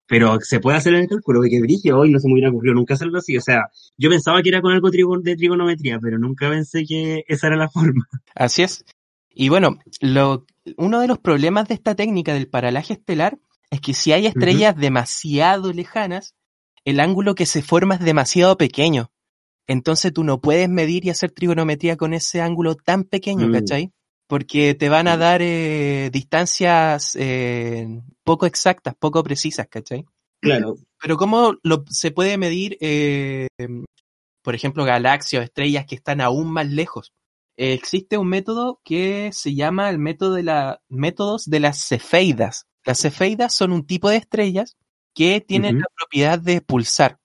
Pero 0.08 0.40
se 0.42 0.60
puede 0.62 0.78
hacer 0.78 0.94
el 0.94 1.08
cálculo, 1.08 1.40
porque 1.42 1.60
brígido, 1.62 2.00
hoy 2.00 2.12
no 2.12 2.20
se 2.20 2.28
me 2.28 2.34
hubiera 2.36 2.50
ocurrido 2.50 2.76
nunca 2.76 2.94
hacerlo 2.94 3.18
así. 3.20 3.36
O 3.38 3.42
sea, 3.42 3.64
yo 3.98 4.10
pensaba 4.10 4.42
que 4.42 4.50
era 4.50 4.62
con 4.62 4.72
algo 4.72 4.90
de 4.90 5.36
trigonometría, 5.36 6.00
pero 6.00 6.18
nunca 6.18 6.50
pensé 6.50 6.86
que 6.86 7.24
esa 7.28 7.48
era 7.48 7.58
la 7.58 7.70
forma. 7.70 8.06
Así 8.34 8.64
es. 8.64 8.86
Y 9.30 9.50
bueno, 9.50 9.78
lo, 10.02 10.46
uno 10.78 11.00
de 11.02 11.08
los 11.08 11.20
problemas 11.20 11.68
de 11.68 11.76
esta 11.76 11.94
técnica 11.96 12.34
del 12.34 12.48
paralaje 12.48 12.94
estelar 12.94 13.38
es 13.72 13.82
que 13.82 13.94
si 13.94 14.12
hay 14.14 14.26
estrellas 14.28 14.76
demasiado 14.76 15.74
lejanas, 15.74 16.34
el 16.86 17.00
ángulo 17.00 17.36
que 17.36 17.46
se 17.46 17.62
forma 17.62 17.96
es 17.96 18.02
demasiado 18.02 18.58
pequeño. 18.58 19.12
Entonces 19.68 20.14
tú 20.14 20.24
no 20.24 20.40
puedes 20.40 20.70
medir 20.70 21.06
y 21.06 21.10
hacer 21.10 21.32
trigonometría 21.32 21.98
con 21.98 22.14
ese 22.14 22.42
ángulo 22.42 22.76
tan 22.76 23.04
pequeño, 23.04 23.48
Mm. 23.48 23.52
¿cachai? 23.54 23.92
Porque 24.28 24.74
te 24.76 24.88
van 24.90 25.08
a 25.08 25.18
Mm. 25.18 25.20
dar 25.20 25.42
eh, 25.42 26.10
distancias 26.12 27.16
eh, 27.20 27.88
poco 28.24 28.46
exactas, 28.46 28.96
poco 28.98 29.22
precisas, 29.24 29.68
¿cachai? 29.70 30.06
Claro. 30.42 30.76
Pero 31.02 31.18
¿cómo 31.18 31.56
lo, 31.64 31.84
se 31.90 32.12
puede 32.12 32.38
medir, 32.38 32.78
eh, 32.80 33.48
por 34.44 34.56
ejemplo, 34.56 34.86
galaxias 34.86 35.42
o 35.42 35.44
estrellas 35.44 35.86
que 35.86 35.96
están 35.96 36.22
aún 36.22 36.52
más 36.52 36.68
lejos? 36.68 37.12
Existe 37.58 38.18
un 38.18 38.30
método 38.30 38.80
que 38.86 39.32
se 39.34 39.56
llama 39.56 39.90
el 39.90 39.98
método 39.98 40.36
de 40.36 40.44
la, 40.44 40.80
métodos 40.90 41.46
de 41.46 41.60
las 41.60 41.88
cefeidas. 41.88 42.66
Las 42.88 43.02
cefeidas 43.02 43.54
son 43.54 43.74
un 43.74 43.86
tipo 43.86 44.10
de 44.10 44.16
estrellas 44.16 44.78
que 45.14 45.42
tienen 45.42 45.76
la 45.82 45.88
propiedad 45.96 46.40
de 46.40 46.62
pulsar. 46.62 47.20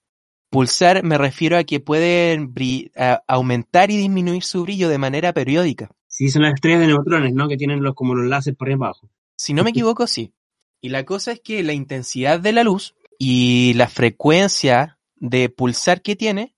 Pulsar 0.49 1.03
me 1.03 1.17
refiero 1.17 1.57
a 1.57 1.63
que 1.63 1.79
pueden 1.79 2.53
a- 2.97 3.23
aumentar 3.27 3.89
y 3.89 3.97
disminuir 3.97 4.43
su 4.43 4.63
brillo 4.63 4.89
de 4.89 4.97
manera 4.97 5.31
periódica. 5.33 5.89
Sí, 6.07 6.29
son 6.29 6.41
las 6.43 6.53
estrellas 6.55 6.81
de 6.81 6.87
neutrones, 6.87 7.33
¿no? 7.33 7.47
Que 7.47 7.55
tienen 7.57 7.81
los 7.81 7.95
como 7.95 8.13
los 8.13 8.27
láseres 8.29 8.57
por 8.57 8.67
ahí 8.67 8.73
abajo. 8.75 9.09
Si 9.37 9.53
no 9.53 9.63
me 9.63 9.69
equivoco, 9.71 10.05
sí. 10.05 10.33
Y 10.81 10.89
la 10.89 11.05
cosa 11.05 11.31
es 11.31 11.39
que 11.39 11.63
la 11.63 11.73
intensidad 11.73 12.39
de 12.41 12.51
la 12.51 12.63
luz 12.63 12.93
y 13.17 13.73
la 13.75 13.87
frecuencia 13.87 14.99
de 15.15 15.47
pulsar 15.49 16.01
que 16.01 16.15
tiene 16.17 16.55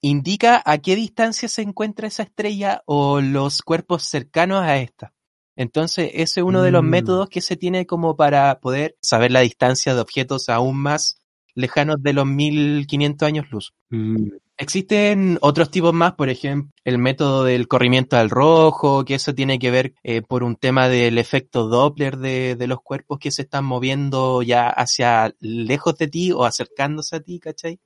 indica 0.00 0.62
a 0.64 0.78
qué 0.78 0.94
distancia 0.94 1.48
se 1.48 1.62
encuentra 1.62 2.06
esa 2.06 2.22
estrella 2.22 2.82
o 2.86 3.20
los 3.20 3.62
cuerpos 3.62 4.04
cercanos 4.04 4.62
a 4.62 4.78
esta. 4.78 5.12
Entonces, 5.58 6.12
ese 6.14 6.40
es 6.40 6.44
uno 6.44 6.62
de 6.62 6.70
los 6.70 6.84
Mm. 6.84 6.88
métodos 6.88 7.28
que 7.28 7.40
se 7.40 7.56
tiene 7.56 7.84
como 7.84 8.14
para 8.14 8.60
poder 8.60 8.96
saber 9.02 9.32
la 9.32 9.40
distancia 9.40 9.92
de 9.92 10.00
objetos 10.00 10.48
aún 10.48 10.78
más 10.78 11.20
lejanos 11.56 12.00
de 12.00 12.12
los 12.12 12.26
1500 12.26 13.26
años 13.26 13.46
luz. 13.50 13.74
Mm. 13.90 14.28
Existen 14.56 15.36
otros 15.40 15.68
tipos 15.72 15.92
más, 15.92 16.14
por 16.14 16.28
ejemplo, 16.28 16.70
el 16.84 16.98
método 16.98 17.42
del 17.42 17.66
corrimiento 17.66 18.16
al 18.16 18.30
rojo, 18.30 19.04
que 19.04 19.16
eso 19.16 19.34
tiene 19.34 19.58
que 19.58 19.72
ver 19.72 19.94
eh, 20.04 20.22
por 20.22 20.44
un 20.44 20.54
tema 20.54 20.88
del 20.88 21.18
efecto 21.18 21.66
Doppler 21.66 22.18
de, 22.18 22.54
de 22.54 22.66
los 22.68 22.80
cuerpos 22.80 23.18
que 23.18 23.32
se 23.32 23.42
están 23.42 23.64
moviendo 23.64 24.42
ya 24.42 24.68
hacia 24.68 25.34
lejos 25.40 25.96
de 25.98 26.06
ti 26.06 26.30
o 26.30 26.44
acercándose 26.44 27.16
a 27.16 27.20
ti, 27.20 27.40
¿cachai? 27.40 27.80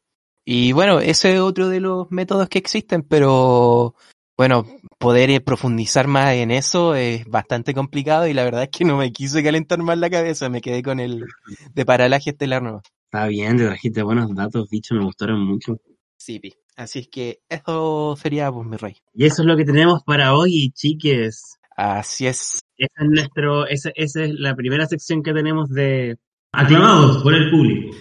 Y 0.44 0.72
bueno, 0.72 1.00
ese 1.00 1.34
es 1.34 1.40
otro 1.40 1.70
de 1.70 1.80
los 1.80 2.10
métodos 2.10 2.50
que 2.50 2.58
existen, 2.58 3.02
pero 3.02 3.94
bueno, 4.36 4.66
poder 4.98 5.30
eh, 5.30 5.40
profundizar 5.40 6.06
más 6.06 6.34
en 6.34 6.50
eso 6.50 6.94
es 6.94 7.26
bastante 7.26 7.74
complicado 7.74 8.26
y 8.26 8.32
la 8.32 8.44
verdad 8.44 8.64
es 8.64 8.70
que 8.70 8.84
no 8.84 8.96
me 8.96 9.12
quise 9.12 9.42
calentar 9.42 9.78
más 9.82 9.98
la 9.98 10.10
cabeza, 10.10 10.48
me 10.48 10.60
quedé 10.60 10.82
con 10.82 11.00
el 11.00 11.24
de 11.74 11.84
paralaje 11.84 12.30
estelar 12.30 12.62
nuevo. 12.62 12.82
Está 13.04 13.26
bien, 13.26 13.56
te 13.58 13.66
trajiste 13.66 14.02
buenos 14.02 14.34
datos, 14.34 14.68
bicho, 14.70 14.94
me 14.94 15.04
gustaron 15.04 15.44
mucho. 15.44 15.76
Sí, 16.16 16.40
pi. 16.40 16.54
Así 16.76 17.00
es 17.00 17.08
que 17.08 17.40
eso 17.48 18.16
sería 18.16 18.50
pues 18.50 18.66
mi 18.66 18.76
rey. 18.76 18.96
Y 19.12 19.26
eso 19.26 19.42
es 19.42 19.46
lo 19.46 19.56
que 19.56 19.64
tenemos 19.64 20.02
para 20.04 20.34
hoy, 20.34 20.70
chiques. 20.74 21.58
Así 21.76 22.26
es. 22.26 22.60
Esa 22.76 23.04
es 23.04 23.08
nuestro, 23.10 23.66
esa, 23.66 23.90
esa 23.94 24.24
es 24.24 24.30
la 24.38 24.54
primera 24.54 24.86
sección 24.86 25.22
que 25.22 25.34
tenemos 25.34 25.68
de 25.68 26.16
aclamados 26.52 27.22
por 27.22 27.34
el 27.34 27.50
público. 27.50 27.96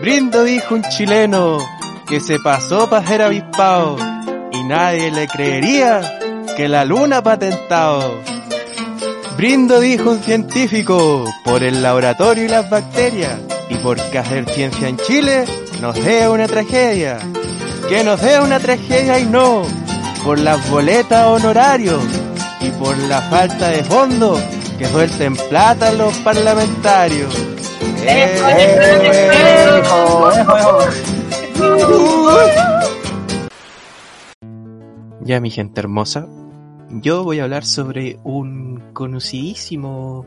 Brindo 0.00 0.42
dijo 0.42 0.74
un 0.74 0.82
chileno 0.82 1.58
que 2.08 2.18
se 2.18 2.40
pasó 2.40 2.90
para 2.90 3.06
ser 3.06 3.22
avispado 3.22 3.96
y 4.62 4.64
nadie 4.64 5.10
le 5.10 5.26
creería 5.26 6.00
que 6.56 6.68
la 6.68 6.84
luna 6.84 7.20
patentado. 7.22 8.20
Brindo 9.36 9.80
dijo 9.80 10.10
un 10.10 10.22
científico 10.22 11.24
por 11.44 11.64
el 11.64 11.82
laboratorio 11.82 12.44
y 12.44 12.48
las 12.48 12.70
bacterias 12.70 13.32
y 13.68 13.74
porque 13.76 14.18
hacer 14.18 14.48
ciencia 14.48 14.86
en 14.88 14.98
Chile 14.98 15.44
nos 15.80 15.96
sea 15.98 16.30
una 16.30 16.46
tragedia. 16.46 17.18
Que 17.88 18.04
nos 18.04 18.20
sea 18.20 18.42
una 18.42 18.60
tragedia 18.60 19.18
y 19.18 19.26
no 19.26 19.62
por 20.24 20.38
las 20.38 20.70
boletas 20.70 21.26
honorarios 21.26 22.00
y 22.60 22.70
por 22.70 22.96
la 22.96 23.20
falta 23.22 23.68
de 23.68 23.82
fondo 23.82 24.40
que 24.78 24.86
suelten 24.86 25.34
plata 25.34 25.92
los 25.92 26.16
parlamentarios. 26.18 27.34
¡Eh, 28.04 28.40
eh, 31.56 32.71
Mi 35.40 35.50
gente 35.50 35.80
hermosa, 35.80 36.28
yo 36.90 37.24
voy 37.24 37.40
a 37.40 37.44
hablar 37.44 37.64
sobre 37.64 38.18
un 38.22 38.92
conocidísimo 38.92 40.26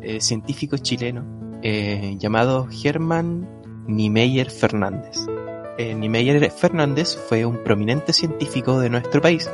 eh, 0.00 0.22
científico 0.22 0.78
chileno 0.78 1.58
eh, 1.62 2.16
llamado 2.18 2.66
Germán 2.70 3.46
Niemeyer 3.86 4.50
Fernández. 4.50 5.18
Eh, 5.76 5.94
Niemeyer 5.94 6.50
Fernández 6.50 7.18
fue 7.28 7.44
un 7.44 7.62
prominente 7.62 8.14
científico 8.14 8.80
de 8.80 8.88
nuestro 8.88 9.20
país, 9.20 9.50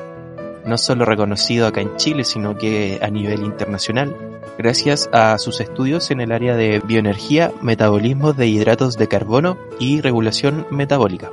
no 0.64 0.78
solo 0.78 1.04
reconocido 1.04 1.66
acá 1.66 1.80
en 1.80 1.96
Chile, 1.96 2.22
sino 2.22 2.56
que 2.56 3.00
a 3.02 3.10
nivel 3.10 3.42
internacional, 3.42 4.40
gracias 4.58 5.10
a 5.12 5.36
sus 5.38 5.60
estudios 5.60 6.12
en 6.12 6.20
el 6.20 6.30
área 6.30 6.54
de 6.54 6.80
bioenergía, 6.80 7.52
metabolismo 7.62 8.32
de 8.32 8.46
hidratos 8.46 8.96
de 8.96 9.08
carbono 9.08 9.58
y 9.80 10.00
regulación 10.00 10.68
metabólica. 10.70 11.32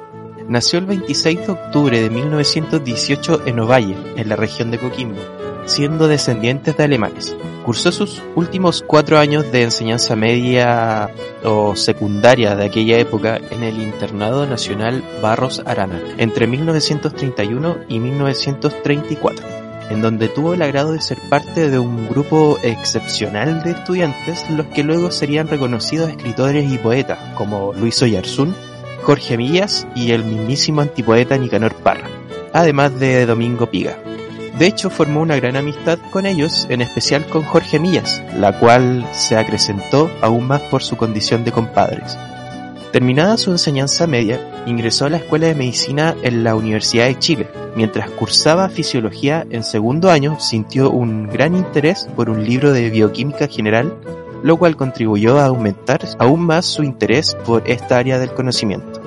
Nació 0.51 0.79
el 0.79 0.85
26 0.85 1.47
de 1.47 1.51
octubre 1.53 2.01
de 2.01 2.09
1918 2.09 3.43
en 3.45 3.61
Ovalle, 3.61 3.95
en 4.17 4.27
la 4.27 4.35
región 4.35 4.69
de 4.69 4.79
Coquimbo, 4.79 5.21
siendo 5.65 6.09
descendientes 6.09 6.75
de 6.75 6.83
alemanes. 6.83 7.33
Cursó 7.63 7.93
sus 7.93 8.21
últimos 8.35 8.83
cuatro 8.85 9.17
años 9.17 9.49
de 9.49 9.63
enseñanza 9.63 10.17
media 10.17 11.09
o 11.45 11.77
secundaria 11.77 12.57
de 12.57 12.65
aquella 12.65 12.97
época 12.97 13.39
en 13.49 13.63
el 13.63 13.81
Internado 13.81 14.45
Nacional 14.45 15.01
Barros 15.21 15.63
Arana, 15.65 16.01
entre 16.17 16.47
1931 16.47 17.77
y 17.87 17.99
1934, 17.99 19.47
en 19.89 20.01
donde 20.01 20.27
tuvo 20.27 20.53
el 20.53 20.63
agrado 20.63 20.91
de 20.91 21.01
ser 21.01 21.17
parte 21.29 21.69
de 21.69 21.79
un 21.79 22.09
grupo 22.09 22.59
excepcional 22.61 23.63
de 23.63 23.71
estudiantes, 23.71 24.49
los 24.49 24.65
que 24.65 24.83
luego 24.83 25.11
serían 25.11 25.47
reconocidos 25.47 26.09
escritores 26.09 26.69
y 26.69 26.77
poetas, 26.77 27.19
como 27.35 27.71
Luis 27.71 28.01
Oyarzún, 28.01 28.53
Jorge 29.03 29.37
Millas 29.37 29.87
y 29.95 30.11
el 30.11 30.23
mismísimo 30.23 30.81
antipoeta 30.81 31.37
Nicanor 31.37 31.73
Parra, 31.75 32.07
además 32.53 32.99
de 32.99 33.25
Domingo 33.25 33.69
Piga. 33.69 33.97
De 34.57 34.67
hecho, 34.67 34.89
formó 34.89 35.21
una 35.21 35.37
gran 35.37 35.55
amistad 35.55 35.97
con 36.11 36.25
ellos, 36.25 36.67
en 36.69 36.81
especial 36.81 37.25
con 37.25 37.43
Jorge 37.43 37.79
Millas, 37.79 38.21
la 38.35 38.59
cual 38.59 39.07
se 39.11 39.37
acrecentó 39.37 40.11
aún 40.21 40.47
más 40.47 40.61
por 40.61 40.83
su 40.83 40.97
condición 40.97 41.43
de 41.43 41.51
compadres. 41.51 42.17
Terminada 42.91 43.37
su 43.37 43.51
enseñanza 43.51 44.05
media, 44.05 44.63
ingresó 44.65 45.05
a 45.05 45.09
la 45.09 45.17
Escuela 45.17 45.47
de 45.47 45.55
Medicina 45.55 46.15
en 46.21 46.43
la 46.43 46.55
Universidad 46.55 47.05
de 47.05 47.17
Chile. 47.17 47.47
Mientras 47.75 48.09
cursaba 48.09 48.69
fisiología 48.69 49.47
en 49.49 49.63
segundo 49.63 50.11
año, 50.11 50.39
sintió 50.39 50.91
un 50.91 51.27
gran 51.27 51.55
interés 51.55 52.07
por 52.15 52.29
un 52.29 52.43
libro 52.43 52.73
de 52.73 52.89
bioquímica 52.89 53.47
general, 53.47 53.95
lo 54.43 54.57
cual 54.57 54.75
contribuyó 54.75 55.39
a 55.39 55.45
aumentar 55.45 56.01
aún 56.19 56.41
más 56.41 56.65
su 56.65 56.83
interés 56.83 57.35
por 57.45 57.63
esta 57.69 57.97
área 57.97 58.19
del 58.19 58.33
conocimiento. 58.33 59.01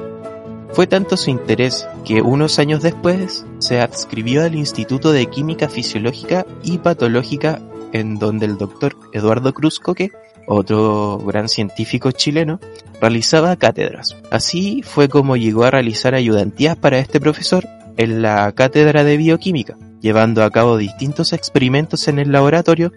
Fue 0.73 0.87
tanto 0.87 1.17
su 1.17 1.31
interés 1.31 1.87
que 2.05 2.21
unos 2.21 2.59
años 2.59 2.83
después 2.83 3.47
se 3.59 3.81
adscribió 3.81 4.43
al 4.43 4.57
Instituto 4.57 5.13
de 5.13 5.27
Química 5.27 5.69
Fisiológica 5.69 6.47
y 6.65 6.79
Patológica 6.79 7.61
en 7.93 8.19
donde 8.19 8.47
el 8.47 8.59
doctor 8.59 8.97
Eduardo 9.13 9.55
Cruz 9.55 9.79
Coque 9.79 10.11
otro 10.47 11.19
gran 11.19 11.49
científico 11.49 12.11
chileno, 12.13 12.61
realizaba 13.01 13.57
cátedras. 13.57 14.17
Así 14.31 14.83
fue 14.83 15.09
como 15.09 15.37
llegó 15.37 15.65
a 15.65 15.71
realizar 15.71 16.15
ayudantías 16.15 16.77
para 16.77 16.99
este 16.99 17.21
profesor 17.21 17.67
en 17.97 18.23
la 18.23 18.51
cátedra 18.53 19.05
de 19.05 19.17
bioquímica, 19.17 19.77
llevando 20.01 20.43
a 20.43 20.51
cabo 20.51 20.77
distintos 20.77 21.33
experimentos 21.33 22.09
en 22.09 22.19
el 22.19 22.33
laboratorio 22.33 22.93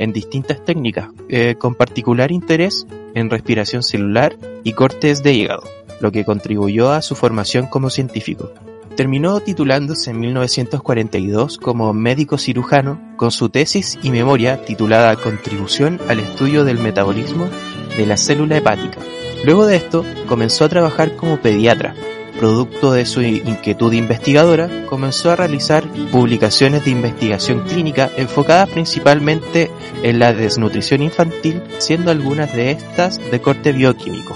en 0.00 0.12
distintas 0.12 0.64
técnicas, 0.64 1.10
eh, 1.28 1.54
con 1.56 1.76
particular 1.76 2.32
interés 2.32 2.86
en 3.14 3.30
respiración 3.30 3.82
celular 3.82 4.36
y 4.64 4.72
cortes 4.72 5.22
de 5.22 5.34
hígado, 5.34 5.62
lo 6.00 6.10
que 6.10 6.24
contribuyó 6.24 6.90
a 6.90 7.02
su 7.02 7.14
formación 7.14 7.66
como 7.66 7.90
científico. 7.90 8.50
Terminó 8.96 9.40
titulándose 9.40 10.10
en 10.10 10.20
1942 10.20 11.58
como 11.58 11.92
médico 11.92 12.38
cirujano 12.38 12.98
con 13.16 13.30
su 13.30 13.50
tesis 13.50 13.98
y 14.02 14.10
memoria 14.10 14.64
titulada 14.64 15.14
Contribución 15.16 16.00
al 16.08 16.18
estudio 16.18 16.64
del 16.64 16.78
metabolismo 16.78 17.48
de 17.96 18.06
la 18.06 18.16
célula 18.16 18.56
hepática. 18.56 18.98
Luego 19.44 19.66
de 19.66 19.76
esto, 19.76 20.04
comenzó 20.26 20.64
a 20.64 20.68
trabajar 20.70 21.14
como 21.16 21.40
pediatra. 21.40 21.94
Producto 22.40 22.92
de 22.92 23.04
su 23.04 23.20
inquietud 23.20 23.92
investigadora, 23.92 24.86
comenzó 24.86 25.30
a 25.30 25.36
realizar 25.36 25.84
publicaciones 26.10 26.82
de 26.86 26.90
investigación 26.90 27.60
clínica 27.68 28.10
enfocadas 28.16 28.70
principalmente 28.70 29.70
en 30.02 30.18
la 30.18 30.32
desnutrición 30.32 31.02
infantil, 31.02 31.60
siendo 31.76 32.10
algunas 32.10 32.50
de 32.56 32.70
estas 32.70 33.20
de 33.30 33.42
corte 33.42 33.72
bioquímico. 33.72 34.34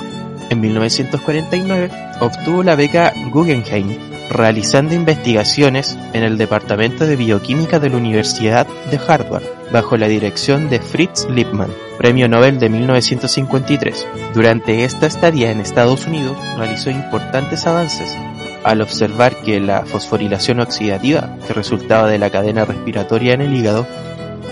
En 0.50 0.60
1949 0.60 1.90
obtuvo 2.20 2.62
la 2.62 2.76
beca 2.76 3.14
Guggenheim 3.30 3.96
realizando 4.28 4.94
investigaciones 4.94 5.96
en 6.12 6.24
el 6.24 6.36
Departamento 6.36 7.06
de 7.06 7.16
Bioquímica 7.16 7.78
de 7.78 7.88
la 7.88 7.96
Universidad 7.96 8.66
de 8.90 9.00
Harvard, 9.08 9.44
bajo 9.74 9.96
la 9.96 10.06
dirección 10.06 10.70
de 10.70 10.78
Fritz 10.78 11.26
Lippmann, 11.28 11.72
Premio 11.98 12.28
Nobel 12.28 12.60
de 12.60 12.68
1953. 12.68 14.06
Durante 14.32 14.84
esta 14.84 15.06
estadía 15.06 15.50
en 15.50 15.58
Estados 15.58 16.06
Unidos 16.06 16.38
realizó 16.56 16.90
importantes 16.90 17.66
avances 17.66 18.16
al 18.62 18.82
observar 18.82 19.34
que 19.42 19.58
la 19.58 19.84
fosforilación 19.84 20.60
oxidativa, 20.60 21.36
que 21.44 21.54
resultaba 21.54 22.08
de 22.08 22.20
la 22.20 22.30
cadena 22.30 22.64
respiratoria 22.64 23.34
en 23.34 23.40
el 23.40 23.52
hígado, 23.52 23.84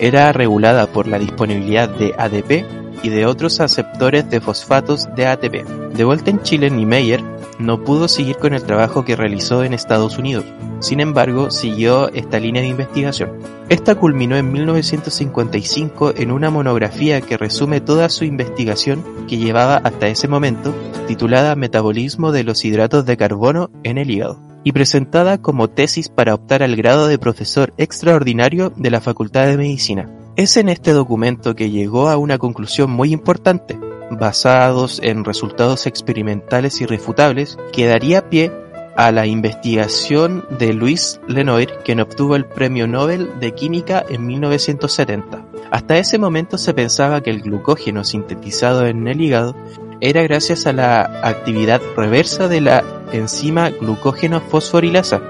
era 0.01 0.33
regulada 0.33 0.89
por 0.89 1.07
la 1.07 1.21
disponibilidad 1.21 1.89
de 1.89 2.15
ADP 2.19 2.82
y 3.03 3.09
de 3.09 3.27
otros 3.27 3.61
aceptores 3.61 4.29
de 4.31 4.41
fosfatos 4.41 5.09
de 5.15 5.27
ATP. 5.27 5.67
De 5.95 6.05
vuelta 6.05 6.31
en 6.31 6.43
Chile, 6.43 6.71
Niemeyer 6.71 7.23
no 7.59 7.85
pudo 7.85 8.09
seguir 8.09 8.37
con 8.37 8.55
el 8.55 8.63
trabajo 8.63 9.05
que 9.05 9.17
realizó 9.17 9.63
en 9.65 9.75
Estados 9.75 10.19
Unidos. 10.19 10.45
Sin 10.81 11.01
embargo, 11.01 11.51
siguió 11.51 12.09
esta 12.09 12.41
línea 12.41 12.63
de 12.63 12.69
investigación. 12.69 13.39
Esta 13.69 13.95
culminó 13.95 14.37
en 14.37 14.51
1955 14.51 16.15
en 16.17 16.33
una 16.33 16.51
monografía 16.51 17.21
que 17.21 17.37
resume 17.37 17.81
toda 17.81 18.09
su 18.09 18.25
investigación 18.25 19.05
que 19.29 19.39
llevaba 19.39 19.77
hasta 19.77 20.09
ese 20.09 20.29
momento, 20.29 20.75
titulada 21.07 21.55
Metabolismo 21.55 22.33
de 22.33 22.45
los 22.45 22.65
hidratos 22.65 23.07
de 23.07 23.17
carbono 23.17 23.71
en 23.85 23.99
el 23.99 24.11
hígado, 24.11 24.41
y 24.65 24.73
presentada 24.73 25.39
como 25.39 25.71
tesis 25.71 26.09
para 26.09 26.35
optar 26.35 26.63
al 26.63 26.75
grado 26.75 27.07
de 27.07 27.19
profesor 27.19 27.73
extraordinario 27.77 28.73
de 28.77 28.91
la 28.91 29.01
Facultad 29.01 29.47
de 29.47 29.57
Medicina. 29.57 30.09
Es 30.35 30.57
en 30.57 30.71
este 30.71 30.93
documento 30.93 31.55
que 31.55 31.71
llegó 31.71 32.09
a 32.09 32.17
una 32.17 32.39
conclusión 32.39 32.91
muy 32.91 33.13
importante, 33.13 33.79
basados 34.11 34.99
en 35.03 35.27
resultados 35.27 35.87
experimentales 35.87 36.81
irrefutables, 36.81 37.59
que 37.71 37.85
daría 37.85 38.31
pie 38.31 38.51
a 38.97 39.13
la 39.13 39.27
investigación 39.27 40.47
de 40.59 40.73
Louis 40.73 41.21
Lenoir, 41.29 41.75
quien 41.85 42.01
obtuvo 42.01 42.35
el 42.35 42.47
Premio 42.47 42.89
Nobel 42.89 43.29
de 43.41 43.53
Química 43.53 44.03
en 44.09 44.27
1970. 44.27 45.45
Hasta 45.71 45.99
ese 45.99 46.19
momento 46.19 46.57
se 46.57 46.73
pensaba 46.73 47.23
que 47.23 47.31
el 47.31 47.43
glucógeno 47.43 48.03
sintetizado 48.03 48.87
en 48.87 49.07
el 49.09 49.21
hígado 49.21 49.55
era 50.01 50.23
gracias 50.23 50.67
a 50.67 50.73
la 50.73 51.03
actividad 51.23 51.83
reversa 51.95 52.49
de 52.49 52.63
la 52.63 52.83
enzima 53.13 53.69
glucógeno 53.69 54.41
fosforilasa, 54.41 55.21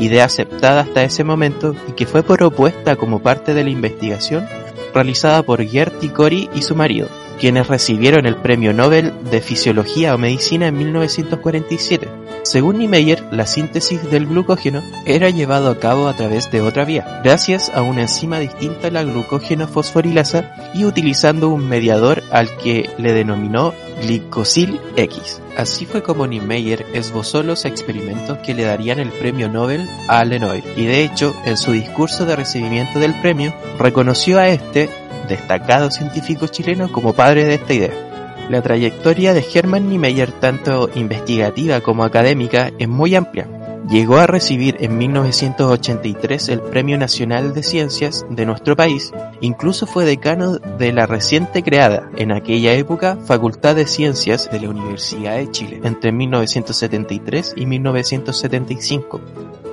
idea 0.00 0.24
aceptada 0.24 0.80
hasta 0.80 1.04
ese 1.04 1.22
momento 1.22 1.74
y 1.88 1.92
que 1.92 2.06
fue 2.06 2.22
propuesta 2.22 2.96
como 2.96 3.20
parte 3.20 3.54
de 3.54 3.64
la 3.64 3.70
investigación 3.70 4.46
realizada 4.92 5.42
por 5.42 5.64
Gerty 5.64 6.08
Cori 6.08 6.50
y 6.54 6.62
su 6.62 6.74
marido, 6.74 7.08
quienes 7.38 7.68
recibieron 7.68 8.26
el 8.26 8.36
Premio 8.36 8.72
Nobel 8.72 9.12
de 9.30 9.40
Fisiología 9.40 10.14
o 10.14 10.18
Medicina 10.18 10.68
en 10.68 10.78
1947. 10.78 12.08
Según 12.42 12.78
Niemeyer, 12.78 13.22
la 13.30 13.46
síntesis 13.46 14.10
del 14.10 14.26
glucógeno 14.26 14.82
era 15.06 15.30
llevado 15.30 15.70
a 15.70 15.78
cabo 15.78 16.08
a 16.08 16.16
través 16.16 16.50
de 16.50 16.60
otra 16.60 16.84
vía, 16.84 17.20
gracias 17.22 17.70
a 17.74 17.82
una 17.82 18.02
enzima 18.02 18.38
distinta 18.38 18.88
a 18.88 18.90
la 18.90 19.04
glucógeno 19.04 19.68
fosforilasa 19.68 20.54
y 20.74 20.84
utilizando 20.84 21.48
un 21.50 21.68
mediador 21.68 22.22
al 22.30 22.56
que 22.56 22.90
le 22.98 23.12
denominó 23.12 23.74
glicosil 24.02 24.80
X. 24.96 25.39
Así 25.56 25.84
fue 25.84 26.02
como 26.02 26.26
Niemeyer 26.26 26.86
esbozó 26.94 27.42
los 27.42 27.64
experimentos 27.64 28.38
que 28.38 28.54
le 28.54 28.64
darían 28.64 28.98
el 28.98 29.10
premio 29.10 29.48
Nobel 29.48 29.88
a 30.08 30.24
Lenoir, 30.24 30.64
y 30.76 30.86
de 30.86 31.04
hecho, 31.04 31.34
en 31.44 31.56
su 31.56 31.72
discurso 31.72 32.24
de 32.24 32.36
recibimiento 32.36 32.98
del 32.98 33.14
premio, 33.20 33.52
reconoció 33.78 34.38
a 34.38 34.48
este, 34.48 34.88
destacado 35.28 35.90
científico 35.90 36.46
chileno, 36.46 36.90
como 36.90 37.12
padre 37.12 37.44
de 37.44 37.54
esta 37.54 37.74
idea. 37.74 38.46
La 38.48 38.62
trayectoria 38.62 39.34
de 39.34 39.44
Hermann 39.52 39.88
Niemeyer, 39.88 40.32
tanto 40.32 40.90
investigativa 40.94 41.80
como 41.80 42.04
académica, 42.04 42.72
es 42.78 42.88
muy 42.88 43.14
amplia. 43.14 43.46
Llegó 43.88 44.18
a 44.18 44.26
recibir 44.26 44.76
en 44.80 44.98
1983 44.98 46.48
el 46.50 46.60
Premio 46.60 46.98
Nacional 46.98 47.54
de 47.54 47.62
Ciencias 47.62 48.24
de 48.30 48.46
nuestro 48.46 48.76
país, 48.76 49.12
incluso 49.40 49.86
fue 49.86 50.04
decano 50.04 50.58
de 50.58 50.92
la 50.92 51.06
reciente 51.06 51.62
creada, 51.62 52.08
en 52.16 52.30
aquella 52.30 52.74
época, 52.74 53.18
Facultad 53.24 53.74
de 53.74 53.86
Ciencias 53.86 54.50
de 54.50 54.60
la 54.60 54.68
Universidad 54.68 55.36
de 55.36 55.50
Chile, 55.50 55.80
entre 55.82 56.12
1973 56.12 57.54
y 57.56 57.66
1975. 57.66 59.20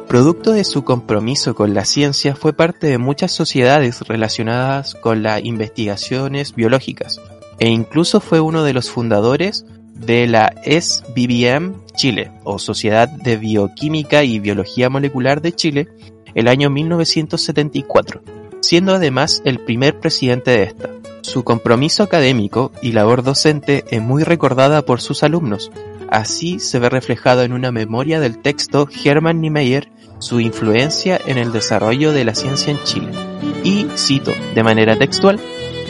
Producto 0.08 0.51
de 0.51 0.64
su 0.64 0.84
compromiso 0.84 1.53
con 1.53 1.74
la 1.74 1.84
ciencia 1.84 2.36
fue 2.36 2.53
parte 2.53 2.88
de 2.88 2.97
muchas 2.97 3.34
sociedades 3.34 4.01
relacionadas 4.01 4.95
con 4.95 5.22
las 5.22 5.43
investigaciones 5.43 6.55
biológicas, 6.55 7.22
e 7.60 7.70
incluso 7.70 8.22
fue 8.22 8.39
uno 8.39 8.64
de 8.64 8.74
los 8.74 8.89
fundadores 8.89 9.66
de 9.93 10.28
la 10.28 10.53
SBBM 10.64 11.86
Chile, 11.97 12.31
o 12.45 12.59
Sociedad 12.59 13.09
de 13.09 13.35
Bioquímica 13.35 14.23
y 14.23 14.39
Biología 14.39 14.89
Molecular 14.89 15.41
de 15.41 15.51
Chile, 15.51 15.89
el 16.33 16.47
año 16.47 16.69
1974, 16.69 18.21
siendo 18.61 18.95
además 18.95 19.41
el 19.43 19.59
primer 19.59 19.99
presidente 19.99 20.51
de 20.51 20.63
esta. 20.63 20.89
Su 21.21 21.43
compromiso 21.43 22.03
académico 22.03 22.71
y 22.81 22.93
labor 22.93 23.23
docente 23.23 23.83
es 23.89 24.01
muy 24.01 24.23
recordada 24.23 24.83
por 24.83 25.01
sus 25.01 25.23
alumnos, 25.23 25.71
así 26.09 26.59
se 26.59 26.79
ve 26.79 26.87
reflejado 26.89 27.43
en 27.43 27.51
una 27.51 27.73
memoria 27.73 28.21
del 28.21 28.37
texto 28.37 28.87
Hermann 29.03 29.41
Niemeyer 29.41 29.89
su 30.19 30.39
influencia 30.39 31.19
en 31.25 31.37
el 31.37 31.51
desarrollo 31.51 32.11
de 32.11 32.25
la 32.25 32.35
ciencia 32.35 32.71
en 32.71 32.83
Chile. 32.83 33.11
Y, 33.63 33.87
cito, 33.95 34.33
de 34.55 34.63
manera 34.63 34.97
textual, 34.97 35.39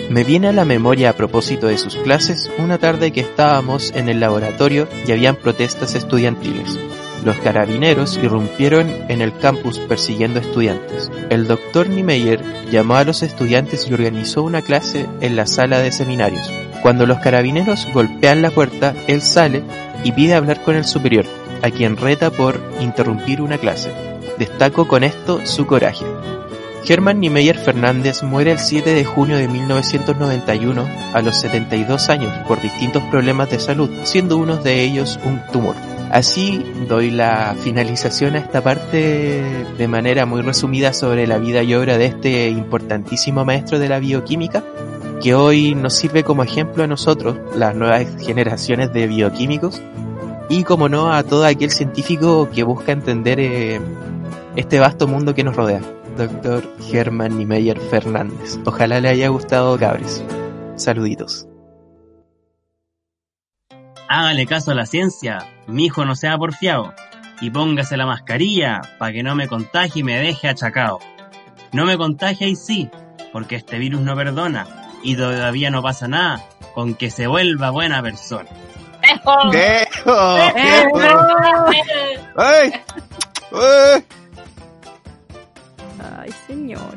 me 0.10 0.24
viene 0.24 0.48
a 0.48 0.54
la 0.54 0.66
memoria 0.66 1.10
a 1.10 1.14
propósito 1.14 1.68
de 1.68 1.78
sus 1.78 1.96
clases 1.98 2.50
una 2.58 2.78
tarde 2.78 3.12
que 3.12 3.22
estábamos 3.22 3.92
en 3.96 4.10
el 4.10 4.20
laboratorio 4.20 4.88
y 5.06 5.12
habían 5.12 5.36
protestas 5.36 5.96
estudiantiles. 5.96 6.80
Los 7.26 7.38
carabineros 7.38 8.18
irrumpieron 8.18 8.88
en 9.10 9.22
el 9.22 9.38
campus 9.38 9.80
persiguiendo 9.80 10.40
estudiantes. 10.40 11.12
El 11.30 11.48
doctor 11.48 11.90
Niemeyer 11.90 12.42
llamó 12.72 12.96
a 12.96 13.04
los 13.04 13.22
estudiantes 13.24 13.88
y 13.90 13.94
organizó 13.94 14.44
una 14.44 14.62
clase 14.62 15.08
en 15.20 15.36
la 15.36 15.46
sala 15.46 15.80
de 15.80 15.92
seminarios. 15.92 16.50
Cuando 16.82 17.06
los 17.06 17.20
carabineros 17.20 17.88
golpean 17.94 18.42
la 18.42 18.52
puerta, 18.52 18.94
él 19.08 19.22
sale 19.22 19.64
y 20.04 20.14
pide 20.14 20.36
hablar 20.36 20.64
con 20.64 20.76
el 20.76 20.86
superior, 20.86 21.26
a 21.64 21.72
quien 21.72 21.98
reta 21.98 22.30
por 22.30 22.62
interrumpir 22.80 23.42
una 23.42 23.58
clase. 23.58 23.92
Destaco 24.38 24.88
con 24.88 25.04
esto 25.04 25.42
su 25.46 25.66
coraje. 25.66 26.06
Hermann 26.90 27.20
Niemeyer 27.20 27.58
Fernández 27.58 28.24
muere 28.24 28.54
el 28.54 28.60
7 28.60 28.94
de 28.94 29.04
junio 29.04 29.36
de 29.36 29.50
1991 29.50 30.88
a 31.14 31.22
los 31.22 31.38
72 31.42 32.08
años 32.10 32.32
por 32.48 32.62
distintos 32.62 33.04
problemas 33.12 33.50
de 33.50 33.60
salud, 33.60 33.90
siendo 34.04 34.38
uno 34.38 34.56
de 34.56 34.84
ellos 34.84 35.20
un 35.26 35.42
tumor. 35.52 35.76
Así 36.12 36.64
doy 36.88 37.12
la 37.12 37.56
finalización 37.62 38.36
a 38.36 38.40
esta 38.40 38.62
parte 38.62 39.66
de 39.78 39.88
manera 39.90 40.26
muy 40.26 40.42
resumida 40.42 40.94
sobre 40.94 41.28
la 41.28 41.40
vida 41.40 41.62
y 41.62 41.76
obra 41.76 41.98
de 41.98 42.06
este 42.06 42.48
importantísimo 42.48 43.44
maestro 43.44 43.80
de 43.80 43.90
la 43.90 44.00
bioquímica, 44.00 44.64
que 45.22 45.36
hoy 45.36 45.76
nos 45.76 45.94
sirve 45.94 46.24
como 46.24 46.44
ejemplo 46.44 46.86
a 46.86 46.88
nosotros, 46.88 47.38
las 47.58 47.76
nuevas 47.76 48.06
generaciones 48.24 48.94
de 48.94 49.08
bioquímicos, 49.08 49.82
y 50.48 50.64
como 50.64 50.88
no 50.88 51.12
a 51.12 51.24
todo 51.24 51.44
aquel 51.44 51.72
científico 51.72 52.50
que 52.50 52.64
busca 52.64 52.94
entender 52.94 53.42
eh, 53.42 53.82
este 54.56 54.80
vasto 54.80 55.06
mundo 55.08 55.36
que 55.36 55.44
nos 55.44 55.58
rodea. 55.58 55.82
Doctor 56.18 56.64
Germán 56.90 57.38
Niemeyer 57.38 57.80
Fernández. 57.80 58.58
Ojalá 58.66 59.00
le 59.00 59.10
haya 59.10 59.30
gustado, 59.30 59.78
cabres. 59.78 60.24
Saluditos. 60.76 61.48
Hágale 64.10 64.46
caso 64.46 64.72
a 64.72 64.76
la 64.76 64.86
ciencia, 64.86 65.46
mi 65.68 65.86
hijo 65.86 66.06
no 66.06 66.16
sea 66.16 66.38
porfiado, 66.38 66.94
y 67.42 67.52
póngase 67.52 67.98
la 67.98 68.06
mascarilla 68.06 68.82
para 68.98 69.12
que 69.12 69.22
no 69.22 69.36
me 69.36 69.48
contagie 69.48 70.00
y 70.00 70.04
me 70.04 70.18
deje 70.18 70.48
achacado. 70.48 71.00
No 71.74 71.86
me 71.86 71.98
contagie 71.98 72.48
y 72.48 72.56
sí, 72.56 72.90
porque 73.34 73.58
este 73.58 73.78
virus 73.78 74.02
no 74.02 74.16
perdona, 74.16 74.66
y 75.04 75.16
todavía 75.18 75.70
no 75.70 75.84
pasa 75.84 76.08
nada 76.08 76.42
con 76.74 76.96
que 76.96 77.12
se 77.12 77.28
vuelva 77.28 77.70
buena 77.70 78.02
persona. 78.02 78.50
¡Ejo! 79.04 79.52
¡Dejo! 79.52 80.38
¡Ejo! 80.56 81.00
¡Ay! 82.38 82.72
¡Ay! 83.52 84.04
Ay, 86.28 86.34
señor. 86.46 86.96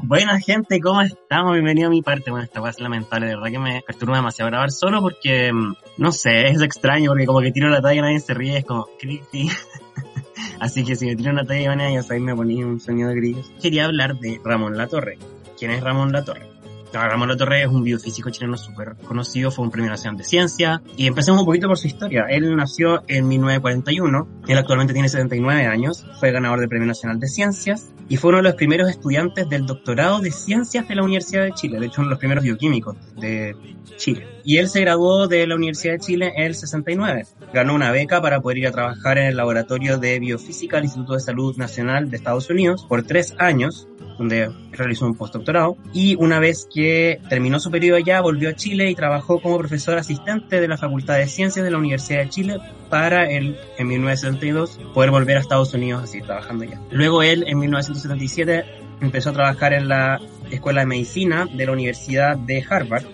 Buena 0.00 0.38
gente, 0.38 0.80
¿cómo 0.80 1.02
estamos? 1.02 1.54
Bienvenido 1.54 1.88
a 1.88 1.90
mi 1.90 2.02
parte. 2.02 2.30
Bueno, 2.30 2.44
esta 2.44 2.68
es 2.68 2.78
lamentable, 2.78 3.26
de 3.26 3.34
verdad 3.34 3.50
que 3.50 3.58
me 3.58 3.82
perturba 3.84 4.16
demasiado 4.16 4.48
grabar 4.48 4.70
solo 4.70 5.00
porque, 5.00 5.52
mm, 5.52 5.74
no 5.98 6.12
sé, 6.12 6.50
es 6.50 6.62
extraño 6.62 7.10
porque 7.10 7.26
como 7.26 7.40
que 7.40 7.50
tiro 7.50 7.68
la 7.68 7.82
talla 7.82 7.98
y 7.98 8.02
nadie 8.02 8.20
se 8.20 8.32
ríe, 8.32 8.58
es 8.58 8.64
como 8.64 8.86
creepy. 8.96 9.48
Así 10.60 10.84
que 10.84 10.94
si 10.94 11.06
me 11.06 11.16
tiro 11.16 11.32
una 11.32 11.44
talla 11.44 11.62
y 11.62 11.66
van 11.66 11.80
a 11.80 11.90
ya 11.90 12.02
me 12.20 12.36
ponía 12.36 12.64
un 12.64 12.78
sonido 12.78 13.08
de 13.08 13.16
grillos. 13.16 13.50
Quería 13.60 13.86
hablar 13.86 14.16
de 14.20 14.40
Ramón 14.44 14.76
Latorre. 14.76 15.18
¿Quién 15.58 15.72
es 15.72 15.82
Ramón 15.82 16.12
Latorre? 16.12 16.53
Ramón 16.94 17.28
Latorre 17.28 17.62
es 17.62 17.68
un 17.68 17.82
biofísico 17.82 18.30
chileno 18.30 18.56
súper 18.56 18.96
conocido, 19.06 19.50
fue 19.50 19.64
un 19.64 19.70
premio 19.70 19.90
nacional 19.90 20.16
de 20.16 20.24
ciencia. 20.24 20.82
Y 20.96 21.06
empecemos 21.06 21.40
un 21.40 21.46
poquito 21.46 21.68
por 21.68 21.78
su 21.78 21.86
historia. 21.86 22.26
Él 22.28 22.54
nació 22.56 23.02
en 23.08 23.26
1941, 23.26 24.28
él 24.46 24.58
actualmente 24.58 24.92
tiene 24.92 25.08
79 25.08 25.66
años, 25.66 26.06
fue 26.20 26.32
ganador 26.32 26.60
del 26.60 26.68
Premio 26.68 26.86
Nacional 26.86 27.18
de 27.18 27.28
Ciencias 27.28 27.92
y 28.08 28.16
fue 28.16 28.28
uno 28.28 28.38
de 28.38 28.44
los 28.44 28.54
primeros 28.54 28.88
estudiantes 28.88 29.48
del 29.48 29.66
doctorado 29.66 30.20
de 30.20 30.30
ciencias 30.30 30.86
de 30.88 30.94
la 30.94 31.02
Universidad 31.02 31.44
de 31.44 31.52
Chile, 31.52 31.80
de 31.80 31.86
hecho 31.86 32.00
uno 32.00 32.08
de 32.08 32.12
los 32.12 32.18
primeros 32.18 32.44
bioquímicos 32.44 32.96
de 33.16 33.54
Chile. 33.96 34.33
Y 34.44 34.58
él 34.58 34.68
se 34.68 34.80
graduó 34.80 35.26
de 35.26 35.46
la 35.46 35.54
Universidad 35.54 35.94
de 35.94 36.00
Chile 36.00 36.32
en 36.36 36.44
el 36.44 36.54
69. 36.54 37.26
Ganó 37.52 37.74
una 37.74 37.90
beca 37.90 38.20
para 38.20 38.40
poder 38.40 38.58
ir 38.58 38.66
a 38.66 38.72
trabajar 38.72 39.18
en 39.18 39.26
el 39.26 39.36
laboratorio 39.36 39.98
de 39.98 40.18
biofísica 40.20 40.76
del 40.76 40.84
Instituto 40.84 41.14
de 41.14 41.20
Salud 41.20 41.56
Nacional 41.56 42.10
de 42.10 42.16
Estados 42.16 42.50
Unidos 42.50 42.84
por 42.88 43.02
tres 43.04 43.34
años 43.38 43.88
donde 44.18 44.50
realizó 44.72 45.06
un 45.06 45.16
postdoctorado 45.16 45.76
y 45.92 46.14
una 46.16 46.38
vez 46.38 46.68
que 46.72 47.20
terminó 47.28 47.58
su 47.58 47.70
periodo 47.70 47.96
allá 47.96 48.20
volvió 48.20 48.50
a 48.50 48.54
Chile 48.54 48.90
y 48.90 48.94
trabajó 48.94 49.40
como 49.40 49.58
profesor 49.58 49.98
asistente 49.98 50.60
de 50.60 50.68
la 50.68 50.76
Facultad 50.76 51.16
de 51.16 51.26
Ciencias 51.26 51.64
de 51.64 51.70
la 51.70 51.78
Universidad 51.78 52.20
de 52.20 52.28
Chile 52.28 52.58
para 52.90 53.30
él 53.30 53.56
en 53.78 53.88
1972 53.88 54.78
poder 54.92 55.10
volver 55.10 55.36
a 55.36 55.40
Estados 55.40 55.74
Unidos 55.74 56.04
así 56.04 56.20
trabajando 56.20 56.64
allá. 56.64 56.80
Luego 56.90 57.22
él 57.22 57.44
en 57.46 57.58
1977 57.58 58.64
empezó 59.00 59.30
a 59.30 59.32
trabajar 59.32 59.72
en 59.72 59.88
la 59.88 60.20
Escuela 60.50 60.82
de 60.82 60.86
Medicina 60.86 61.48
de 61.52 61.66
la 61.66 61.72
Universidad 61.72 62.36
de 62.36 62.64
Harvard 62.68 63.04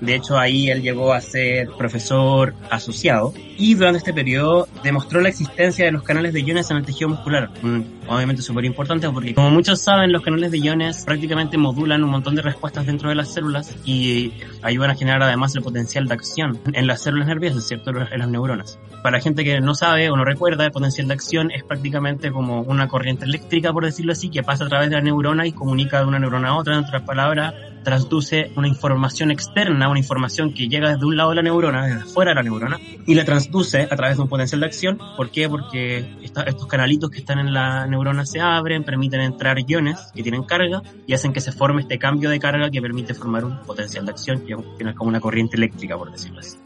de 0.00 0.14
hecho, 0.14 0.38
ahí 0.38 0.70
él 0.70 0.82
llegó 0.82 1.12
a 1.12 1.20
ser 1.20 1.68
profesor 1.78 2.54
asociado 2.70 3.32
y 3.56 3.74
durante 3.74 3.98
este 3.98 4.12
periodo 4.12 4.68
demostró 4.82 5.20
la 5.20 5.28
existencia 5.28 5.84
de 5.84 5.92
los 5.92 6.02
canales 6.02 6.32
de 6.32 6.42
iones 6.42 6.70
en 6.70 6.78
el 6.78 6.84
tejido 6.84 7.08
muscular. 7.08 7.50
Mm, 7.62 7.80
obviamente 8.08 8.42
súper 8.42 8.64
importante 8.64 9.08
porque, 9.10 9.34
como 9.34 9.50
muchos 9.50 9.80
saben, 9.80 10.12
los 10.12 10.22
canales 10.22 10.50
de 10.50 10.58
iones 10.58 11.04
prácticamente 11.04 11.56
modulan 11.56 12.02
un 12.02 12.10
montón 12.10 12.34
de 12.34 12.42
respuestas 12.42 12.86
dentro 12.86 13.08
de 13.08 13.14
las 13.14 13.32
células 13.32 13.74
y 13.84 14.32
ayudan 14.62 14.90
a 14.90 14.94
generar 14.94 15.22
además 15.22 15.54
el 15.54 15.62
potencial 15.62 16.06
de 16.06 16.14
acción 16.14 16.60
en 16.72 16.86
las 16.86 17.02
células 17.02 17.28
nerviosas, 17.28 17.66
¿cierto? 17.66 17.90
En 17.90 18.18
las 18.18 18.28
neuronas. 18.28 18.78
Para 19.02 19.18
la 19.18 19.22
gente 19.22 19.44
que 19.44 19.60
no 19.60 19.74
sabe 19.74 20.10
o 20.10 20.16
no 20.16 20.24
recuerda, 20.24 20.64
el 20.64 20.72
potencial 20.72 21.06
de 21.08 21.14
acción 21.14 21.50
es 21.50 21.62
prácticamente 21.62 22.32
como 22.32 22.62
una 22.62 22.88
corriente 22.88 23.24
eléctrica, 23.24 23.72
por 23.72 23.84
decirlo 23.84 24.12
así, 24.12 24.28
que 24.28 24.42
pasa 24.42 24.64
a 24.64 24.68
través 24.68 24.90
de 24.90 24.96
la 24.96 25.02
neurona 25.02 25.46
y 25.46 25.52
comunica 25.52 26.00
de 26.00 26.06
una 26.06 26.18
neurona 26.18 26.48
a 26.48 26.56
otra, 26.56 26.74
en 26.74 26.84
otras 26.84 27.02
palabras, 27.02 27.54
transduce 27.84 28.50
una 28.56 28.66
información 28.66 29.30
externa, 29.30 29.88
una 29.88 29.98
información 29.98 30.52
que 30.52 30.68
llega 30.68 30.90
desde 30.90 31.04
un 31.04 31.16
lado 31.16 31.30
de 31.30 31.36
la 31.36 31.42
neurona, 31.42 31.86
desde 31.86 32.04
fuera 32.04 32.32
de 32.32 32.34
la 32.36 32.42
neurona, 32.42 32.78
y 33.06 33.14
la 33.14 33.24
transduce 33.24 33.82
a 33.82 33.96
través 33.96 34.16
de 34.16 34.22
un 34.22 34.28
potencial 34.28 34.60
de 34.60 34.66
acción. 34.66 34.98
¿Por 35.16 35.30
qué? 35.30 35.48
Porque 35.48 36.04
estos 36.22 36.66
canalitos 36.66 37.10
que 37.10 37.18
están 37.18 37.38
en 37.38 37.52
la 37.54 37.86
neurona 37.86 38.26
se 38.26 38.40
abren, 38.40 38.82
permiten 38.82 39.20
entrar 39.20 39.58
iones 39.66 40.10
que 40.14 40.22
tienen 40.22 40.42
carga 40.42 40.82
y 41.06 41.14
hacen 41.14 41.32
que 41.32 41.40
se 41.40 41.52
forme 41.52 41.82
este 41.82 41.98
cambio 41.98 42.30
de 42.30 42.40
carga 42.40 42.70
que 42.70 42.82
permite 42.82 43.14
formar 43.14 43.44
un 43.44 43.58
potencial 43.60 44.04
de 44.04 44.10
acción, 44.10 44.44
que 44.46 44.54
es 44.54 44.94
como 44.94 45.08
una 45.08 45.20
corriente 45.20 45.56
eléctrica, 45.56 45.96
por 45.96 46.10
decirlo 46.10 46.40
así 46.40 46.56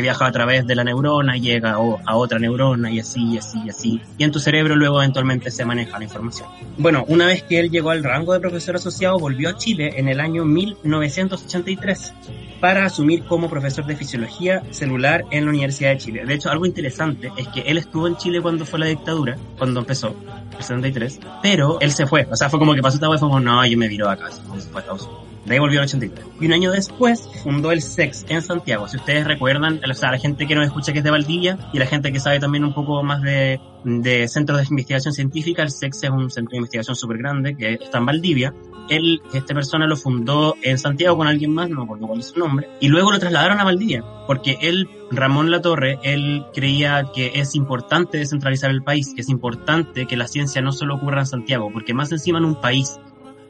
viaja 0.00 0.26
a 0.26 0.32
través 0.32 0.66
de 0.66 0.74
la 0.74 0.84
neurona 0.84 1.36
y 1.36 1.40
llega 1.40 1.72
a 1.72 2.16
otra 2.16 2.38
neurona 2.38 2.90
y 2.90 3.00
así, 3.00 3.34
y 3.34 3.38
así, 3.38 3.58
y 3.64 3.70
así. 3.70 4.00
Y 4.18 4.24
en 4.24 4.32
tu 4.32 4.38
cerebro 4.38 4.76
luego 4.76 5.02
eventualmente 5.02 5.50
se 5.50 5.64
maneja 5.64 5.98
la 5.98 6.04
información. 6.04 6.48
Bueno, 6.78 7.04
una 7.08 7.26
vez 7.26 7.42
que 7.42 7.58
él 7.58 7.70
llegó 7.70 7.90
al 7.90 8.04
rango 8.04 8.32
de 8.32 8.40
profesor 8.40 8.76
asociado, 8.76 9.18
volvió 9.18 9.48
a 9.48 9.56
Chile 9.56 9.94
en 9.96 10.08
el 10.08 10.20
año 10.20 10.44
1983 10.44 12.12
para 12.60 12.84
asumir 12.84 13.24
como 13.24 13.50
profesor 13.50 13.86
de 13.86 13.96
fisiología 13.96 14.62
celular 14.70 15.24
en 15.30 15.44
la 15.44 15.50
Universidad 15.50 15.90
de 15.90 15.98
Chile. 15.98 16.24
De 16.24 16.34
hecho, 16.34 16.50
algo 16.50 16.66
interesante 16.66 17.30
es 17.36 17.48
que 17.48 17.60
él 17.60 17.78
estuvo 17.78 18.06
en 18.06 18.16
Chile 18.16 18.40
cuando 18.40 18.64
fue 18.64 18.78
la 18.78 18.86
dictadura, 18.86 19.36
cuando 19.58 19.80
empezó, 19.80 20.16
el 20.56 20.64
73, 20.64 21.20
pero 21.42 21.78
él 21.80 21.92
se 21.92 22.06
fue. 22.06 22.26
O 22.30 22.36
sea, 22.36 22.48
fue 22.48 22.58
como 22.58 22.74
que 22.74 22.82
pasó 22.82 22.96
esta 22.96 23.08
vez, 23.08 23.20
fue 23.20 23.28
como, 23.28 23.40
no, 23.40 23.64
yo 23.66 23.76
me 23.76 23.88
viro 23.88 24.08
acá, 24.08 24.30
se 24.30 24.40
fue 24.42 24.56
a 24.56 24.58
Estados 24.58 25.02
Unidos. 25.02 25.25
De 25.46 25.54
ahí 25.54 25.58
volvió 25.60 25.78
el 25.78 25.84
83. 25.84 26.26
Y 26.40 26.46
un 26.46 26.52
año 26.52 26.72
después 26.72 27.28
fundó 27.42 27.70
el 27.70 27.80
SEX 27.80 28.26
en 28.28 28.42
Santiago. 28.42 28.88
Si 28.88 28.96
ustedes 28.96 29.24
recuerdan, 29.26 29.80
o 29.88 29.94
sea, 29.94 30.10
la 30.10 30.18
gente 30.18 30.46
que 30.46 30.56
nos 30.56 30.66
escucha 30.66 30.92
que 30.92 30.98
es 30.98 31.04
de 31.04 31.10
Valdivia 31.10 31.56
y 31.72 31.78
la 31.78 31.86
gente 31.86 32.12
que 32.12 32.18
sabe 32.18 32.40
también 32.40 32.64
un 32.64 32.74
poco 32.74 33.02
más 33.04 33.22
de, 33.22 33.60
de 33.84 34.26
centros 34.26 34.58
de 34.58 34.66
investigación 34.68 35.14
científica, 35.14 35.62
el 35.62 35.70
SEX 35.70 36.02
es 36.02 36.10
un 36.10 36.28
centro 36.30 36.50
de 36.50 36.56
investigación 36.56 36.96
súper 36.96 37.18
grande 37.18 37.56
que 37.56 37.74
está 37.74 37.98
en 37.98 38.06
Valdivia. 38.06 38.52
Él, 38.88 39.22
esta 39.32 39.54
persona 39.54 39.86
lo 39.86 39.96
fundó 39.96 40.56
en 40.62 40.78
Santiago 40.78 41.16
con 41.16 41.28
alguien 41.28 41.52
más, 41.52 41.68
no 41.70 41.76
me 41.76 41.84
acuerdo 41.84 42.08
cuál 42.08 42.20
es 42.20 42.26
su 42.26 42.38
nombre, 42.38 42.68
y 42.80 42.88
luego 42.88 43.10
lo 43.10 43.18
trasladaron 43.18 43.58
a 43.58 43.64
Valdivia, 43.64 44.04
porque 44.26 44.58
él, 44.60 44.88
Ramón 45.10 45.50
Latorre, 45.50 45.98
él 46.04 46.44
creía 46.54 47.04
que 47.12 47.32
es 47.34 47.56
importante 47.56 48.18
descentralizar 48.18 48.70
el 48.70 48.82
país, 48.82 49.12
que 49.14 49.22
es 49.22 49.28
importante 49.28 50.06
que 50.06 50.16
la 50.16 50.28
ciencia 50.28 50.62
no 50.62 50.72
solo 50.72 50.96
ocurra 50.96 51.20
en 51.20 51.26
Santiago, 51.26 51.70
porque 51.72 51.94
más 51.94 52.12
encima 52.12 52.38
en 52.38 52.44
un 52.44 52.60
país 52.60 53.00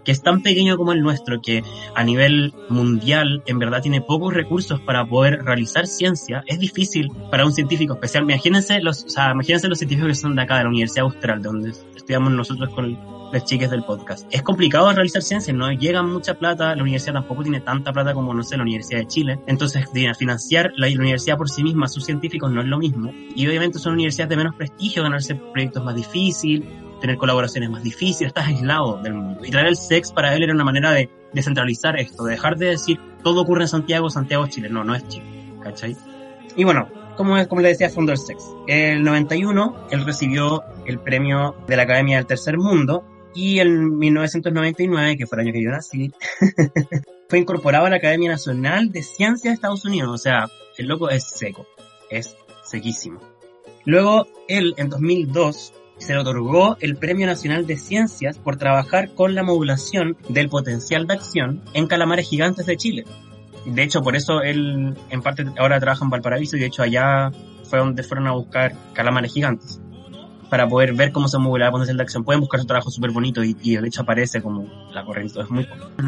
que 0.07 0.13
es 0.13 0.23
tan 0.23 0.41
pequeño 0.41 0.77
como 0.77 0.93
el 0.93 1.03
nuestro, 1.03 1.43
que 1.43 1.65
a 1.95 2.05
nivel 2.05 2.55
mundial 2.69 3.43
en 3.45 3.59
verdad 3.59 3.83
tiene 3.83 4.01
pocos 4.01 4.33
recursos 4.33 4.81
para 4.81 5.05
poder 5.05 5.45
realizar 5.45 5.87
ciencia, 5.89 6.45
es 6.47 6.61
difícil 6.61 7.11
para 7.31 7.45
un 7.45 7.53
científico 7.53 7.95
especial. 7.95 8.23
Imagínense 8.23 8.81
los, 8.81 9.05
o 9.05 9.09
sea, 9.09 9.33
imagínense 9.33 9.69
los 9.69 9.79
científicos 9.79 10.09
que 10.09 10.15
son 10.15 10.37
de 10.37 10.43
acá, 10.43 10.59
de 10.59 10.63
la 10.63 10.69
Universidad 10.71 11.05
Austral, 11.07 11.43
de 11.43 11.49
donde 11.49 11.71
estudiamos 11.71 12.33
nosotros 12.33 12.71
con 12.73 12.97
las 13.33 13.45
chicas 13.45 13.69
del 13.69 13.83
podcast. 13.83 14.29
Es 14.31 14.43
complicado 14.43 14.93
realizar 14.93 15.23
ciencia, 15.23 15.53
no 15.53 15.73
llega 15.73 16.05
mucha 16.05 16.35
plata, 16.35 16.77
la 16.77 16.83
universidad 16.83 17.15
tampoco 17.15 17.43
tiene 17.43 17.61
tanta 17.61 17.93
plata 17.93 18.15
como, 18.15 18.33
no 18.33 18.45
sé, 18.45 18.57
la 18.57 18.63
Universidad 18.63 19.01
de 19.01 19.09
Chile. 19.09 19.41
Entonces, 19.49 19.85
financiar 20.17 20.73
la, 20.77 20.87
universidad 20.87 21.37
por 21.37 21.51
sí 21.51 21.65
misma, 21.65 21.89
sus 21.89 22.05
científicos, 22.05 22.53
no 22.53 22.61
es 22.61 22.69
lo 22.69 22.79
mismo. 22.79 23.13
Y 23.35 23.49
obviamente 23.49 23.81
son 23.81 23.95
universidades 23.95 24.31
de 24.31 24.37
menos 24.37 24.55
prestigio, 24.55 25.03
ganarse 25.03 25.35
proyectos 25.35 25.85
más 25.85 25.97
difícil, 25.97 26.65
tener 27.01 27.17
colaboraciones 27.17 27.71
más 27.71 27.83
difíciles, 27.83 28.29
estás 28.29 28.47
aislado 28.47 29.01
del 29.03 29.15
mundo. 29.15 29.45
Y 29.45 29.51
traer 29.51 29.67
el 29.69 29.77
sex 29.77 30.13
para 30.13 30.35
él 30.35 30.43
era 30.43 30.53
una 30.53 30.65
manera 30.65 30.91
de 30.91 31.11
descentralizar 31.33 31.99
esto, 31.99 32.25
de 32.25 32.33
dejar 32.33 32.57
de 32.57 32.67
decir 32.67 32.99
todo 33.23 33.43
ocurre 33.43 33.63
en 33.63 33.69
Santiago, 33.69 34.09
Santiago 34.09 34.45
es 34.45 34.51
Chile. 34.51 34.69
No, 34.71 34.85
no 34.85 34.95
es 34.95 35.07
Chile. 35.09 35.27
¿Cachai? 35.63 35.97
Y 36.55 36.65
bueno, 36.65 36.89
como, 37.17 37.47
como 37.49 37.61
le 37.61 37.69
decía, 37.69 37.91
fundó 37.91 38.13
el 38.13 38.19
sex. 38.19 38.45
En 38.67 38.99
el 38.99 39.03
91, 39.03 39.89
él 39.91 40.05
recibió 40.05 40.63
el 40.87 41.01
premio 41.01 41.57
de 41.67 41.77
la 41.77 41.83
Academia 41.83 42.19
del 42.19 42.27
Tercer 42.27 42.57
Mundo 42.57 43.05
y 43.35 43.59
en 43.59 43.99
1999, 43.99 45.17
que 45.19 45.27
fue 45.27 45.37
el 45.37 45.47
año 45.47 45.53
que 45.53 45.63
yo 45.63 45.71
nací, 45.71 46.13
fue 47.29 47.39
incorporado 47.39 47.87
a 47.87 47.91
la 47.91 47.97
Academia 47.97 48.31
Nacional 48.31 48.91
de 48.91 49.03
Ciencias 49.03 49.43
de 49.43 49.55
Estados 49.55 49.85
Unidos. 49.85 50.11
O 50.11 50.19
sea, 50.19 50.49
el 50.79 50.87
loco 50.87 51.11
es 51.11 51.25
seco, 51.25 51.67
es 52.11 52.37
sequísimo. 52.65 53.21
Luego, 53.85 54.27
él 54.49 54.75
en 54.79 54.89
2002 54.89 55.75
se 55.99 56.13
le 56.13 56.21
otorgó 56.21 56.77
el 56.81 56.97
Premio 56.97 57.27
Nacional 57.27 57.67
de 57.67 57.77
Ciencias 57.77 58.39
por 58.39 58.57
trabajar 58.57 59.15
con 59.15 59.35
la 59.35 59.43
modulación 59.43 60.17
del 60.29 60.49
potencial 60.49 61.07
de 61.07 61.15
acción 61.15 61.63
en 61.73 61.87
calamares 61.87 62.29
gigantes 62.29 62.67
de 62.67 62.77
Chile. 62.77 63.05
De 63.65 63.83
hecho, 63.83 64.03
por 64.03 64.15
eso 64.15 64.43
él 64.43 64.97
en 65.11 65.23
parte 65.23 65.45
ahora 65.59 65.81
trabaja 65.81 66.05
en 66.05 66.11
Valparaíso 66.11 66.57
y 66.57 66.61
de 66.61 66.67
hecho 66.67 66.83
allá 66.83 67.33
fue 67.65 67.79
donde 67.79 68.03
fueron 68.03 68.29
a 68.29 68.33
buscar 68.33 68.75
calamares 68.93 69.33
gigantes 69.33 69.81
para 70.49 70.69
poder 70.69 70.95
ver 70.95 71.11
cómo 71.11 71.27
se 71.29 71.39
modula 71.39 71.67
el 71.67 71.73
potencial 71.73 71.97
de 71.97 72.03
acción. 72.05 72.25
Pueden 72.25 72.41
buscar 72.41 72.61
su 72.61 72.67
trabajo 72.67 72.91
súper 72.91 73.11
bonito 73.11 73.43
y, 73.43 73.57
y 73.63 73.77
de 73.77 73.89
hecho 73.89 74.03
aparece 74.03 74.41
como 74.41 74.67
la 74.93 75.05
corriente. 75.05 75.41
Es 75.41 75.51
muy 75.51 75.67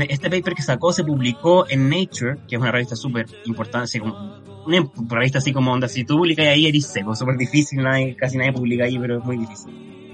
Este 0.09 0.31
paper 0.31 0.55
que 0.55 0.63
sacó 0.63 0.93
se 0.93 1.03
publicó 1.03 1.69
en 1.69 1.89
Nature, 1.89 2.37
que 2.47 2.57
es 2.57 2.61
una 2.61 2.71
revista 2.71 2.95
súper 2.95 3.27
importante, 3.45 3.99
como 3.99 4.39
una 4.69 4.85
por 4.85 5.21
vista 5.21 5.39
así 5.39 5.53
como 5.53 5.73
onda, 5.73 5.89
si 5.89 6.05
tú 6.05 6.17
publicas 6.17 6.47
ahí 6.47 6.67
eres 6.67 6.87
seco, 6.87 7.15
súper 7.15 7.37
difícil, 7.37 7.83
nadie, 7.83 8.15
casi 8.15 8.37
nadie 8.37 8.53
publica 8.53 8.85
ahí, 8.85 8.99
pero 8.99 9.19
es 9.19 9.25
muy 9.25 9.39
difícil. 9.39 9.73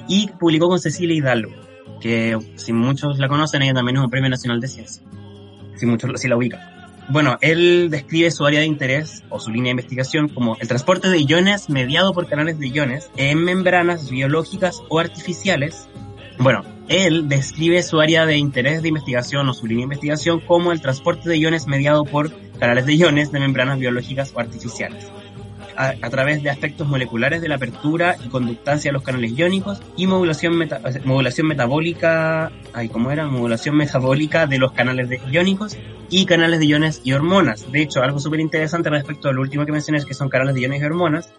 Y 0.09 0.29
publicó 0.39 0.69
con 0.69 0.79
Cecilia 0.79 1.17
Hidalgo, 1.17 1.53
que 2.01 2.39
si 2.57 2.73
muchos 2.73 3.19
la 3.19 3.29
conocen, 3.29 3.63
ella 3.63 3.75
también 3.75 3.97
es 3.97 4.03
un 4.03 4.11
premio 4.11 4.31
nacional 4.31 4.61
de 4.61 4.69
ciencia, 4.69 5.03
si 5.77 5.87
muchos 5.87 6.21
si 6.21 6.29
la 6.29 6.37
ubican. 6.37 6.61
Bueno, 7.09 7.37
él 7.43 7.89
describe 7.91 8.31
su 8.31 8.47
área 8.47 8.61
de 8.61 8.67
interés 8.67 9.25
o 9.29 9.39
su 9.39 9.51
línea 9.51 9.65
de 9.67 9.73
investigación 9.73 10.29
como 10.29 10.57
el 10.59 10.69
transporte 10.69 11.11
de 11.11 11.19
iones 11.19 11.69
mediado 11.69 12.15
por 12.15 12.27
canales 12.29 12.59
de 12.59 12.69
iones 12.69 13.11
en 13.17 13.45
membranas 13.45 14.09
biológicas 14.09 14.83
o 14.89 14.99
artificiales. 14.99 15.87
Bueno, 16.39 16.65
él 16.89 17.29
describe 17.29 17.83
su 17.83 18.01
área 18.01 18.25
de 18.25 18.39
interés 18.39 18.81
de 18.81 18.89
investigación 18.89 19.49
o 19.49 19.53
su 19.53 19.67
línea 19.67 19.83
de 19.83 19.95
investigación 19.95 20.41
como 20.41 20.73
el 20.73 20.81
transporte 20.81 21.29
de 21.29 21.37
iones 21.37 21.67
mediado 21.67 22.05
por 22.05 22.31
canales 22.65 22.87
de 22.87 22.95
iones 22.95 23.31
de 23.31 23.41
membranas 23.41 23.79
biológicas 23.79 24.33
o 24.35 24.41
artificiales 24.41 25.11
a, 25.77 25.93
a, 26.01 26.09
través 26.09 26.43
de 26.43 26.49
aspectos 26.49 26.89
moleculares 26.89 27.43
de 27.43 27.49
la 27.49 27.57
apertura 27.57 28.17
y 28.25 28.29
conductancia 28.29 28.89
de 28.89 28.95
los 28.95 29.03
canales 29.03 29.33
iónicos 29.33 29.83
y 29.99 30.07
modulación, 30.07 30.57
meta, 30.57 30.81
modulación 31.05 31.47
metabólica, 31.47 32.51
ay, 32.73 32.89
¿cómo 32.89 33.11
era? 33.11 33.27
Modulación 33.27 33.77
metabólica 33.77 34.47
de 34.47 34.59
los 34.59 34.73
canales 34.73 35.11
de 35.11 35.21
iónicos 35.31 35.77
y 36.09 36.25
canales 36.25 36.59
de 36.59 36.67
iones 36.67 37.03
y 37.05 37.13
hormonas. 37.13 37.71
De 37.71 37.83
hecho, 37.83 38.03
algo 38.03 38.19
súper 38.19 38.41
interesante 38.41 38.89
respecto 38.89 39.29
a 39.29 39.33
lo 39.33 39.43
último 39.43 39.67
que 39.67 39.73
mencioné 39.73 39.99
es 39.99 40.07
que 40.07 40.15
son 40.15 40.31
canales 40.31 40.55
de 40.55 40.63
iones 40.63 40.81
y 40.81 40.85
hormonas. 40.87 41.33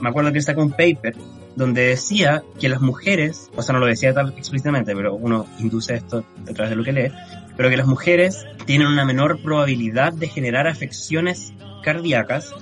Me 0.00 0.08
acuerdo 0.08 0.32
que 0.32 0.42
sacó 0.42 0.62
un 0.62 0.70
paper 0.72 1.14
donde 1.54 1.82
decía 1.88 2.42
que 2.58 2.68
las 2.68 2.80
mujeres, 2.80 3.50
o 3.54 3.62
sea, 3.62 3.74
no 3.74 3.78
lo 3.78 3.86
decía 3.86 4.12
tal 4.14 4.32
explícitamente, 4.36 4.96
pero 4.96 5.14
uno 5.14 5.46
induce 5.58 5.94
esto 5.94 6.24
a 6.42 6.52
través 6.52 6.70
de 6.70 6.76
lo 6.76 6.82
que 6.82 6.92
lee, 6.92 7.12
pero 7.60 7.68
que 7.68 7.76
las 7.76 7.86
mujeres 7.86 8.46
tienen 8.64 8.88
una 8.88 9.04
menor 9.04 9.42
probabilidad 9.42 10.14
de 10.14 10.28
generar 10.28 10.66
afecciones 10.66 11.52
cardíacas 11.82 12.54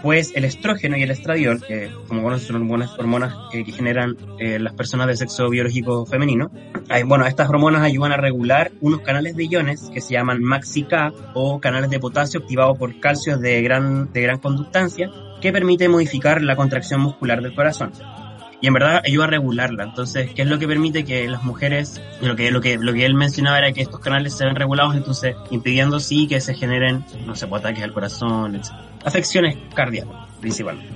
pues 0.00 0.30
el 0.36 0.44
estrógeno 0.44 0.96
y 0.96 1.02
el 1.02 1.10
estradiol, 1.10 1.60
que 1.60 1.90
como 2.06 2.22
conocen 2.22 2.46
son 2.46 2.56
hormonas, 2.62 2.96
hormonas 2.96 3.34
que, 3.50 3.64
generan 3.64 4.16
eh, 4.38 4.60
las 4.60 4.74
personas 4.74 5.08
de 5.08 5.16
sexo 5.16 5.50
biológico 5.50 6.06
femenino, 6.06 6.52
bueno, 7.04 7.26
estas 7.26 7.48
hormonas 7.48 7.82
ayudan 7.82 8.12
a 8.12 8.16
regular 8.16 8.70
unos 8.80 9.00
canales 9.00 9.34
de 9.34 9.44
iones 9.46 9.90
que 9.92 10.00
se 10.00 10.12
llaman 10.12 10.40
MAXI-K 10.40 11.12
o 11.34 11.58
canales 11.58 11.90
de 11.90 11.98
potasio 11.98 12.38
activados 12.38 12.78
por 12.78 13.00
calcio 13.00 13.38
de 13.38 13.60
gran, 13.60 14.12
de 14.12 14.22
gran 14.22 14.38
conductancia, 14.38 15.10
que 15.40 15.50
permite 15.50 15.88
modificar 15.88 16.42
la 16.42 16.54
contracción 16.54 17.00
muscular 17.00 17.42
del 17.42 17.56
corazón 17.56 17.90
y 18.64 18.66
en 18.66 18.72
verdad 18.72 19.02
ayuda 19.04 19.24
a 19.24 19.26
regularla. 19.26 19.84
Entonces, 19.84 20.30
¿qué 20.34 20.40
es 20.40 20.48
lo 20.48 20.58
que 20.58 20.66
permite 20.66 21.04
que 21.04 21.28
las 21.28 21.42
mujeres, 21.42 22.00
lo 22.22 22.34
que, 22.34 22.50
lo 22.50 22.62
que, 22.62 22.78
lo 22.78 22.94
que 22.94 23.04
él 23.04 23.12
mencionaba 23.12 23.58
era 23.58 23.72
que 23.72 23.82
estos 23.82 24.00
canales 24.00 24.32
se 24.32 24.46
ven 24.46 24.56
regulados, 24.56 24.96
entonces 24.96 25.36
impidiendo 25.50 26.00
sí 26.00 26.26
que 26.26 26.40
se 26.40 26.54
generen, 26.54 27.04
no 27.26 27.36
sé, 27.36 27.46
pues, 27.46 27.60
ataques 27.60 27.84
al 27.84 27.92
corazón, 27.92 28.56
etc. 28.56 28.68
Afecciones 29.04 29.58
cardíacas, 29.74 30.16
principalmente. 30.40 30.94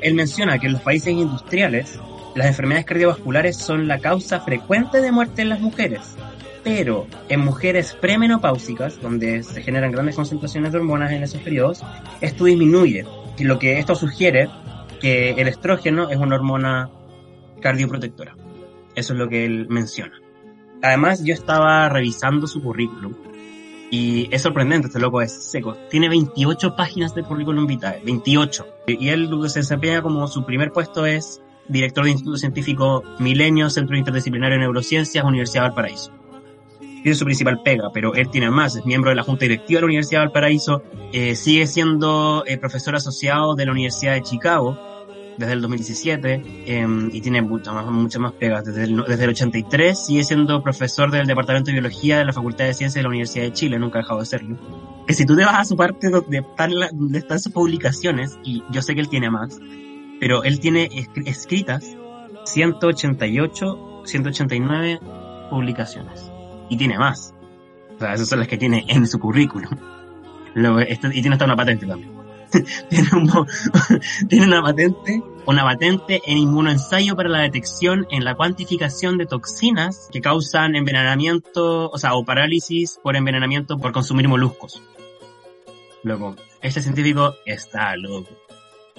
Él 0.00 0.14
menciona 0.14 0.60
que 0.60 0.68
en 0.68 0.74
los 0.74 0.82
países 0.82 1.08
industriales, 1.08 1.98
las 2.36 2.46
enfermedades 2.46 2.86
cardiovasculares 2.86 3.56
son 3.56 3.88
la 3.88 3.98
causa 3.98 4.38
frecuente 4.38 5.00
de 5.00 5.10
muerte 5.10 5.42
en 5.42 5.48
las 5.48 5.58
mujeres. 5.58 6.02
Pero 6.62 7.08
en 7.28 7.40
mujeres 7.40 7.96
premenopáusicas, 8.00 9.00
donde 9.00 9.42
se 9.42 9.60
generan 9.60 9.90
grandes 9.90 10.14
concentraciones 10.14 10.70
de 10.70 10.78
hormonas 10.78 11.10
en 11.10 11.24
esos 11.24 11.40
periodos, 11.40 11.82
esto 12.20 12.44
disminuye. 12.44 13.04
Y 13.38 13.42
lo 13.42 13.58
que 13.58 13.80
esto 13.80 13.96
sugiere 13.96 14.48
que 15.00 15.30
el 15.30 15.48
estrógeno 15.48 16.10
es 16.10 16.18
una 16.18 16.36
hormona 16.36 16.90
cardioprotectora. 17.60 18.36
Eso 18.94 19.12
es 19.12 19.18
lo 19.18 19.28
que 19.28 19.44
él 19.44 19.66
menciona. 19.68 20.14
Además, 20.82 21.22
yo 21.24 21.34
estaba 21.34 21.88
revisando 21.88 22.46
su 22.46 22.62
currículum 22.62 23.14
y 23.90 24.28
es 24.34 24.42
sorprendente, 24.42 24.88
este 24.88 24.98
loco 24.98 25.22
es 25.22 25.32
seco. 25.32 25.76
Tiene 25.90 26.08
28 26.08 26.74
páginas 26.76 27.14
de 27.14 27.22
currículum 27.22 27.66
vitae, 27.66 28.02
28. 28.04 28.66
Y 28.88 29.08
él 29.08 29.28
se 29.48 29.60
desempeña 29.60 30.02
como 30.02 30.26
su 30.28 30.44
primer 30.44 30.72
puesto 30.72 31.06
es 31.06 31.40
director 31.68 32.04
de 32.04 32.10
Instituto 32.10 32.36
Científico 32.36 33.02
Milenio, 33.18 33.70
Centro 33.70 33.96
Interdisciplinario 33.96 34.56
de 34.56 34.60
Neurociencias, 34.60 35.24
Universidad 35.24 35.62
de 35.62 35.68
Valparaíso. 35.68 36.12
Es 37.06 37.18
su 37.18 37.24
principal 37.24 37.62
pega, 37.62 37.90
pero 37.94 38.14
él 38.14 38.28
tiene 38.30 38.50
más, 38.50 38.74
es 38.74 38.84
miembro 38.84 39.10
de 39.10 39.14
la 39.14 39.22
Junta 39.22 39.44
Directiva 39.44 39.78
de 39.78 39.82
la 39.82 39.86
Universidad 39.86 40.22
de 40.22 40.26
Valparaíso, 40.26 40.82
eh, 41.12 41.36
sigue 41.36 41.68
siendo 41.68 42.42
eh, 42.48 42.58
profesor 42.58 42.96
asociado 42.96 43.54
de 43.54 43.64
la 43.64 43.70
Universidad 43.70 44.14
de 44.14 44.22
Chicago 44.22 44.76
desde 45.38 45.52
el 45.52 45.60
2017 45.60 46.42
eh, 46.66 46.86
y 47.12 47.20
tiene 47.20 47.42
muchas 47.42 47.72
más, 47.74 48.18
más 48.18 48.32
pegas. 48.32 48.64
Desde 48.64 48.82
el, 48.82 49.04
desde 49.06 49.22
el 49.22 49.30
83 49.30 50.04
sigue 50.04 50.24
siendo 50.24 50.60
profesor 50.64 51.12
del 51.12 51.28
Departamento 51.28 51.66
de 51.66 51.74
Biología 51.74 52.18
de 52.18 52.24
la 52.24 52.32
Facultad 52.32 52.64
de 52.64 52.74
Ciencias 52.74 52.94
de 52.94 53.02
la 53.02 53.08
Universidad 53.10 53.44
de 53.44 53.52
Chile, 53.52 53.78
nunca 53.78 54.00
ha 54.00 54.02
dejado 54.02 54.18
de 54.18 54.26
serlo. 54.26 54.56
Que 55.06 55.14
si 55.14 55.24
tú 55.24 55.36
te 55.36 55.44
vas 55.44 55.60
a 55.60 55.64
su 55.64 55.76
parte 55.76 56.10
donde 56.10 56.38
están, 56.38 56.74
la, 56.74 56.88
donde 56.92 57.20
están 57.20 57.38
sus 57.38 57.52
publicaciones, 57.52 58.36
y 58.42 58.64
yo 58.72 58.82
sé 58.82 58.96
que 58.96 59.00
él 59.00 59.08
tiene 59.08 59.30
más, 59.30 59.60
pero 60.18 60.42
él 60.42 60.58
tiene 60.58 60.90
escritas 61.24 61.96
188, 62.46 64.02
189 64.06 64.98
publicaciones 65.50 66.32
y 66.68 66.76
tiene 66.76 66.98
más. 66.98 67.34
O 67.96 67.98
sea, 67.98 68.14
esas 68.14 68.28
son 68.28 68.40
las 68.40 68.48
que 68.48 68.58
tiene 68.58 68.84
en 68.88 69.06
su 69.06 69.18
currículum. 69.18 69.70
Luego, 70.54 70.80
esto, 70.80 71.08
y 71.08 71.20
tiene 71.20 71.34
hasta 71.34 71.44
una 71.44 71.56
patente 71.56 71.86
también. 71.86 72.16
tiene, 72.88 73.08
un, 73.12 73.46
tiene 74.28 74.46
una 74.46 74.62
patente, 74.62 75.22
una 75.46 75.64
patente 75.64 76.20
en 76.26 76.38
inmunoensayo 76.38 77.16
para 77.16 77.28
la 77.28 77.40
detección 77.40 78.06
en 78.10 78.24
la 78.24 78.34
cuantificación 78.34 79.18
de 79.18 79.26
toxinas 79.26 80.08
que 80.12 80.20
causan 80.20 80.76
envenenamiento, 80.76 81.90
o 81.90 81.98
sea, 81.98 82.14
o 82.14 82.24
parálisis 82.24 82.98
por 83.02 83.16
envenenamiento 83.16 83.78
por 83.78 83.92
consumir 83.92 84.28
moluscos. 84.28 84.82
Luego, 86.02 86.36
este 86.62 86.82
científico 86.82 87.34
está 87.44 87.96
loco. 87.96 88.30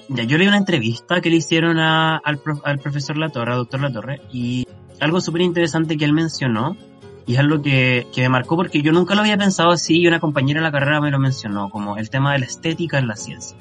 Ya, 0.08 0.24
yo 0.24 0.38
leí 0.38 0.46
una 0.46 0.56
entrevista 0.56 1.20
que 1.20 1.30
le 1.30 1.36
hicieron 1.36 1.78
a, 1.78 2.16
al, 2.16 2.38
prof, 2.38 2.60
al 2.64 2.78
profesor 2.78 3.16
Latorre, 3.16 3.52
al 3.52 3.58
doctor 3.58 3.80
Latorre, 3.80 4.20
y 4.32 4.66
algo 5.00 5.20
súper 5.20 5.42
interesante 5.42 5.96
que 5.96 6.04
él 6.04 6.12
mencionó 6.12 6.76
y 7.28 7.34
es 7.34 7.38
algo 7.38 7.60
que, 7.60 8.06
que, 8.12 8.22
me 8.22 8.30
marcó 8.30 8.56
porque 8.56 8.80
yo 8.80 8.90
nunca 8.90 9.14
lo 9.14 9.20
había 9.20 9.36
pensado 9.36 9.70
así 9.70 10.00
y 10.00 10.08
una 10.08 10.18
compañera 10.18 10.60
de 10.60 10.64
la 10.64 10.72
carrera 10.72 10.98
me 10.98 11.10
lo 11.10 11.18
mencionó, 11.18 11.68
como 11.68 11.98
el 11.98 12.08
tema 12.08 12.32
de 12.32 12.38
la 12.38 12.46
estética 12.46 12.98
en 12.98 13.06
la 13.06 13.16
ciencia. 13.16 13.54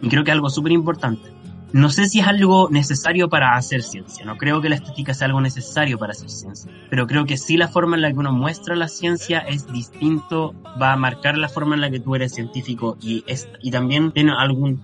Y 0.00 0.08
creo 0.08 0.24
que 0.24 0.30
es 0.30 0.34
algo 0.34 0.48
súper 0.48 0.72
importante. 0.72 1.30
No 1.72 1.90
sé 1.90 2.08
si 2.08 2.20
es 2.20 2.26
algo 2.26 2.68
necesario 2.70 3.28
para 3.28 3.56
hacer 3.56 3.82
ciencia, 3.82 4.24
no 4.24 4.36
creo 4.38 4.60
que 4.60 4.70
la 4.70 4.74
estética 4.74 5.12
sea 5.12 5.26
algo 5.26 5.40
necesario 5.40 5.98
para 5.98 6.12
hacer 6.12 6.30
ciencia, 6.30 6.72
pero 6.88 7.06
creo 7.06 7.26
que 7.26 7.36
sí 7.36 7.56
la 7.56 7.68
forma 7.68 7.94
en 7.94 8.02
la 8.02 8.10
que 8.10 8.18
uno 8.18 8.32
muestra 8.32 8.74
la 8.74 8.88
ciencia 8.88 9.38
es 9.38 9.70
distinto, 9.70 10.52
va 10.82 10.92
a 10.92 10.96
marcar 10.96 11.38
la 11.38 11.48
forma 11.48 11.76
en 11.76 11.82
la 11.82 11.90
que 11.90 12.00
tú 12.00 12.16
eres 12.16 12.32
científico 12.32 12.96
y, 13.00 13.22
es, 13.28 13.48
y 13.62 13.70
también 13.70 14.10
tiene 14.10 14.32
algún 14.36 14.82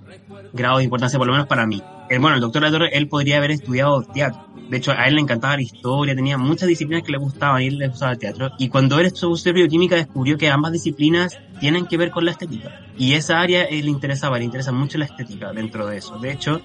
grado 0.52 0.78
de 0.78 0.84
importancia, 0.84 1.18
por 1.18 1.26
lo 1.26 1.32
menos 1.32 1.46
para 1.46 1.66
mí. 1.66 1.82
El, 2.08 2.20
bueno, 2.20 2.36
el 2.36 2.40
doctor 2.40 2.62
Latorre, 2.62 2.96
él 2.96 3.08
podría 3.08 3.38
haber 3.38 3.50
estudiado 3.50 4.02
teatro, 4.02 4.46
de 4.68 4.78
hecho, 4.78 4.92
a 4.92 5.06
él 5.06 5.14
le 5.14 5.20
encantaba 5.20 5.56
la 5.56 5.62
historia, 5.62 6.14
tenía 6.14 6.38
muchas 6.38 6.68
disciplinas 6.68 7.04
que 7.04 7.12
le 7.12 7.18
gustaban 7.18 7.62
y 7.62 7.68
él 7.68 7.78
le 7.78 7.88
gustaba 7.88 8.12
el 8.12 8.18
teatro. 8.18 8.50
Y 8.58 8.68
cuando 8.68 8.98
él 8.98 9.06
estudió 9.06 9.52
bioquímica 9.52 9.94
descubrió 9.94 10.36
que 10.36 10.50
ambas 10.50 10.72
disciplinas 10.72 11.38
tienen 11.60 11.86
que 11.86 11.96
ver 11.96 12.10
con 12.10 12.24
la 12.24 12.32
estética. 12.32 12.80
Y 12.98 13.12
esa 13.12 13.40
área 13.40 13.62
él 13.62 13.84
le 13.84 13.90
interesaba, 13.90 14.38
le 14.38 14.44
interesa 14.44 14.72
mucho 14.72 14.98
la 14.98 15.04
estética 15.04 15.52
dentro 15.52 15.86
de 15.86 15.98
eso. 15.98 16.18
De 16.18 16.32
hecho, 16.32 16.60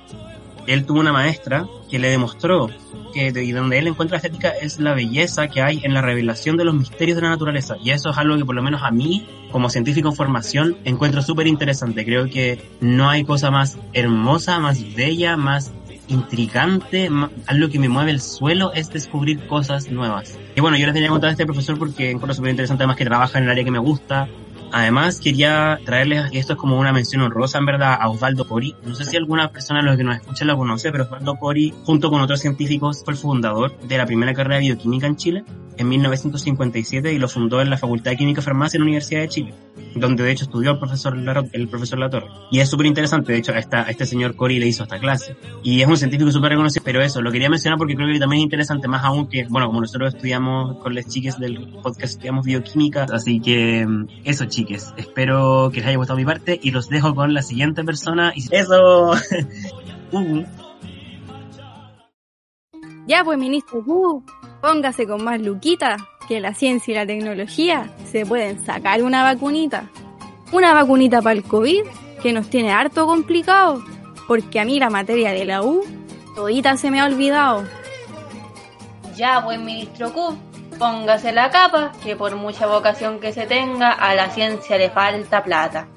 él 0.68 0.86
tuvo 0.86 0.99
una 0.99 1.12
maestra 1.12 1.66
que 1.89 1.99
le 1.99 2.09
demostró 2.09 2.70
que 3.14 3.32
de, 3.32 3.51
donde 3.51 3.78
él 3.78 3.88
encuentra 3.88 4.18
estética 4.18 4.49
es 4.49 4.80
la 4.80 4.93
belleza 4.93 5.47
que 5.47 5.62
hay 5.62 5.82
en 5.84 5.93
la 5.93 6.01
revelación 6.01 6.57
de 6.57 6.66
los 6.66 6.74
misterios 6.74 7.18
de 7.18 7.24
la 7.24 7.30
naturaleza. 7.30 7.76
Y 7.84 7.91
eso 7.91 8.09
es 8.09 8.18
algo 8.18 8.38
que 8.38 8.45
por 8.45 8.55
lo 8.55 8.64
menos 8.64 8.82
a 8.84 8.91
mí, 8.91 9.28
como 9.51 9.70
científico 9.70 10.09
en 10.09 10.16
formación, 10.16 10.78
encuentro 10.86 11.22
súper 11.22 11.47
interesante. 11.47 12.05
Creo 12.05 12.30
que 12.30 12.62
no 12.80 13.09
hay 13.09 13.24
cosa 13.24 13.51
más 13.51 13.78
hermosa, 13.93 14.59
más 14.59 14.95
bella, 14.95 15.36
más 15.38 15.74
intrigante, 16.07 17.09
algo 17.47 17.70
que 17.70 17.80
me 17.80 17.88
mueve 17.88 18.12
el 18.12 18.22
suelo 18.22 18.74
es 18.74 18.89
descubrir 18.89 19.47
cosas 19.47 19.89
nuevas. 19.89 20.38
Y 20.55 20.62
bueno, 20.62 20.78
yo 20.78 20.86
les 20.86 20.93
tenía 20.93 21.09
contar 21.09 21.30
a 21.30 21.32
este 21.32 21.45
profesor 21.45 21.80
porque 21.80 22.12
encuentro 22.12 22.34
súper 22.34 22.51
interesante 22.51 22.84
además 22.84 22.97
que 22.97 23.05
trabaja 23.05 23.38
en 23.38 23.45
el 23.45 23.51
área 23.51 23.64
que 23.64 23.72
me 23.72 23.80
gusta. 23.80 24.28
Además, 24.72 25.19
quería 25.19 25.80
traerles, 25.86 26.32
y 26.32 26.38
esto 26.38 26.53
es 26.53 26.59
como 26.59 26.80
una 26.80 26.93
mención 26.93 27.22
honrosa 27.22 27.57
en 27.57 27.65
verdad, 27.65 27.97
a 27.99 28.09
Osvaldo 28.09 28.45
Pori. 28.45 28.76
No 28.86 28.95
sé 28.95 29.05
si 29.05 29.17
alguna 29.17 29.51
persona 29.51 29.82
de 29.82 29.86
los 29.86 29.97
que 29.97 30.03
nos 30.03 30.15
escucha 30.15 30.45
lo 30.45 30.57
conoce, 30.57 30.91
pero 30.91 31.05
Osvaldo 31.05 31.36
Pori, 31.36 31.74
junto 31.84 32.09
con 32.09 32.22
otros 32.22 32.39
científicos, 32.39 33.01
fue 33.03 33.13
el 33.13 33.19
fundador 33.19 33.78
de 33.80 33.97
la 33.97 34.05
primera 34.05 34.34
carrera 34.34 34.55
de 34.55 34.61
bioquímica 34.61 35.07
en 35.07 35.15
Chile 35.15 35.43
en 35.78 35.89
1957 35.89 37.13
y 37.13 37.17
lo 37.17 37.28
fundó 37.28 37.61
en 37.61 37.69
la 37.69 37.78
Facultad 37.78 38.11
de 38.11 38.17
Química 38.17 38.41
y 38.41 38.43
Farmacia 38.43 38.78
en 38.78 38.82
la 38.82 38.86
Universidad 38.86 39.22
de 39.22 39.30
Chile, 39.30 39.53
donde 39.95 40.24
de 40.24 40.32
hecho 40.32 40.45
estudió 40.45 40.72
el 40.72 40.80
profesor, 40.80 41.17
el 41.51 41.67
profesor 41.67 41.99
Latorre. 41.99 42.28
Y 42.51 42.59
es 42.59 42.69
súper 42.69 42.86
interesante, 42.86 43.32
de 43.34 43.39
hecho, 43.39 43.51
a, 43.51 43.59
esta, 43.59 43.84
a 43.84 43.89
este 43.89 44.05
señor 44.05 44.36
Cori 44.36 44.59
le 44.59 44.67
hizo 44.67 44.84
esta 44.84 44.99
clase. 44.99 45.36
Y 45.63 45.82
es 45.82 45.88
un 45.88 45.97
científico 45.97 46.32
súper 46.32 46.51
reconocido, 46.51 46.84
pero 46.86 47.01
eso, 47.01 47.22
lo 47.22 47.32
quería 47.32 47.49
mencionar 47.49 47.78
porque 47.78 47.95
creo 47.95 48.11
que 48.11 48.19
también 48.19 48.41
es 48.41 48.43
interesante, 48.43 48.88
más 48.88 49.03
aún 49.03 49.28
que, 49.28 49.45
bueno, 49.49 49.67
como 49.67 49.82
nosotros 49.82 50.13
estudiamos 50.13 50.78
con 50.78 50.93
las 50.93 51.07
chiques 51.07 51.39
del 51.39 51.67
podcast, 51.82 52.13
estudiamos 52.13 52.45
bioquímica, 52.45 53.05
así 53.11 53.39
que 53.39 53.88
eso, 54.24 54.45
chiques, 54.62 54.93
espero 54.97 55.70
que 55.72 55.80
les 55.80 55.88
haya 55.88 55.97
gustado 55.97 56.18
mi 56.18 56.26
parte 56.26 56.59
y 56.62 56.72
los 56.72 56.88
dejo 56.88 57.16
con 57.16 57.34
la 57.34 57.41
siguiente 57.41 57.84
persona. 57.84 58.32
Y 58.36 58.43
eso. 58.55 59.12
uh. 60.12 60.43
Ya 63.07 63.24
pues, 63.24 63.39
ministro, 63.39 63.84
uh, 63.86 64.24
póngase 64.62 65.07
con 65.07 65.24
más 65.24 65.41
luquita, 65.41 65.97
que 66.28 66.39
la 66.39 66.53
ciencia 66.53 66.91
y 66.91 66.95
la 66.95 67.05
tecnología 67.05 67.91
se 68.05 68.26
pueden 68.26 68.64
sacar 68.64 69.03
una 69.03 69.24
vacunita. 69.24 69.89
Una 70.51 70.74
vacunita 70.74 71.22
para 71.22 71.34
el 71.34 71.43
COVID 71.43 71.84
que 72.22 72.34
nos 72.34 72.49
tiene 72.49 72.72
harto 72.72 73.07
complicado, 73.07 73.84
porque 74.28 74.59
a 74.59 74.66
mí 74.66 74.80
la 74.80 74.89
materia 74.89 75.32
de 75.32 75.45
la 75.45 75.64
U 75.64 75.84
todita 76.36 76.78
se 76.78 76.91
me 76.91 76.99
ha 76.99 77.05
olvidado. 77.05 77.64
Ya, 79.16 79.39
buen 79.39 79.66
ministro 79.66 80.14
Q, 80.14 80.38
póngase 80.82 81.32
la 81.32 81.51
capa, 81.51 81.91
que 82.03 82.15
por 82.15 82.36
mucha 82.36 82.65
vocación 82.65 83.19
que 83.19 83.32
se 83.32 83.45
tenga, 83.45 83.91
a 83.91 84.15
la 84.15 84.32
ciencia 84.32 84.79
le 84.79 84.89
falta 84.89 85.43
plata. 85.43 85.88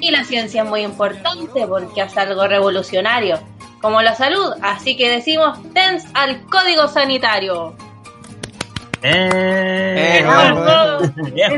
Y 0.00 0.10
la 0.10 0.24
ciencia 0.24 0.64
es 0.64 0.68
muy 0.68 0.80
importante 0.80 1.64
porque 1.68 2.02
hace 2.02 2.18
algo 2.18 2.48
revolucionario, 2.48 3.38
como 3.80 4.02
la 4.02 4.16
salud, 4.16 4.54
así 4.60 4.96
que 4.96 5.08
decimos 5.08 5.56
TENS 5.72 6.04
al 6.14 6.44
código 6.46 6.88
sanitario. 6.88 7.76
¡Eh! 9.02 9.30
Eh. 9.94 10.26
¡Eh! 11.36 11.56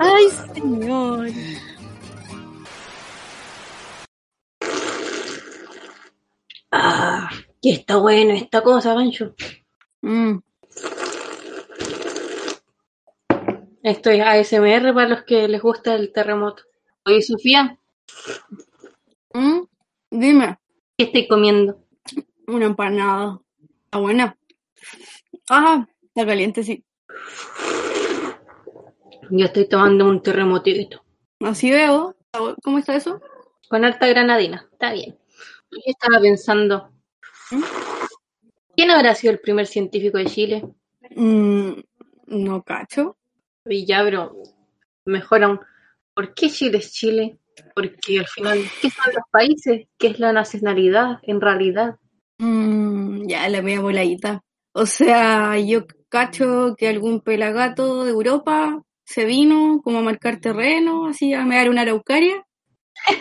Ay, 0.00 0.26
señor. 0.52 1.28
Ah, 6.76 7.30
que 7.62 7.70
está 7.70 7.98
bueno 7.98 8.32
esta 8.34 8.60
cosa, 8.62 8.94
Gancho. 8.94 9.34
Mm, 10.02 10.38
Esto 13.84 14.10
es 14.10 14.20
ASMR 14.22 14.92
para 14.94 15.08
los 15.08 15.22
que 15.22 15.46
les 15.46 15.62
gusta 15.62 15.94
el 15.94 16.12
terremoto. 16.12 16.64
Oye, 17.04 17.22
Sofía, 17.22 17.78
mm, 19.34 19.60
Dime, 20.10 20.58
¿qué 20.96 21.04
estoy 21.04 21.28
comiendo? 21.28 21.78
una 22.46 22.66
empanada. 22.66 23.40
¿Está 23.84 23.98
buena? 23.98 24.36
Ajá, 25.48 25.88
está 26.02 26.26
caliente, 26.26 26.62
sí. 26.62 26.84
Yo 29.30 29.46
estoy 29.46 29.68
tomando 29.68 30.06
un 30.08 30.22
terremotito. 30.22 31.02
Así 31.40 31.70
veo. 31.70 32.14
¿Cómo 32.62 32.78
está 32.78 32.96
eso? 32.96 33.20
Con 33.68 33.84
harta 33.84 34.06
granadina. 34.08 34.66
Está 34.72 34.92
bien. 34.92 35.16
Yo 35.74 35.92
estaba 35.92 36.20
pensando, 36.20 36.90
¿Mm? 37.50 37.62
¿quién 38.76 38.90
habrá 38.90 39.14
sido 39.14 39.32
el 39.32 39.40
primer 39.40 39.66
científico 39.66 40.18
de 40.18 40.26
Chile? 40.26 40.64
Mm, 41.14 41.72
no 42.26 42.62
cacho. 42.62 43.16
Pero 43.64 44.32
mejor 45.04 45.44
aún, 45.44 45.60
¿por 46.14 46.34
qué 46.34 46.50
Chile 46.50 46.78
es 46.78 46.92
Chile? 46.92 47.38
Porque 47.74 48.18
al 48.18 48.26
final, 48.26 48.58
¿qué 48.80 48.90
son 48.90 49.14
los 49.14 49.24
países? 49.30 49.86
¿Qué 49.98 50.08
es 50.08 50.18
la 50.18 50.32
nacionalidad 50.32 51.18
en 51.22 51.40
realidad? 51.40 51.96
Mm, 52.38 53.28
ya, 53.28 53.48
la 53.48 53.62
media 53.62 53.80
voladita. 53.80 54.42
O 54.72 54.86
sea, 54.86 55.58
yo 55.58 55.86
cacho 56.08 56.74
que 56.76 56.88
algún 56.88 57.20
pelagato 57.20 58.04
de 58.04 58.10
Europa 58.10 58.82
se 59.04 59.24
vino 59.24 59.80
como 59.82 59.98
a 59.98 60.02
marcar 60.02 60.40
terreno, 60.40 61.06
así 61.06 61.32
a 61.34 61.44
mear 61.44 61.68
una 61.68 61.82
araucaria. 61.82 62.44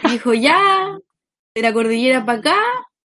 Dijo, 0.09 0.33
ya, 0.33 0.97
de 1.55 1.61
la 1.61 1.73
cordillera 1.73 2.25
para 2.25 2.39
acá, 2.39 2.55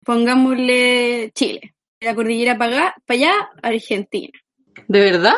pongámosle 0.05 1.31
Chile. 1.33 1.73
De 1.99 2.07
la 2.07 2.15
cordillera 2.15 2.57
para 2.57 2.75
acá, 2.75 2.95
para 3.05 3.19
allá, 3.19 3.49
Argentina. 3.61 4.31
¿De 4.87 4.99
verdad? 4.99 5.35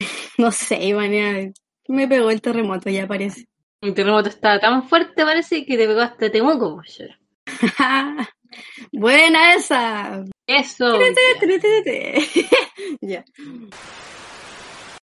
No 0.38 0.50
sé, 0.50 0.82
Iván, 0.82 1.12
ya 1.12 1.52
me 1.88 2.08
pegó 2.08 2.30
el 2.30 2.40
terremoto, 2.40 2.88
ya 2.88 3.06
parece. 3.06 3.46
El 3.82 3.92
terremoto 3.92 4.30
estaba 4.30 4.58
tan 4.58 4.88
fuerte, 4.88 5.24
parece, 5.24 5.66
que 5.66 5.76
te 5.76 5.86
pegó 5.86 6.00
hasta 6.00 6.32
Temuco. 6.32 6.76
pues. 6.76 7.02
Buena 8.92 9.54
esa. 9.54 10.24
Eso. 10.46 10.98
Ya. 13.00 13.24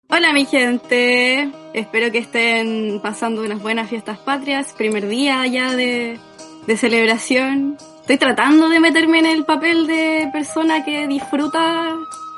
Hola 0.09 0.33
mi 0.33 0.45
gente, 0.45 1.49
espero 1.73 2.11
que 2.11 2.17
estén 2.17 2.99
pasando 3.01 3.43
unas 3.43 3.61
buenas 3.61 3.89
fiestas 3.89 4.17
patrias, 4.17 4.73
primer 4.73 5.07
día 5.07 5.45
ya 5.45 5.75
de, 5.75 6.19
de 6.67 6.77
celebración. 6.77 7.77
Estoy 8.01 8.17
tratando 8.17 8.69
de 8.69 8.79
meterme 8.79 9.19
en 9.19 9.25
el 9.27 9.45
papel 9.45 9.87
de 9.87 10.29
persona 10.31 10.83
que 10.83 11.07
disfruta 11.07 11.89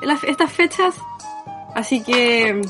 las- 0.02 0.24
estas 0.24 0.52
fechas, 0.52 0.94
así 1.74 2.02
que 2.02 2.60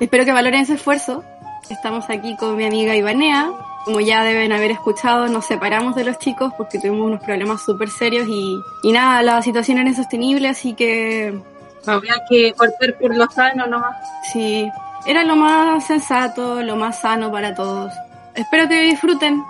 espero 0.00 0.24
que 0.24 0.32
valoren 0.32 0.60
ese 0.60 0.74
esfuerzo. 0.74 1.24
Estamos 1.70 2.08
aquí 2.10 2.36
con 2.36 2.56
mi 2.56 2.64
amiga 2.66 2.94
Ivanea. 2.94 3.50
Como 3.84 4.00
ya 4.00 4.22
deben 4.22 4.50
haber 4.52 4.70
escuchado, 4.70 5.28
nos 5.28 5.44
separamos 5.46 5.94
de 5.94 6.04
los 6.04 6.18
chicos 6.18 6.52
porque 6.56 6.78
tuvimos 6.78 7.06
unos 7.06 7.20
problemas 7.22 7.62
súper 7.62 7.90
serios 7.90 8.26
y, 8.28 8.56
y 8.82 8.92
nada, 8.92 9.20
la 9.22 9.42
situación 9.42 9.76
era 9.78 9.88
insostenible, 9.90 10.48
así 10.48 10.72
que 10.74 11.38
Había 11.86 12.14
que 12.30 12.54
cortar 12.54 12.96
por 12.98 13.14
lo 13.14 13.26
sano 13.26 13.66
nomás. 13.66 13.94
Sí, 14.32 14.66
era 15.06 15.22
lo 15.22 15.36
más 15.36 15.84
sensato, 15.86 16.62
lo 16.62 16.76
más 16.76 17.00
sano 17.00 17.30
para 17.30 17.54
todos. 17.54 17.92
Espero 18.34 18.66
que 18.68 18.80
disfruten. 18.84 19.42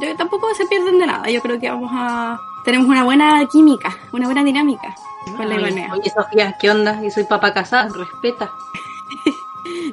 Yo 0.00 0.16
tampoco 0.16 0.54
se 0.54 0.66
pierden 0.66 0.98
de 0.98 1.06
nada. 1.06 1.28
Yo 1.30 1.40
creo 1.40 1.58
que 1.58 1.70
vamos 1.70 1.90
a 1.92 2.40
tenemos 2.64 2.88
una 2.88 3.04
buena 3.04 3.44
química, 3.50 3.96
una 4.12 4.26
buena 4.26 4.44
dinámica 4.44 4.94
con 5.36 5.48
la 5.48 5.56
Ivanea. 5.56 5.92
oye, 5.92 6.10
Sofía, 6.10 6.56
¿qué 6.60 6.70
onda? 6.70 7.00
Yo 7.02 7.10
soy 7.10 7.24
papá 7.24 7.52
casada, 7.52 7.88
respeta. 7.94 8.50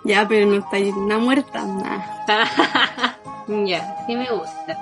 Ya, 0.03 0.27
pero 0.27 0.47
no 0.47 0.55
está 0.55 0.77
una 0.97 1.19
muerta, 1.19 1.63
nada. 1.63 2.25
ya, 3.47 3.97
sí 4.07 4.15
me 4.15 4.27
gusta. 4.27 4.77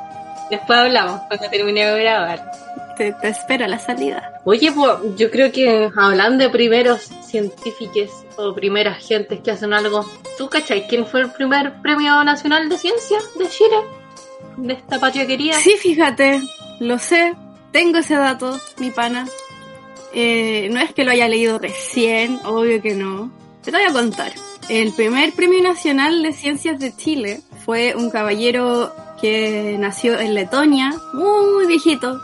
Después 0.49 0.79
hablamos 0.79 1.21
cuando 1.27 1.49
termine 1.49 1.85
de 1.85 2.03
grabar. 2.03 2.51
Te, 2.95 3.11
te 3.11 3.27
espera 3.27 3.67
la 3.67 3.79
salida. 3.79 4.31
Oye, 4.45 4.71
pues 4.71 5.17
yo 5.17 5.29
creo 5.29 5.51
que 5.51 5.91
hablando 5.97 6.45
de 6.45 6.49
primeros 6.49 7.01
científicos 7.01 8.25
o 8.37 8.53
primeras 8.55 9.05
gentes 9.05 9.41
que 9.41 9.51
hacen 9.51 9.73
algo, 9.73 10.05
¿tú 10.37 10.47
cachai 10.47 10.87
quién 10.87 11.05
fue 11.05 11.21
el 11.21 11.31
primer 11.31 11.73
premio 11.81 12.23
nacional 12.23 12.69
de 12.69 12.77
ciencia 12.77 13.17
de 13.37 13.49
Chile? 13.49 13.77
De 14.57 14.73
esta 14.73 14.99
patria 14.99 15.25
querida. 15.25 15.59
Sí, 15.59 15.75
fíjate, 15.79 16.41
lo 16.79 16.99
sé, 16.99 17.33
tengo 17.71 17.99
ese 17.99 18.15
dato, 18.15 18.59
mi 18.79 18.91
pana. 18.91 19.27
Eh, 20.13 20.69
no 20.71 20.79
es 20.79 20.93
que 20.93 21.03
lo 21.03 21.11
haya 21.11 21.27
leído 21.27 21.59
recién, 21.59 22.39
obvio 22.43 22.81
que 22.81 22.95
no. 22.95 23.31
Te 23.63 23.71
lo 23.71 23.77
voy 23.77 23.87
a 23.87 23.93
contar. 23.93 24.33
El 24.69 24.91
primer 24.93 25.31
premio 25.33 25.61
nacional 25.61 26.23
de 26.23 26.33
ciencias 26.33 26.79
de 26.79 26.95
Chile 26.95 27.41
fue 27.65 27.95
un 27.95 28.09
caballero 28.09 28.93
que 29.21 29.77
nació 29.79 30.19
en 30.19 30.33
Letonia, 30.33 30.93
muy 31.13 31.65
viejito, 31.67 32.19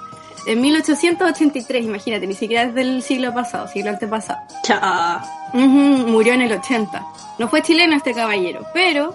en 0.46 0.60
1883, 0.60 1.86
imagínate, 1.86 2.28
ni 2.28 2.34
siquiera 2.34 2.64
es 2.64 2.76
del 2.76 3.02
siglo 3.02 3.34
pasado, 3.34 3.68
siglo 3.68 3.92
antepasado. 3.92 4.40
Cha. 4.64 5.24
Murió 5.54 6.34
en 6.34 6.42
el 6.42 6.52
80. 6.52 7.06
No 7.40 7.48
fue 7.48 7.62
chileno 7.62 7.96
este 7.96 8.14
caballero, 8.14 8.66
pero 8.74 9.14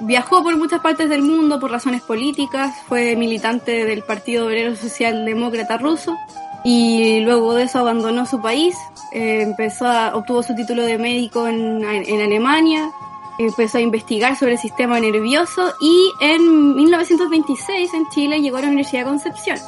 viajó 0.00 0.42
por 0.42 0.56
muchas 0.56 0.80
partes 0.80 1.08
del 1.08 1.22
mundo 1.22 1.60
por 1.60 1.70
razones 1.70 2.02
políticas, 2.02 2.74
fue 2.88 3.16
militante 3.16 3.84
del 3.84 4.02
Partido 4.02 4.46
Obrero 4.46 4.74
Socialdemócrata 4.76 5.78
ruso 5.78 6.16
y 6.64 7.20
luego 7.20 7.54
de 7.54 7.64
eso 7.64 7.78
abandonó 7.78 8.26
su 8.26 8.40
país, 8.40 8.76
eh, 9.12 9.42
empezó 9.42 9.86
obtuvo 10.14 10.42
su 10.42 10.54
título 10.54 10.82
de 10.82 10.98
médico 10.98 11.46
en, 11.46 11.84
en 11.84 12.20
Alemania, 12.20 12.90
empezó 13.38 13.78
a 13.78 13.80
investigar 13.80 14.36
sobre 14.36 14.52
el 14.52 14.58
sistema 14.58 15.00
nervioso 15.00 15.72
y 15.80 16.12
en 16.20 16.76
1926 16.76 17.94
en 17.94 18.08
Chile 18.10 18.40
llegó 18.40 18.58
a 18.58 18.62
la 18.62 18.66
Universidad 18.68 19.02
de 19.02 19.08
Concepción. 19.08 19.58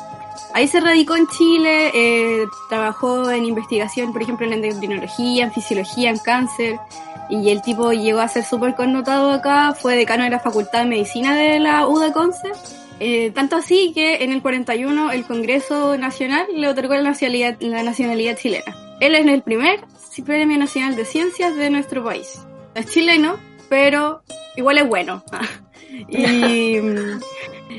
Ahí 0.55 0.69
se 0.69 0.81
radicó 0.81 1.17
en 1.17 1.27
Chile, 1.29 1.91
eh, 1.95 2.47
trabajó 2.69 3.31
en 3.31 3.45
investigación, 3.45 4.13
por 4.13 4.23
ejemplo, 4.23 4.47
en 4.47 4.53
endocrinología, 4.53 5.45
en 5.45 5.53
fisiología, 5.53 6.11
en 6.11 6.19
cáncer, 6.19 6.79
y 7.29 7.51
el 7.51 7.63
tipo 7.63 7.93
llegó 7.93 8.21
a 8.21 8.29
ser 8.29 8.45
súper 8.45 8.75
connotado 8.75 9.31
acá, 9.31 9.75
fue 9.75 9.97
decano 9.97 10.25
de 10.25 10.31
la 10.31 10.39
Facultad 10.39 10.81
de 10.81 10.87
Medicina 10.87 11.35
de 11.35 11.59
la 11.59 11.87
UDA 11.87 12.13
Conce, 12.13 12.51
eh, 13.01 13.31
tanto 13.31 13.57
así 13.57 13.93
que 13.95 14.23
en 14.23 14.33
el 14.33 14.43
41 14.43 15.13
el 15.13 15.25
Congreso 15.25 15.97
Nacional 15.97 16.47
le 16.55 16.69
otorgó 16.69 16.95
la 16.95 17.03
nacionalidad, 17.03 17.57
la 17.61 17.83
nacionalidad 17.83 18.37
chilena. 18.37 18.77
Él 19.01 19.15
es 19.15 19.27
el 19.27 19.43
primer 19.43 19.81
premio 20.25 20.59
nacional 20.59 20.95
de 20.95 21.05
ciencias 21.05 21.57
de 21.57 21.71
nuestro 21.71 22.05
país. 22.05 22.39
Es 22.75 22.91
chileno, 22.91 23.39
pero 23.69 24.23
igual 24.57 24.79
es 24.79 24.87
bueno. 24.87 25.25
y 26.09 26.77
mm, 26.77 27.21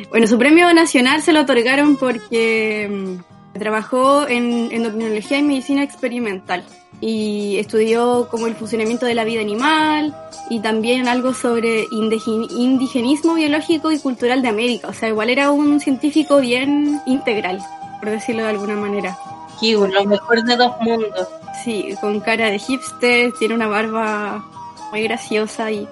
bueno, 0.09 0.27
su 0.27 0.37
premio 0.37 0.73
nacional 0.73 1.21
se 1.21 1.31
lo 1.31 1.41
otorgaron 1.41 1.95
porque 1.97 2.89
mm, 2.89 3.59
trabajó 3.59 4.27
en 4.27 4.71
endocrinología 4.71 5.37
y 5.37 5.43
medicina 5.43 5.83
experimental 5.83 6.65
y 7.05 7.57
estudió 7.57 8.29
como 8.31 8.47
el 8.47 8.55
funcionamiento 8.55 9.05
de 9.05 9.13
la 9.13 9.25
vida 9.25 9.41
animal 9.41 10.15
y 10.49 10.61
también 10.61 11.09
algo 11.09 11.33
sobre 11.33 11.85
indigenismo 11.91 13.33
biológico 13.35 13.91
y 13.91 13.99
cultural 13.99 14.41
de 14.41 14.47
América. 14.47 14.87
O 14.87 14.93
sea, 14.93 15.09
igual 15.09 15.29
era 15.29 15.51
un 15.51 15.81
científico 15.81 16.39
bien 16.39 17.01
integral, 17.05 17.59
por 17.99 18.09
decirlo 18.09 18.43
de 18.43 18.49
alguna 18.49 18.75
manera. 18.75 19.17
Kiwi, 19.59 19.91
lo 19.91 20.05
mejor 20.05 20.43
de 20.43 20.55
dos 20.55 20.71
mundos. 20.79 21.27
Sí, 21.63 21.93
con 21.99 22.21
cara 22.21 22.49
de 22.49 22.57
hipster, 22.59 23.33
tiene 23.37 23.53
una 23.55 23.67
barba 23.67 24.43
muy 24.91 25.03
graciosa 25.03 25.71
y 25.71 25.85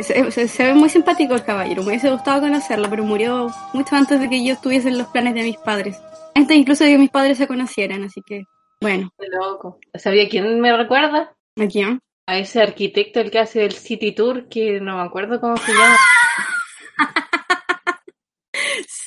se, 0.00 0.30
se- 0.30 0.48
se 0.48 0.64
ve 0.64 0.72
muy 0.74 0.88
simpático 0.88 1.34
el 1.34 1.44
caballero. 1.44 1.82
Me 1.82 1.88
hubiese 1.88 2.10
gustado 2.10 2.40
conocerlo, 2.40 2.88
pero 2.88 3.04
murió 3.04 3.52
mucho 3.74 3.96
antes 3.96 4.18
de 4.18 4.28
que 4.30 4.42
yo 4.44 4.54
estuviese 4.54 4.88
en 4.88 4.96
los 4.98 5.08
planes 5.08 5.34
de 5.34 5.42
mis 5.42 5.58
padres. 5.58 5.98
Antes 6.34 6.56
incluso 6.56 6.84
de 6.84 6.90
que 6.90 6.98
mis 6.98 7.10
padres 7.10 7.36
se 7.36 7.46
conocieran, 7.46 8.02
así 8.04 8.22
que, 8.22 8.46
bueno, 8.80 9.10
Qué 9.18 9.26
loco. 9.28 9.78
¿Sabía 9.94 10.28
quién 10.28 10.60
me 10.60 10.76
recuerda? 10.76 11.34
¿a 11.56 11.66
quién? 11.66 12.00
A 12.26 12.38
ese 12.38 12.62
arquitecto, 12.62 13.20
el 13.20 13.30
que 13.30 13.38
hace 13.38 13.64
el 13.64 13.72
City 13.72 14.12
Tour, 14.12 14.48
que 14.48 14.80
no 14.80 14.96
me 14.96 15.02
acuerdo 15.02 15.40
cómo 15.40 15.56
se 15.56 15.72
llama. 15.72 15.96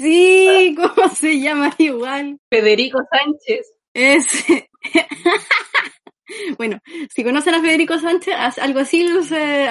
Sí, 0.02 0.76
¿cómo 0.76 1.10
se 1.10 1.40
llama 1.40 1.74
igual? 1.78 2.40
Federico 2.50 3.00
Sánchez. 3.12 3.72
Ese. 3.94 4.70
bueno, 6.58 6.80
si 7.14 7.24
conocen 7.24 7.54
a 7.54 7.62
Federico 7.62 8.00
Sánchez, 8.00 8.34
algo 8.58 8.80
así 8.80 9.08
lo 9.08 9.22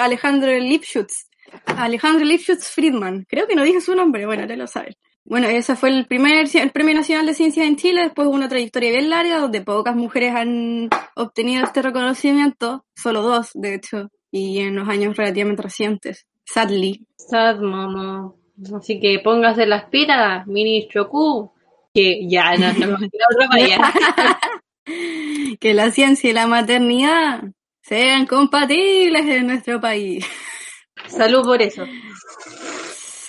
Alejandro 0.01 0.51
Lipschutz. 0.57 1.27
Alejandro 1.65 2.23
Lipschutz 2.23 2.69
Friedman. 2.69 3.25
Creo 3.27 3.45
que 3.45 3.55
no 3.55 3.63
dije 3.63 3.81
su 3.81 3.93
nombre, 3.93 4.25
bueno, 4.25 4.45
ya 4.45 4.55
lo 4.55 4.67
saben. 4.67 4.95
Bueno, 5.31 5.47
ese 5.47 5.77
fue 5.77 5.87
el 5.87 6.07
primer 6.07 6.45
el 6.53 6.71
Premio 6.71 6.93
Nacional 6.93 7.25
de 7.25 7.33
Ciencias 7.33 7.65
en 7.65 7.77
Chile, 7.77 8.03
después 8.03 8.27
hubo 8.27 8.35
una 8.35 8.49
trayectoria 8.49 8.91
bien 8.91 9.09
larga 9.09 9.39
donde 9.39 9.61
pocas 9.61 9.95
mujeres 9.95 10.35
han 10.35 10.89
obtenido 11.15 11.63
este 11.63 11.81
reconocimiento, 11.81 12.83
solo 12.93 13.21
dos, 13.21 13.51
de 13.53 13.75
hecho, 13.75 14.09
y 14.29 14.59
en 14.59 14.75
los 14.75 14.89
años 14.89 15.15
relativamente 15.15 15.61
recientes. 15.61 16.27
Sadly. 16.43 17.07
Sad, 17.15 17.61
momo. 17.61 18.35
Así 18.75 18.99
que 18.99 19.19
póngase 19.23 19.65
las 19.65 19.85
pilas, 19.85 20.45
ministro 20.47 21.07
Q, 21.07 21.49
que 21.93 22.27
ya 22.27 22.57
no, 22.57 22.73
no 22.73 22.97
me 22.99 23.05
otro 23.05 23.47
para 23.49 24.37
que 25.61 25.73
la 25.73 25.91
ciencia 25.91 26.29
y 26.29 26.33
la 26.33 26.47
maternidad 26.47 27.43
sean 27.81 28.25
compatibles 28.25 29.25
en 29.27 29.47
nuestro 29.47 29.79
país. 29.79 30.25
Salud 31.07 31.45
por 31.45 31.61
eso. 31.61 31.85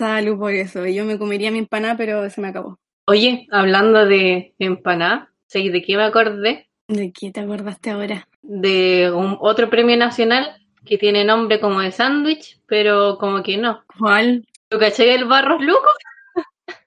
Salud 0.03 0.37
por 0.37 0.53
eso. 0.53 0.85
Yo 0.85 1.05
me 1.05 1.17
comería 1.17 1.53
mi 1.53 1.61
empanada, 1.61 1.97
pero 1.97 2.29
se 2.29 2.41
me 2.41 2.49
acabó. 2.49 2.77
Oye, 3.07 3.47
hablando 3.53 4.05
de 4.05 4.53
empanada, 4.59 5.33
¿de 5.55 5.81
qué 5.81 5.97
me 5.97 6.03
acordé? 6.03 6.69
¿De 6.89 7.13
qué 7.13 7.31
te 7.31 7.39
acordaste 7.39 7.91
ahora? 7.91 8.27
De 8.43 9.13
un 9.13 9.37
otro 9.39 9.71
premio 9.71 9.97
nacional 9.97 10.57
que 10.85 10.99
tiene 10.99 11.25
nombre 11.25 11.61
como 11.61 11.79
de 11.79 11.93
sándwich, 11.93 12.59
pero 12.67 13.17
como 13.17 13.45
que 13.45 13.57
no. 13.59 13.85
¿Cuál? 13.97 14.45
¿Tú 14.69 14.81
caché 14.81 15.15
el 15.15 15.27
Barros 15.27 15.63
Luco? 15.63 15.87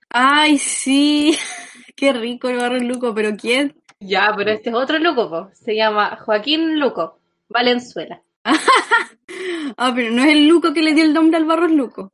Ay, 0.09 0.57
sí. 0.57 1.37
Qué 1.95 2.11
rico 2.11 2.49
el 2.49 2.57
Barros 2.57 2.83
Luco, 2.83 3.15
pero 3.15 3.37
¿quién? 3.37 3.81
Ya, 4.01 4.33
pero 4.35 4.51
este 4.51 4.71
es 4.71 4.75
otro 4.75 4.99
Luco, 4.99 5.29
po. 5.29 5.51
se 5.53 5.73
llama 5.73 6.17
Joaquín 6.17 6.81
Luco, 6.81 7.17
Valenzuela. 7.47 8.21
ah, 9.77 9.93
pero 9.95 10.11
no 10.11 10.21
es 10.21 10.33
el 10.33 10.49
Luco 10.49 10.73
que 10.73 10.81
le 10.81 10.93
dio 10.93 11.05
el 11.05 11.13
nombre 11.13 11.37
al 11.37 11.45
Barros 11.45 11.71
Luco. 11.71 12.11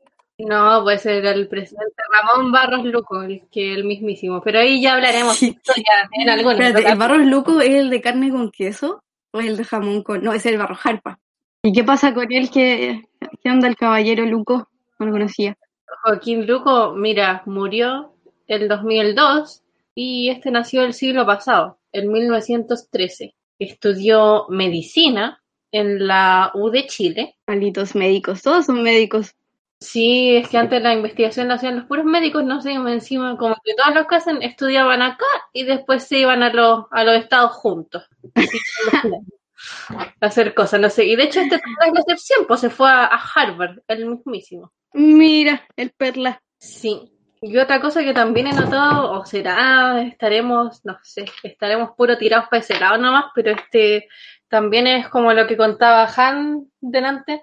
No, 0.47 0.81
pues 0.83 1.05
era 1.05 1.31
el 1.31 1.47
presidente 1.47 2.01
Ramón 2.09 2.51
Barros 2.51 2.85
Luco, 2.85 3.21
el 3.21 3.43
que 3.51 3.73
el 3.73 3.83
mismísimo. 3.83 4.41
Pero 4.41 4.59
ahí 4.59 4.81
ya 4.81 4.93
hablaremos 4.93 5.41
historia 5.41 6.09
en. 6.11 6.29
¿El 6.29 6.97
Barros 6.97 7.25
Luco 7.25 7.61
es 7.61 7.75
el 7.75 7.89
de 7.89 8.01
carne 8.01 8.31
con 8.31 8.51
queso 8.51 9.03
o 9.31 9.39
el 9.39 9.57
de 9.57 9.63
jamón 9.63 10.03
con.? 10.03 10.23
No, 10.23 10.33
es 10.33 10.45
el 10.45 10.57
Barros 10.57 10.79
Jarpa. 10.79 11.19
¿Y 11.63 11.73
qué 11.73 11.83
pasa 11.83 12.13
con 12.13 12.31
él? 12.31 12.49
¿Qué, 12.49 13.07
qué 13.43 13.49
onda 13.49 13.67
el 13.67 13.75
caballero 13.75 14.25
Luco? 14.25 14.67
No 14.99 15.05
lo 15.05 15.11
conocía. 15.11 15.57
Joaquín 16.03 16.47
Luco, 16.47 16.93
mira, 16.93 17.43
murió 17.45 18.13
el 18.47 18.67
2002 18.67 19.61
y 19.93 20.29
este 20.29 20.51
nació 20.51 20.83
el 20.83 20.93
siglo 20.93 21.25
pasado, 21.25 21.77
en 21.91 22.11
1913. 22.11 23.35
Estudió 23.59 24.47
medicina 24.49 25.41
en 25.71 26.07
la 26.07 26.51
U 26.55 26.69
de 26.69 26.87
Chile. 26.87 27.35
Malditos 27.47 27.95
médicos, 27.95 28.41
todos 28.41 28.65
son 28.65 28.81
médicos. 28.81 29.35
Sí, 29.81 30.35
es 30.35 30.47
que 30.47 30.59
antes 30.59 30.79
la 30.83 30.93
investigación 30.93 31.47
la 31.47 31.55
hacían 31.55 31.75
los 31.75 31.85
puros 31.85 32.05
médicos, 32.05 32.43
no 32.43 32.61
sé, 32.61 32.73
encima 32.73 33.35
como 33.35 33.55
que 33.63 33.73
todos 33.73 33.95
los 33.95 34.05
que 34.05 34.15
hacen 34.15 34.43
estudiaban 34.43 35.01
acá 35.01 35.25
y 35.53 35.63
después 35.63 36.03
se 36.03 36.19
iban 36.19 36.43
a 36.43 36.53
los, 36.53 36.85
a 36.91 37.03
los 37.03 37.15
estados 37.15 37.53
juntos. 37.53 38.07
a 38.29 38.35
hacer 40.21 40.53
cosas, 40.53 40.79
no 40.79 40.89
sé. 40.91 41.05
Y 41.05 41.15
de 41.15 41.23
hecho 41.23 41.41
este 41.41 41.55
es 41.55 41.61
la 41.79 41.99
excepción, 41.99 42.45
pues 42.47 42.59
se 42.59 42.69
fue 42.69 42.91
a, 42.91 43.07
Harvard, 43.07 43.79
el 43.87 44.05
mismísimo. 44.05 44.71
Mira, 44.93 45.65
el 45.75 45.89
perla. 45.89 46.43
Sí. 46.59 47.11
Y 47.41 47.57
otra 47.57 47.81
cosa 47.81 48.03
que 48.03 48.13
también 48.13 48.45
he 48.45 48.53
notado, 48.53 49.13
o 49.13 49.25
será, 49.25 49.99
estaremos, 50.03 50.85
no 50.85 50.99
sé, 51.01 51.25
estaremos 51.41 51.93
puro 51.97 52.19
tirados 52.19 52.47
para 52.49 52.61
ese 52.61 52.79
lado 52.79 52.99
nomás, 52.99 53.31
pero 53.33 53.49
este 53.49 54.07
también 54.47 54.85
es 54.85 55.09
como 55.09 55.33
lo 55.33 55.47
que 55.47 55.57
contaba 55.57 56.07
Han 56.15 56.67
delante, 56.79 57.41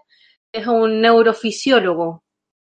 es 0.52 0.68
un 0.68 1.00
neurofisiólogo 1.00 2.22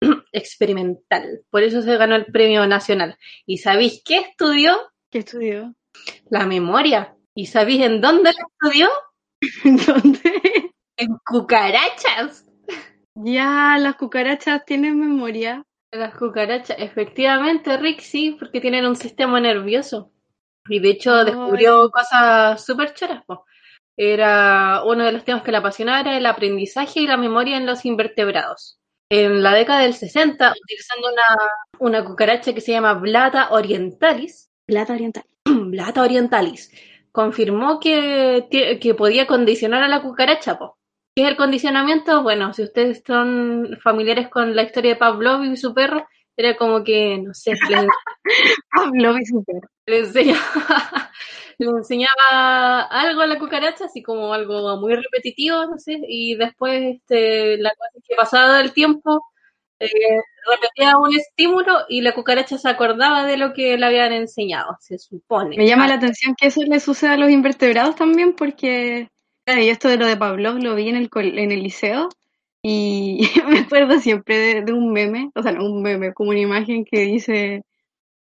experimental. 0.31 1.41
Por 1.49 1.63
eso 1.63 1.81
se 1.81 1.97
ganó 1.97 2.15
el 2.15 2.25
premio 2.25 2.65
nacional. 2.67 3.17
¿Y 3.45 3.59
sabéis 3.59 4.01
qué 4.03 4.17
estudió? 4.17 4.77
¿Qué 5.09 5.19
estudió? 5.19 5.73
La 6.29 6.45
memoria. 6.45 7.15
¿Y 7.35 7.45
sabéis 7.45 7.83
en 7.83 8.01
dónde 8.01 8.31
la 8.33 8.47
estudió? 8.49 8.89
¿En 9.63 9.77
dónde? 9.77 10.71
En 10.97 11.17
cucarachas. 11.25 12.45
Ya, 13.15 13.77
las 13.79 13.95
cucarachas 13.95 14.65
tienen 14.65 14.99
memoria. 14.99 15.63
Las 15.91 16.15
cucarachas, 16.15 16.77
efectivamente, 16.79 17.75
Rick, 17.77 17.99
sí, 17.99 18.37
porque 18.39 18.61
tienen 18.61 18.85
un 18.85 18.95
sistema 18.95 19.39
nervioso. 19.39 20.11
Y 20.69 20.79
de 20.79 20.91
hecho 20.91 21.25
descubrió 21.25 21.89
cosas 21.91 22.63
súper 22.65 22.93
choras. 22.93 23.23
Era 23.97 24.83
uno 24.85 25.03
de 25.03 25.11
los 25.11 25.25
temas 25.25 25.43
que 25.43 25.51
le 25.51 25.57
apasionaba 25.57 25.99
era 25.99 26.17
el 26.17 26.25
aprendizaje 26.25 27.01
y 27.01 27.07
la 27.07 27.17
memoria 27.17 27.57
en 27.57 27.65
los 27.65 27.85
invertebrados. 27.85 28.80
En 29.11 29.43
la 29.43 29.53
década 29.53 29.81
del 29.81 29.93
60, 29.93 30.53
utilizando 30.63 31.09
una, 31.11 31.51
una 31.79 32.05
cucaracha 32.05 32.53
que 32.53 32.61
se 32.61 32.71
llama 32.71 32.93
Blata 32.93 33.49
orientalis. 33.51 34.49
Blata 34.65 34.93
orientalis. 34.93 35.29
Blata 35.45 36.01
orientalis. 36.01 36.71
Confirmó 37.11 37.81
que, 37.81 38.47
que 38.79 38.93
podía 38.95 39.27
condicionar 39.27 39.83
a 39.83 39.89
la 39.89 40.01
cucaracha, 40.01 40.57
po. 40.57 40.77
¿Qué 41.13 41.23
es 41.23 41.27
el 41.27 41.35
condicionamiento? 41.35 42.23
Bueno, 42.23 42.53
si 42.53 42.63
ustedes 42.63 43.03
son 43.05 43.77
familiares 43.83 44.29
con 44.29 44.55
la 44.55 44.63
historia 44.63 44.93
de 44.93 44.99
Pavlov 44.99 45.43
y 45.43 45.57
su 45.57 45.73
perro, 45.73 46.07
era 46.37 46.55
como 46.55 46.81
que, 46.81 47.17
no 47.17 47.33
sé, 47.33 47.51
Pavlov 48.73 49.17
y 49.17 49.25
su 49.25 49.43
perro. 49.43 49.67
Le 49.87 49.99
enseñaba, 49.99 50.39
le 51.65 51.77
enseñaba 51.77 52.81
algo 52.81 53.21
a 53.21 53.27
la 53.27 53.39
cucaracha, 53.39 53.85
así 53.85 54.01
como 54.01 54.33
algo 54.33 54.77
muy 54.77 54.95
repetitivo, 54.95 55.65
no 55.65 55.77
sé, 55.77 55.99
y 56.07 56.35
después 56.35 56.95
este, 56.95 57.57
la 57.57 57.71
cosa 57.71 57.89
es 57.95 58.03
que 58.07 58.15
pasado 58.15 58.59
el 58.59 58.73
tiempo 58.73 59.21
eh, 59.79 59.87
repetía 60.49 60.97
un 60.97 61.15
estímulo 61.15 61.85
y 61.89 62.01
la 62.01 62.13
cucaracha 62.13 62.57
se 62.57 62.69
acordaba 62.69 63.25
de 63.25 63.37
lo 63.37 63.53
que 63.53 63.77
le 63.77 63.85
habían 63.85 64.13
enseñado, 64.13 64.77
se 64.79 64.97
supone. 64.97 65.57
Me 65.57 65.67
llama 65.67 65.87
la 65.87 65.95
atención 65.95 66.35
que 66.39 66.47
eso 66.47 66.61
le 66.63 66.79
sucede 66.79 67.11
a 67.11 67.17
los 67.17 67.29
invertebrados 67.29 67.95
también, 67.95 68.33
porque 68.33 69.09
yo 69.47 69.53
esto 69.53 69.89
de 69.89 69.97
lo 69.97 70.05
de 70.05 70.17
Pavlov 70.17 70.57
lo 70.57 70.75
vi 70.75 70.89
en 70.89 70.95
el, 70.95 71.09
en 71.13 71.51
el 71.51 71.63
liceo 71.63 72.09
y 72.61 73.21
me 73.47 73.59
acuerdo 73.59 73.99
siempre 73.99 74.63
de, 74.63 74.73
un 74.73 74.91
meme, 74.91 75.31
o 75.35 75.41
sea, 75.41 75.51
no 75.51 75.65
un 75.65 75.81
meme, 75.81 76.13
como 76.13 76.29
una 76.29 76.39
imagen 76.39 76.85
que 76.85 77.01
dice, 77.01 77.63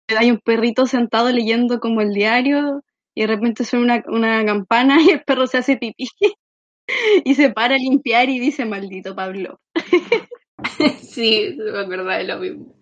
hay 0.09 0.31
un 0.31 0.39
perrito 0.39 0.87
sentado 0.87 1.31
leyendo 1.31 1.81
como 1.81 2.01
el 2.01 2.13
diario 2.13 2.83
y 3.21 3.25
de 3.25 3.27
repente 3.27 3.65
suena 3.65 4.03
una, 4.07 4.17
una 4.17 4.47
campana 4.47 4.97
y 5.03 5.11
el 5.11 5.23
perro 5.23 5.47
se 5.47 5.59
hace 5.59 5.77
pipí 5.77 6.09
y 7.25 7.35
se 7.35 7.51
para 7.51 7.75
a 7.75 7.79
limpiar 7.79 8.31
y 8.31 8.41
dice, 8.41 8.65
maldito 8.65 9.15
Pavlov. 9.15 9.59
sí, 11.03 11.55
me 11.59 11.81
acuerdo 11.81 12.05
de 12.05 12.25
lo 12.25 12.39
mismo. 12.39 12.75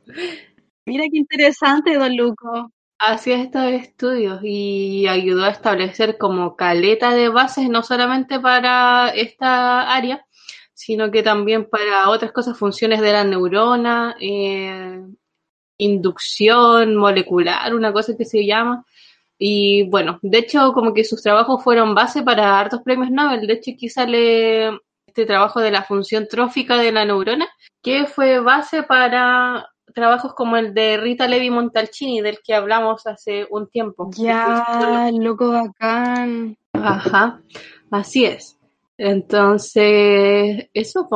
Mira 0.86 1.04
qué 1.10 1.18
interesante, 1.18 1.94
don 1.94 2.16
Luco 2.16 2.72
hacía 3.00 3.40
estos 3.40 3.64
estudios 3.70 4.40
y 4.42 5.06
ayudó 5.06 5.44
a 5.44 5.50
establecer 5.50 6.18
como 6.18 6.56
caleta 6.56 7.14
de 7.14 7.28
bases, 7.28 7.68
no 7.68 7.82
solamente 7.82 8.40
para 8.40 9.10
esta 9.10 9.92
área, 9.94 10.24
sino 10.74 11.10
que 11.10 11.22
también 11.22 11.68
para 11.68 12.10
otras 12.10 12.32
cosas, 12.32 12.58
funciones 12.58 13.00
de 13.00 13.12
la 13.12 13.22
neurona, 13.22 14.16
eh, 14.20 15.00
inducción 15.78 16.96
molecular, 16.96 17.74
una 17.74 17.92
cosa 17.92 18.16
que 18.16 18.24
se 18.24 18.44
llama. 18.46 18.84
Y 19.38 19.88
bueno, 19.88 20.18
de 20.22 20.38
hecho, 20.38 20.72
como 20.72 20.92
que 20.92 21.04
sus 21.04 21.22
trabajos 21.22 21.62
fueron 21.62 21.94
base 21.94 22.22
para 22.22 22.58
hartos 22.58 22.82
premios 22.82 23.10
Nobel. 23.10 23.46
De 23.46 23.54
hecho, 23.54 23.70
aquí 23.70 23.88
sale 23.88 24.68
este 25.06 25.26
trabajo 25.26 25.60
de 25.60 25.70
la 25.70 25.82
función 25.82 26.26
trófica 26.28 26.76
de 26.76 26.92
la 26.92 27.04
neurona, 27.04 27.48
que 27.82 28.06
fue 28.06 28.40
base 28.40 28.82
para 28.82 29.68
trabajos 29.94 30.34
como 30.34 30.56
el 30.56 30.74
de 30.74 30.96
Rita 30.96 31.26
Levi 31.26 31.50
Montalcini, 31.50 32.20
del 32.20 32.40
que 32.44 32.54
hablamos 32.54 33.06
hace 33.06 33.46
un 33.50 33.68
tiempo. 33.68 34.10
Ya, 34.16 35.10
loco 35.12 35.50
bacán. 35.50 36.56
Ajá, 36.72 37.40
así 37.90 38.24
es. 38.24 38.58
Entonces, 38.96 40.68
eso, 40.74 41.08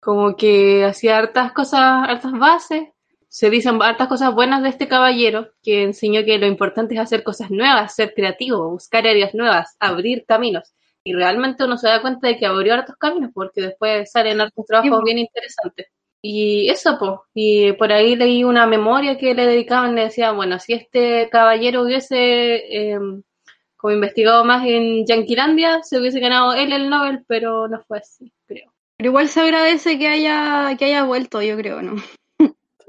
como 0.00 0.36
que 0.36 0.84
hacía 0.84 1.18
hartas 1.18 1.52
cosas, 1.52 2.08
hartas 2.08 2.32
bases. 2.32 2.88
Se 3.32 3.48
dicen 3.48 3.80
hartas 3.80 4.08
cosas 4.08 4.34
buenas 4.34 4.60
de 4.64 4.70
este 4.70 4.88
caballero, 4.88 5.52
que 5.62 5.84
enseñó 5.84 6.24
que 6.24 6.36
lo 6.38 6.46
importante 6.46 6.94
es 6.94 7.00
hacer 7.00 7.22
cosas 7.22 7.48
nuevas, 7.52 7.94
ser 7.94 8.12
creativo, 8.12 8.70
buscar 8.70 9.06
áreas 9.06 9.34
nuevas, 9.34 9.76
abrir 9.78 10.24
caminos. 10.26 10.74
Y 11.04 11.14
realmente 11.14 11.62
uno 11.62 11.78
se 11.78 11.86
da 11.86 12.02
cuenta 12.02 12.26
de 12.26 12.36
que 12.36 12.46
abrió 12.46 12.74
hartos 12.74 12.96
caminos, 12.96 13.30
porque 13.32 13.62
después 13.62 14.10
salen 14.10 14.40
hartos 14.40 14.66
trabajos 14.66 15.04
bien 15.04 15.18
interesantes. 15.18 15.86
Y 16.20 16.68
eso, 16.70 16.98
pues, 16.98 17.12
y 17.32 17.72
por 17.74 17.92
ahí 17.92 18.16
leí 18.16 18.42
una 18.42 18.66
memoria 18.66 19.16
que 19.16 19.32
le 19.32 19.46
dedicaban, 19.46 19.94
le 19.94 20.06
decía, 20.06 20.32
bueno, 20.32 20.58
si 20.58 20.72
este 20.72 21.28
caballero 21.30 21.82
hubiese 21.82 22.90
em, 22.90 23.22
como 23.76 23.94
investigado 23.94 24.44
más 24.44 24.66
en 24.66 25.06
Yanquilandia, 25.06 25.84
se 25.84 26.00
hubiese 26.00 26.18
ganado 26.18 26.52
él 26.54 26.72
el 26.72 26.90
Nobel, 26.90 27.24
pero 27.28 27.68
no 27.68 27.80
fue 27.82 27.98
así, 27.98 28.32
creo. 28.46 28.72
Pero 28.96 29.10
igual 29.10 29.28
se 29.28 29.40
agradece 29.40 30.00
que 30.00 30.08
haya, 30.08 30.76
que 30.76 30.86
haya 30.86 31.04
vuelto, 31.04 31.40
yo 31.42 31.56
creo, 31.56 31.80
¿no? 31.80 31.94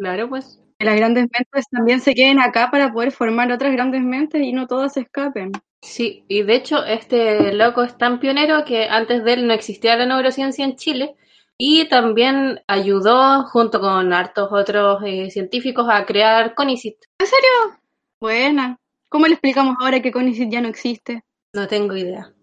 Claro, 0.01 0.29
pues. 0.29 0.59
Que 0.79 0.85
las 0.85 0.95
grandes 0.95 1.27
mentes 1.31 1.65
también 1.69 1.99
se 1.99 2.15
queden 2.15 2.39
acá 2.39 2.71
para 2.71 2.91
poder 2.91 3.11
formar 3.11 3.51
otras 3.51 3.71
grandes 3.71 4.01
mentes 4.01 4.41
y 4.41 4.51
no 4.51 4.65
todas 4.65 4.93
se 4.93 5.01
escapen. 5.01 5.51
Sí, 5.83 6.25
y 6.27 6.41
de 6.41 6.55
hecho 6.55 6.83
este 6.83 7.53
loco 7.53 7.83
es 7.83 7.95
tan 7.99 8.19
pionero 8.19 8.65
que 8.65 8.85
antes 8.85 9.23
de 9.23 9.33
él 9.33 9.45
no 9.45 9.53
existía 9.53 9.95
la 9.95 10.07
neurociencia 10.07 10.65
en 10.65 10.75
Chile 10.75 11.13
y 11.55 11.87
también 11.87 12.61
ayudó 12.65 13.43
junto 13.43 13.79
con 13.79 14.11
hartos 14.11 14.49
otros 14.51 15.03
eh, 15.05 15.29
científicos 15.29 15.85
a 15.87 16.03
crear 16.07 16.55
CONICIT. 16.55 16.95
¿En 17.19 17.27
serio? 17.27 17.79
Buena. 18.19 18.77
¿Cómo 19.07 19.27
le 19.27 19.33
explicamos 19.33 19.75
ahora 19.79 20.01
que 20.01 20.11
CONICIT 20.11 20.49
ya 20.51 20.61
no 20.61 20.67
existe? 20.67 21.23
No 21.53 21.67
tengo 21.67 21.95
idea. 21.95 22.33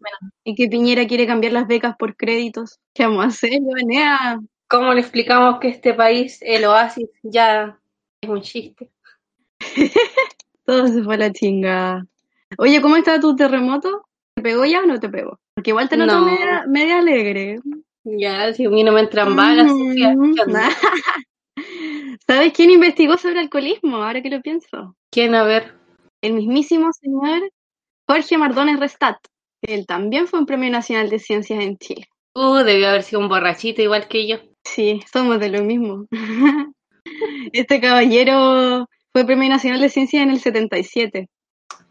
Y 0.44 0.54
que 0.54 0.68
Piñera 0.68 1.08
quiere 1.08 1.26
cambiar 1.26 1.54
las 1.54 1.66
becas 1.66 1.96
por 1.96 2.14
créditos. 2.14 2.78
¿Qué 2.94 3.02
vamos 3.02 3.24
a 3.24 3.28
hacer? 3.28 3.50
¿Cómo 4.68 4.92
le 4.92 5.00
explicamos 5.00 5.58
que 5.60 5.68
este 5.68 5.94
país, 5.94 6.38
el 6.42 6.64
oasis, 6.66 7.08
ya 7.22 7.78
es 8.20 8.28
un 8.28 8.42
chiste? 8.42 8.90
Todo 10.64 10.86
se 10.88 11.02
fue 11.02 11.14
a 11.14 11.18
la 11.18 11.32
chingada. 11.32 12.06
Oye, 12.58 12.80
¿cómo 12.82 12.96
está 12.96 13.18
tu 13.18 13.34
terremoto? 13.34 14.06
¿Te 14.34 14.42
pegó 14.42 14.64
ya 14.64 14.80
o 14.80 14.86
no 14.86 15.00
te 15.00 15.08
pegó? 15.08 15.38
Porque 15.54 15.70
igual 15.70 15.88
te 15.88 15.96
noto 15.96 16.20
No. 16.20 16.26
media, 16.26 16.64
media 16.68 16.98
alegre. 16.98 17.60
Ya, 18.04 18.52
si 18.52 18.66
a 18.66 18.70
mí 18.70 18.84
no 18.84 18.92
me 18.92 19.00
entran 19.00 19.34
balas, 19.34 19.72
Mm. 19.72 20.34
¿Sabes 22.26 22.52
quién 22.52 22.70
investigó 22.70 23.16
sobre 23.16 23.40
alcoholismo? 23.40 23.96
Ahora 23.96 24.22
que 24.22 24.30
lo 24.30 24.40
pienso. 24.40 24.94
¿Quién? 25.10 25.34
A 25.34 25.44
ver. 25.44 25.74
El 26.22 26.34
mismísimo 26.34 26.92
señor 26.92 27.50
Jorge 28.06 28.38
Mardones 28.38 28.78
Restat. 28.78 29.16
Él 29.62 29.86
también 29.86 30.26
fue 30.26 30.38
un 30.38 30.46
premio 30.46 30.70
nacional 30.70 31.08
de 31.10 31.18
ciencias 31.18 31.62
en 31.62 31.78
Chile. 31.78 32.06
Uh, 32.34 32.58
debió 32.58 32.88
haber 32.88 33.02
sido 33.02 33.20
un 33.20 33.28
borrachito 33.28 33.82
igual 33.82 34.08
que 34.08 34.28
yo. 34.28 34.36
Sí, 34.74 35.00
somos 35.12 35.40
de 35.40 35.48
lo 35.50 35.64
mismo. 35.64 36.06
Este 37.52 37.80
caballero 37.80 38.86
fue 39.12 39.24
premio 39.24 39.48
nacional 39.48 39.80
de 39.80 39.88
ciencias 39.88 40.22
en 40.22 40.30
el 40.30 40.40
77. 40.40 41.28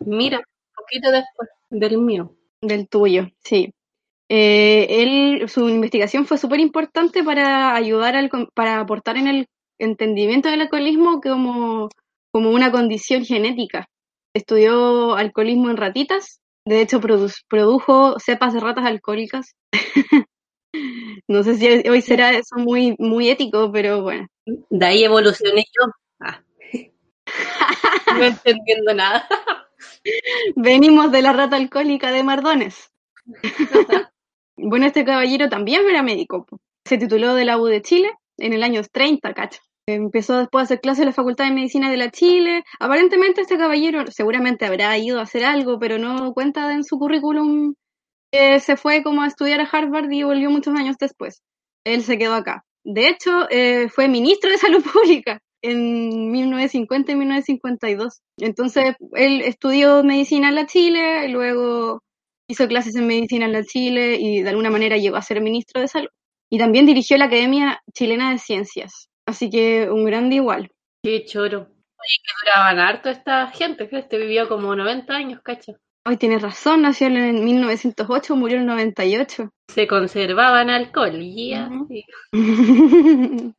Mira, 0.06 0.42
poquito 0.76 1.12
después 1.12 1.50
del 1.72 1.98
mío. 1.98 2.36
Del 2.62 2.88
tuyo, 2.88 3.28
sí. 3.44 3.74
Eh, 4.30 4.88
él, 4.90 5.50
su 5.50 5.70
investigación 5.70 6.26
fue 6.26 6.38
súper 6.38 6.60
importante 6.60 7.24
para 7.24 7.76
ayudar 7.76 8.16
al, 8.16 8.30
para 8.54 8.80
aportar 8.80 9.18
en 9.18 9.28
el 9.28 9.48
entendimiento 9.80 10.50
del 10.50 10.62
alcoholismo 10.62 11.22
como, 11.22 11.90
como 12.32 12.52
una 12.52 12.72
condición 12.72 13.26
genética. 13.26 13.88
Estudió 14.36 15.16
alcoholismo 15.16 15.70
en 15.70 15.78
ratitas, 15.78 16.40
de 16.66 16.82
hecho 16.82 17.02
produ- 17.02 17.34
produjo 17.50 18.20
cepas 18.20 18.54
de 18.54 18.60
ratas 18.60 18.86
alcohólicas. 18.86 19.56
No 21.28 21.44
sé 21.44 21.56
si 21.56 21.68
hoy 21.90 22.02
será 22.02 22.32
eso 22.32 22.56
muy, 22.58 22.96
muy 23.00 23.30
ético, 23.30 23.72
pero 23.72 24.02
bueno. 24.02 24.28
De 24.46 24.86
ahí 24.86 25.04
evolucioné 25.04 25.66
yo. 25.66 25.92
Ah. 26.20 26.42
no 28.18 28.24
entendiendo 28.24 28.94
nada. 28.94 29.28
Venimos 30.56 31.12
de 31.12 31.22
la 31.22 31.34
rata 31.34 31.56
alcohólica 31.56 32.12
de 32.12 32.24
Mardones. 32.24 32.92
bueno, 34.58 34.86
este 34.86 35.04
caballero 35.04 35.50
también 35.50 35.88
era 35.88 36.04
médico. 36.04 36.46
Se 36.86 36.98
tituló 36.98 37.36
de 37.36 37.46
la 37.46 37.58
U 37.58 37.66
de 37.66 37.82
Chile 37.82 38.12
en 38.38 38.54
el 38.54 38.64
año 38.64 38.82
30, 38.90 39.34
cacho. 39.34 39.60
Empezó 39.90 40.38
después 40.38 40.62
a 40.62 40.66
hacer 40.66 40.82
clases 40.82 41.02
en 41.02 41.08
la 41.08 41.14
Facultad 41.14 41.46
de 41.46 41.54
Medicina 41.54 41.90
de 41.90 41.98
la 41.98 42.12
Chile. 42.12 42.64
Aparentemente 42.80 43.42
este 43.42 43.58
caballero 43.58 44.06
seguramente 44.08 44.66
habrá 44.66 44.98
ido 44.98 45.20
a 45.20 45.24
hacer 45.24 45.46
algo, 45.46 45.80
pero 45.80 45.98
no 45.98 46.34
cuenta 46.34 46.74
en 46.74 46.84
su 46.84 46.98
currículum 46.98 47.74
se 48.60 48.78
fue 48.78 49.04
como 49.04 49.22
a 49.22 49.28
estudiar 49.28 49.62
a 49.62 49.70
Harvard 49.70 50.12
y 50.12 50.24
volvió 50.24 50.50
muchos 50.50 50.76
años 50.76 50.98
después. 51.00 51.42
Él 51.86 52.04
se 52.04 52.18
quedó 52.18 52.34
acá. 52.34 52.64
De 52.84 53.10
hecho, 53.10 53.48
eh, 53.50 53.90
fue 53.90 54.08
ministro 54.08 54.50
de 54.50 54.58
Salud 54.58 54.84
Pública 54.84 55.42
en 55.62 56.32
1950 56.32 57.12
y 57.12 57.16
1952. 57.16 58.22
Entonces, 58.38 58.96
él 59.14 59.42
estudió 59.42 60.04
medicina 60.04 60.50
en 60.50 60.56
la 60.56 60.66
Chile, 60.66 61.26
y 61.26 61.32
luego 61.32 62.02
hizo 62.48 62.68
clases 62.68 62.96
en 62.96 63.08
medicina 63.08 63.46
en 63.46 63.54
la 63.54 63.64
Chile 63.64 64.18
y 64.20 64.42
de 64.42 64.50
alguna 64.50 64.70
manera 64.70 64.98
llegó 64.98 65.18
a 65.18 65.22
ser 65.22 65.42
ministro 65.42 65.82
de 65.82 65.88
salud. 65.88 66.10
Y 66.50 66.58
también 66.58 66.86
dirigió 66.86 67.18
la 67.18 67.26
Academia 67.26 67.82
Chilena 67.94 68.32
de 68.32 68.38
Ciencias. 68.38 69.10
Así 69.26 69.50
que 69.50 69.90
un 69.90 70.06
grande 70.06 70.36
igual. 70.36 70.72
Qué 71.04 71.26
choro. 71.26 71.60
Oye, 71.60 72.18
que 72.24 72.46
duraban 72.46 72.80
harto 72.80 73.10
esta 73.10 73.48
gente, 73.48 73.90
que 73.90 74.00
este 74.00 74.18
vivió 74.18 74.48
como 74.48 74.74
90 74.76 75.14
años, 75.14 75.42
cacho. 75.44 75.74
Hoy 76.08 76.16
tienes 76.16 76.42
razón, 76.42 76.84
nació 76.84 77.08
en 77.08 77.44
1908, 77.44 78.34
murió 78.38 78.56
en 78.56 78.62
el 78.62 78.68
98. 78.68 79.52
Se 79.68 79.88
conservaban 79.88 80.70
alcohol, 80.70 81.22
y 81.22 81.50
ya. 81.50 81.68
Ujú. 81.68 81.88
sí. 81.90 82.06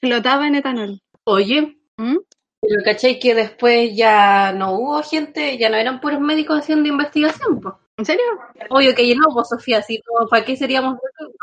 Flotaba 0.00 0.48
en 0.48 0.56
etanol. 0.56 1.00
Oye, 1.22 1.78
¿Mm? 1.96 2.16
pero 2.60 2.82
¿cachai 2.84 3.20
que 3.20 3.36
después 3.36 3.94
ya 3.94 4.52
no 4.52 4.72
hubo 4.72 5.00
gente, 5.04 5.58
ya 5.58 5.70
no 5.70 5.76
eran 5.76 6.00
puros 6.00 6.20
médicos 6.20 6.58
haciendo 6.58 6.88
investigación? 6.88 7.60
Pues? 7.60 7.76
¿En 7.98 8.04
serio? 8.04 8.24
Obvio 8.68 8.92
que 8.92 9.14
no, 9.14 9.28
pues 9.32 9.48
Sofía, 9.48 9.78
así 9.78 10.02
como, 10.02 10.28
¿para 10.28 10.44
qué 10.44 10.56
seríamos 10.56 10.94
médicos? 10.94 11.36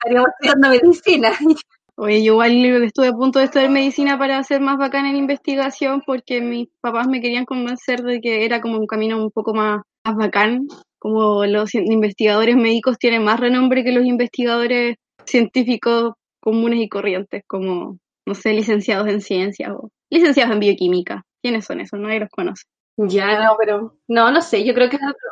Estaríamos 0.00 0.30
estudiando 0.30 0.68
medicina. 0.70 1.32
Oye, 1.96 2.24
yo 2.24 2.32
igual 2.32 2.64
estuve 2.82 3.08
a 3.08 3.12
punto 3.12 3.38
de 3.38 3.46
estudiar 3.46 3.70
medicina 3.70 4.18
para 4.18 4.42
ser 4.42 4.60
más 4.60 4.78
bacana 4.78 5.10
en 5.10 5.16
investigación 5.16 6.02
porque 6.04 6.40
mis 6.40 6.68
papás 6.80 7.06
me 7.06 7.20
querían 7.20 7.44
convencer 7.44 8.02
de 8.02 8.20
que 8.20 8.44
era 8.44 8.60
como 8.60 8.78
un 8.78 8.86
camino 8.86 9.22
un 9.22 9.30
poco 9.30 9.54
más, 9.54 9.82
más 10.04 10.16
bacán. 10.16 10.66
Como 10.98 11.44
los 11.46 11.74
investigadores 11.74 12.56
médicos 12.56 12.98
tienen 12.98 13.22
más 13.22 13.38
renombre 13.38 13.84
que 13.84 13.92
los 13.92 14.04
investigadores 14.04 14.96
científicos 15.24 16.14
comunes 16.40 16.80
y 16.80 16.88
corrientes, 16.88 17.42
como, 17.46 17.98
no 18.26 18.34
sé, 18.34 18.52
licenciados 18.52 19.08
en 19.08 19.20
ciencias 19.20 19.72
o 19.72 19.90
licenciados 20.10 20.52
en 20.54 20.60
bioquímica. 20.60 21.24
¿Quiénes 21.42 21.64
son 21.66 21.80
esos? 21.80 22.00
Nadie 22.00 22.20
los 22.20 22.30
conoce. 22.30 22.64
Ya, 22.96 23.44
no, 23.44 23.56
pero 23.58 23.96
no, 24.08 24.30
no 24.30 24.40
sé, 24.40 24.64
yo 24.64 24.74
creo 24.74 24.88
que 24.88 24.96
es 24.96 25.02
otro. 25.02 25.28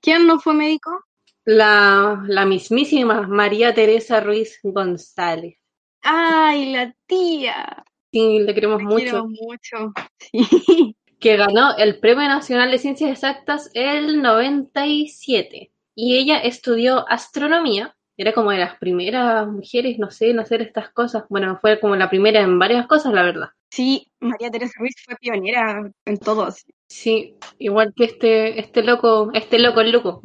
¿Quién 0.00 0.26
no 0.26 0.38
fue 0.38 0.54
médico? 0.54 0.90
la, 1.46 2.24
la 2.26 2.44
mismísima 2.44 3.22
María 3.22 3.72
Teresa 3.72 4.20
Ruiz 4.20 4.58
González. 4.62 5.56
¡Ay, 6.08 6.72
la 6.72 6.94
tía! 7.06 7.84
Sí, 8.12 8.38
le 8.38 8.54
queremos 8.54 8.80
mucho. 8.80 8.96
quiero 8.96 9.26
mucho. 9.26 9.92
Sí. 10.18 10.96
que 11.18 11.36
ganó 11.36 11.76
el 11.76 11.98
Premio 11.98 12.28
Nacional 12.28 12.70
de 12.70 12.78
Ciencias 12.78 13.10
Exactas 13.10 13.70
el 13.74 14.22
97. 14.22 15.72
Y 15.96 16.16
ella 16.16 16.38
estudió 16.38 17.08
astronomía. 17.08 17.96
Era 18.16 18.32
como 18.32 18.52
de 18.52 18.58
las 18.58 18.78
primeras 18.78 19.48
mujeres, 19.48 19.98
no 19.98 20.12
sé, 20.12 20.30
en 20.30 20.38
hacer 20.38 20.62
estas 20.62 20.90
cosas. 20.90 21.24
Bueno, 21.28 21.58
fue 21.60 21.80
como 21.80 21.96
la 21.96 22.08
primera 22.08 22.40
en 22.40 22.58
varias 22.60 22.86
cosas, 22.86 23.12
la 23.12 23.24
verdad. 23.24 23.48
Sí, 23.70 24.08
María 24.20 24.50
Teresa 24.50 24.74
Ruiz 24.78 24.94
fue 25.04 25.16
pionera 25.16 25.90
en 26.04 26.18
todos. 26.18 26.64
Sí, 26.88 27.34
igual 27.58 27.92
que 27.96 28.04
este, 28.04 28.60
este 28.60 28.84
loco, 28.84 29.30
este 29.34 29.58
loco, 29.58 29.80
el 29.80 29.90
loco, 29.90 30.22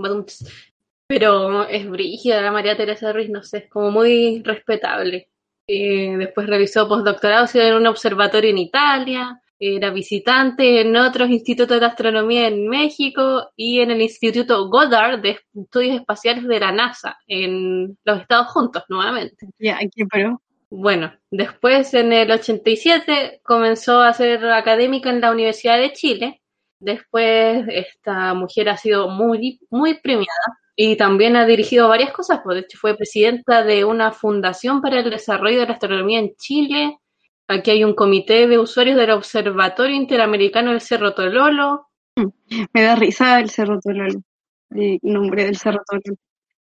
pero 1.08 1.68
es 1.68 1.90
brígida 1.90 2.40
la 2.40 2.52
María 2.52 2.78
Teresa 2.78 3.12
Ruiz, 3.12 3.30
no 3.30 3.42
sé, 3.42 3.58
es 3.58 3.70
como 3.70 3.90
muy 3.90 4.44
respetable. 4.46 5.31
Eh, 5.74 6.18
después 6.18 6.48
realizó 6.48 6.86
postdoctorado 6.86 7.48
en 7.54 7.76
un 7.76 7.88
observatorio 7.88 8.50
en 8.50 8.58
Italia, 8.58 9.42
era 9.58 9.90
visitante 9.90 10.82
en 10.82 10.98
otros 10.98 11.30
institutos 11.30 11.80
de 11.80 11.86
astronomía 11.86 12.48
en 12.50 12.68
México 12.68 13.52
y 13.56 13.80
en 13.80 13.92
el 13.92 14.02
Instituto 14.02 14.68
Goddard 14.68 15.22
de 15.22 15.40
Estudios 15.56 15.96
Espaciales 15.96 16.46
de 16.46 16.60
la 16.60 16.74
NASA, 16.74 17.18
en 17.26 17.98
los 18.04 18.20
Estados 18.20 18.48
Juntos 18.48 18.84
nuevamente. 18.90 19.48
Ya, 19.60 19.76
aquí, 19.76 20.04
pero. 20.12 20.42
Bueno, 20.70 21.14
después 21.30 21.94
en 21.94 22.12
el 22.12 22.32
87 22.32 23.40
comenzó 23.42 24.02
a 24.02 24.12
ser 24.12 24.46
académica 24.48 25.10
en 25.10 25.22
la 25.22 25.32
Universidad 25.32 25.78
de 25.78 25.94
Chile. 25.94 26.42
Después 26.80 27.66
esta 27.70 28.34
mujer 28.34 28.68
ha 28.68 28.78
sido 28.78 29.08
muy, 29.08 29.62
muy 29.70 30.00
premiada 30.02 30.61
y 30.76 30.96
también 30.96 31.36
ha 31.36 31.46
dirigido 31.46 31.88
varias 31.88 32.12
cosas. 32.12 32.42
pues, 32.44 32.56
De 32.56 32.62
hecho, 32.62 32.78
fue 32.80 32.96
presidenta 32.96 33.64
de 33.64 33.86
una 33.86 34.12
fundación 34.12 34.82
para 34.82 35.00
el 35.00 35.10
desarrollo 35.10 35.60
de 35.60 35.68
la 35.68 35.74
astronomía 35.74 36.20
en 36.20 36.36
Chile. 36.36 36.98
Aquí 37.48 37.72
hay 37.72 37.84
un 37.84 37.94
comité 37.94 38.48
de 38.48 38.58
usuarios 38.58 38.98
del 38.98 39.12
Observatorio 39.12 39.96
Interamericano 39.96 40.72
del 40.72 40.82
Cerro 40.82 41.14
Tololo. 41.14 41.88
Me 42.74 42.84
da 42.84 42.96
risa 42.96 43.40
el 43.40 43.50
Cerro 43.50 43.80
Tololo. 43.80 44.22
El 44.70 45.00
nombre 45.02 45.46
del 45.46 45.58
Cerro 45.58 45.82
Tololo. 45.86 46.18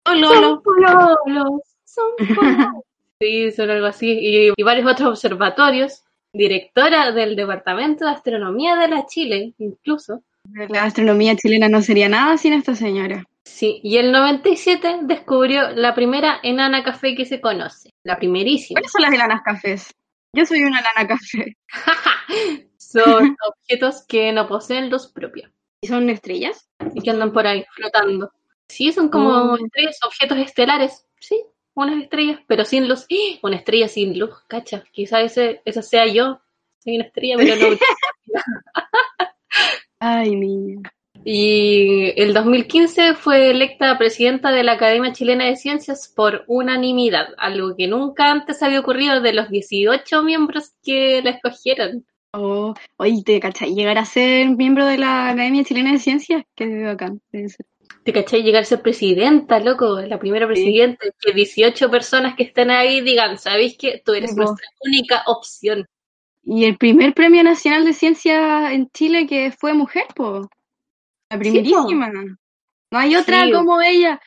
Tololo, 0.03 1.61
son. 1.85 2.11
Sí, 3.21 3.51
son 3.51 3.69
algo 3.69 3.85
así. 3.85 4.09
Y, 4.09 4.51
y 4.57 4.63
varios 4.63 4.91
otros 4.91 5.09
observatorios. 5.09 6.03
Directora 6.33 7.11
del 7.11 7.35
Departamento 7.35 8.05
de 8.05 8.11
Astronomía 8.11 8.75
de 8.77 8.87
la 8.87 9.05
Chile, 9.05 9.53
incluso. 9.59 10.23
La 10.69 10.85
astronomía 10.85 11.35
chilena 11.35 11.69
no 11.69 11.83
sería 11.83 12.09
nada 12.09 12.37
sin 12.37 12.53
esta 12.53 12.73
señora. 12.73 13.23
Sí, 13.53 13.79
y 13.83 13.97
el 13.97 14.11
97 14.11 14.99
descubrió 15.03 15.69
la 15.71 15.93
primera 15.93 16.39
enana 16.41 16.83
café 16.83 17.15
que 17.15 17.25
se 17.25 17.41
conoce. 17.41 17.89
La 18.03 18.17
primerísima. 18.17 18.79
¿Cuáles 18.79 18.91
son 18.91 19.01
las 19.01 19.13
enanas 19.13 19.41
cafés? 19.43 19.93
Yo 20.33 20.45
soy 20.45 20.63
una 20.63 20.79
enana 20.79 21.07
café. 21.07 21.57
Son 22.77 23.35
objetos 23.47 24.05
que 24.07 24.31
no 24.31 24.47
poseen 24.47 24.89
luz 24.89 25.11
propia. 25.11 25.51
¿Y 25.81 25.87
son 25.87 26.09
estrellas? 26.09 26.69
y 26.95 27.01
que 27.01 27.09
andan 27.11 27.31
por 27.33 27.45
ahí 27.45 27.63
flotando. 27.75 28.31
Sí, 28.67 28.91
son 28.91 29.09
como 29.09 29.29
Oh. 29.29 29.57
estrellas, 29.57 29.99
objetos 30.05 30.37
estelares. 30.39 31.05
Sí, 31.19 31.43
unas 31.73 32.01
estrellas, 32.03 32.39
pero 32.47 32.63
sin 32.65 32.87
luz. 32.87 33.05
¡Ah! 33.11 33.39
Una 33.43 33.57
estrella 33.57 33.87
sin 33.87 34.17
luz, 34.17 34.31
cacha. 34.47 34.83
Quizá 34.91 35.21
ese, 35.21 35.61
esa 35.65 35.81
sea 35.81 36.07
yo. 36.07 36.41
Soy 36.79 36.95
una 36.95 37.05
estrella, 37.05 37.35
pero 37.37 37.55
no. 37.71 37.77
Ay, 39.99 40.35
niña. 40.35 40.81
Y 41.23 42.19
el 42.19 42.33
2015 42.33 43.13
fue 43.13 43.51
electa 43.51 43.97
presidenta 43.97 44.51
de 44.51 44.63
la 44.63 44.73
Academia 44.73 45.13
Chilena 45.13 45.45
de 45.45 45.55
Ciencias 45.55 46.11
por 46.15 46.43
unanimidad, 46.47 47.27
algo 47.37 47.75
que 47.75 47.87
nunca 47.87 48.31
antes 48.31 48.63
había 48.63 48.79
ocurrido 48.79 49.21
de 49.21 49.33
los 49.33 49.49
18 49.49 50.23
miembros 50.23 50.71
que 50.83 51.21
la 51.23 51.31
escogieron. 51.31 52.05
Oh, 52.33 52.73
oye, 52.97 53.21
¿te 53.23 53.39
cachai? 53.39 53.75
Llegar 53.75 53.97
a 53.97 54.05
ser 54.05 54.49
miembro 54.49 54.85
de 54.85 54.97
la 54.97 55.29
Academia 55.29 55.63
Chilena 55.63 55.91
de 55.91 55.99
Ciencias, 55.99 56.43
qué 56.55 56.83
bacán. 56.83 57.21
debe 57.31 57.49
ser. 57.49 57.65
¿Te 58.03 58.13
cachai? 58.13 58.41
Llegar 58.41 58.63
a 58.63 58.65
ser 58.65 58.81
presidenta, 58.81 59.59
loco, 59.59 60.01
la 60.01 60.17
primera 60.17 60.47
presidenta, 60.47 61.05
que 61.19 61.33
18 61.33 61.91
personas 61.91 62.35
que 62.35 62.43
estén 62.43 62.71
ahí 62.71 63.01
digan, 63.01 63.37
¿sabéis 63.37 63.77
que 63.77 64.01
tú 64.03 64.13
eres 64.13 64.31
Sí, 64.31 64.37
nuestra 64.37 64.67
única 64.83 65.23
opción? 65.27 65.85
Y 66.43 66.65
el 66.65 66.77
primer 66.77 67.13
premio 67.13 67.43
nacional 67.43 67.85
de 67.85 67.93
ciencia 67.93 68.73
en 68.73 68.89
Chile 68.89 69.27
que 69.27 69.51
fue 69.51 69.73
mujer, 69.73 70.05
po. 70.15 70.49
La 71.31 71.39
primerísima. 71.39 72.11
No 72.91 72.99
hay 72.99 73.15
otra 73.15 73.45
Sí. 73.45 73.51
como 73.51 73.81
ella. 73.81 74.19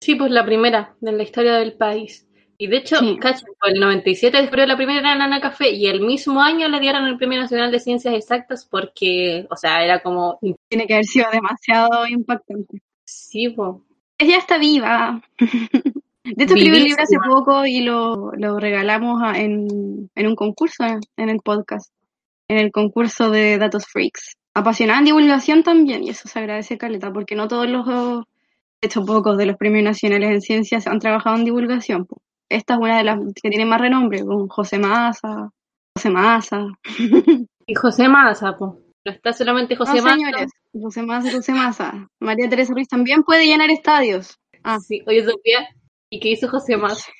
Sí, 0.00 0.14
pues 0.14 0.30
la 0.30 0.44
primera 0.44 0.94
en 1.02 1.16
la 1.16 1.22
historia 1.22 1.54
del 1.56 1.74
país. 1.74 2.26
Y 2.58 2.68
de 2.68 2.76
hecho, 2.78 2.96
Sí. 2.98 3.18
cacha, 3.18 3.44
el 3.66 3.80
97 3.80 4.36
descubrió 4.36 4.66
la 4.66 4.76
primera 4.76 5.14
nana 5.16 5.40
café 5.40 5.70
y 5.70 5.86
el 5.88 6.00
mismo 6.00 6.40
año 6.40 6.68
le 6.68 6.78
dieron 6.78 7.04
el 7.06 7.16
Premio 7.16 7.40
Nacional 7.40 7.72
de 7.72 7.80
Ciencias 7.80 8.14
Exactas 8.14 8.66
porque, 8.70 9.46
o 9.50 9.56
sea, 9.56 9.84
era 9.84 10.00
como, 10.00 10.38
Tiene 10.68 10.86
que 10.86 10.94
haber 10.94 11.04
sido 11.04 11.26
demasiado 11.32 12.06
impactante. 12.06 12.80
sí, 13.04 13.48
po. 13.50 13.84
Ella 14.18 14.38
está 14.38 14.58
viva. 14.58 15.20
De 16.24 16.44
hecho, 16.44 16.54
escribí 16.54 16.76
el 16.76 16.84
libro 16.84 17.02
hace 17.02 17.16
poco 17.28 17.66
y 17.66 17.80
lo, 17.80 18.30
lo 18.36 18.60
regalamos 18.60 19.20
en, 19.36 20.08
en 20.14 20.26
un 20.28 20.36
concurso 20.36 20.84
en 21.16 21.28
el 21.28 21.40
podcast, 21.40 21.92
en 22.48 22.58
el 22.58 22.70
concurso 22.70 23.28
de 23.30 23.58
Datos 23.58 23.86
Freaks. 23.86 24.36
Apasionada 24.54 24.98
en 24.98 25.06
divulgación 25.06 25.62
también, 25.62 26.04
y 26.04 26.10
eso 26.10 26.28
se 26.28 26.38
agradece, 26.38 26.76
Caleta, 26.76 27.12
porque 27.12 27.34
no 27.34 27.48
todos 27.48 27.68
los, 27.68 27.86
de 27.86 28.88
hecho, 28.88 29.04
pocos 29.04 29.38
de 29.38 29.46
los 29.46 29.56
premios 29.56 29.84
nacionales 29.84 30.30
en 30.30 30.40
ciencias 30.40 30.86
han 30.86 30.98
trabajado 30.98 31.36
en 31.36 31.44
divulgación. 31.44 32.06
Esta 32.48 32.74
es 32.74 32.80
una 32.80 32.98
de 32.98 33.04
las 33.04 33.18
que 33.40 33.48
tiene 33.48 33.64
más 33.64 33.80
renombre, 33.80 34.24
con 34.24 34.48
José 34.48 34.78
Massa, 34.78 35.50
José 35.96 36.10
Massa. 36.10 36.66
Y 37.64 37.74
José 37.74 38.08
Massa, 38.08 38.56
po. 38.56 38.80
No 39.04 39.12
está 39.12 39.32
solamente 39.32 39.76
José 39.76 39.98
no, 39.98 40.02
Massa. 40.02 40.16
señores, 40.16 40.52
José 40.72 41.02
Massa, 41.02 41.30
José 41.30 41.52
Massa. 41.52 42.08
María 42.18 42.48
Teresa 42.48 42.74
Ruiz 42.74 42.88
también 42.88 43.22
puede 43.22 43.46
llenar 43.46 43.70
estadios. 43.70 44.36
Ah. 44.64 44.80
Sí, 44.80 45.00
oye, 45.06 45.24
Sofía, 45.24 45.68
¿y 46.10 46.18
qué 46.18 46.30
hizo 46.30 46.48
José 46.48 46.76
Massa? 46.76 47.10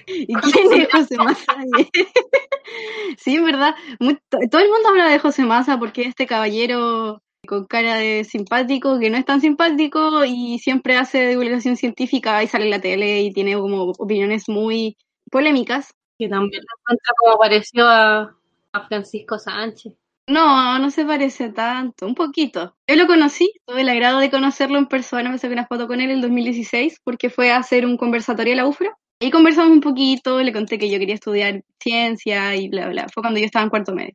¿Y 0.06 0.34
quién 0.34 0.72
es 0.82 0.88
José 0.92 1.16
Massa? 1.16 1.54
sí, 3.18 3.36
en 3.36 3.44
verdad. 3.44 3.74
muy- 4.00 4.18
to- 4.28 4.38
todo 4.50 4.60
el 4.62 4.70
mundo 4.70 4.88
habla 4.88 5.08
de 5.08 5.18
José 5.18 5.44
Massa 5.44 5.78
porque 5.78 6.02
es 6.02 6.08
este 6.08 6.26
caballero 6.26 7.20
con 7.46 7.66
cara 7.66 7.96
de 7.96 8.24
simpático, 8.24 8.98
que 8.98 9.10
no 9.10 9.18
es 9.18 9.24
tan 9.26 9.40
simpático 9.40 10.24
y 10.24 10.58
siempre 10.58 10.96
hace 10.96 11.26
divulgación 11.28 11.76
científica 11.76 12.42
y 12.42 12.46
sale 12.48 12.64
en 12.64 12.70
la 12.70 12.80
tele 12.80 13.22
y 13.22 13.32
tiene 13.32 13.54
como 13.58 13.92
opiniones 13.98 14.48
muy 14.48 14.96
polémicas. 15.30 15.92
Que 16.18 16.28
también 16.28 16.62
lo 16.62 16.78
encuentra 16.80 17.12
como 17.18 17.38
pareció 17.38 17.86
a, 17.86 18.34
a 18.72 18.86
Francisco 18.88 19.38
Sánchez. 19.38 19.92
No, 20.26 20.78
no 20.78 20.90
se 20.90 21.04
parece 21.04 21.50
tanto, 21.50 22.06
un 22.06 22.14
poquito. 22.14 22.74
Yo 22.88 22.96
lo 22.96 23.06
conocí, 23.06 23.52
tuve 23.66 23.82
el 23.82 23.90
agrado 23.90 24.20
de 24.20 24.30
conocerlo 24.30 24.78
en 24.78 24.86
persona, 24.86 25.28
me 25.28 25.36
saqué 25.36 25.52
una 25.52 25.66
foto 25.66 25.86
con 25.86 26.00
él 26.00 26.08
en 26.08 26.16
el 26.16 26.22
2016 26.22 27.00
porque 27.04 27.28
fue 27.28 27.50
a 27.52 27.58
hacer 27.58 27.84
un 27.84 27.98
conversatorio 27.98 28.54
a 28.54 28.56
la 28.56 28.66
UFRA. 28.66 28.96
Y 29.20 29.30
conversamos 29.30 29.70
un 29.72 29.80
poquito, 29.80 30.40
le 30.42 30.52
conté 30.52 30.78
que 30.78 30.90
yo 30.90 30.98
quería 30.98 31.14
estudiar 31.14 31.62
ciencia 31.80 32.54
y 32.56 32.68
bla, 32.68 32.88
bla. 32.88 33.06
Fue 33.12 33.22
cuando 33.22 33.38
yo 33.40 33.46
estaba 33.46 33.64
en 33.64 33.70
cuarto 33.70 33.94
medio. 33.94 34.12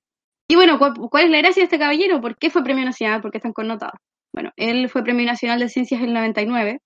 Y 0.50 0.56
bueno, 0.56 0.78
¿cuál, 0.80 1.26
es 1.26 1.30
la 1.32 1.38
gracia 1.40 1.62
de 1.62 1.66
este 1.66 1.80
caballero? 1.80 2.22
¿Por 2.22 2.38
qué 2.38 2.50
fue 2.50 2.64
premio 2.64 2.84
nacional? 2.86 3.22
¿Por 3.22 3.32
qué 3.32 3.38
están 3.38 3.54
connotados? 3.54 4.00
Bueno, 4.34 4.52
él 4.58 4.90
fue 4.90 5.04
premio 5.04 5.26
nacional 5.26 5.60
de 5.60 5.70
ciencias 5.70 6.02
en 6.02 6.08
el 6.10 6.14
99. 6.14 6.80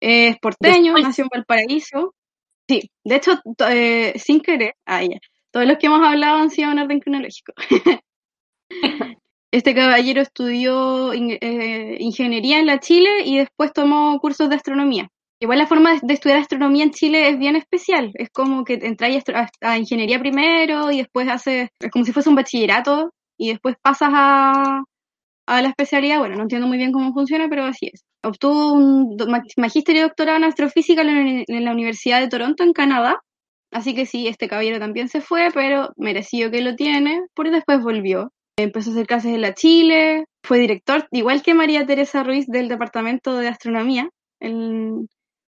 Es 0.00 0.36
porteño, 0.38 0.92
Después. 0.94 1.02
nació 1.04 1.24
en 1.24 1.28
Valparaíso. 1.32 2.14
Sí, 2.68 2.90
de 3.04 3.16
hecho, 3.16 3.32
eh, 3.68 4.12
sin 4.18 4.40
querer, 4.40 4.74
ah, 4.86 5.02
ya. 5.02 5.18
Todos 5.52 5.66
los 5.66 5.78
que 5.78 5.86
hemos 5.86 6.06
hablado 6.06 6.38
han 6.38 6.50
sido 6.50 6.70
en 6.70 6.78
orden 6.78 7.00
cronológico. 7.00 7.52
Este 9.52 9.74
caballero 9.74 10.22
estudió 10.22 11.12
in- 11.12 11.36
eh, 11.40 11.96
ingeniería 11.98 12.60
en 12.60 12.66
la 12.66 12.78
Chile 12.78 13.22
y 13.24 13.36
después 13.38 13.72
tomó 13.72 14.16
cursos 14.20 14.48
de 14.48 14.54
astronomía. 14.54 15.08
Igual 15.42 15.58
la 15.58 15.66
forma 15.66 15.98
de, 16.02 16.12
estudiar 16.12 16.38
astronomía 16.38 16.84
en 16.84 16.90
Chile 16.90 17.30
es 17.30 17.38
bien 17.38 17.56
especial. 17.56 18.10
Es 18.14 18.28
como 18.28 18.62
que 18.62 18.74
entras 18.74 19.24
a, 19.62 19.78
ingeniería 19.78 20.18
primero 20.18 20.90
y 20.90 20.98
después 20.98 21.28
haces, 21.28 21.70
es 21.80 21.90
como 21.90 22.04
si 22.04 22.12
fuese 22.12 22.28
un 22.28 22.34
bachillerato 22.34 23.14
y 23.38 23.48
después 23.48 23.76
pasas 23.80 24.10
a, 24.12 24.82
a 25.46 25.62
la 25.62 25.68
especialidad. 25.68 26.18
Bueno, 26.18 26.36
no 26.36 26.42
entiendo 26.42 26.66
muy 26.66 26.76
bien 26.76 26.92
cómo 26.92 27.14
funciona, 27.14 27.48
pero 27.48 27.64
así 27.64 27.90
es. 27.90 28.04
Obtuvo 28.22 28.74
un 28.74 29.16
magíster 29.56 29.96
y 29.96 30.00
doctorado 30.00 30.36
en 30.36 30.44
astrofísica 30.44 31.00
en 31.00 31.64
la, 31.64 31.72
Universidad 31.72 32.20
de 32.20 32.28
Toronto, 32.28 32.62
en 32.62 32.74
Canadá. 32.74 33.16
Así 33.72 33.94
que 33.94 34.04
sí, 34.04 34.28
este 34.28 34.46
caballero 34.46 34.78
también 34.78 35.08
se 35.08 35.22
fue, 35.22 35.48
pero 35.54 35.88
merecido 35.96 36.50
que 36.50 36.60
lo 36.60 36.76
tiene, 36.76 37.22
porque 37.34 37.52
después 37.52 37.82
volvió. 37.82 38.30
Empezó 38.58 38.90
a 38.90 38.92
hacer 38.92 39.06
clases 39.06 39.32
en 39.32 39.40
la 39.40 39.54
Chile, 39.54 40.24
fue 40.44 40.58
director, 40.58 41.08
igual 41.12 41.42
que 41.42 41.54
María 41.54 41.86
Teresa 41.86 42.22
Ruiz, 42.24 42.46
del 42.46 42.68
Departamento 42.68 43.38
de 43.38 43.48
Astronomía 43.48 44.10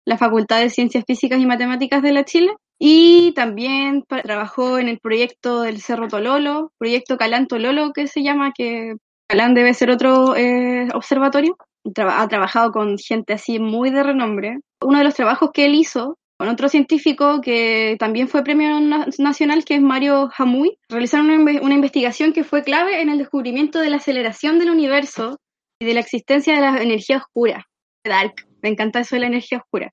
la 0.06 0.18
Facultad 0.18 0.60
de 0.60 0.70
Ciencias 0.70 1.04
Físicas 1.06 1.40
y 1.40 1.46
Matemáticas 1.46 2.02
de 2.02 2.12
la 2.14 2.26
Chile. 2.26 2.52
Y 2.80 3.34
también 3.34 4.04
trabajó 4.08 4.80
en 4.80 4.88
el 4.88 5.00
proyecto 5.00 5.62
del 5.62 5.82
Cerro 5.82 6.08
Tololo, 6.08 6.72
proyecto 6.80 7.18
Calán 7.18 7.48
Tololo 7.48 7.94
que 7.94 8.08
se 8.08 8.24
llama, 8.24 8.52
que 8.58 8.96
Calán 9.30 9.54
debe 9.54 9.74
ser 9.76 9.92
otro 9.92 10.36
eh, 10.36 10.88
observatorio. 10.94 11.58
Traba- 11.94 12.22
ha 12.22 12.28
trabajado 12.28 12.72
con 12.72 12.98
gente 12.98 13.34
así 13.34 13.60
muy 13.60 13.92
de 13.92 14.02
renombre. 14.04 14.60
Uno 14.84 14.98
de 14.98 15.04
los 15.04 15.14
trabajos 15.14 15.52
que 15.54 15.66
él 15.66 15.76
hizo 15.76 16.18
con 16.40 16.50
otro 16.50 16.70
científico 16.70 17.40
que 17.40 17.98
también 18.00 18.28
fue 18.28 18.44
premio 18.44 18.80
na- 18.80 19.06
nacional, 19.20 19.64
que 19.64 19.76
es 19.76 19.82
Mario 19.82 20.30
Jamuy, 20.34 20.76
realizaron 20.90 21.30
una, 21.30 21.62
una 21.62 21.76
investigación 21.76 22.34
que 22.34 22.44
fue 22.44 22.64
clave 22.64 23.00
en 23.02 23.10
el 23.10 23.20
descubrimiento 23.20 23.78
de 23.80 23.92
la 23.92 23.98
aceleración 23.98 24.58
del 24.58 24.72
universo 24.72 25.38
y 25.80 25.86
de 25.86 25.94
la 25.94 26.00
existencia 26.00 26.56
de 26.56 26.62
la 26.62 26.82
energía 26.82 27.18
oscura. 27.18 27.68
Dark. 28.04 28.34
Me 28.62 28.70
encanta 28.70 29.00
eso 29.00 29.16
de 29.16 29.22
la 29.22 29.28
energía 29.28 29.60
oscura. 29.60 29.92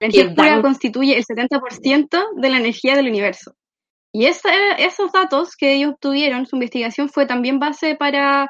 La 0.00 0.06
energía 0.08 0.22
oscura 0.28 0.62
constituye 0.62 1.16
el 1.16 1.24
70% 1.24 2.18
de 2.36 2.50
la 2.50 2.58
energía 2.58 2.96
del 2.96 3.08
universo. 3.08 3.52
Y 4.12 4.26
esa- 4.26 4.72
esos 4.78 5.12
datos 5.12 5.56
que 5.56 5.74
ellos 5.74 5.92
obtuvieron, 5.92 6.46
su 6.46 6.56
investigación 6.56 7.08
fue 7.08 7.26
también 7.26 7.58
base 7.58 7.96
para, 7.96 8.48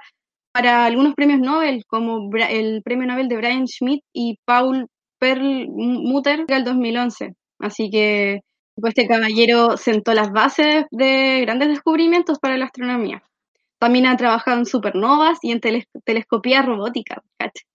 para 0.52 0.84
algunos 0.86 1.14
premios 1.14 1.40
Nobel, 1.40 1.84
como 1.86 2.30
el 2.36 2.82
premio 2.82 3.06
Nobel 3.06 3.28
de 3.28 3.36
Brian 3.36 3.66
Schmidt 3.66 4.02
y 4.12 4.38
Paul 4.44 4.86
Perlmutter 5.18 6.46
del 6.46 6.64
2011. 6.64 7.32
Así 7.58 7.90
que 7.90 8.40
pues, 8.76 8.92
este 8.96 9.08
caballero 9.08 9.76
sentó 9.76 10.12
las 10.14 10.30
bases 10.30 10.84
de 10.90 11.40
grandes 11.42 11.68
descubrimientos 11.68 12.38
para 12.38 12.58
la 12.58 12.66
astronomía. 12.66 13.22
También 13.78 14.06
ha 14.06 14.16
trabajado 14.16 14.58
en 14.58 14.66
supernovas 14.66 15.38
y 15.42 15.52
en 15.52 15.60
teles- 15.60 15.86
telescopía 16.04 16.62
robótica. 16.62 17.22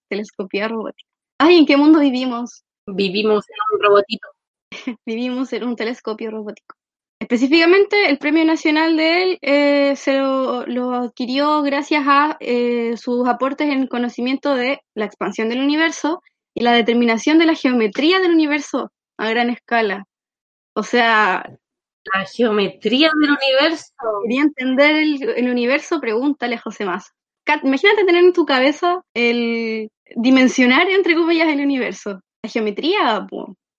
Telescopía 0.08 0.68
robótica. 0.68 1.08
Ay, 1.44 1.58
¿en 1.58 1.66
qué 1.66 1.76
mundo 1.76 1.98
vivimos? 2.00 2.62
Vivimos 2.86 3.44
en 3.48 3.56
un 3.76 3.82
robotito. 3.82 4.28
vivimos 5.06 5.52
en 5.52 5.64
un 5.64 5.76
telescopio 5.76 6.30
robótico. 6.30 6.74
Específicamente, 7.20 8.08
el 8.10 8.18
premio 8.18 8.44
nacional 8.44 8.96
de 8.96 9.22
él 9.22 9.38
eh, 9.42 9.94
se 9.96 10.18
lo, 10.18 10.66
lo 10.66 10.92
adquirió 10.92 11.62
gracias 11.62 12.02
a 12.06 12.36
eh, 12.40 12.96
sus 12.96 13.28
aportes 13.28 13.68
en 13.70 13.86
conocimiento 13.86 14.54
de 14.56 14.80
la 14.94 15.04
expansión 15.04 15.48
del 15.48 15.60
universo 15.60 16.22
y 16.54 16.62
la 16.64 16.72
determinación 16.72 17.38
de 17.38 17.46
la 17.46 17.54
geometría 17.54 18.18
del 18.18 18.32
universo 18.32 18.90
a 19.18 19.30
gran 19.30 19.50
escala. 19.50 20.04
O 20.74 20.82
sea, 20.82 21.44
La 22.12 22.24
geometría 22.24 23.10
del 23.20 23.30
universo. 23.30 23.92
quería 24.24 24.42
entender 24.42 24.96
el, 24.96 25.22
el 25.36 25.48
universo, 25.50 26.00
pregúntale 26.00 26.56
a 26.56 26.60
José 26.60 26.84
Massa. 26.84 27.10
Cat- 27.44 27.64
Imagínate 27.64 28.04
tener 28.04 28.24
en 28.24 28.32
tu 28.32 28.44
cabeza 28.46 29.02
el 29.14 29.90
dimensionar, 30.16 30.88
entre 30.88 31.14
comillas, 31.14 31.48
el 31.48 31.60
universo. 31.60 32.20
La 32.44 32.50
geometría, 32.50 33.26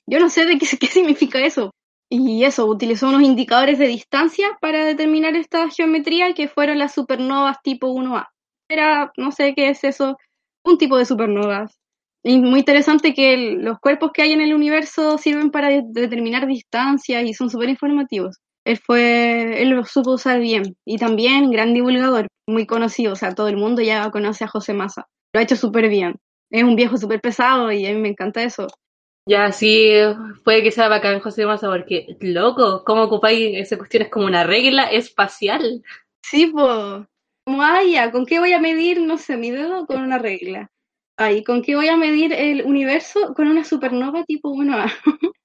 yo 0.08 0.20
no 0.20 0.30
sé 0.30 0.46
de 0.46 0.58
qué, 0.80 0.88
significa 0.88 1.40
eso. 1.40 1.72
Y 2.10 2.44
eso, 2.44 2.66
utilizó 2.68 3.10
unos 3.10 3.24
indicadores 3.24 3.80
de 3.80 3.88
distancia 3.88 4.58
para 4.62 4.86
determinar 4.86 5.36
esta 5.36 5.70
geometría 5.70 6.34
que 6.34 6.48
fueron 6.48 6.78
las 6.78 6.94
supernovas 6.94 7.58
tipo 7.64 7.88
1A. 7.88 8.28
Era, 8.70 9.12
no 9.18 9.32
sé 9.32 9.54
qué 9.56 9.70
es 9.70 9.84
eso, 9.84 10.18
un 10.64 10.78
tipo 10.78 10.98
de 10.98 11.06
supernovas. 11.06 11.76
Y 12.24 12.40
muy 12.40 12.60
interesante 12.60 13.14
que 13.14 13.36
los 13.60 13.80
cuerpos 13.80 14.12
que 14.14 14.22
hay 14.22 14.32
en 14.32 14.42
el 14.42 14.54
universo 14.54 15.18
sirven 15.18 15.52
para 15.52 15.70
de- 15.70 15.84
determinar 15.88 16.48
distancias 16.48 17.24
y 17.26 17.34
son 17.34 17.50
súper 17.50 17.70
informativos. 17.70 18.38
Él 18.66 18.78
fue, 18.78 19.62
él 19.62 19.70
lo 19.72 19.84
supo 19.86 20.12
usar 20.14 20.40
bien. 20.40 20.76
Y 20.86 20.98
también 20.98 21.52
gran 21.52 21.74
divulgador, 21.74 22.28
muy 22.48 22.66
conocido, 22.66 23.14
o 23.14 23.16
sea, 23.16 23.34
todo 23.34 23.50
el 23.50 23.58
mundo 23.58 23.82
ya 23.82 24.10
conoce 24.12 24.46
a 24.46 24.48
José 24.48 24.74
Massa. 24.74 25.08
Lo 25.34 25.40
ha 25.40 25.44
hecho 25.44 25.56
súper 25.56 25.90
bien. 25.90 26.16
Es 26.50 26.64
un 26.64 26.76
viejo 26.76 26.98
súper 26.98 27.20
pesado 27.20 27.72
y 27.72 27.86
a 27.86 27.94
mí 27.94 28.00
me 28.00 28.10
encanta 28.10 28.44
eso. 28.44 28.68
Ya, 29.26 29.52
sí, 29.52 29.90
puede 30.44 30.64
que 30.64 30.72
sea 30.72 30.90
bacán 30.90 31.22
José 31.22 31.46
Massa, 31.46 31.70
porque, 31.70 32.18
loco, 32.20 32.84
¿cómo 32.86 33.04
ocupáis 33.04 33.58
esa 33.58 33.78
cuestión? 33.78 34.04
Es 34.04 34.10
como 34.10 34.26
una 34.26 34.44
regla 34.44 34.84
espacial. 34.84 35.82
Sí, 36.22 36.48
pues. 36.48 37.06
Como, 37.46 37.64
ya, 37.90 38.12
¿con 38.12 38.26
qué 38.26 38.40
voy 38.40 38.54
a 38.54 38.60
medir, 38.60 39.02
no 39.02 39.18
sé, 39.18 39.38
mi 39.38 39.50
dedo? 39.50 39.86
Con 39.86 40.02
una 40.02 40.20
regla. 40.20 40.70
Ay, 41.18 41.44
¿con 41.44 41.62
qué 41.62 41.76
voy 41.76 41.88
a 41.88 41.98
medir 41.98 42.34
el 42.34 42.64
universo? 42.66 43.34
Con 43.34 43.48
una 43.48 43.64
supernova 43.64 44.24
tipo 44.26 44.50
1A. 44.50 44.92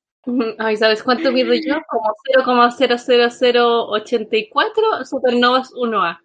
Ay, 0.58 0.76
¿sabes 0.76 1.02
cuánto 1.02 1.32
mido 1.32 1.54
yo? 1.54 1.80
Como 1.88 2.14
0,00084 2.34 5.04
supernovas 5.04 5.72
1A. 5.72 6.20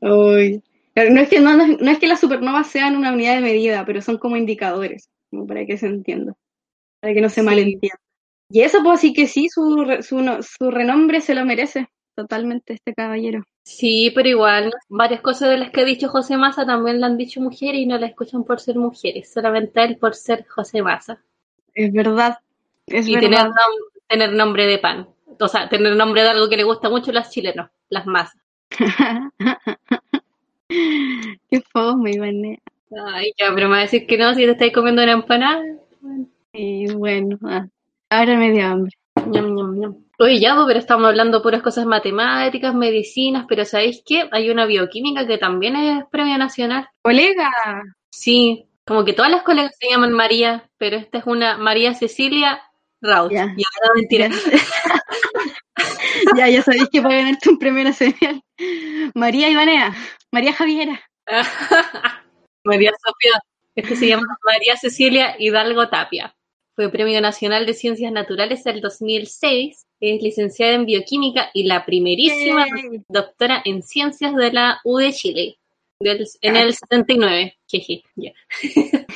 Uy. 0.00 0.62
No 0.94 1.20
es, 1.20 1.28
que, 1.28 1.40
no, 1.40 1.56
no 1.56 1.90
es 1.90 1.98
que 1.98 2.08
las 2.08 2.20
supernovas 2.20 2.66
sean 2.68 2.96
una 2.96 3.12
unidad 3.12 3.36
de 3.36 3.40
medida, 3.40 3.84
pero 3.86 4.02
son 4.02 4.18
como 4.18 4.36
indicadores, 4.36 5.08
para 5.46 5.64
que 5.64 5.78
se 5.78 5.86
entienda, 5.86 6.34
para 7.00 7.14
que 7.14 7.20
no 7.20 7.28
se 7.28 7.40
Sí. 7.40 7.46
malentienda. 7.46 7.98
Y 8.50 8.62
eso, 8.62 8.78
pues 8.82 9.00
sí 9.00 9.12
que 9.12 9.26
sí, 9.26 9.48
su, 9.48 9.86
su, 10.02 10.18
su 10.42 10.70
renombre 10.70 11.20
se 11.20 11.34
lo 11.34 11.44
merece 11.44 11.88
totalmente 12.16 12.72
este 12.72 12.94
caballero. 12.94 13.44
Sí, 13.62 14.10
pero 14.14 14.28
igual, 14.28 14.72
varias 14.88 15.20
cosas 15.20 15.50
de 15.50 15.58
las 15.58 15.70
que 15.70 15.82
ha 15.82 15.84
dicho 15.84 16.08
José 16.08 16.36
Massa 16.36 16.64
también 16.66 17.00
la 17.00 17.06
han 17.08 17.16
dicho 17.18 17.40
mujeres 17.40 17.80
y 17.82 17.86
no 17.86 17.98
la 17.98 18.06
escuchan 18.06 18.42
por 18.42 18.58
ser 18.58 18.76
mujeres, 18.76 19.30
solamente 19.32 19.84
él 19.84 19.98
por 19.98 20.14
ser 20.16 20.46
José 20.48 20.82
Massa. 20.82 21.20
Es 21.74 21.92
verdad, 21.92 22.38
es 22.86 23.06
Y 23.06 23.14
tener, 23.20 23.38
nom- 23.40 23.52
tener 24.08 24.32
nombre 24.32 24.66
de 24.66 24.78
pan. 24.78 25.08
O 25.38 25.46
sea, 25.46 25.68
tener 25.68 25.94
nombre 25.94 26.22
de 26.22 26.30
algo 26.30 26.48
que 26.48 26.56
le 26.56 26.64
gusta 26.64 26.88
mucho 26.88 27.10
a 27.12 27.14
los 27.14 27.30
chilenos, 27.30 27.68
las 27.90 28.06
masas. 28.06 28.40
Qué 30.68 31.62
fome, 31.72 32.12
Ivane. 32.12 32.60
Ay, 33.14 33.32
ya, 33.38 33.52
pero 33.54 33.68
me 33.68 33.74
va 33.74 33.78
a 33.78 33.82
decir 33.82 34.06
que 34.06 34.18
no 34.18 34.34
si 34.34 34.44
te 34.44 34.52
estáis 34.52 34.72
comiendo 34.72 35.02
una 35.02 35.12
empanada. 35.12 35.62
Y 36.52 36.92
bueno, 36.92 37.38
ah, 37.44 37.66
ahora 38.10 38.36
me 38.36 38.52
dio 38.52 38.66
hambre. 38.66 38.92
Ñam, 39.26 39.54
ñam, 39.54 39.78
ñam. 39.78 39.96
Oye, 40.20 40.40
ya, 40.40 40.54
pues, 40.54 40.66
pero 40.66 40.78
estamos 40.80 41.06
hablando 41.08 41.42
puras 41.42 41.62
cosas 41.62 41.86
matemáticas, 41.86 42.74
medicinas, 42.74 43.46
pero 43.48 43.64
¿sabéis 43.64 44.02
qué? 44.04 44.28
Hay 44.32 44.50
una 44.50 44.66
bioquímica 44.66 45.26
que 45.26 45.38
también 45.38 45.76
es 45.76 46.04
premio 46.10 46.36
nacional. 46.38 46.88
Colega, 47.02 47.50
Sí, 48.10 48.66
como 48.84 49.04
que 49.04 49.12
todas 49.12 49.30
las 49.30 49.42
colegas 49.42 49.76
se 49.78 49.88
llaman 49.88 50.12
María, 50.12 50.68
pero 50.76 50.96
esta 50.96 51.18
es 51.18 51.26
una 51.26 51.56
María 51.56 51.94
Cecilia 51.94 52.60
Raut. 53.00 53.30
Ya. 53.30 53.54
Ya, 53.56 53.66
no, 53.86 53.94
mentira. 53.94 54.28
ya, 56.36 56.48
ya 56.50 56.62
sabéis 56.62 56.88
que 56.90 57.00
para 57.00 57.16
ganarte 57.16 57.50
un 57.50 57.58
premio 57.58 57.84
nacional. 57.84 58.42
María 59.14 59.50
Ivanea, 59.50 59.94
María 60.32 60.52
Javiera. 60.52 61.00
María 62.64 62.90
Sofía. 62.90 63.40
Este 63.74 63.96
se 63.96 64.08
llama 64.08 64.26
María 64.44 64.76
Cecilia 64.76 65.36
Hidalgo 65.38 65.88
Tapia. 65.88 66.34
Fue 66.74 66.90
Premio 66.90 67.20
Nacional 67.20 67.66
de 67.66 67.74
Ciencias 67.74 68.12
Naturales 68.12 68.64
del 68.64 68.80
2006. 68.80 69.86
Es 70.00 70.22
licenciada 70.22 70.74
en 70.74 70.86
Bioquímica 70.86 71.50
y 71.54 71.64
la 71.64 71.84
primerísima 71.84 72.66
Yay. 72.66 73.02
doctora 73.08 73.62
en 73.64 73.82
Ciencias 73.82 74.34
de 74.34 74.52
la 74.52 74.80
U 74.84 74.98
de 74.98 75.12
Chile. 75.12 75.58
Del- 76.00 76.28
en 76.42 76.56
el 76.56 76.74
79. 76.74 77.56
Jeje, 77.66 78.02
ya. 78.14 78.32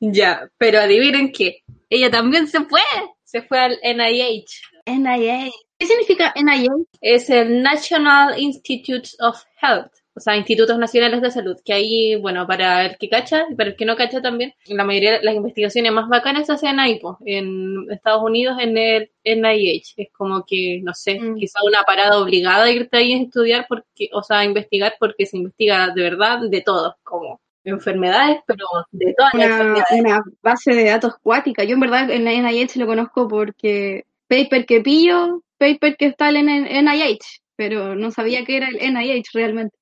ya, 0.00 0.48
pero 0.58 0.78
adivinen 0.80 1.32
qué. 1.32 1.62
Ella 1.88 2.10
también 2.10 2.46
se 2.46 2.60
fue. 2.64 2.80
Se 3.24 3.42
fue 3.42 3.58
al 3.58 3.78
NIH. 3.82 4.60
NIH. 4.86 5.52
¿Qué 5.78 5.86
significa 5.86 6.32
NIH? 6.36 6.68
es 7.00 7.30
el 7.30 7.62
National 7.62 8.38
Institutes 8.38 9.16
of 9.20 9.42
Health, 9.60 9.92
o 10.20 10.22
sea, 10.22 10.36
Institutos 10.36 10.78
Nacionales 10.78 11.22
de 11.22 11.30
Salud, 11.30 11.56
que 11.64 11.72
ahí, 11.72 12.14
bueno, 12.16 12.46
para 12.46 12.84
el 12.84 12.98
que 12.98 13.08
cacha 13.08 13.46
y 13.50 13.54
para 13.54 13.70
el 13.70 13.76
que 13.76 13.86
no 13.86 13.96
cacha 13.96 14.20
también, 14.20 14.52
la 14.66 14.84
mayoría 14.84 15.12
de 15.12 15.22
las 15.22 15.34
investigaciones 15.34 15.90
más 15.92 16.08
bacanas 16.08 16.46
se 16.46 16.52
hacen 16.52 16.78
ahí, 16.78 17.00
po, 17.00 17.16
en 17.24 17.90
Estados 17.90 18.22
Unidos, 18.22 18.56
en 18.60 18.76
el 18.76 19.10
NIH. 19.24 19.94
Es 19.96 20.08
como 20.12 20.44
que, 20.46 20.80
no 20.82 20.92
sé, 20.94 21.18
Mm. 21.18 21.36
quizá 21.36 21.58
una 21.66 21.82
parada 21.84 22.18
obligada 22.20 22.64
a 22.64 22.70
irte 22.70 22.98
ahí 22.98 23.14
a 23.14 23.22
estudiar, 23.22 23.64
porque, 23.68 24.10
o 24.12 24.22
sea, 24.22 24.40
a 24.40 24.44
investigar, 24.44 24.94
porque 25.00 25.24
se 25.24 25.38
investiga 25.38 25.88
de 25.94 26.02
verdad 26.02 26.40
de 26.48 26.60
todo, 26.60 26.96
como 27.02 27.40
enfermedades, 27.64 28.38
pero 28.46 28.66
de 28.90 29.14
todas 29.16 29.32
las 29.34 29.44
Una, 29.46 29.56
enfermedades. 29.56 30.00
una 30.00 30.22
base 30.42 30.74
de 30.74 30.84
datos 30.84 31.14
cuática. 31.22 31.64
Yo 31.64 31.74
en 31.74 31.80
verdad 31.80 32.10
en 32.10 32.26
NIH 32.26 32.78
lo 32.78 32.86
conozco 32.86 33.26
porque 33.28 34.04
paper 34.28 34.66
que 34.66 34.80
pillo, 34.80 35.42
paper 35.58 35.96
que 35.96 36.06
está 36.06 36.30
en 36.30 36.48
el 36.48 36.66
NIH, 36.84 37.40
pero 37.56 37.94
no 37.96 38.10
sabía 38.10 38.44
que 38.44 38.56
era 38.56 38.68
el 38.68 38.76
NIH 38.80 39.30
realmente. 39.34 39.76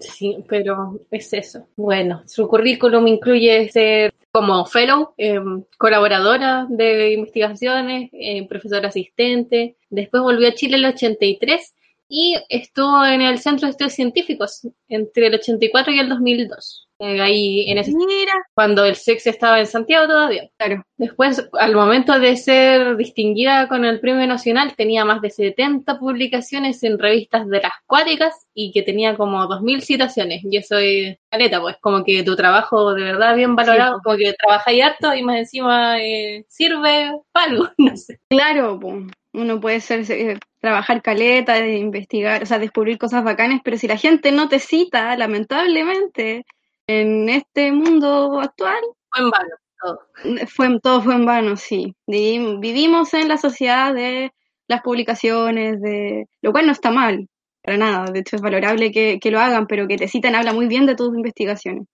Sí, 0.00 0.44
pero 0.48 1.00
es 1.10 1.32
eso. 1.32 1.68
Bueno, 1.76 2.22
su 2.26 2.48
currículum 2.48 3.06
incluye 3.06 3.68
ser 3.70 4.14
como 4.32 4.64
fellow, 4.66 5.14
eh, 5.18 5.40
colaboradora 5.78 6.66
de 6.68 7.12
investigaciones, 7.12 8.10
eh, 8.12 8.46
profesora 8.48 8.88
asistente. 8.88 9.76
Después 9.90 10.22
volvió 10.22 10.48
a 10.48 10.54
Chile 10.54 10.76
en 10.76 10.84
el 10.84 10.94
83 10.94 11.74
y 12.08 12.36
estuvo 12.48 13.04
en 13.04 13.20
el 13.20 13.38
Centro 13.38 13.66
de 13.66 13.72
Estudios 13.72 13.94
Científicos 13.94 14.68
entre 14.88 15.26
el 15.26 15.34
84 15.34 15.92
y 15.92 15.98
el 15.98 16.08
2002. 16.08 16.85
Eh, 16.98 17.20
ahí 17.20 17.70
en 17.70 17.78
ese 17.78 17.92
Mira, 17.92 18.32
cuando 18.54 18.84
el 18.84 18.96
sexo 18.96 19.28
estaba 19.30 19.58
en 19.58 19.66
Santiago 19.66 20.06
todavía. 20.06 20.48
claro. 20.56 20.82
Después, 20.96 21.46
al 21.52 21.74
momento 21.74 22.18
de 22.18 22.36
ser 22.36 22.96
distinguida 22.96 23.68
con 23.68 23.84
el 23.84 24.00
Premio 24.00 24.26
Nacional, 24.26 24.74
tenía 24.76 25.04
más 25.04 25.20
de 25.20 25.28
70 25.28 25.98
publicaciones 25.98 26.82
en 26.82 26.98
revistas 26.98 27.46
de 27.48 27.60
las 27.60 27.72
cuáticas 27.86 28.46
y 28.54 28.72
que 28.72 28.82
tenía 28.82 29.14
como 29.16 29.46
2.000 29.46 29.82
citaciones. 29.82 30.42
Y 30.44 30.56
eso 30.56 30.78
es 30.78 31.18
caleta, 31.30 31.60
pues 31.60 31.76
como 31.80 32.02
que 32.02 32.22
tu 32.22 32.34
trabajo 32.34 32.94
de 32.94 33.02
verdad 33.02 33.36
bien 33.36 33.54
valorado, 33.56 33.96
Sí, 33.96 34.00
como 34.02 34.16
que 34.16 34.32
trabajáis 34.32 34.82
harto 34.82 35.14
y 35.14 35.22
más 35.22 35.36
encima 35.36 36.00
eh, 36.00 36.46
sirve 36.48 37.12
para 37.32 37.50
algo, 37.50 37.68
no 37.78 37.96
sé. 37.96 38.18
Claro, 38.30 38.80
po. 38.80 38.94
uno 39.34 39.60
puede 39.60 39.80
ser, 39.80 40.10
eh, 40.10 40.38
trabajar 40.60 41.02
caleta, 41.02 41.54
de 41.54 41.76
investigar, 41.76 42.42
o 42.42 42.46
sea, 42.46 42.58
descubrir 42.58 42.98
cosas 42.98 43.22
bacanas, 43.22 43.60
pero 43.62 43.76
si 43.76 43.86
la 43.86 43.98
gente 43.98 44.32
no 44.32 44.48
te 44.48 44.58
cita, 44.58 45.14
lamentablemente, 45.16 46.44
en 46.86 47.28
este 47.28 47.72
mundo 47.72 48.40
actual, 48.40 48.82
Fue 49.10 49.24
en 49.24 49.30
vano 49.30 49.50
todo. 49.80 50.00
fue, 50.48 50.80
todo 50.80 51.02
fue 51.02 51.14
en 51.14 51.26
vano, 51.26 51.56
sí. 51.56 51.94
Vivi- 52.06 52.58
Vivimos 52.60 53.12
en 53.14 53.28
la 53.28 53.36
sociedad 53.38 53.94
de 53.94 54.32
las 54.68 54.82
publicaciones, 54.82 55.80
de 55.80 56.26
lo 56.42 56.52
cual 56.52 56.66
no 56.66 56.72
está 56.72 56.90
mal, 56.90 57.28
para 57.62 57.76
nada. 57.78 58.06
De 58.12 58.20
hecho, 58.20 58.36
es 58.36 58.42
valorable 58.42 58.90
que, 58.92 59.18
que 59.20 59.30
lo 59.30 59.40
hagan, 59.40 59.66
pero 59.66 59.86
que 59.88 59.96
te 59.98 60.08
citen 60.08 60.34
habla 60.34 60.52
muy 60.52 60.66
bien 60.68 60.86
de 60.86 60.96
tus 60.96 61.14
investigaciones, 61.16 61.86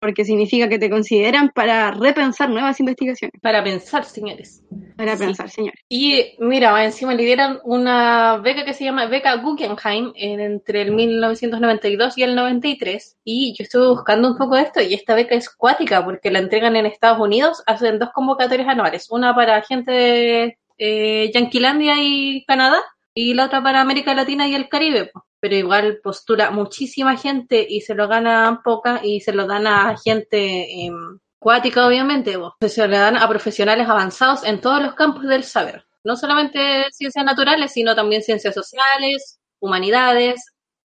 porque 0.00 0.24
significa 0.24 0.68
que 0.68 0.78
te 0.78 0.88
consideran 0.90 1.50
para 1.50 1.90
repensar 1.90 2.48
nuevas 2.48 2.80
investigaciones, 2.80 3.40
Para 3.42 3.62
pensar, 3.62 4.04
señores. 4.04 4.62
para 4.96 5.16
Sí. 5.16 5.24
pensar, 5.24 5.50
señores. 5.50 5.78
Y 5.88 6.34
mira, 6.38 6.82
encima 6.84 7.14
le 7.14 7.24
dieron 7.24 7.60
una 7.64 8.38
beca 8.38 8.64
que 8.64 8.72
se 8.74 8.84
llama 8.84 9.06
Beca 9.06 9.34
Guggenheim 9.36 10.12
en- 10.16 10.40
entre 10.40 10.82
el 10.82 10.92
1992 10.92 12.16
y 12.18 12.22
el 12.22 12.34
93. 12.34 13.16
Y 13.24 13.54
yo 13.56 13.62
estuve 13.64 13.88
buscando 13.88 14.28
un 14.28 14.36
poco 14.36 14.56
de 14.56 14.62
esto 14.62 14.80
y 14.80 14.94
esta 14.94 15.14
beca 15.14 15.34
es 15.34 15.48
cuática 15.50 16.04
porque 16.04 16.30
la 16.30 16.38
entregan 16.38 16.76
en 16.76 16.86
Estados 16.86 17.20
Unidos. 17.20 17.62
Hacen 17.66 17.98
dos 17.98 18.10
convocatorias 18.14 18.68
anuales. 18.68 19.10
Una 19.10 19.34
para 19.34 19.62
gente 19.62 19.92
de 19.92 20.58
eh, 20.78 21.30
Yanquilandia 21.34 21.94
y 21.98 22.44
Canadá 22.46 22.78
y 23.14 23.34
la 23.34 23.44
otra 23.46 23.62
para 23.62 23.80
América 23.82 24.14
Latina 24.14 24.48
y 24.48 24.54
el 24.54 24.68
Caribe. 24.70 25.10
Pero 25.40 25.54
igual 25.54 26.00
postula 26.02 26.50
muchísima 26.50 27.16
gente 27.16 27.66
y 27.68 27.80
se 27.80 27.94
lo 27.94 28.08
ganan 28.08 28.62
poca 28.62 29.00
y 29.02 29.20
se 29.20 29.32
lo 29.32 29.46
dan 29.46 29.66
a 29.66 29.96
gente 29.96 30.84
em, 30.84 31.18
cuática, 31.38 31.86
obviamente. 31.86 32.38
po. 32.38 32.56
Se 32.60 32.86
le 32.86 32.98
dan 32.98 33.16
a 33.16 33.28
profesionales 33.28 33.88
avanzados 33.88 34.44
en 34.44 34.60
todos 34.60 34.82
los 34.82 34.94
campos 34.94 35.24
del 35.24 35.44
saber. 35.44 35.86
No 36.04 36.16
solamente 36.16 36.86
ciencias 36.92 37.24
naturales, 37.24 37.72
sino 37.72 37.94
también 37.94 38.22
ciencias 38.22 38.54
sociales, 38.54 39.40
humanidades, 39.58 40.40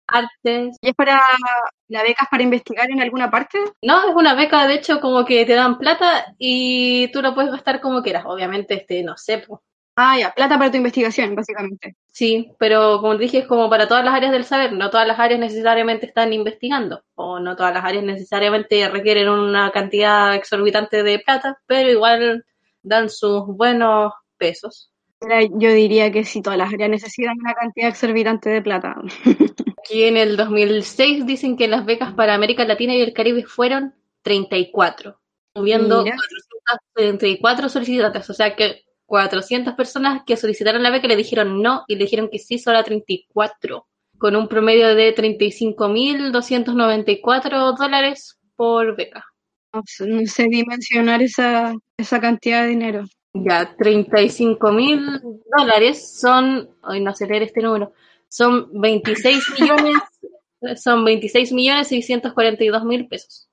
artes. 0.08 0.78
¿Y 0.82 0.90
es 0.90 0.96
para 0.96 1.22
la 1.88 2.04
beca 2.04 2.24
es 2.24 2.30
para 2.30 2.44
investigar 2.44 2.90
en 2.90 3.02
alguna 3.02 3.32
parte? 3.32 3.60
No, 3.82 4.08
es 4.08 4.16
una 4.16 4.36
beca, 4.36 4.68
de 4.68 4.76
hecho, 4.76 5.00
como 5.00 5.26
que 5.26 5.46
te 5.46 5.54
dan 5.54 5.78
plata 5.78 6.36
y 6.38 7.12
tú 7.12 7.22
lo 7.22 7.34
puedes 7.34 7.52
gastar 7.52 7.82
como 7.82 8.02
quieras. 8.02 8.24
Obviamente, 8.28 8.76
este, 8.76 9.04
no 9.04 9.18
sé, 9.18 9.40
po. 9.40 9.64
Ah, 9.96 10.18
ya, 10.18 10.34
plata 10.34 10.58
para 10.58 10.72
tu 10.72 10.78
investigación, 10.78 11.36
básicamente. 11.36 11.96
Sí, 12.12 12.52
pero 12.58 13.02
como 13.02 13.18
te 13.18 13.24
dije, 13.24 13.40
es 13.40 13.48
como 13.48 13.70
para 13.70 13.88
todas 13.88 14.06
las 14.06 14.14
áreas 14.14 14.32
del 14.32 14.46
saber. 14.46 14.74
No 14.74 14.90
todas 14.90 15.08
las 15.08 15.20
áreas 15.20 15.40
necesariamente 15.40 16.06
están 16.06 16.32
investigando, 16.32 17.04
o 17.16 17.40
no 17.40 17.56
todas 17.56 17.74
las 17.74 17.84
áreas 17.84 18.04
necesariamente 18.04 18.88
requieren 18.90 19.30
una 19.30 19.72
cantidad 19.72 20.36
exorbitante 20.36 21.04
de 21.04 21.20
plata, 21.20 21.60
pero 21.66 21.90
igual 21.90 22.46
dan 22.82 23.10
sus 23.10 23.46
buenos 23.46 24.14
pesos. 24.38 24.92
Yo 25.22 25.72
diría 25.72 26.12
que 26.12 26.24
si 26.24 26.42
todas 26.42 26.58
las 26.58 26.74
áreas 26.74 26.90
necesitan 26.90 27.38
una 27.38 27.54
cantidad 27.54 27.90
exorbitante 27.90 28.50
de 28.50 28.62
plata. 28.62 28.96
Aquí 29.80 30.04
en 30.04 30.16
el 30.16 30.38
2006 30.38 31.26
dicen 31.26 31.58
que 31.58 31.68
las 31.68 31.86
becas 31.86 32.14
para 32.14 32.36
América 32.36 32.64
Latina 32.64 32.96
y 32.96 33.02
el 33.02 33.14
Caribe 33.14 33.44
fueron 33.44 33.96
34, 34.22 35.20
subiendo 35.54 36.04
Mira. 36.04 36.16
434 36.96 37.70
solicitantes, 37.70 38.30
o 38.30 38.34
sea 38.34 38.56
que 38.56 38.84
400 39.10 39.74
personas 39.74 40.22
que 40.26 40.38
solicitaron 40.38 40.84
la 40.84 40.92
beca 40.92 41.10
le 41.10 41.18
dijeron 41.18 41.62
no 41.62 41.84
y 41.88 41.96
le 41.96 42.06
dijeron 42.06 42.30
que 42.32 42.40
sí 42.40 42.58
solo 42.60 42.78
a 42.78 42.84
34. 42.84 43.86
con 44.18 44.36
un 44.36 44.48
promedio 44.48 44.96
de 44.96 45.16
35.294 45.16 47.78
dólares 47.78 48.40
por 48.56 48.96
beca. 48.96 49.24
No 49.74 49.84
sé, 49.86 50.08
no 50.08 50.26
sé 50.26 50.48
dimensionar 50.50 51.22
esa, 51.22 51.76
esa 51.98 52.20
cantidad 52.20 52.64
de 52.64 52.70
dinero. 52.70 53.06
Ya, 53.34 53.76
35.000 53.78 55.22
dólares 55.58 56.20
son, 56.20 56.70
hoy 56.84 57.00
no 57.02 57.14
sé 57.14 57.28
leer 57.28 57.44
este 57.44 57.62
número, 57.62 57.94
son 58.28 58.70
26 58.80 59.44
millones, 59.60 59.98
son 60.76 61.06
26 61.06 61.52
millones 61.54 61.88
642 61.88 62.84
mil 62.86 63.08
pesos 63.08 63.48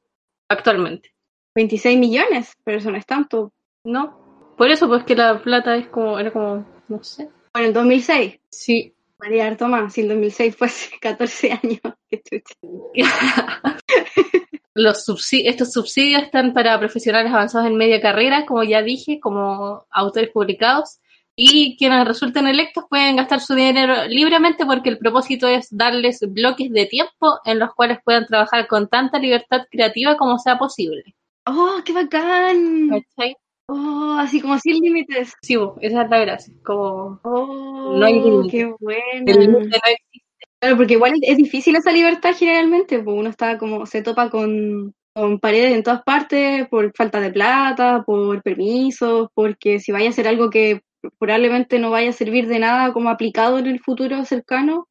actualmente, 0.48 1.10
26 1.54 1.98
millones, 1.98 2.52
pero 2.64 2.78
eso 2.78 2.90
no 2.90 2.98
es 2.98 3.06
tanto. 3.06 3.52
¿no? 3.86 4.25
Por 4.56 4.70
eso, 4.70 4.88
pues 4.88 5.04
que 5.04 5.14
la 5.14 5.38
plata 5.42 5.76
es 5.76 5.88
como, 5.88 6.18
era 6.18 6.30
como, 6.32 6.64
no 6.88 7.02
sé. 7.04 7.28
Bueno, 7.52 7.68
en 7.68 7.74
2006, 7.74 8.40
Sí, 8.50 8.94
María 9.18 9.46
harto 9.46 9.66
más, 9.68 9.92
si 9.94 10.02
en 10.02 10.08
2006 10.08 10.56
fue 10.56 10.66
hace 10.68 10.90
14 11.00 11.52
años. 11.52 11.80
Los 14.74 15.06
subsi- 15.08 15.42
estos 15.46 15.72
subsidios 15.72 16.22
están 16.24 16.52
para 16.52 16.78
profesionales 16.78 17.32
avanzados 17.32 17.66
en 17.66 17.76
media 17.76 18.00
carrera, 18.00 18.44
como 18.44 18.62
ya 18.62 18.82
dije, 18.82 19.18
como 19.20 19.86
autores 19.90 20.30
publicados, 20.30 20.98
y 21.34 21.76
quienes 21.78 22.06
resulten 22.06 22.46
electos 22.46 22.84
pueden 22.88 23.16
gastar 23.16 23.40
su 23.40 23.54
dinero 23.54 24.06
libremente 24.06 24.64
porque 24.66 24.90
el 24.90 24.98
propósito 24.98 25.48
es 25.48 25.68
darles 25.70 26.20
bloques 26.28 26.70
de 26.70 26.86
tiempo 26.86 27.40
en 27.44 27.58
los 27.58 27.74
cuales 27.74 27.98
puedan 28.04 28.26
trabajar 28.26 28.66
con 28.66 28.88
tanta 28.88 29.18
libertad 29.18 29.62
creativa 29.70 30.16
como 30.16 30.38
sea 30.38 30.58
posible. 30.58 31.14
¡Oh, 31.46 31.80
qué 31.84 31.92
bacán! 31.92 32.88
¿Cachai? 33.16 33.36
¡Oh, 33.68 34.16
así 34.20 34.40
como 34.40 34.58
sin 34.58 34.76
límites! 34.80 35.32
Sí, 35.42 35.54
esa 35.80 36.02
es 36.02 36.10
la 36.10 36.18
gracia. 36.20 36.54
Como 36.64 37.18
¡Oh, 37.24 37.96
No 37.98 38.06
hay 38.06 38.20
límite. 38.20 38.50
qué 38.50 38.60
el 38.62 38.74
bueno! 38.78 39.00
límite 39.24 39.48
no 39.48 39.58
existe. 39.92 40.26
Claro, 40.60 40.76
porque 40.76 40.94
igual 40.94 41.14
es 41.22 41.36
difícil 41.36 41.76
esa 41.76 41.92
libertad 41.92 42.34
generalmente, 42.36 43.00
pues 43.02 43.16
uno 43.18 43.28
está 43.28 43.58
como, 43.58 43.84
se 43.86 44.02
topa 44.02 44.30
con, 44.30 44.94
con 45.14 45.38
paredes 45.38 45.74
en 45.74 45.82
todas 45.82 46.02
partes 46.02 46.66
por 46.68 46.92
falta 46.96 47.20
de 47.20 47.30
plata, 47.30 48.02
por 48.06 48.42
permisos, 48.42 49.28
porque 49.34 49.80
si 49.80 49.92
vaya 49.92 50.06
a 50.06 50.10
hacer 50.10 50.26
algo 50.28 50.48
que 50.48 50.80
probablemente 51.18 51.78
no 51.78 51.90
vaya 51.90 52.10
a 52.10 52.12
servir 52.14 52.46
de 52.46 52.58
nada 52.58 52.92
como 52.92 53.10
aplicado 53.10 53.58
en 53.58 53.66
el 53.66 53.80
futuro 53.80 54.24
cercano, 54.24 54.88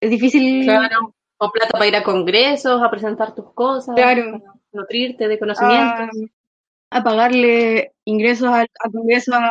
es 0.00 0.10
difícil. 0.10 0.64
Claro. 0.64 1.14
O 1.38 1.50
plata 1.50 1.72
para 1.72 1.86
ir 1.86 1.96
a 1.96 2.02
congresos, 2.02 2.82
a 2.82 2.90
presentar 2.90 3.34
tus 3.34 3.52
cosas, 3.54 3.94
Claro. 3.94 4.40
nutrirte 4.72 5.28
de 5.28 5.38
conocimientos. 5.38 6.08
a, 6.08 6.10
a 6.96 7.04
pagarle 7.04 7.92
ingresos 8.04 8.48
a, 8.48 8.60
a 8.62 8.90
congresos 8.92 9.34
a, 9.34 9.50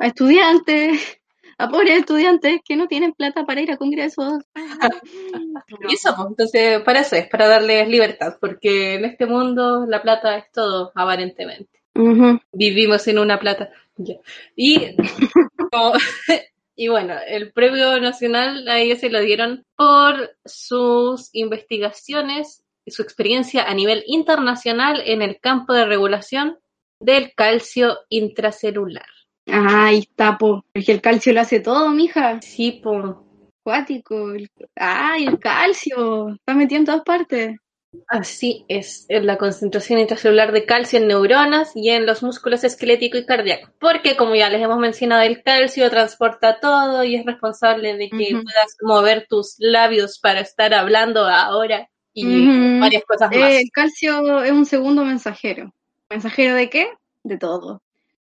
a 0.00 0.06
estudiantes, 0.06 1.18
a 1.58 1.68
pobres 1.68 1.98
estudiantes 2.00 2.60
que 2.64 2.76
no 2.76 2.86
tienen 2.88 3.12
plata 3.12 3.44
para 3.44 3.60
ir 3.60 3.70
a 3.72 3.76
congresos. 3.76 4.42
Y 5.88 5.94
eso, 5.94 6.14
pues, 6.16 6.28
entonces, 6.28 6.80
para 6.82 7.00
eso 7.00 7.16
es, 7.16 7.28
para 7.28 7.46
darles 7.46 7.88
libertad, 7.88 8.36
porque 8.40 8.94
en 8.94 9.04
este 9.04 9.26
mundo 9.26 9.86
la 9.86 10.02
plata 10.02 10.36
es 10.36 10.50
todo, 10.52 10.90
aparentemente. 10.94 11.80
Vivimos 12.52 13.06
en 13.08 13.18
una 13.18 13.38
plata. 13.38 13.70
Y, 14.56 14.96
como- 15.70 15.92
y 16.76 16.88
bueno, 16.88 17.14
el 17.26 17.52
premio 17.52 18.00
nacional 18.00 18.66
a 18.68 18.78
ellos 18.78 18.98
se 19.00 19.10
lo 19.10 19.20
dieron 19.20 19.64
por 19.76 20.34
sus 20.44 21.28
investigaciones 21.34 22.62
y 22.84 22.90
su 22.92 23.02
experiencia 23.02 23.64
a 23.64 23.74
nivel 23.74 24.02
internacional 24.06 25.02
en 25.04 25.20
el 25.22 25.38
campo 25.40 25.72
de 25.74 25.84
regulación 25.84 26.58
del 27.00 27.32
calcio 27.34 27.98
intracelular. 28.08 29.08
Ah, 29.46 29.86
ahí 29.86 29.98
está, 29.98 30.38
po. 30.38 30.64
Porque 30.72 30.92
el 30.92 31.00
calcio 31.00 31.32
lo 31.32 31.40
hace 31.40 31.60
todo, 31.60 31.88
mija. 31.90 32.40
Sí, 32.42 32.80
pues, 32.82 33.16
Acuático. 33.62 34.32
El... 34.32 34.48
Ay, 34.76 35.26
el 35.26 35.38
calcio. 35.38 36.34
Está 36.34 36.54
metido 36.54 36.80
en 36.80 36.86
todas 36.86 37.02
partes. 37.02 37.56
Así 38.06 38.64
es, 38.68 39.04
es 39.08 39.24
la 39.24 39.36
concentración 39.36 39.98
intracelular 39.98 40.52
de 40.52 40.64
calcio 40.64 41.00
en 41.00 41.08
neuronas 41.08 41.72
y 41.74 41.90
en 41.90 42.06
los 42.06 42.22
músculos 42.22 42.62
esquelético 42.62 43.18
y 43.18 43.26
cardíaco. 43.26 43.72
Porque, 43.80 44.16
como 44.16 44.36
ya 44.36 44.48
les 44.48 44.62
hemos 44.62 44.78
mencionado, 44.78 45.22
el 45.22 45.42
calcio 45.42 45.90
transporta 45.90 46.60
todo 46.60 47.02
y 47.02 47.16
es 47.16 47.26
responsable 47.26 47.96
de 47.96 48.08
que 48.08 48.30
puedas 48.30 48.76
mover 48.80 49.26
tus 49.28 49.56
labios 49.58 50.20
para 50.20 50.40
estar 50.40 50.72
hablando 50.72 51.26
ahora 51.26 51.90
y 52.12 52.78
varias 52.78 53.02
cosas 53.04 53.30
más. 53.30 53.50
Eh, 53.50 53.60
el 53.62 53.70
calcio 53.72 54.42
es 54.44 54.52
un 54.52 54.66
segundo 54.66 55.04
mensajero. 55.04 55.72
¿Mensajero 56.10 56.54
de 56.54 56.68
qué? 56.68 56.88
De 57.22 57.38
todo. 57.38 57.82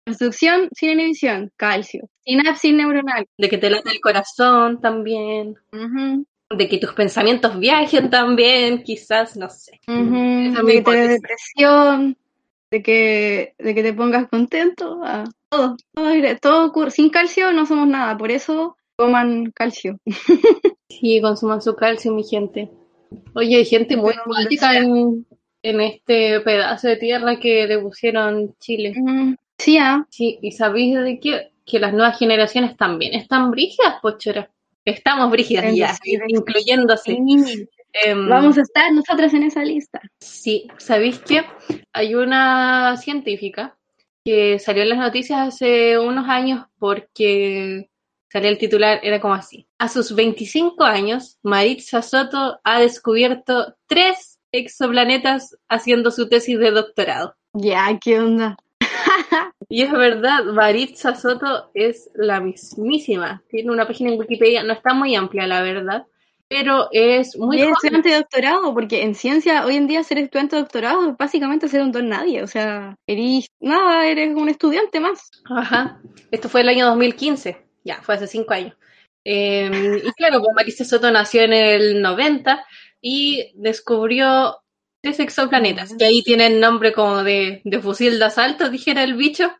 Construcción 0.06 0.68
sin 0.72 0.90
inhibición, 0.90 1.50
calcio. 1.56 2.08
Sinapsis 2.24 2.74
neuronal. 2.74 3.26
De 3.36 3.48
que 3.48 3.58
te 3.58 3.70
late 3.70 3.90
el 3.90 4.00
corazón 4.00 4.80
también, 4.80 5.56
de 6.50 6.68
que 6.68 6.78
tus 6.78 6.92
pensamientos 6.92 7.58
viajen 7.58 8.10
también, 8.10 8.82
quizás, 8.82 9.36
no 9.36 9.48
sé. 9.48 9.80
De 9.86 10.54
que 10.54 10.62
te 10.64 10.74
hipótesis. 10.76 11.08
depresión, 11.08 12.16
de 12.70 12.82
que, 12.82 13.54
de 13.58 13.74
que 13.74 13.82
te 13.82 13.92
pongas 13.92 14.28
contento. 14.28 15.00
ah, 15.02 15.24
todo, 15.48 15.76
todo, 15.92 16.12
todo 16.40 16.66
ocurre. 16.66 16.90
Sin 16.90 17.10
calcio 17.10 17.52
no 17.52 17.66
somos 17.66 17.88
nada, 17.88 18.16
por 18.16 18.30
eso 18.30 18.76
coman 18.96 19.50
calcio. 19.52 19.98
Sí, 20.90 21.20
consuman 21.20 21.60
su 21.60 21.74
calcio, 21.74 22.14
mi 22.14 22.22
gente. 22.22 22.70
Oye, 23.34 23.56
hay 23.56 23.64
gente 23.64 23.96
muy 23.96 24.12
acuática 24.12 24.76
en, 24.76 25.26
en 25.64 25.80
este 25.80 26.40
pedazo 26.40 26.88
de 26.88 26.96
tierra 26.96 27.40
que 27.40 27.66
le 27.66 27.78
pusieron 27.78 28.54
Chile. 28.60 28.92
Mm, 28.94 29.34
Sí, 29.56 29.78
ah. 29.78 30.04
Sí, 30.10 30.38
y 30.42 30.52
sabéis 30.52 30.96
de 30.96 31.18
qué? 31.20 31.52
Que 31.64 31.78
las 31.78 31.92
nuevas 31.92 32.18
generaciones 32.18 32.76
también 32.76 33.14
están 33.14 33.50
brígidas, 33.50 33.94
pochora. 34.02 34.50
Estamos 34.84 35.30
brígidas 35.30 35.74
ya, 35.74 35.94
Sí, 35.94 36.18
incluyéndose. 36.28 37.14
Sí. 37.14 37.68
Em, 38.04 38.28
Vamos 38.28 38.58
a 38.58 38.62
estar 38.62 38.92
nosotras 38.92 39.32
en 39.32 39.44
esa 39.44 39.64
lista. 39.64 40.02
Sí, 40.20 40.66
¿sabéis 40.78 41.20
qué? 41.20 41.44
Hay 41.92 42.14
una 42.14 42.96
científica 42.98 43.78
que 44.24 44.58
salió 44.58 44.82
en 44.82 44.88
las 44.90 44.98
noticias 44.98 45.48
hace 45.48 45.98
unos 45.98 46.28
años 46.28 46.66
porque 46.78 47.88
salió 48.30 48.50
el 48.50 48.58
titular, 48.58 49.00
era 49.02 49.20
como 49.20 49.34
así. 49.34 49.66
A 49.78 49.88
sus 49.88 50.14
25 50.14 50.82
años, 50.84 51.38
Maritza 51.42 52.02
Soto 52.02 52.60
ha 52.64 52.80
descubierto 52.80 53.76
tres 53.86 54.33
exoplanetas 54.58 55.56
haciendo 55.68 56.10
su 56.10 56.28
tesis 56.28 56.58
de 56.58 56.70
doctorado. 56.70 57.34
Ya, 57.52 57.98
¿qué 58.02 58.20
onda? 58.20 58.56
Y 59.68 59.82
es 59.82 59.90
verdad, 59.90 60.44
Maritza 60.44 61.14
Soto 61.16 61.70
es 61.74 62.10
la 62.14 62.38
mismísima. 62.38 63.42
Tiene 63.48 63.72
una 63.72 63.86
página 63.86 64.12
en 64.12 64.20
Wikipedia, 64.20 64.62
no 64.62 64.74
está 64.74 64.92
muy 64.92 65.16
amplia, 65.16 65.46
la 65.46 65.62
verdad, 65.62 66.04
pero 66.48 66.88
es 66.92 67.36
muy 67.36 67.60
es 67.60 67.68
estudiante 67.68 68.10
de 68.10 68.16
doctorado, 68.16 68.74
porque 68.74 69.02
en 69.02 69.14
ciencia 69.14 69.64
hoy 69.64 69.76
en 69.76 69.86
día 69.86 70.04
ser 70.04 70.18
estudiante 70.18 70.56
de 70.56 70.62
doctorado 70.62 71.10
es 71.10 71.16
básicamente 71.16 71.68
ser 71.68 71.82
un 71.82 71.90
don 71.90 72.08
nadie. 72.08 72.42
O 72.42 72.46
sea, 72.46 72.94
eres 73.06 73.46
nada, 73.58 74.06
eres 74.06 74.36
un 74.36 74.48
estudiante 74.48 75.00
más. 75.00 75.30
Ajá. 75.50 76.00
Esto 76.30 76.48
fue 76.48 76.60
el 76.60 76.68
año 76.68 76.86
2015, 76.86 77.56
ya, 77.82 78.02
fue 78.02 78.14
hace 78.16 78.26
cinco 78.26 78.52
años. 78.54 78.76
Eh, 79.24 80.02
y 80.04 80.12
claro, 80.12 80.40
pues 80.40 80.54
Marisa 80.54 80.84
Soto 80.84 81.10
nació 81.10 81.42
en 81.42 81.54
el 81.54 82.02
90 82.02 82.64
y 83.06 83.52
descubrió 83.54 84.56
tres 85.02 85.20
exoplanetas, 85.20 85.94
que 85.98 86.06
ahí 86.06 86.22
tienen 86.22 86.58
nombre 86.58 86.94
como 86.94 87.22
de, 87.22 87.60
de 87.62 87.78
fusil 87.78 88.18
de 88.18 88.24
asalto, 88.24 88.70
dijera 88.70 89.04
el 89.04 89.14
bicho. 89.14 89.52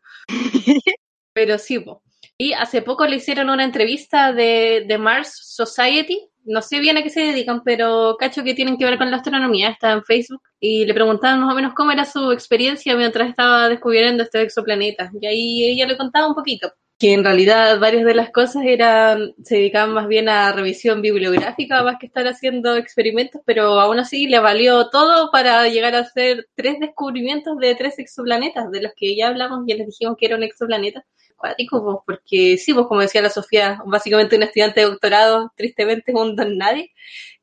Pero 1.31 1.59
sí, 1.59 1.77
po. 1.79 2.01
Y 2.39 2.53
hace 2.53 2.81
poco 2.81 3.05
le 3.05 3.17
hicieron 3.17 3.51
una 3.51 3.63
entrevista 3.63 4.33
de, 4.33 4.85
de 4.87 4.97
Mars 4.97 5.39
Society. 5.43 6.27
No 6.43 6.63
sé 6.63 6.79
bien 6.79 6.97
a 6.97 7.03
qué 7.03 7.11
se 7.11 7.21
dedican, 7.21 7.63
pero 7.63 8.17
cacho 8.19 8.43
que 8.43 8.55
tienen 8.55 8.77
que 8.77 8.85
ver 8.85 8.97
con 8.97 9.11
la 9.11 9.17
astronomía. 9.17 9.69
Está 9.69 9.91
en 9.91 10.03
Facebook. 10.03 10.41
Y 10.59 10.85
le 10.85 10.93
preguntaban 10.95 11.39
más 11.39 11.53
o 11.53 11.55
menos 11.55 11.75
cómo 11.75 11.91
era 11.91 12.03
su 12.03 12.31
experiencia 12.31 12.95
mientras 12.95 13.29
estaba 13.29 13.69
descubriendo 13.69 14.23
este 14.23 14.41
exoplaneta. 14.41 15.11
Y 15.21 15.27
ahí 15.27 15.63
ella 15.65 15.85
le 15.85 15.97
contaba 15.97 16.27
un 16.27 16.35
poquito. 16.35 16.73
Que 16.97 17.13
en 17.13 17.25
realidad 17.25 17.79
varias 17.79 18.05
de 18.05 18.15
las 18.15 18.31
cosas 18.31 18.63
eran, 18.65 19.33
se 19.43 19.55
dedicaban 19.55 19.93
más 19.93 20.07
bien 20.07 20.29
a 20.29 20.53
revisión 20.53 21.01
bibliográfica 21.01 21.83
más 21.83 21.97
que 21.99 22.05
estar 22.05 22.25
haciendo 22.25 22.77
experimentos, 22.77 23.41
pero 23.45 23.81
aún 23.81 23.99
así 23.99 24.27
le 24.27 24.39
valió 24.39 24.89
todo 24.89 25.29
para 25.29 25.67
llegar 25.67 25.93
a 25.95 25.99
hacer 25.99 26.47
tres 26.55 26.79
descubrimientos 26.79 27.57
de 27.57 27.75
tres 27.75 27.99
exoplanetas, 27.99 28.71
de 28.71 28.81
los 28.81 28.93
que 28.95 29.15
ya 29.15 29.27
hablamos, 29.27 29.65
ya 29.67 29.75
les 29.75 29.87
dijimos 29.87 30.15
que 30.17 30.27
eran 30.27 30.43
exoplanetas 30.43 31.03
acuático, 31.37 31.83
pues, 31.83 31.97
porque 32.05 32.57
sí, 32.57 32.73
pues 32.73 32.87
como 32.87 33.01
decía 33.01 33.21
la 33.21 33.29
Sofía, 33.29 33.81
básicamente 33.85 34.35
un 34.37 34.43
estudiante 34.43 34.81
de 34.81 34.87
doctorado, 34.87 35.51
tristemente 35.55 36.11
es 36.11 36.17
un 36.17 36.35
don 36.35 36.57
nadie, 36.57 36.91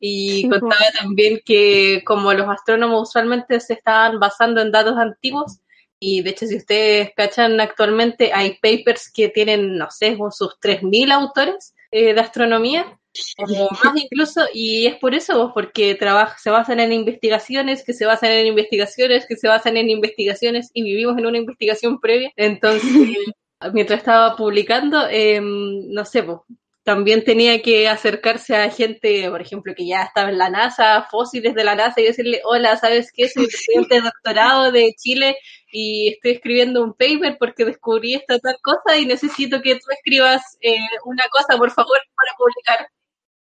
y 0.00 0.48
contaba 0.48 0.84
también 0.98 1.40
que 1.44 2.02
como 2.04 2.32
los 2.32 2.48
astrónomos 2.48 3.08
usualmente 3.08 3.60
se 3.60 3.74
estaban 3.74 4.18
basando 4.18 4.60
en 4.60 4.72
datos 4.72 4.96
antiguos, 4.96 5.60
y 6.02 6.20
de 6.20 6.30
hecho 6.30 6.46
si 6.46 6.56
ustedes 6.56 7.12
cachan 7.16 7.60
actualmente 7.60 8.32
hay 8.32 8.58
papers 8.60 9.08
que 9.12 9.28
tienen, 9.28 9.78
no 9.78 9.88
sé, 9.88 10.16
sus 10.32 10.58
3.000 10.60 11.12
autores 11.12 11.74
eh, 11.92 12.12
de 12.12 12.20
astronomía, 12.20 12.98
o 13.38 13.68
más 13.70 13.94
incluso, 13.94 14.40
y 14.52 14.86
es 14.86 14.96
por 14.96 15.14
eso, 15.14 15.52
porque 15.54 15.94
trabaja, 15.94 16.36
se 16.38 16.50
basan 16.50 16.80
en 16.80 16.92
investigaciones, 16.92 17.84
que 17.84 17.92
se 17.92 18.04
basan 18.04 18.32
en 18.32 18.48
investigaciones, 18.48 19.26
que 19.26 19.36
se 19.36 19.46
basan 19.46 19.76
en 19.76 19.90
investigaciones, 19.90 20.70
y 20.74 20.82
vivimos 20.82 21.16
en 21.18 21.26
una 21.26 21.38
investigación 21.38 22.00
previa. 22.00 22.32
Entonces, 22.36 22.82
mientras 23.72 24.00
estaba 24.00 24.34
publicando, 24.34 25.06
eh, 25.08 25.40
no 25.40 26.04
sé, 26.04 26.24
pues, 26.24 26.38
también 26.84 27.24
tenía 27.24 27.62
que 27.62 27.88
acercarse 27.88 28.56
a 28.56 28.70
gente, 28.70 29.28
por 29.30 29.40
ejemplo, 29.40 29.74
que 29.76 29.86
ya 29.86 30.02
estaba 30.02 30.30
en 30.30 30.38
la 30.38 30.50
NASA, 30.50 31.06
fósiles 31.10 31.54
de 31.54 31.64
la 31.64 31.74
NASA, 31.76 32.00
y 32.00 32.04
decirle, 32.04 32.40
hola, 32.44 32.76
¿sabes 32.76 33.10
qué? 33.14 33.28
Soy 33.28 33.44
estudiante 33.52 33.96
de 33.96 34.00
doctorado 34.02 34.72
de 34.72 34.92
Chile 34.98 35.36
y 35.72 36.08
estoy 36.14 36.32
escribiendo 36.32 36.82
un 36.82 36.92
paper 36.94 37.36
porque 37.38 37.64
descubrí 37.64 38.14
esta 38.14 38.38
tal 38.38 38.56
cosa 38.62 38.98
y 38.98 39.06
necesito 39.06 39.62
que 39.62 39.74
tú 39.76 39.86
escribas 39.90 40.42
eh, 40.60 40.76
una 41.04 41.24
cosa, 41.30 41.56
por 41.58 41.70
favor, 41.70 41.98
para 42.16 42.36
publicar. 42.36 42.88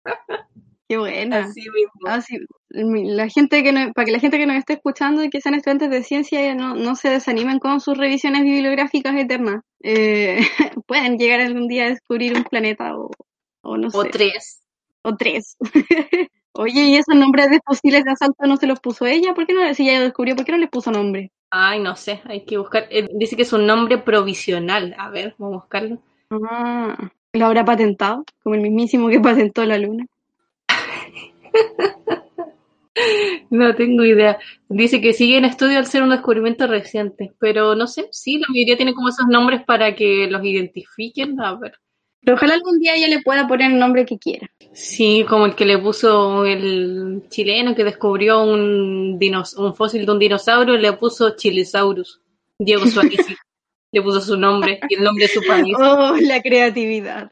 Qué 0.89 0.97
buena. 0.97 1.40
Así 1.40 1.60
mismo. 1.60 1.93
Ah, 2.06 2.20
sí. 2.23 2.39
La 2.70 3.28
gente 3.28 3.62
que 3.62 3.73
no- 3.73 3.93
para 3.93 4.06
que 4.06 4.12
la 4.12 4.20
gente 4.20 4.39
que 4.39 4.47
nos 4.47 4.56
esté 4.56 4.74
escuchando 4.74 5.23
y 5.23 5.28
que 5.31 5.40
sean 5.40 5.55
estudiantes 5.55 5.90
de 5.90 6.02
ciencia 6.02 6.55
no, 6.55 6.74
no 6.74 6.97
se 6.97 7.10
desanimen 7.10 7.59
con 7.59 7.81
sus 7.81 7.98
revisiones 7.98 8.43
bibliográficas 8.43 9.15
eternas. 9.16 9.60
Eh, 9.82 10.39
pueden 10.86 11.19
llegar 11.19 11.40
algún 11.40 11.69
día 11.69 11.86
a 11.86 11.90
descubrir 11.90 12.35
un 12.36 12.44
planeta 12.44 12.97
o, 12.97 13.10
o 13.69 13.77
no 13.77 13.89
O 13.93 14.03
sé, 14.03 14.09
tres. 14.11 14.61
o 15.03 15.16
tres. 15.16 15.57
Oye, 16.53 16.82
¿y 16.89 16.97
esos 16.97 17.15
nombres 17.15 17.51
de 17.51 17.61
fusiles 17.65 18.05
de 18.05 18.11
asalto 18.12 18.47
no 18.47 18.57
se 18.57 18.66
los 18.66 18.81
puso 18.81 19.07
ella? 19.07 19.35
¿Por 19.35 19.47
qué 19.47 19.53
no? 19.55 19.73
Si 19.74 19.89
ella 19.89 19.99
lo 20.01 20.05
descubrió, 20.07 20.35
¿por 20.36 20.45
qué 20.45 20.53
no 20.53 20.59
les 20.59 20.70
puso 20.70 20.90
nombre? 20.90 21.31
Ay, 21.51 21.81
no 21.81 21.97
sé, 21.97 22.20
hay 22.24 22.45
que 22.45 22.59
buscar. 22.59 22.86
eh, 22.90 23.09
dice 23.15 23.36
que 23.36 23.43
es 23.43 23.53
un 23.53 23.66
nombre 23.66 23.99
provisional. 23.99 24.95
A 24.99 25.11
ver, 25.11 25.35
vamos 25.39 25.55
a 25.57 25.61
buscarlo. 25.61 26.03
Ah, 26.31 27.11
¿lo 27.32 27.47
habrá 27.47 27.65
patentado? 27.65 28.24
Como 28.43 28.55
el 28.55 28.62
mismísimo 28.62 29.09
que 29.09 29.20
patentó 29.20 29.65
la 29.65 29.78
luna. 29.78 30.07
No 33.51 33.74
tengo 33.74 34.05
idea. 34.05 34.39
Dice 34.69 35.01
que 35.01 35.12
sigue 35.12 35.39
en 35.39 35.45
estudio 35.45 35.78
al 35.78 35.86
ser 35.86 36.03
un 36.03 36.11
descubrimiento 36.11 36.66
reciente, 36.66 37.32
pero 37.39 37.74
no 37.74 37.86
sé, 37.86 38.09
sí, 38.11 38.39
la 38.39 38.47
mayoría 38.49 38.77
tiene 38.77 38.95
como 38.95 39.09
esos 39.09 39.27
nombres 39.28 39.62
para 39.65 39.95
que 39.95 40.27
los 40.28 40.45
identifiquen. 40.45 41.40
A 41.40 41.55
ver. 41.55 41.78
Pero 42.23 42.36
ojalá 42.36 42.55
algún 42.55 42.78
día 42.78 42.95
ella 42.95 43.09
le 43.09 43.23
pueda 43.23 43.47
poner 43.47 43.70
el 43.73 43.78
nombre 43.78 44.05
que 44.05 44.19
quiera. 44.19 44.51
Sí, 44.73 45.24
como 45.28 45.47
el 45.47 45.55
que 45.55 45.65
le 45.65 45.78
puso 45.78 46.45
el 46.45 47.23
chileno 47.31 47.74
que 47.74 47.85
descubrió 47.85 48.43
un, 48.43 49.19
dinos- 49.19 49.57
un 49.57 49.74
fósil 49.74 50.05
de 50.05 50.12
un 50.12 50.19
dinosaurio, 50.19 50.77
le 50.77 50.93
puso 50.95 51.36
Chilesaurus. 51.36 52.20
Diego 52.59 52.86
Suárez 52.86 53.24
le 53.90 54.03
puso 54.03 54.20
su 54.20 54.36
nombre 54.36 54.81
y 54.89 54.95
el 54.97 55.03
nombre 55.05 55.27
de 55.27 55.32
su 55.32 55.40
país. 55.47 55.74
Oh, 55.78 56.15
la 56.20 56.43
creatividad. 56.43 57.31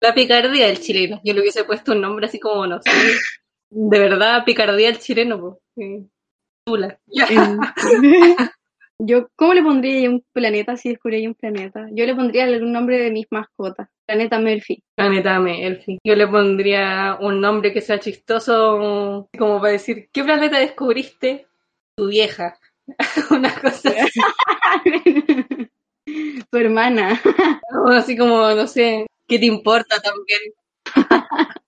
La 0.00 0.14
picardía 0.14 0.66
del 0.68 0.80
chileno. 0.80 1.20
Yo 1.22 1.34
le 1.34 1.40
hubiese 1.40 1.64
puesto 1.64 1.92
un 1.92 2.00
nombre 2.00 2.26
así 2.26 2.40
como, 2.40 2.66
no 2.66 2.80
sé, 2.82 2.90
de 3.70 3.98
verdad, 3.98 4.44
picardía 4.44 4.88
del 4.88 4.98
chileno, 4.98 5.38
pues. 5.40 5.54
Sí. 5.76 6.08
Tula. 6.64 6.98
Yo, 8.98 9.28
¿cómo 9.36 9.54
le 9.54 9.62
pondría 9.62 10.08
un 10.10 10.24
planeta 10.32 10.76
si 10.76 10.90
descubriera 10.90 11.28
un 11.28 11.34
planeta? 11.34 11.88
Yo 11.92 12.06
le 12.06 12.14
pondría 12.14 12.44
algún 12.44 12.72
nombre 12.72 12.98
de 12.98 13.10
mis 13.10 13.26
mascotas. 13.30 13.88
Planeta 14.06 14.38
Murphy. 14.38 14.82
Planetame, 14.94 15.66
Elfi. 15.66 15.98
Yo 16.04 16.14
le 16.14 16.28
pondría 16.28 17.18
un 17.20 17.40
nombre 17.40 17.72
que 17.72 17.80
sea 17.80 17.98
chistoso, 17.98 19.28
como 19.36 19.60
para 19.60 19.72
decir, 19.72 20.08
¿qué 20.12 20.22
planeta 20.22 20.58
descubriste? 20.58 21.46
Tu 21.96 22.08
vieja. 22.08 22.58
Una 23.30 23.54
cosa 23.54 23.90
así. 23.90 24.20
Tu 26.50 26.58
hermana. 26.58 27.20
O 27.84 27.88
así 27.88 28.16
como, 28.16 28.50
no 28.54 28.66
sé, 28.66 29.06
¿qué 29.28 29.38
te 29.38 29.46
importa 29.46 30.00
también? 30.00 30.40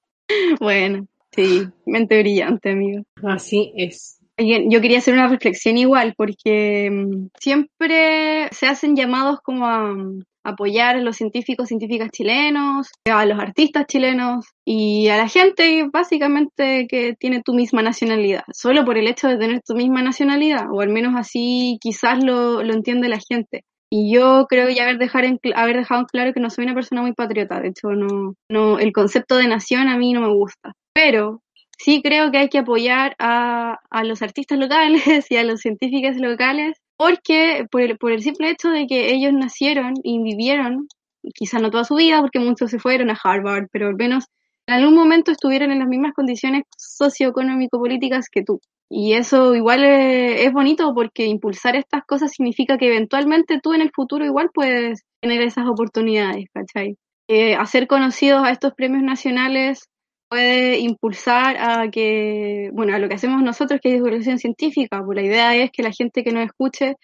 Bueno, 0.58 1.06
sí, 1.32 1.68
mente 1.84 2.18
brillante, 2.18 2.70
amigo. 2.70 3.04
Así 3.22 3.72
es. 3.76 4.18
Yo 4.36 4.80
quería 4.80 4.98
hacer 4.98 5.14
una 5.14 5.28
reflexión 5.28 5.78
igual, 5.78 6.14
porque 6.16 6.90
mm, 6.90 7.28
siempre 7.38 8.48
se 8.50 8.66
hacen 8.66 8.96
llamados 8.96 9.38
como 9.42 9.66
a 9.66 9.92
mm, 9.92 10.22
apoyar 10.44 10.96
a 10.96 11.00
los 11.00 11.16
científicos, 11.16 11.68
científicas 11.68 12.10
chilenos, 12.10 12.88
a 13.10 13.24
los 13.26 13.38
artistas 13.38 13.86
chilenos 13.86 14.46
y 14.64 15.08
a 15.08 15.16
la 15.16 15.28
gente 15.28 15.88
básicamente 15.92 16.86
que 16.88 17.14
tiene 17.18 17.42
tu 17.42 17.54
misma 17.54 17.82
nacionalidad, 17.82 18.42
solo 18.52 18.84
por 18.84 18.98
el 18.98 19.08
hecho 19.08 19.28
de 19.28 19.38
tener 19.38 19.62
tu 19.62 19.74
misma 19.74 20.02
nacionalidad, 20.02 20.66
o 20.70 20.80
al 20.80 20.90
menos 20.90 21.14
así 21.16 21.78
quizás 21.80 22.22
lo, 22.22 22.62
lo 22.62 22.74
entiende 22.74 23.08
la 23.08 23.20
gente. 23.20 23.64
Y 23.90 24.12
yo 24.12 24.46
creo 24.48 24.68
ya 24.70 24.84
haber, 24.84 24.98
dejar 24.98 25.24
en 25.24 25.38
haber 25.54 25.76
dejado 25.76 26.00
en 26.00 26.06
claro 26.06 26.32
que 26.32 26.40
no 26.40 26.50
soy 26.50 26.64
una 26.64 26.74
persona 26.74 27.02
muy 27.02 27.12
patriota, 27.12 27.60
de 27.60 27.68
hecho 27.68 27.90
no, 27.90 28.34
no, 28.50 28.78
el 28.78 28.92
concepto 28.92 29.36
de 29.36 29.46
nación 29.46 29.88
a 29.88 29.96
mí 29.96 30.12
no 30.12 30.20
me 30.20 30.34
gusta, 30.34 30.72
pero 30.92 31.40
sí 31.78 32.02
creo 32.02 32.30
que 32.30 32.38
hay 32.38 32.48
que 32.48 32.58
apoyar 32.58 33.14
a, 33.18 33.78
los 34.04 34.22
artistas 34.22 34.58
locales 34.58 35.02
y 35.30 35.36
a 35.36 35.44
los 35.44 35.60
científicos 35.60 36.16
locales, 36.16 36.80
porque 36.96 37.66
por 37.70 37.82
el, 37.82 37.98
por 37.98 38.12
el 38.12 38.22
simple 38.22 38.50
hecho 38.50 38.70
de 38.70 38.86
que 38.86 39.12
ellos 39.12 39.32
nacieron 39.32 39.94
y 40.02 40.22
vivieron, 40.22 40.88
quizás 41.34 41.62
no 41.62 41.70
toda 41.70 41.84
su 41.84 41.96
vida, 41.96 42.20
porque 42.20 42.38
muchos 42.38 42.70
se 42.70 42.78
fueron 42.78 43.10
a 43.10 43.18
Harvard, 43.22 43.68
pero 43.72 43.88
al 43.88 43.96
menos 43.96 44.24
en 44.66 44.74
algún 44.74 44.94
momento 44.94 45.30
estuvieron 45.30 45.72
en 45.72 45.80
las 45.80 45.88
mismas 45.88 46.14
condiciones 46.14 46.64
socioeconómico-políticas 46.76 48.28
que 48.30 48.42
tú. 48.42 48.60
Y 48.88 49.14
eso 49.14 49.54
igual 49.54 49.84
es, 49.84 50.42
es 50.46 50.52
bonito 50.52 50.94
porque 50.94 51.26
impulsar 51.26 51.76
estas 51.76 52.04
cosas 52.04 52.32
significa 52.32 52.78
que 52.78 52.86
eventualmente 52.86 53.60
tú 53.60 53.74
en 53.74 53.80
el 53.80 53.90
futuro 53.90 54.24
igual 54.24 54.50
puedes 54.54 55.04
tener 55.20 55.42
esas 55.42 55.66
oportunidades, 55.66 56.46
¿cachai? 56.52 56.96
Eh, 57.28 57.56
hacer 57.56 57.86
conocidos 57.86 58.44
a 58.44 58.50
estos 58.50 58.74
premios 58.74 59.02
nacionales 59.02 59.88
puede 60.34 60.78
impulsar 60.80 61.56
a 61.58 61.90
que, 61.90 62.70
bueno, 62.72 62.94
a 62.94 62.98
lo 62.98 63.08
que 63.08 63.14
hacemos 63.14 63.42
nosotros, 63.42 63.80
que 63.80 63.90
es 63.90 63.94
divulgación 63.96 64.38
científica, 64.38 65.02
pues 65.04 65.16
la 65.16 65.22
idea 65.22 65.54
es 65.56 65.70
que 65.70 65.82
la 65.84 65.92
gente 65.92 66.24
que 66.24 66.32
nos 66.32 66.44
escuche 66.46 66.96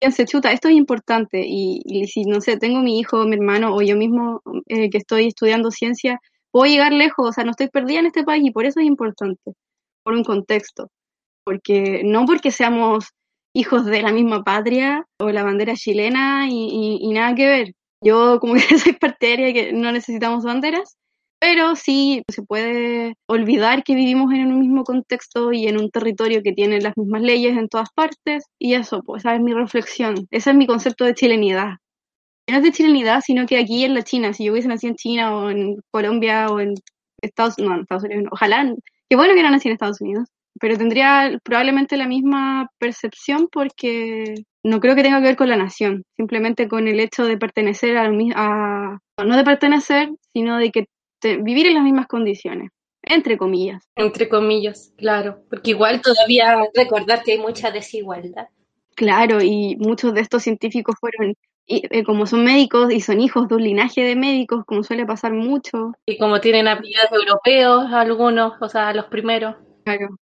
piense, 0.00 0.26
chuta, 0.26 0.52
esto 0.52 0.68
es 0.68 0.74
importante, 0.76 1.44
y, 1.46 2.06
si, 2.08 2.24
no 2.24 2.40
sé, 2.40 2.56
tengo 2.58 2.80
mi 2.82 2.98
hijo, 3.00 3.24
mi 3.24 3.36
hermano, 3.36 3.74
o 3.74 3.82
yo 3.82 3.96
mismo 3.96 4.42
eh, 4.68 4.90
que 4.90 4.98
estoy 4.98 5.28
estudiando 5.28 5.70
ciencia, 5.70 6.20
puedo 6.50 6.66
llegar 6.70 6.92
lejos, 6.92 7.28
o 7.30 7.32
sea, 7.32 7.44
no 7.44 7.52
estoy 7.52 7.68
perdida 7.68 8.00
en 8.00 8.06
este 8.06 8.24
país, 8.24 8.44
y 8.46 8.50
por 8.52 8.66
eso 8.66 8.80
es 8.80 8.86
importante, 8.86 9.52
por 10.04 10.14
un 10.14 10.24
contexto, 10.24 10.88
porque 11.44 12.02
no 12.04 12.26
porque 12.26 12.50
seamos 12.50 13.06
hijos 13.54 13.84
de 13.86 14.02
la 14.02 14.12
misma 14.12 14.44
patria, 14.44 15.06
o 15.20 15.30
la 15.30 15.44
bandera 15.44 15.74
chilena, 15.74 16.48
y, 16.50 16.54
y- 16.54 16.98
y 17.02 17.12
nada 17.12 17.34
que 17.34 17.46
ver. 17.46 17.72
Yo 18.04 18.40
como 18.40 18.54
que 18.74 18.78
soy 18.78 18.94
partidaria 18.94 19.52
que 19.52 19.72
no 19.72 19.92
necesitamos 19.92 20.44
banderas, 20.44 20.96
pero 21.42 21.74
sí 21.74 22.22
se 22.28 22.44
puede 22.44 23.16
olvidar 23.26 23.82
que 23.82 23.96
vivimos 23.96 24.32
en 24.32 24.52
un 24.52 24.60
mismo 24.60 24.84
contexto 24.84 25.52
y 25.52 25.66
en 25.66 25.76
un 25.76 25.90
territorio 25.90 26.40
que 26.40 26.52
tiene 26.52 26.80
las 26.80 26.96
mismas 26.96 27.22
leyes 27.22 27.58
en 27.58 27.68
todas 27.68 27.88
partes. 27.92 28.44
Y 28.60 28.74
eso, 28.74 29.02
pues, 29.02 29.24
esa 29.24 29.34
es 29.34 29.40
mi 29.40 29.52
reflexión. 29.52 30.28
Ese 30.30 30.50
es 30.50 30.56
mi 30.56 30.68
concepto 30.68 31.04
de 31.04 31.14
chilenidad. 31.14 31.78
No 32.48 32.58
es 32.58 32.62
de 32.62 32.70
chilenidad, 32.70 33.22
sino 33.26 33.44
que 33.44 33.58
aquí 33.58 33.84
en 33.84 33.94
la 33.94 34.02
China, 34.02 34.32
si 34.32 34.44
yo 34.44 34.52
hubiese 34.52 34.68
nacido 34.68 34.92
en 34.92 34.96
China 34.96 35.34
o 35.34 35.50
en 35.50 35.78
Colombia 35.90 36.46
o 36.46 36.60
en 36.60 36.74
Estados 37.20 37.58
no, 37.58 37.74
en 37.74 37.80
Estados 37.80 38.04
Unidos, 38.04 38.22
no. 38.22 38.30
ojalá, 38.30 38.72
qué 39.10 39.16
bueno 39.16 39.34
que 39.34 39.42
no 39.42 39.50
nací 39.50 39.66
en 39.66 39.72
Estados 39.72 40.00
Unidos, 40.00 40.28
pero 40.60 40.78
tendría 40.78 41.40
probablemente 41.42 41.96
la 41.96 42.06
misma 42.06 42.68
percepción 42.78 43.48
porque 43.50 44.34
no 44.62 44.78
creo 44.78 44.94
que 44.94 45.02
tenga 45.02 45.18
que 45.18 45.26
ver 45.26 45.36
con 45.36 45.48
la 45.48 45.56
nación, 45.56 46.04
simplemente 46.16 46.68
con 46.68 46.86
el 46.86 47.00
hecho 47.00 47.24
de 47.24 47.36
pertenecer 47.36 47.96
a, 47.96 48.04
a 48.06 49.24
no 49.24 49.36
de 49.36 49.44
pertenecer, 49.44 50.08
sino 50.32 50.58
de 50.58 50.70
que 50.70 50.86
te- 51.22 51.36
vivir 51.38 51.66
en 51.68 51.74
las 51.74 51.84
mismas 51.84 52.06
condiciones, 52.08 52.70
entre 53.02 53.38
comillas. 53.38 53.82
Entre 53.96 54.28
comillas, 54.28 54.92
claro. 54.98 55.42
Porque 55.48 55.70
igual 55.70 56.02
todavía 56.02 56.58
recordar 56.74 57.22
que 57.22 57.32
hay 57.32 57.38
mucha 57.38 57.70
desigualdad. 57.70 58.48
Claro, 58.94 59.42
y 59.42 59.76
muchos 59.76 60.12
de 60.12 60.20
estos 60.20 60.42
científicos 60.42 60.96
fueron, 61.00 61.34
y, 61.66 61.82
eh, 61.90 62.04
como 62.04 62.26
son 62.26 62.44
médicos 62.44 62.92
y 62.92 63.00
son 63.00 63.20
hijos 63.20 63.48
de 63.48 63.54
un 63.54 63.62
linaje 63.64 64.02
de 64.02 64.16
médicos, 64.16 64.64
como 64.66 64.82
suele 64.82 65.06
pasar 65.06 65.32
mucho, 65.32 65.92
Y 66.06 66.18
como 66.18 66.40
tienen 66.40 66.68
apellidos 66.68 67.06
europeos, 67.10 67.86
algunos, 67.92 68.52
o 68.60 68.68
sea, 68.68 68.92
los 68.92 69.06
primeros. 69.06 69.56
claro. 69.84 70.16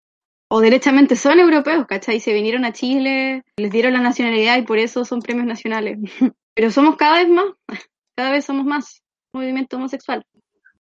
O 0.53 0.59
derechamente 0.59 1.15
son 1.15 1.39
europeos, 1.39 1.85
¿cachai? 1.87 2.19
Se 2.19 2.33
vinieron 2.33 2.65
a 2.65 2.73
Chile, 2.73 3.41
les 3.57 3.71
dieron 3.71 3.93
la 3.93 4.01
nacionalidad 4.01 4.57
y 4.57 4.63
por 4.63 4.79
eso 4.79 5.05
son 5.05 5.21
premios 5.21 5.47
nacionales. 5.47 5.97
Pero 6.53 6.69
somos 6.71 6.97
cada 6.97 7.19
vez 7.19 7.29
más, 7.29 7.45
cada 8.17 8.31
vez 8.31 8.43
somos 8.45 8.65
más 8.65 9.01
movimiento 9.33 9.77
homosexual. 9.77 10.25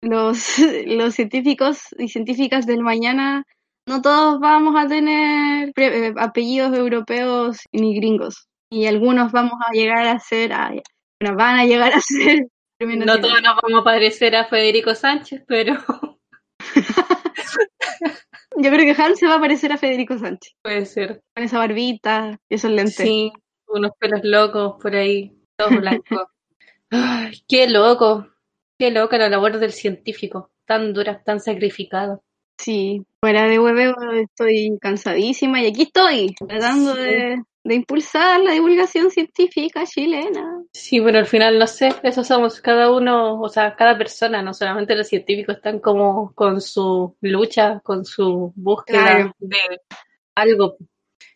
Los, 0.03 0.59
los 0.87 1.15
científicos 1.15 1.81
y 1.99 2.09
científicas 2.09 2.67
del 2.67 2.83
mañana, 2.83 3.45
no 3.87 4.03
todos 4.03 4.41
vamos 4.41 4.75
a 4.77 4.87
tener 4.87 5.73
eh, 5.77 6.15
apellidos 6.17 6.77
europeos 6.77 7.59
ni 7.73 7.95
gringos. 7.97 8.49
Y 8.71 8.87
algunos 8.87 9.33
vamos 9.33 9.55
a 9.67 9.73
llegar 9.73 10.07
a 10.07 10.19
ser, 10.21 10.51
ya. 10.51 10.71
bueno, 11.21 11.37
van 11.37 11.59
a 11.59 11.65
llegar 11.67 11.93
a 11.93 12.01
ser 12.01 12.47
No 12.81 13.21
todos 13.21 13.43
nos 13.43 13.57
vamos 13.63 13.81
a 13.81 13.85
parecer 13.85 14.37
a 14.37 14.47
Federico 14.47 14.95
Sánchez, 14.95 15.43
pero 15.47 15.75
Yo 18.57 18.71
creo 18.71 18.95
que 18.95 19.03
Hans 19.03 19.19
se 19.19 19.27
va 19.27 19.37
a 19.37 19.41
parecer 19.41 19.73
a 19.73 19.79
Federico 19.79 20.19
Sánchez, 20.19 20.55
puede 20.63 20.85
ser. 20.85 21.23
con 21.35 21.45
esa 21.45 21.59
barbita 21.59 22.39
y 22.49 22.55
esos 22.57 22.71
lentes. 22.71 22.97
Sí, 22.97 23.33
unos 23.69 23.93
pelos 23.99 24.21
locos 24.23 24.75
por 24.81 24.95
ahí, 24.95 25.35
todos 25.57 25.77
blancos. 25.77 26.25
Ay, 26.91 27.43
qué 27.49 27.69
loco, 27.69 28.27
qué 28.81 28.91
loca 28.91 29.19
la 29.19 29.29
labor 29.29 29.59
del 29.59 29.73
científico, 29.73 30.51
tan 30.67 30.95
dura, 30.95 31.23
tan 31.23 31.39
sacrificada. 31.39 32.19
Sí, 32.59 33.03
fuera 33.21 33.47
de 33.47 33.59
hueveo 33.59 33.95
estoy 34.23 34.79
cansadísima 34.81 35.61
y 35.63 35.67
aquí 35.67 35.83
estoy, 35.83 36.35
tratando 36.49 36.95
Sí. 36.95 37.01
de, 37.03 37.43
de 37.65 37.75
impulsar 37.75 38.41
la 38.41 38.53
divulgación 38.53 39.11
científica 39.11 39.85
chilena. 39.85 40.63
Sí, 40.73 40.99
pero 41.01 41.19
al 41.19 41.27
final 41.27 41.59
no 41.59 41.67
sé, 41.67 41.91
eso 42.03 42.25
somos 42.25 42.61
cada 42.63 42.91
uno, 42.91 43.39
o 43.41 43.49
sea, 43.51 43.77
cada 43.77 43.99
persona, 43.99 44.43
no 44.43 44.55
solamente 44.55 44.97
los 44.97 45.09
científicos 45.09 45.57
están 45.57 45.79
como 45.81 46.33
con 46.35 46.61
su 46.63 47.17
lucha, 47.21 47.81
con 47.85 48.05
su 48.07 48.53
búsqueda 48.57 49.03
Claro. 49.05 49.35
de 49.39 49.59
algo. 50.35 50.77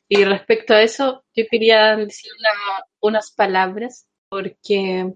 Y 0.09 0.25
respecto 0.25 0.73
a 0.75 0.83
eso, 0.83 1.25
yo 1.35 1.45
quería 1.51 1.97
decir 1.97 2.31
una- 2.39 2.85
unas 3.01 3.31
palabras, 3.33 4.07
porque, 4.31 5.12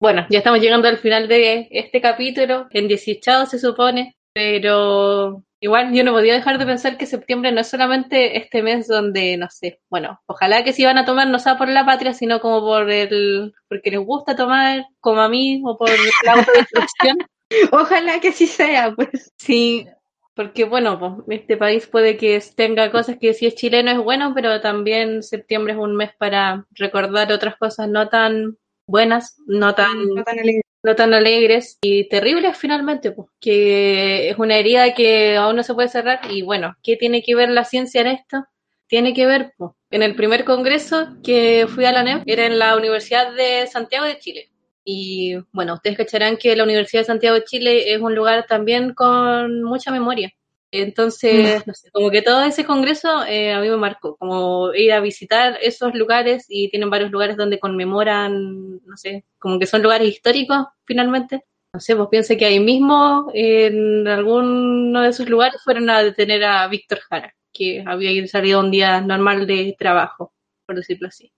bueno, 0.00 0.26
ya 0.30 0.38
estamos 0.38 0.60
llegando 0.60 0.88
al 0.88 0.98
final 0.98 1.28
de 1.28 1.68
este 1.70 2.00
capítulo, 2.00 2.66
en 2.70 2.88
18 2.88 3.44
se 3.46 3.58
supone, 3.58 4.16
pero 4.32 5.44
igual 5.60 5.92
yo 5.92 6.02
no 6.02 6.12
podía 6.12 6.32
dejar 6.32 6.58
de 6.58 6.64
pensar 6.64 6.96
que 6.96 7.04
septiembre 7.04 7.52
no 7.52 7.60
es 7.60 7.68
solamente 7.68 8.38
este 8.38 8.62
mes 8.62 8.88
donde, 8.88 9.36
no 9.36 9.48
sé, 9.50 9.80
bueno, 9.90 10.18
ojalá 10.24 10.64
que 10.64 10.72
si 10.72 10.86
van 10.86 10.96
a 10.96 11.04
tomar 11.04 11.28
no 11.28 11.38
sea 11.38 11.58
por 11.58 11.68
la 11.68 11.84
patria, 11.84 12.14
sino 12.14 12.40
como 12.40 12.60
por 12.60 12.90
el, 12.90 13.52
porque 13.68 13.90
les 13.90 14.00
gusta 14.00 14.34
tomar, 14.34 14.86
como 15.00 15.20
a 15.20 15.28
mí, 15.28 15.60
o 15.66 15.76
por 15.76 15.90
la 16.24 16.32
autodestrucción. 16.32 17.18
Ojalá 17.72 18.20
que 18.20 18.32
sí 18.32 18.46
sea, 18.46 18.94
pues. 18.94 19.32
Sí, 19.36 19.86
porque 20.34 20.64
bueno, 20.64 20.98
pues, 20.98 21.40
este 21.40 21.58
país 21.58 21.86
puede 21.86 22.16
que 22.16 22.42
tenga 22.56 22.90
cosas 22.90 23.18
que 23.20 23.34
si 23.34 23.46
es 23.46 23.54
chileno 23.54 23.90
es 23.90 23.98
bueno, 23.98 24.32
pero 24.34 24.62
también 24.62 25.22
septiembre 25.22 25.74
es 25.74 25.78
un 25.78 25.94
mes 25.94 26.12
para 26.16 26.64
recordar 26.70 27.30
otras 27.32 27.56
cosas 27.56 27.88
no 27.88 28.08
tan 28.08 28.56
buenas, 28.90 29.36
no 29.46 29.74
tan, 29.74 30.06
No 30.14 30.22
tan 30.24 30.38
alegre. 30.38 30.62
no 30.82 30.94
tan 30.96 31.14
alegres 31.14 31.78
y 31.82 32.08
terribles 32.08 32.56
finalmente, 32.56 33.12
pues, 33.12 33.28
que 33.40 34.30
es 34.30 34.38
una 34.38 34.56
herida 34.56 34.94
que 34.94 35.36
aún 35.36 35.56
no 35.56 35.62
se 35.62 35.74
puede 35.74 35.88
cerrar 35.88 36.20
y 36.30 36.42
bueno, 36.42 36.74
¿qué 36.82 36.96
tiene 36.96 37.22
que 37.22 37.34
ver 37.34 37.50
la 37.50 37.64
ciencia 37.64 38.00
en 38.02 38.08
esto? 38.08 38.44
Tiene 38.88 39.14
que 39.14 39.26
ver, 39.26 39.52
pues, 39.56 39.72
en 39.90 40.02
el 40.02 40.14
primer 40.16 40.44
congreso 40.44 41.08
que 41.22 41.66
fui 41.68 41.84
a 41.84 41.92
la 41.92 42.02
NEP, 42.02 42.22
era 42.26 42.46
en 42.46 42.58
la 42.58 42.76
Universidad 42.76 43.32
de 43.34 43.66
Santiago 43.68 44.06
de 44.06 44.18
Chile. 44.18 44.50
Y 44.84 45.36
bueno, 45.52 45.74
ustedes 45.74 45.96
cacharán 45.98 46.36
que 46.38 46.56
la 46.56 46.64
Universidad 46.64 47.02
de 47.02 47.06
Santiago 47.06 47.36
de 47.36 47.44
Chile 47.44 47.92
es 47.94 48.00
un 48.00 48.14
lugar 48.14 48.46
también 48.48 48.94
con 48.94 49.62
mucha 49.62 49.90
memoria. 49.92 50.32
Entonces, 50.72 51.66
no 51.66 51.74
sé, 51.74 51.90
como 51.90 52.10
que 52.10 52.22
todo 52.22 52.42
ese 52.44 52.64
congreso 52.64 53.24
eh, 53.26 53.52
a 53.52 53.60
mí 53.60 53.68
me 53.68 53.76
marcó, 53.76 54.16
como 54.16 54.72
ir 54.72 54.92
a 54.92 55.00
visitar 55.00 55.58
esos 55.60 55.94
lugares 55.94 56.46
y 56.48 56.70
tienen 56.70 56.90
varios 56.90 57.10
lugares 57.10 57.36
donde 57.36 57.58
conmemoran, 57.58 58.80
no 58.84 58.96
sé, 58.96 59.24
como 59.38 59.58
que 59.58 59.66
son 59.66 59.82
lugares 59.82 60.08
históricos 60.08 60.66
finalmente. 60.84 61.44
No 61.72 61.80
sé, 61.80 61.94
pues 61.94 62.08
piensa 62.08 62.36
que 62.36 62.46
ahí 62.46 62.58
mismo, 62.58 63.30
en 63.32 64.06
alguno 64.08 65.02
de 65.02 65.08
esos 65.08 65.28
lugares, 65.28 65.60
fueron 65.62 65.88
a 65.88 66.02
detener 66.02 66.42
a 66.44 66.66
Víctor 66.66 66.98
Jara, 67.08 67.34
que 67.52 67.84
había 67.86 68.26
salido 68.26 68.60
un 68.60 68.72
día 68.72 69.00
normal 69.00 69.46
de 69.46 69.76
trabajo, 69.78 70.32
por 70.66 70.76
decirlo 70.76 71.08
así. 71.08 71.32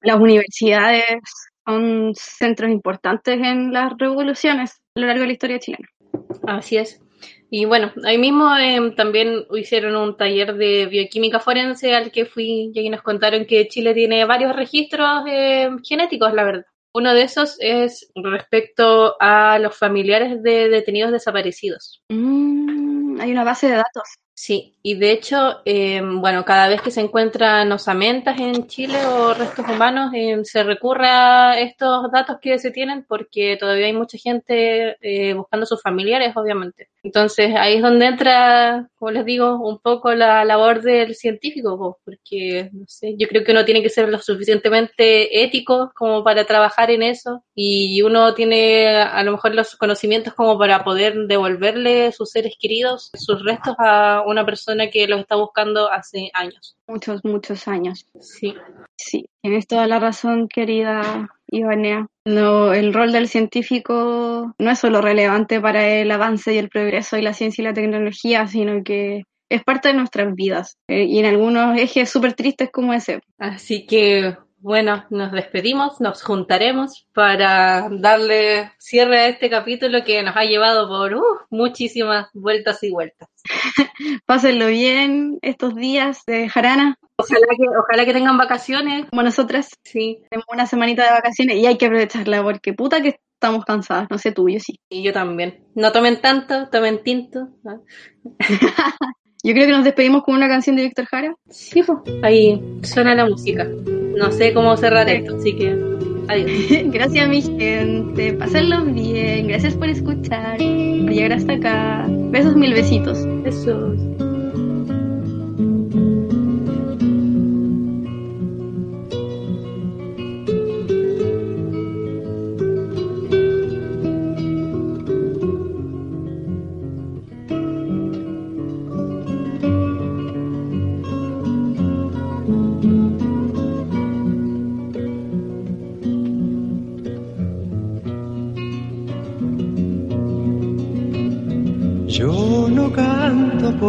Las 0.00 0.18
universidades 0.18 1.04
son 1.64 2.12
centros 2.14 2.70
importantes 2.70 3.38
en 3.38 3.72
las 3.72 3.92
revoluciones 3.96 4.80
a 4.96 5.00
lo 5.00 5.06
largo 5.06 5.22
de 5.22 5.26
la 5.26 5.32
historia 5.32 5.58
chilena. 5.58 5.88
Así 6.46 6.76
es. 6.78 7.00
Y 7.50 7.64
bueno, 7.64 7.92
ahí 8.04 8.18
mismo 8.18 8.56
eh, 8.56 8.92
también 8.96 9.46
hicieron 9.54 9.96
un 9.96 10.16
taller 10.16 10.54
de 10.54 10.86
bioquímica 10.86 11.38
forense 11.38 11.94
al 11.94 12.10
que 12.10 12.26
fui 12.26 12.72
y 12.74 12.78
ahí 12.78 12.90
nos 12.90 13.02
contaron 13.02 13.46
que 13.46 13.68
Chile 13.68 13.94
tiene 13.94 14.24
varios 14.24 14.54
registros 14.54 15.24
eh, 15.28 15.70
genéticos, 15.84 16.32
la 16.32 16.44
verdad. 16.44 16.64
Uno 16.92 17.12
de 17.14 17.22
esos 17.22 17.56
es 17.60 18.10
respecto 18.14 19.16
a 19.20 19.58
los 19.58 19.76
familiares 19.76 20.42
de 20.42 20.68
detenidos 20.70 21.12
desaparecidos. 21.12 22.02
Mm, 22.08 23.20
hay 23.20 23.30
una 23.30 23.44
base 23.44 23.68
de 23.68 23.76
datos. 23.76 24.08
Sí, 24.38 24.76
y 24.82 24.96
de 24.96 25.12
hecho, 25.12 25.62
eh, 25.64 26.02
bueno, 26.04 26.44
cada 26.44 26.68
vez 26.68 26.82
que 26.82 26.90
se 26.90 27.00
encuentran 27.00 27.72
osamentas 27.72 28.38
en 28.38 28.66
Chile 28.66 29.06
o 29.06 29.32
restos 29.32 29.66
humanos, 29.66 30.12
eh, 30.14 30.38
se 30.44 30.62
recurre 30.62 31.08
a 31.08 31.58
estos 31.58 32.12
datos 32.12 32.36
que 32.42 32.58
se 32.58 32.70
tienen 32.70 33.06
porque 33.08 33.56
todavía 33.58 33.86
hay 33.86 33.94
mucha 33.94 34.18
gente 34.18 34.96
eh, 35.00 35.32
buscando 35.32 35.64
a 35.64 35.66
sus 35.66 35.80
familiares, 35.80 36.36
obviamente. 36.36 36.90
Entonces, 37.02 37.54
ahí 37.56 37.76
es 37.76 37.82
donde 37.82 38.06
entra, 38.06 38.88
como 38.98 39.12
les 39.12 39.24
digo, 39.24 39.58
un 39.60 39.78
poco 39.78 40.12
la 40.12 40.44
labor 40.44 40.82
del 40.82 41.14
científico, 41.14 41.78
po, 41.78 41.98
porque, 42.04 42.68
no 42.72 42.84
sé, 42.88 43.14
yo 43.16 43.28
creo 43.28 43.44
que 43.44 43.52
uno 43.52 43.64
tiene 43.64 43.80
que 43.80 43.88
ser 43.88 44.08
lo 44.08 44.18
suficientemente 44.18 45.44
ético 45.44 45.92
como 45.94 46.24
para 46.24 46.44
trabajar 46.44 46.90
en 46.90 47.02
eso 47.02 47.44
y 47.54 48.02
uno 48.02 48.34
tiene 48.34 48.88
a 48.98 49.22
lo 49.22 49.32
mejor 49.32 49.54
los 49.54 49.76
conocimientos 49.76 50.34
como 50.34 50.58
para 50.58 50.82
poder 50.84 51.26
devolverle 51.26 52.12
sus 52.12 52.30
seres 52.30 52.54
queridos, 52.60 53.10
sus 53.14 53.44
restos 53.44 53.76
a 53.78 54.24
una 54.26 54.44
persona 54.44 54.90
que 54.90 55.06
los 55.06 55.20
está 55.20 55.36
buscando 55.36 55.90
hace 55.90 56.30
años. 56.34 56.76
Muchos, 56.86 57.24
muchos 57.24 57.66
años. 57.68 58.06
Sí, 58.20 58.54
Sí, 58.98 59.28
tienes 59.42 59.66
toda 59.66 59.86
la 59.86 59.98
razón, 59.98 60.48
querida 60.48 61.28
Ivanea. 61.48 62.06
No, 62.24 62.72
el 62.72 62.94
rol 62.94 63.12
del 63.12 63.28
científico 63.28 64.54
no 64.58 64.70
es 64.70 64.78
solo 64.78 65.00
relevante 65.00 65.60
para 65.60 65.86
el 65.86 66.10
avance 66.10 66.54
y 66.54 66.58
el 66.58 66.70
progreso 66.70 67.16
y 67.18 67.22
la 67.22 67.34
ciencia 67.34 67.62
y 67.62 67.66
la 67.66 67.74
tecnología, 67.74 68.46
sino 68.46 68.82
que 68.82 69.24
es 69.50 69.62
parte 69.64 69.88
de 69.88 69.94
nuestras 69.94 70.34
vidas. 70.34 70.76
eh, 70.88 71.04
y 71.04 71.18
en 71.18 71.26
algunos 71.26 71.78
ejes 71.78 72.10
súper 72.10 72.32
tristes 72.34 72.70
como 72.72 72.94
ese. 72.94 73.20
así 73.38 73.86
que 73.86 74.36
bueno, 74.58 75.04
nos 75.10 75.32
despedimos, 75.32 76.00
nos 76.00 76.22
juntaremos 76.22 77.06
para 77.12 77.88
darle 77.90 78.72
cierre 78.78 79.20
a 79.20 79.28
este 79.28 79.50
capítulo 79.50 80.04
que 80.04 80.22
nos 80.22 80.36
ha 80.36 80.44
llevado 80.44 80.88
por 80.88 81.14
uh, 81.14 81.22
muchísimas 81.50 82.28
vueltas 82.34 82.82
y 82.82 82.90
vueltas. 82.90 83.28
Pásenlo 84.26 84.66
bien 84.68 85.38
estos 85.42 85.74
días 85.74 86.22
de 86.26 86.48
jarana, 86.48 86.96
Ojalá 87.18 87.46
que, 87.56 87.64
ojalá 87.78 88.04
que 88.04 88.12
tengan 88.12 88.36
vacaciones. 88.36 89.06
como 89.08 89.22
nosotras. 89.22 89.70
Sí, 89.84 90.18
Tenemos 90.28 90.46
una 90.52 90.66
semanita 90.66 91.04
de 91.04 91.10
vacaciones 91.10 91.56
y 91.56 91.66
hay 91.66 91.78
que 91.78 91.86
aprovecharla 91.86 92.42
porque 92.42 92.74
puta 92.74 93.00
que 93.00 93.18
estamos 93.32 93.64
cansadas. 93.64 94.08
No 94.10 94.18
sé 94.18 94.32
tú, 94.32 94.48
yo 94.48 94.60
sí. 94.60 94.78
y 94.90 95.02
yo 95.02 95.12
también. 95.12 95.64
No 95.74 95.92
tomen 95.92 96.20
tanto, 96.20 96.68
tomen 96.68 97.02
tinto. 97.02 97.48
¿no? 97.62 97.82
Yo 99.44 99.52
creo 99.52 99.66
que 99.66 99.72
nos 99.72 99.84
despedimos 99.84 100.24
con 100.24 100.34
una 100.34 100.48
canción 100.48 100.74
de 100.74 100.82
Víctor 100.82 101.04
Jara. 101.04 101.36
Sí, 101.48 101.80
pues, 101.80 101.98
ahí 102.24 102.60
suena 102.82 103.14
la 103.14 103.26
música. 103.26 103.64
No 104.16 104.32
sé 104.32 104.52
cómo 104.54 104.76
cerrar 104.76 105.08
esto, 105.08 105.36
así 105.36 105.54
que 105.54 105.76
adiós. 106.28 106.50
Gracias, 106.92 107.28
mi 107.28 107.42
gente. 107.42 108.32
Pásenlo 108.34 108.84
bien. 108.84 109.48
Gracias 109.48 109.74
por 109.74 109.88
escuchar. 109.88 110.56
Por 110.56 111.12
llegar 111.12 111.34
hasta 111.34 111.52
acá. 111.52 112.06
Besos, 112.08 112.56
mil 112.56 112.72
besitos. 112.72 113.26
Besos. 113.42 114.15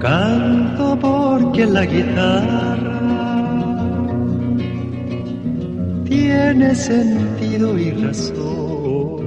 Canto 0.00 0.98
porque 1.00 1.66
la 1.66 1.86
guitarra 1.86 3.00
tiene 6.04 6.74
sentido 6.74 7.78
y 7.78 7.90
razón. 7.92 9.22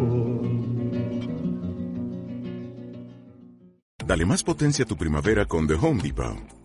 Dale 4.06 4.26
más 4.26 4.44
potencia 4.44 4.84
a 4.84 4.88
tu 4.88 4.98
primavera 4.98 5.46
con 5.46 5.68
The 5.68 5.76
Home 5.76 6.04
Depot. 6.04 6.65